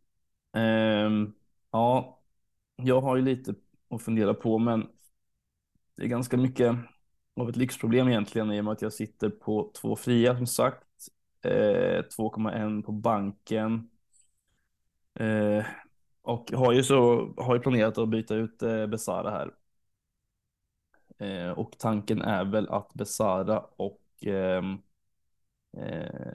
Um, 1.07 1.34
ja, 1.72 2.19
jag 2.76 3.02
har 3.02 3.15
ju 3.15 3.22
lite 3.22 3.53
att 3.90 4.02
fundera 4.02 4.34
på, 4.34 4.57
men 4.60 4.88
det 5.95 6.03
är 6.03 6.07
ganska 6.07 6.38
mycket 6.38 6.76
av 7.36 7.49
ett 7.49 7.56
lyxproblem 7.56 8.07
egentligen 8.07 8.52
i 8.52 8.60
och 8.60 8.65
med 8.65 8.72
att 8.72 8.82
jag 8.82 8.94
sitter 8.94 9.30
på 9.30 9.72
två 9.82 9.95
fria 9.95 10.38
som 10.38 10.48
sagt. 10.48 10.88
Eh, 11.41 12.03
2,1 12.18 12.84
på 12.84 12.91
banken. 12.91 13.90
Eh, 15.19 15.65
och 16.22 16.52
har 16.52 16.73
ju 16.73 16.84
så 16.84 17.34
har 17.38 17.56
ju 17.56 17.61
planerat 17.61 17.98
att 17.98 18.10
byta 18.10 18.36
ut 18.36 18.61
eh, 18.61 18.88
Besara 18.88 19.30
här. 19.32 19.52
Eh, 21.18 21.49
och 21.49 21.72
tanken 21.77 22.22
är 22.22 22.45
väl 22.45 22.69
att 22.69 22.94
Besara 22.94 23.60
och 23.60 24.02
eh, 24.24 24.64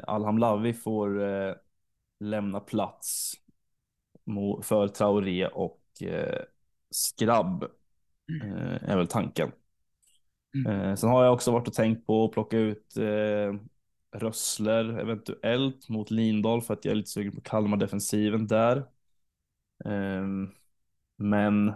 Alham 0.03 0.39
Lavi 0.39 0.73
får 0.73 1.23
eh, 1.23 1.55
lämna 2.21 2.61
plats 2.61 3.35
för 4.63 4.89
Traoré 4.89 5.47
och 5.47 5.83
eh, 6.03 6.43
Skrabb 6.91 7.65
mm. 8.43 8.59
är 8.83 8.97
väl 8.97 9.07
tanken. 9.07 9.53
Mm. 10.67 10.97
Sen 10.97 11.11
har 11.11 11.25
jag 11.25 11.33
också 11.33 11.53
varit 11.53 11.69
och 11.69 11.75
tänkt 11.75 12.07
på 12.07 12.25
att 12.25 12.33
plocka 12.33 12.59
ut 12.59 12.95
Rössler 14.13 14.99
eventuellt 14.99 15.89
mot 15.89 16.11
Lindahl 16.11 16.63
för 16.63 16.75
att 16.75 16.85
jag 16.85 16.93
är 16.93 16.97
lite 16.97 17.11
sugen 17.11 17.33
på 17.33 17.41
Kalmar 17.41 17.77
defensiven 17.77 18.47
där. 18.47 18.85
Ehm, 19.85 20.49
men 21.17 21.73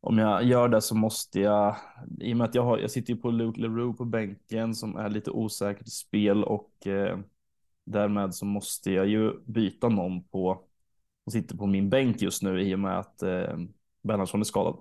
om 0.00 0.18
jag 0.18 0.44
gör 0.44 0.68
det 0.68 0.80
så 0.80 0.94
måste 0.94 1.40
jag, 1.40 1.76
i 2.20 2.32
och 2.32 2.36
med 2.36 2.44
att 2.44 2.54
jag, 2.54 2.62
har, 2.62 2.78
jag 2.78 2.90
sitter 2.90 3.14
ju 3.14 3.20
på 3.20 3.30
Luke 3.30 3.60
Leroux 3.60 3.98
på 3.98 4.04
bänken 4.04 4.74
som 4.74 4.96
är 4.96 5.08
lite 5.08 5.30
osäkert 5.30 5.88
spel 5.88 6.44
och 6.44 6.86
eh, 6.86 7.18
därmed 7.84 8.34
så 8.34 8.44
måste 8.44 8.92
jag 8.92 9.06
ju 9.06 9.32
byta 9.44 9.88
någon 9.88 10.24
på 10.24 10.64
som 11.24 11.32
sitter 11.32 11.56
på 11.56 11.66
min 11.66 11.90
bänk 11.90 12.22
just 12.22 12.42
nu 12.42 12.62
i 12.62 12.74
och 12.74 12.78
med 12.78 12.98
att 12.98 13.22
eh, 13.22 13.58
Bernhardsson 14.02 14.40
är 14.40 14.44
skadad. 14.44 14.76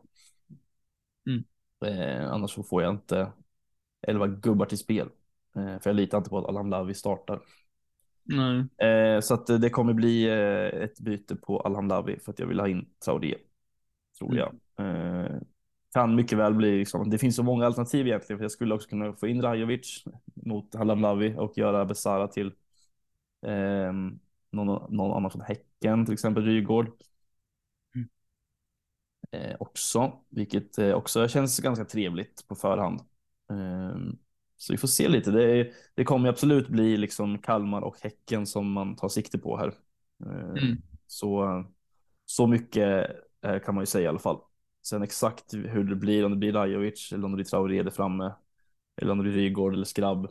Mm. 1.28 1.44
Eh, 1.86 2.32
annars 2.32 2.52
så 2.52 2.64
får 2.64 2.84
jag 2.84 2.94
inte 2.94 3.32
elva 4.08 4.28
gubbar 4.28 4.66
till 4.66 4.78
spel. 4.78 5.10
Eh, 5.56 5.80
för 5.80 5.90
jag 5.90 5.96
litar 5.96 6.18
inte 6.18 6.30
på 6.30 6.38
att 6.38 6.46
Alham 6.46 6.70
Lavi 6.70 6.94
startar. 6.94 7.40
Eh, 8.88 9.22
så 9.22 9.34
att 9.34 9.48
det 9.48 9.70
kommer 9.70 9.94
bli 9.94 10.28
eh, 10.28 10.84
ett 10.84 11.00
byte 11.00 11.36
på 11.36 11.60
Alham 11.60 11.88
Lavi 11.88 12.20
för 12.20 12.32
att 12.32 12.40
jag 12.40 12.48
vill 12.48 12.60
ha 12.60 12.68
in 12.68 12.90
Traoré. 13.06 13.36
Tror 14.20 14.30
mm. 14.30 14.38
jag. 14.38 14.48
Eh, 14.48 14.60
kan 15.94 16.16
mycket 16.16 16.38
väl 16.38 16.54
bli 16.54 16.80
liksom, 16.80 17.10
det 17.10 17.18
finns 17.18 17.36
så 17.36 17.44
många 17.44 17.66
alternativ 17.66 18.08
egentligen. 18.08 18.38
För 18.38 18.44
jag 18.44 18.52
skulle 18.52 18.76
också 18.76 18.90
kunna 18.90 19.14
få 19.14 19.28
in 19.28 19.42
Rajovic 19.42 20.04
mot 20.34 20.76
Halamlavi 20.76 21.36
och 21.38 21.58
göra 21.58 21.86
Besara 21.86 22.28
till 22.28 22.48
eh, 23.46 23.94
någon, 24.52 24.96
någon 24.96 25.18
annan 25.18 25.32
från 25.32 25.42
Häcken, 25.42 26.06
till 26.06 26.14
exempel 26.14 26.46
Rygård. 26.46 26.92
Mm. 27.96 28.10
Eh, 29.32 29.56
också, 29.60 30.14
vilket 30.30 30.78
eh, 30.78 30.94
också 30.94 31.28
känns 31.28 31.60
ganska 31.60 31.86
trevligt 31.86 32.48
på 32.48 32.56
förhand. 32.56 33.00
Eh, 33.52 33.98
så 34.58 34.74
vi 34.74 34.78
får 34.78 34.88
se 34.88 35.08
lite. 35.08 35.32
Det, 35.32 35.72
det 35.96 36.04
kommer 36.04 36.30
absolut 36.30 36.68
bli 36.68 36.98
liksom 36.98 37.38
Kalmar 37.38 37.82
och 37.82 37.98
Häcken 38.02 38.46
som 38.46 38.72
man 38.72 38.96
tar 38.96 39.10
sikte 39.10 39.38
på 39.38 39.58
här. 39.58 39.74
Eh, 40.26 40.64
mm. 40.64 40.82
Så, 41.08 41.64
så 42.26 42.48
mycket 42.48 43.10
eh, 43.42 43.60
kan 43.60 43.76
man 43.76 43.82
ju 43.82 43.86
säga 43.86 44.06
i 44.06 44.08
alla 44.08 44.20
fall. 44.20 44.40
Sen 44.90 45.04
exakt 45.04 45.54
hur 45.54 45.84
det 45.84 45.96
blir, 45.96 46.26
om 46.26 46.32
det 46.32 46.38
blir 46.38 46.54
Rajovic 46.54 47.12
eller 47.14 47.26
om 47.26 47.32
det 47.32 47.36
blir 47.36 47.46
Traoré 47.46 47.84
där 47.84 47.92
framme. 47.92 48.34
Eller 49.02 49.12
om 49.12 49.18
det 49.18 49.24
blir 49.24 49.34
Rygaard 49.34 49.74
eller 49.74 49.86
Skrabb. 49.86 50.26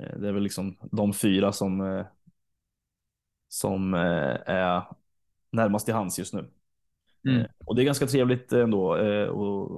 Eh, 0.00 0.18
det 0.18 0.28
är 0.28 0.32
väl 0.32 0.42
liksom 0.42 0.76
de 0.80 1.12
fyra 1.12 1.52
som, 1.52 1.80
eh, 1.80 2.06
som 3.48 3.94
eh, 3.94 4.36
är 4.46 4.82
närmast 5.50 5.88
i 5.88 5.92
hands 5.92 6.18
just 6.18 6.34
nu. 6.34 6.50
Mm. 7.28 7.46
Och 7.66 7.76
det 7.76 7.82
är 7.82 7.84
ganska 7.84 8.06
trevligt 8.06 8.52
ändå 8.52 8.92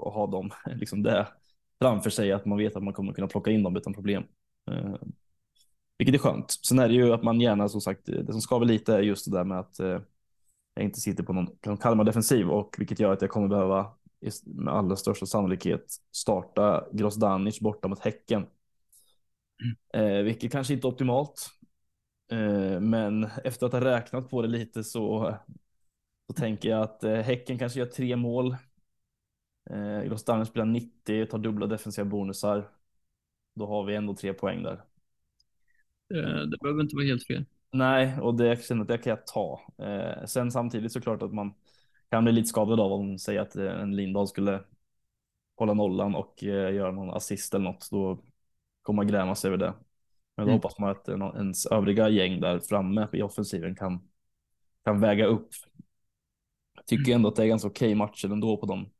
att 0.07 0.15
ha 0.15 0.27
dem 0.27 0.51
liksom 0.66 1.02
det 1.02 1.28
framför 1.78 2.11
sig, 2.11 2.32
att 2.32 2.47
man 2.47 2.59
vet 2.59 2.77
att 2.77 2.82
man 2.82 2.94
kommer 2.94 3.12
kunna 3.12 3.28
plocka 3.28 3.51
in 3.51 3.62
dem 3.62 3.77
utan 3.77 3.94
problem. 3.94 4.24
Vilket 5.98 6.15
är 6.15 6.19
skönt. 6.19 6.51
Sen 6.51 6.78
är 6.78 6.89
det 6.89 6.94
ju 6.94 7.12
att 7.12 7.23
man 7.23 7.40
gärna, 7.40 7.69
som 7.69 7.81
sagt, 7.81 8.07
det 8.07 8.32
som 8.32 8.40
skaver 8.40 8.66
lite 8.66 8.94
är 8.94 9.01
just 9.01 9.31
det 9.31 9.39
där 9.39 9.44
med 9.44 9.59
att 9.59 9.81
jag 10.81 10.89
inte 10.89 11.01
sitter 11.01 11.23
på 11.24 11.32
någon 11.32 11.77
Kalmar 11.77 12.05
defensiv 12.05 12.51
och 12.51 12.77
vilket 12.78 13.01
gör 13.01 13.12
att 13.12 13.23
jag 13.23 13.31
kommer 13.31 13.48
behöva 13.48 13.93
med 14.44 14.74
allra 14.74 14.97
största 14.97 15.27
sannolikhet 15.27 15.85
starta 16.12 16.89
Grozdanic 16.93 17.61
borta 17.61 17.89
mot 17.89 18.01
Häcken. 18.01 18.47
Mm. 19.93 20.16
Eh, 20.19 20.23
vilket 20.23 20.52
kanske 20.52 20.74
inte 20.74 20.86
är 20.86 20.93
optimalt. 20.93 21.51
Eh, 22.32 22.81
men 22.81 23.24
efter 23.44 23.66
att 23.66 23.73
ha 23.73 23.81
räknat 23.81 24.31
på 24.31 24.43
det 24.43 24.48
lite 24.48 24.85
så, 24.85 25.36
så 26.27 26.32
tänker 26.35 26.69
jag 26.69 26.82
att 26.82 27.05
eh, 27.05 27.15
Häcken 27.15 27.59
kanske 27.59 27.78
gör 27.78 27.86
tre 27.86 28.16
mål. 28.16 28.57
Eh, 29.70 30.02
Grozdanic 30.02 30.48
spelar 30.48 30.66
90, 30.66 31.27
tar 31.27 31.39
dubbla 31.39 31.66
defensiva 31.66 32.05
bonusar. 32.05 32.70
Då 33.55 33.66
har 33.66 33.85
vi 33.85 33.94
ändå 33.94 34.15
tre 34.15 34.32
poäng 34.32 34.62
där. 34.62 34.85
Eh, 36.15 36.40
det 36.40 36.59
behöver 36.61 36.82
inte 36.82 36.97
vara 36.97 37.07
helt 37.07 37.27
fel. 37.27 37.44
Nej, 37.72 38.20
och 38.20 38.34
det 38.34 38.64
känner 38.64 38.82
att 38.82 38.88
det 38.88 38.98
kan 38.98 39.10
jag 39.10 39.26
ta. 39.26 39.60
Eh, 39.78 40.24
sen 40.26 40.51
samtidigt 40.51 40.92
såklart 40.92 41.22
att 41.22 41.32
man 41.32 41.55
kan 42.10 42.24
bli 42.24 42.32
lite 42.32 42.48
skadad 42.48 42.80
av 42.80 42.92
om 42.92 43.18
säger 43.18 43.40
att 43.40 43.56
eh, 43.56 43.80
en 43.80 43.97
Lindahl 43.97 44.28
skulle 44.28 44.64
hålla 45.56 45.74
nollan 45.74 46.14
och 46.14 46.44
eh, 46.44 46.74
göra 46.74 46.90
någon 46.90 47.10
assist 47.10 47.55
eller 47.55 47.64
något. 47.64 47.88
Då 47.90 48.22
kommer 48.82 48.97
man 48.97 49.06
gräma 49.06 49.34
sig 49.34 49.48
över 49.48 49.59
det. 49.59 49.74
Men 50.36 50.47
då 50.47 50.52
mm. 50.52 50.55
hoppas 50.55 50.78
man 50.78 50.90
att 50.90 51.09
eh, 51.09 51.32
ens 51.34 51.66
övriga 51.66 52.09
gäng 52.09 52.40
där 52.40 52.60
framme 52.60 53.09
i 53.12 53.22
offensiven 53.22 53.76
kan, 53.76 54.09
kan 54.84 55.01
väga 55.01 55.26
upp. 55.26 55.48
Jag 56.76 56.86
tycker 56.86 57.14
ändå 57.14 57.28
att 57.28 57.36
det 57.36 57.42
är 57.42 57.47
ganska 57.47 57.68
okej 57.68 57.94
matcher 57.94 58.32
ändå 58.32 58.56
på 58.56 58.66
de 58.66 58.90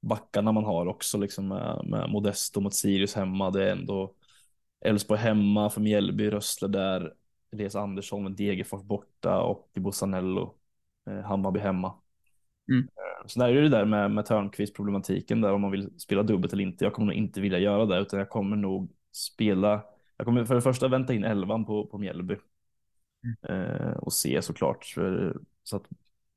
backarna 0.00 0.52
man 0.52 0.64
har 0.64 0.86
också 0.86 1.18
liksom 1.18 1.48
med, 1.48 1.80
med 1.84 2.10
Modesto 2.10 2.60
mot 2.60 2.74
Sirius 2.74 3.14
hemma. 3.14 3.50
Det 3.50 3.68
är 3.68 3.72
ändå 3.72 4.14
Elfsborg 4.84 5.20
hemma 5.20 5.70
för 5.70 5.80
Mjällby, 5.80 6.30
Rössle 6.30 6.68
där. 6.68 7.14
Elias 7.54 7.74
Andersson 7.74 8.22
med 8.22 8.32
Degerfors 8.32 8.82
borta 8.82 9.42
och 9.42 9.70
Bosanello, 9.74 10.54
eh, 11.10 11.20
Hammarby 11.20 11.60
hemma. 11.60 11.94
Mm. 12.68 12.82
Eh, 12.82 13.26
så 13.26 13.40
där 13.40 13.48
är 13.48 13.62
det 13.62 13.68
där 13.68 13.84
med, 13.84 14.10
med 14.10 14.26
Törnqvist 14.26 14.76
problematiken 14.76 15.40
där 15.40 15.52
om 15.52 15.60
man 15.60 15.70
vill 15.70 16.00
spela 16.00 16.22
dubbelt 16.22 16.52
eller 16.52 16.62
inte. 16.62 16.84
Jag 16.84 16.92
kommer 16.92 17.06
nog 17.06 17.14
inte 17.14 17.40
vilja 17.40 17.58
göra 17.58 17.86
det 17.86 17.98
utan 17.98 18.18
jag 18.18 18.28
kommer 18.30 18.56
nog 18.56 18.92
spela. 19.12 19.82
Jag 20.16 20.26
kommer 20.26 20.44
för 20.44 20.54
det 20.54 20.62
första 20.62 20.88
vänta 20.88 21.14
in 21.14 21.24
elvan 21.24 21.64
på, 21.64 21.86
på 21.86 21.98
Mjällby 21.98 22.36
mm. 23.24 23.62
eh, 23.62 23.92
och 23.92 24.12
se 24.12 24.42
såklart 24.42 24.84
för, 24.84 25.36
så 25.62 25.76
att 25.76 25.84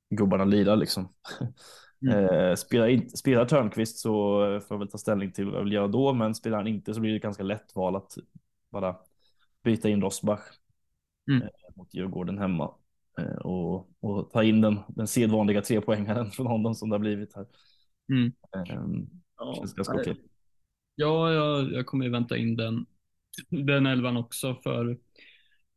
gubbarna 0.10 0.46
lirar 0.46 0.76
liksom. 0.76 1.14
Mm. 2.02 2.26
Eh, 2.26 2.56
spelar, 2.56 2.88
inte, 2.88 3.18
spelar 3.18 3.46
Törnqvist 3.46 3.98
så 3.98 4.12
får 4.60 4.76
jag 4.76 4.80
väl 4.80 4.88
ta 4.88 4.98
ställning 4.98 5.32
till 5.32 5.46
vad 5.46 5.56
jag 5.56 5.64
vill 5.64 5.74
göra 5.74 5.88
då, 5.88 6.14
men 6.14 6.36
spelar 6.36 6.58
han 6.58 6.68
inte 6.68 6.94
så 6.94 7.00
blir 7.00 7.14
det 7.14 7.20
ganska 7.20 7.44
lätt 7.44 7.76
val 7.76 7.96
att 7.96 8.18
bara 8.72 8.96
byta 9.64 9.90
in 9.90 10.02
Rosbach 10.02 10.42
mm. 11.28 11.42
Eh, 11.42 11.50
mot 11.76 11.94
Djurgården 11.94 12.38
hemma 12.38 12.72
eh, 13.20 13.38
och, 13.38 13.90
och 14.00 14.32
ta 14.32 14.44
in 14.44 14.62
den, 14.62 14.80
den 14.88 15.08
sedvanliga 15.08 15.62
trepoängaren 15.62 16.32
från 16.32 16.48
honom 16.48 16.76
som 16.76 16.90
det 16.90 16.96
har 16.96 17.00
blivit 17.00 17.36
här. 17.36 17.46
Mm. 18.10 18.34
Um, 18.84 19.10
ja, 19.38 19.66
okej. 19.78 20.16
Ja, 20.96 21.34
jag, 21.34 21.74
jag 21.74 21.86
kommer 21.86 22.06
ju 22.06 22.12
vänta 22.12 22.38
in 22.38 22.56
den 22.56 22.86
den 23.50 23.86
elvan 23.86 24.18
också 24.18 24.56
för, 24.64 24.98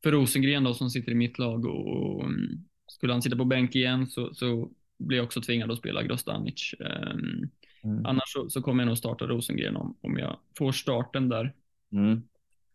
för 0.03 0.13
Rosengren 0.13 0.65
då, 0.65 0.75
som 0.75 0.91
sitter 0.91 1.13
i 1.13 1.15
mitt 1.15 1.39
lag. 1.39 1.67
Och, 1.67 2.25
mm, 2.25 2.65
skulle 2.87 3.13
han 3.13 3.23
sitta 3.23 3.37
på 3.37 3.45
bänk 3.45 3.75
igen 3.75 4.07
så, 4.07 4.35
så 4.35 4.71
blir 4.99 5.17
jag 5.17 5.25
också 5.25 5.41
tvingad 5.41 5.71
att 5.71 5.79
spela 5.79 6.03
Grostanic. 6.03 6.75
Um, 6.79 7.51
mm. 7.85 8.07
Annars 8.07 8.33
så, 8.33 8.51
så, 8.51 8.63
kommer 8.63 8.83
jag 8.83 8.89
nog 8.89 8.99
starta 8.99 9.27
Rosengren 9.27 9.77
om, 9.77 9.97
om 10.01 10.19
jag 10.19 10.39
får 10.59 10.73
starten 10.73 11.29
där. 11.29 11.55
Mm. 11.93 12.23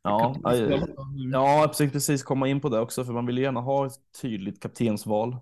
Ja, 0.05 0.35
ja, 0.43 1.61
jag 1.61 1.71
försökte 1.71 1.93
precis 1.93 2.23
komma 2.23 2.47
in 2.47 2.61
på 2.61 2.69
det 2.69 2.79
också, 2.79 3.05
för 3.05 3.13
man 3.13 3.25
vill 3.25 3.37
gärna 3.37 3.61
ha 3.61 3.85
ett 3.85 3.93
tydligt 4.21 4.59
kaptensval. 4.59 5.37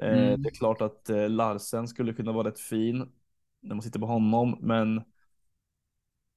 Eh, 0.00 0.18
mm. 0.18 0.42
Det 0.42 0.48
är 0.48 0.54
klart 0.54 0.80
att 0.80 1.10
eh, 1.10 1.28
Larsen 1.28 1.88
skulle 1.88 2.12
kunna 2.12 2.32
vara 2.32 2.48
rätt 2.48 2.60
fin 2.60 3.12
när 3.60 3.74
man 3.74 3.82
sitter 3.82 4.00
på 4.00 4.06
honom, 4.06 4.58
men 4.60 5.02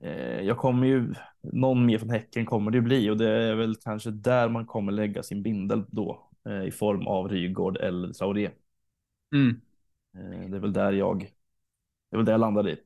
eh, 0.04 0.42
jag 0.42 0.58
kommer 0.58 0.88
ju, 0.88 1.14
någon 1.42 1.86
mer 1.86 1.98
från 1.98 2.10
Häcken 2.10 2.46
kommer 2.46 2.72
det 2.72 2.82
bli 2.82 3.10
och 3.10 3.18
det 3.18 3.30
är 3.30 3.56
väl 3.56 3.76
kanske 3.76 4.12
där 4.12 4.50
man 4.50 4.66
kommer 4.66 4.92
lägga 4.92 5.24
sin 5.24 5.44
bindel 5.44 5.84
då 5.88 6.30
i 6.68 6.72
form 6.72 7.08
av 7.08 7.30
Rygård 7.30 7.78
eller 7.78 8.14
Traoré. 8.14 8.50
Mm. 9.34 9.62
Det 10.52 10.58
är 10.58 10.60
väl 10.60 10.74
där 10.74 10.92
jag, 10.92 11.20
det 12.10 12.16
är 12.16 12.18
väl 12.18 12.26
där 12.26 12.34
jag 12.34 12.40
landar 12.40 12.70
i. 12.70 12.80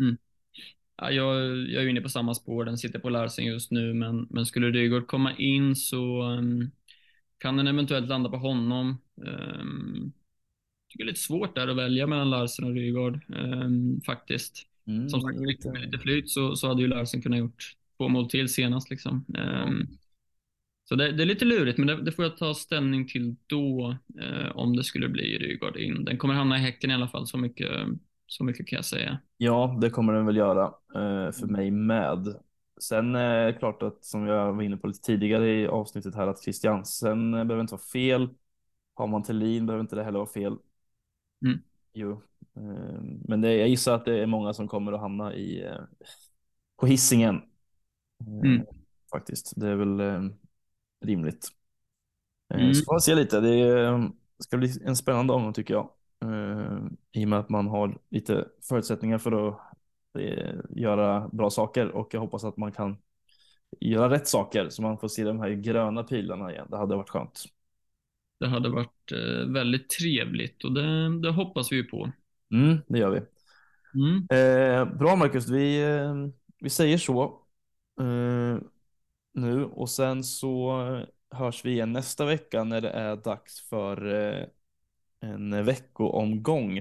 Mm. 0.00 0.16
Ja, 0.98 1.10
jag, 1.10 1.56
jag 1.70 1.82
är 1.82 1.88
inne 1.88 2.00
på 2.00 2.08
samma 2.08 2.34
spår, 2.34 2.64
den 2.64 2.78
sitter 2.78 2.98
på 2.98 3.10
Larsen 3.10 3.44
just 3.44 3.70
nu, 3.70 3.94
men, 3.94 4.26
men 4.30 4.46
skulle 4.46 4.70
Rygård 4.70 5.06
komma 5.06 5.36
in 5.36 5.76
så 5.76 6.22
um, 6.22 6.70
kan 7.38 7.56
den 7.56 7.66
eventuellt 7.66 8.08
landa 8.08 8.30
på 8.30 8.36
honom. 8.36 8.98
Um, 9.16 10.12
tycker 10.88 11.04
det 11.04 11.08
är 11.08 11.12
lite 11.12 11.20
svårt 11.20 11.54
där 11.54 11.68
att 11.68 11.76
välja 11.76 12.06
mellan 12.06 12.30
Larsen 12.30 12.64
och 12.64 12.74
Rygaard 12.74 13.20
um, 13.28 14.00
faktiskt. 14.00 14.66
Mm, 14.86 15.08
Som 15.08 15.20
sagt, 15.20 15.40
lite. 15.40 15.72
med 15.72 15.82
lite 15.82 15.98
flyt 15.98 16.30
så, 16.30 16.56
så 16.56 16.68
hade 16.68 16.82
ju 16.82 16.88
Larsen 16.88 17.22
kunnat 17.22 17.38
gjort 17.38 17.76
två 17.96 18.08
mål 18.08 18.30
till 18.30 18.48
senast. 18.48 18.90
Liksom. 18.90 19.24
Um, 19.38 19.86
så 20.84 20.94
det, 20.94 21.12
det, 21.12 21.22
är 21.22 21.26
lite 21.26 21.44
lurigt, 21.44 21.78
men 21.78 21.86
det, 21.86 22.02
det, 22.02 22.12
får 22.12 22.24
jag 22.24 22.36
ta 22.36 22.54
ställning 22.54 23.08
till 23.08 23.36
då 23.46 23.96
uh, 24.20 24.56
om 24.56 24.76
det 24.76 24.84
skulle 24.84 25.08
bli 25.08 25.38
Rygaard 25.38 25.76
in. 25.76 26.04
Den 26.04 26.18
kommer 26.18 26.34
hamna 26.34 26.56
i 26.56 26.60
Häcken 26.60 26.90
i 26.90 26.94
alla 26.94 27.08
fall, 27.08 27.26
så 27.26 27.38
mycket, 27.38 27.70
så 28.28 28.44
mycket 28.44 28.66
kan 28.66 28.76
jag 28.76 28.84
säga. 28.84 29.18
Ja, 29.36 29.78
det 29.80 29.90
kommer 29.90 30.12
den 30.12 30.26
väl 30.26 30.36
göra 30.36 30.66
uh, 30.66 31.32
för 31.32 31.46
mig 31.46 31.70
med. 31.70 32.34
Sen 32.80 33.14
är 33.14 33.46
det 33.46 33.52
klart 33.52 33.82
att 33.82 34.04
som 34.04 34.26
jag 34.26 34.52
var 34.52 34.62
inne 34.62 34.76
på 34.76 34.86
lite 34.86 35.00
tidigare 35.00 35.50
i 35.50 35.66
avsnittet 35.66 36.14
här 36.14 36.26
att 36.26 36.42
Christiansen 36.42 37.32
behöver 37.32 37.60
inte 37.60 37.74
vara 37.74 37.82
fel. 37.92 38.28
Har 38.94 39.06
man 39.06 39.22
Thelin 39.22 39.66
behöver 39.66 39.82
inte 39.82 39.96
det 39.96 40.04
heller 40.04 40.18
vara 40.18 40.28
fel. 40.28 40.56
Mm. 41.46 41.58
Jo, 41.92 42.22
men 43.24 43.40
det, 43.40 43.56
jag 43.56 43.68
gissar 43.68 43.94
att 43.94 44.04
det 44.04 44.22
är 44.22 44.26
många 44.26 44.54
som 44.54 44.68
kommer 44.68 44.92
att 44.92 45.00
hamna 45.00 45.34
i 45.34 45.64
eh, 45.64 45.80
på 46.76 46.86
hissingen. 46.86 47.42
Mm. 48.26 48.66
Faktiskt, 49.10 49.52
det 49.56 49.68
är 49.68 49.74
väl 49.74 50.30
rimligt. 51.04 51.48
Mm. 52.54 52.74
Så 52.74 52.84
får 52.84 52.98
se 52.98 53.14
lite. 53.14 53.40
Det 53.40 54.10
ska 54.38 54.56
bli 54.56 54.72
en 54.84 54.96
spännande 54.96 55.32
omgång 55.32 55.52
tycker 55.52 55.74
jag. 55.74 55.90
I 57.12 57.24
och 57.24 57.28
med 57.28 57.38
att 57.38 57.48
man 57.48 57.66
har 57.66 57.98
lite 58.10 58.48
förutsättningar 58.68 59.18
för 59.18 59.48
att 59.48 59.60
eh, 60.18 60.54
göra 60.70 61.28
bra 61.28 61.50
saker 61.50 61.88
och 61.88 62.14
jag 62.14 62.20
hoppas 62.20 62.44
att 62.44 62.56
man 62.56 62.72
kan 62.72 62.96
göra 63.80 64.10
rätt 64.10 64.28
saker 64.28 64.68
så 64.68 64.82
man 64.82 64.98
får 64.98 65.08
se 65.08 65.24
de 65.24 65.40
här 65.40 65.50
gröna 65.50 66.02
pilarna 66.02 66.52
igen. 66.52 66.66
Det 66.70 66.76
hade 66.76 66.96
varit 66.96 67.10
skönt. 67.10 67.44
Det 68.40 68.48
hade 68.48 68.68
varit 68.68 69.12
eh, 69.12 69.52
väldigt 69.52 69.88
trevligt 69.88 70.64
och 70.64 70.72
det, 70.72 71.20
det 71.20 71.30
hoppas 71.30 71.72
vi 71.72 71.84
på. 71.84 72.12
Mm, 72.52 72.78
det 72.88 72.98
gör 72.98 73.10
vi. 73.10 73.20
Mm. 73.94 74.26
Eh, 74.30 74.98
bra 74.98 75.16
Marcus, 75.16 75.48
vi, 75.48 75.82
eh, 75.82 76.14
vi 76.60 76.70
säger 76.70 76.98
så 76.98 77.42
eh, 78.00 78.58
nu 79.34 79.64
och 79.64 79.90
sen 79.90 80.24
så 80.24 80.72
hörs 81.30 81.64
vi 81.64 81.70
igen 81.70 81.92
nästa 81.92 82.24
vecka 82.24 82.64
när 82.64 82.80
det 82.80 82.90
är 82.90 83.16
dags 83.16 83.68
för 83.68 84.14
eh, 84.14 84.44
en 85.20 85.64
veckoomgång. 85.64 86.78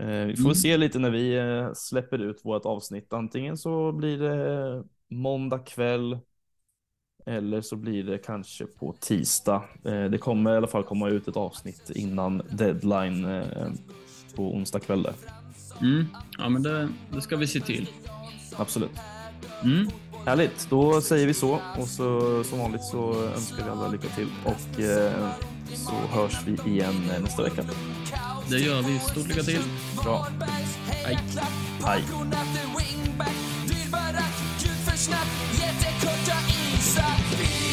Eh, 0.00 0.24
vi 0.26 0.36
får 0.36 0.44
mm. 0.44 0.54
se 0.54 0.76
lite 0.76 0.98
när 0.98 1.10
vi 1.10 1.40
släpper 1.74 2.18
ut 2.18 2.40
vårt 2.44 2.66
avsnitt. 2.66 3.12
Antingen 3.12 3.56
så 3.56 3.92
blir 3.92 4.18
det 4.18 4.84
måndag 5.10 5.58
kväll 5.58 6.18
eller 7.26 7.60
så 7.60 7.76
blir 7.76 8.04
det 8.04 8.18
kanske 8.18 8.66
på 8.66 8.94
tisdag. 9.00 9.62
Eh, 9.84 10.04
det 10.04 10.18
kommer 10.18 10.54
i 10.54 10.56
alla 10.56 10.66
fall 10.66 10.84
komma 10.84 11.08
ut 11.08 11.28
ett 11.28 11.36
avsnitt 11.36 11.90
innan 11.90 12.42
deadline 12.50 13.24
eh, 13.24 13.72
på 14.36 14.54
onsdag 14.54 14.80
kväll. 14.80 15.08
Mm. 15.80 16.06
Ja, 16.38 16.48
men 16.48 16.62
det, 16.62 16.88
det, 17.12 17.20
ska 17.20 17.36
vi 17.36 17.46
se 17.46 17.60
till. 17.60 17.88
Absolut. 18.56 18.90
Mm. 19.64 19.88
Härligt, 20.26 20.70
då 20.70 21.00
säger 21.00 21.26
vi 21.26 21.34
så 21.34 21.58
och 21.78 21.88
så 21.88 22.44
som 22.44 22.58
vanligt 22.58 22.84
så 22.84 23.24
önskar 23.24 23.64
vi 23.64 23.70
alla 23.70 23.88
lycka 23.88 24.08
till 24.08 24.28
och 24.44 24.80
eh, 24.80 25.30
så 25.72 25.92
hörs 25.92 26.36
vi 26.46 26.70
igen 26.70 27.10
nästa 27.22 27.42
vecka. 27.42 27.64
Det 28.48 28.58
gör 28.58 28.82
vi. 28.82 28.98
Stort 28.98 29.28
lycka 29.28 29.42
till. 29.42 29.62
Bra. 30.02 30.26
Hej. 30.86 31.18
Hej. 31.84 32.04
Jättekorta 35.60 36.36
isar 36.76 37.63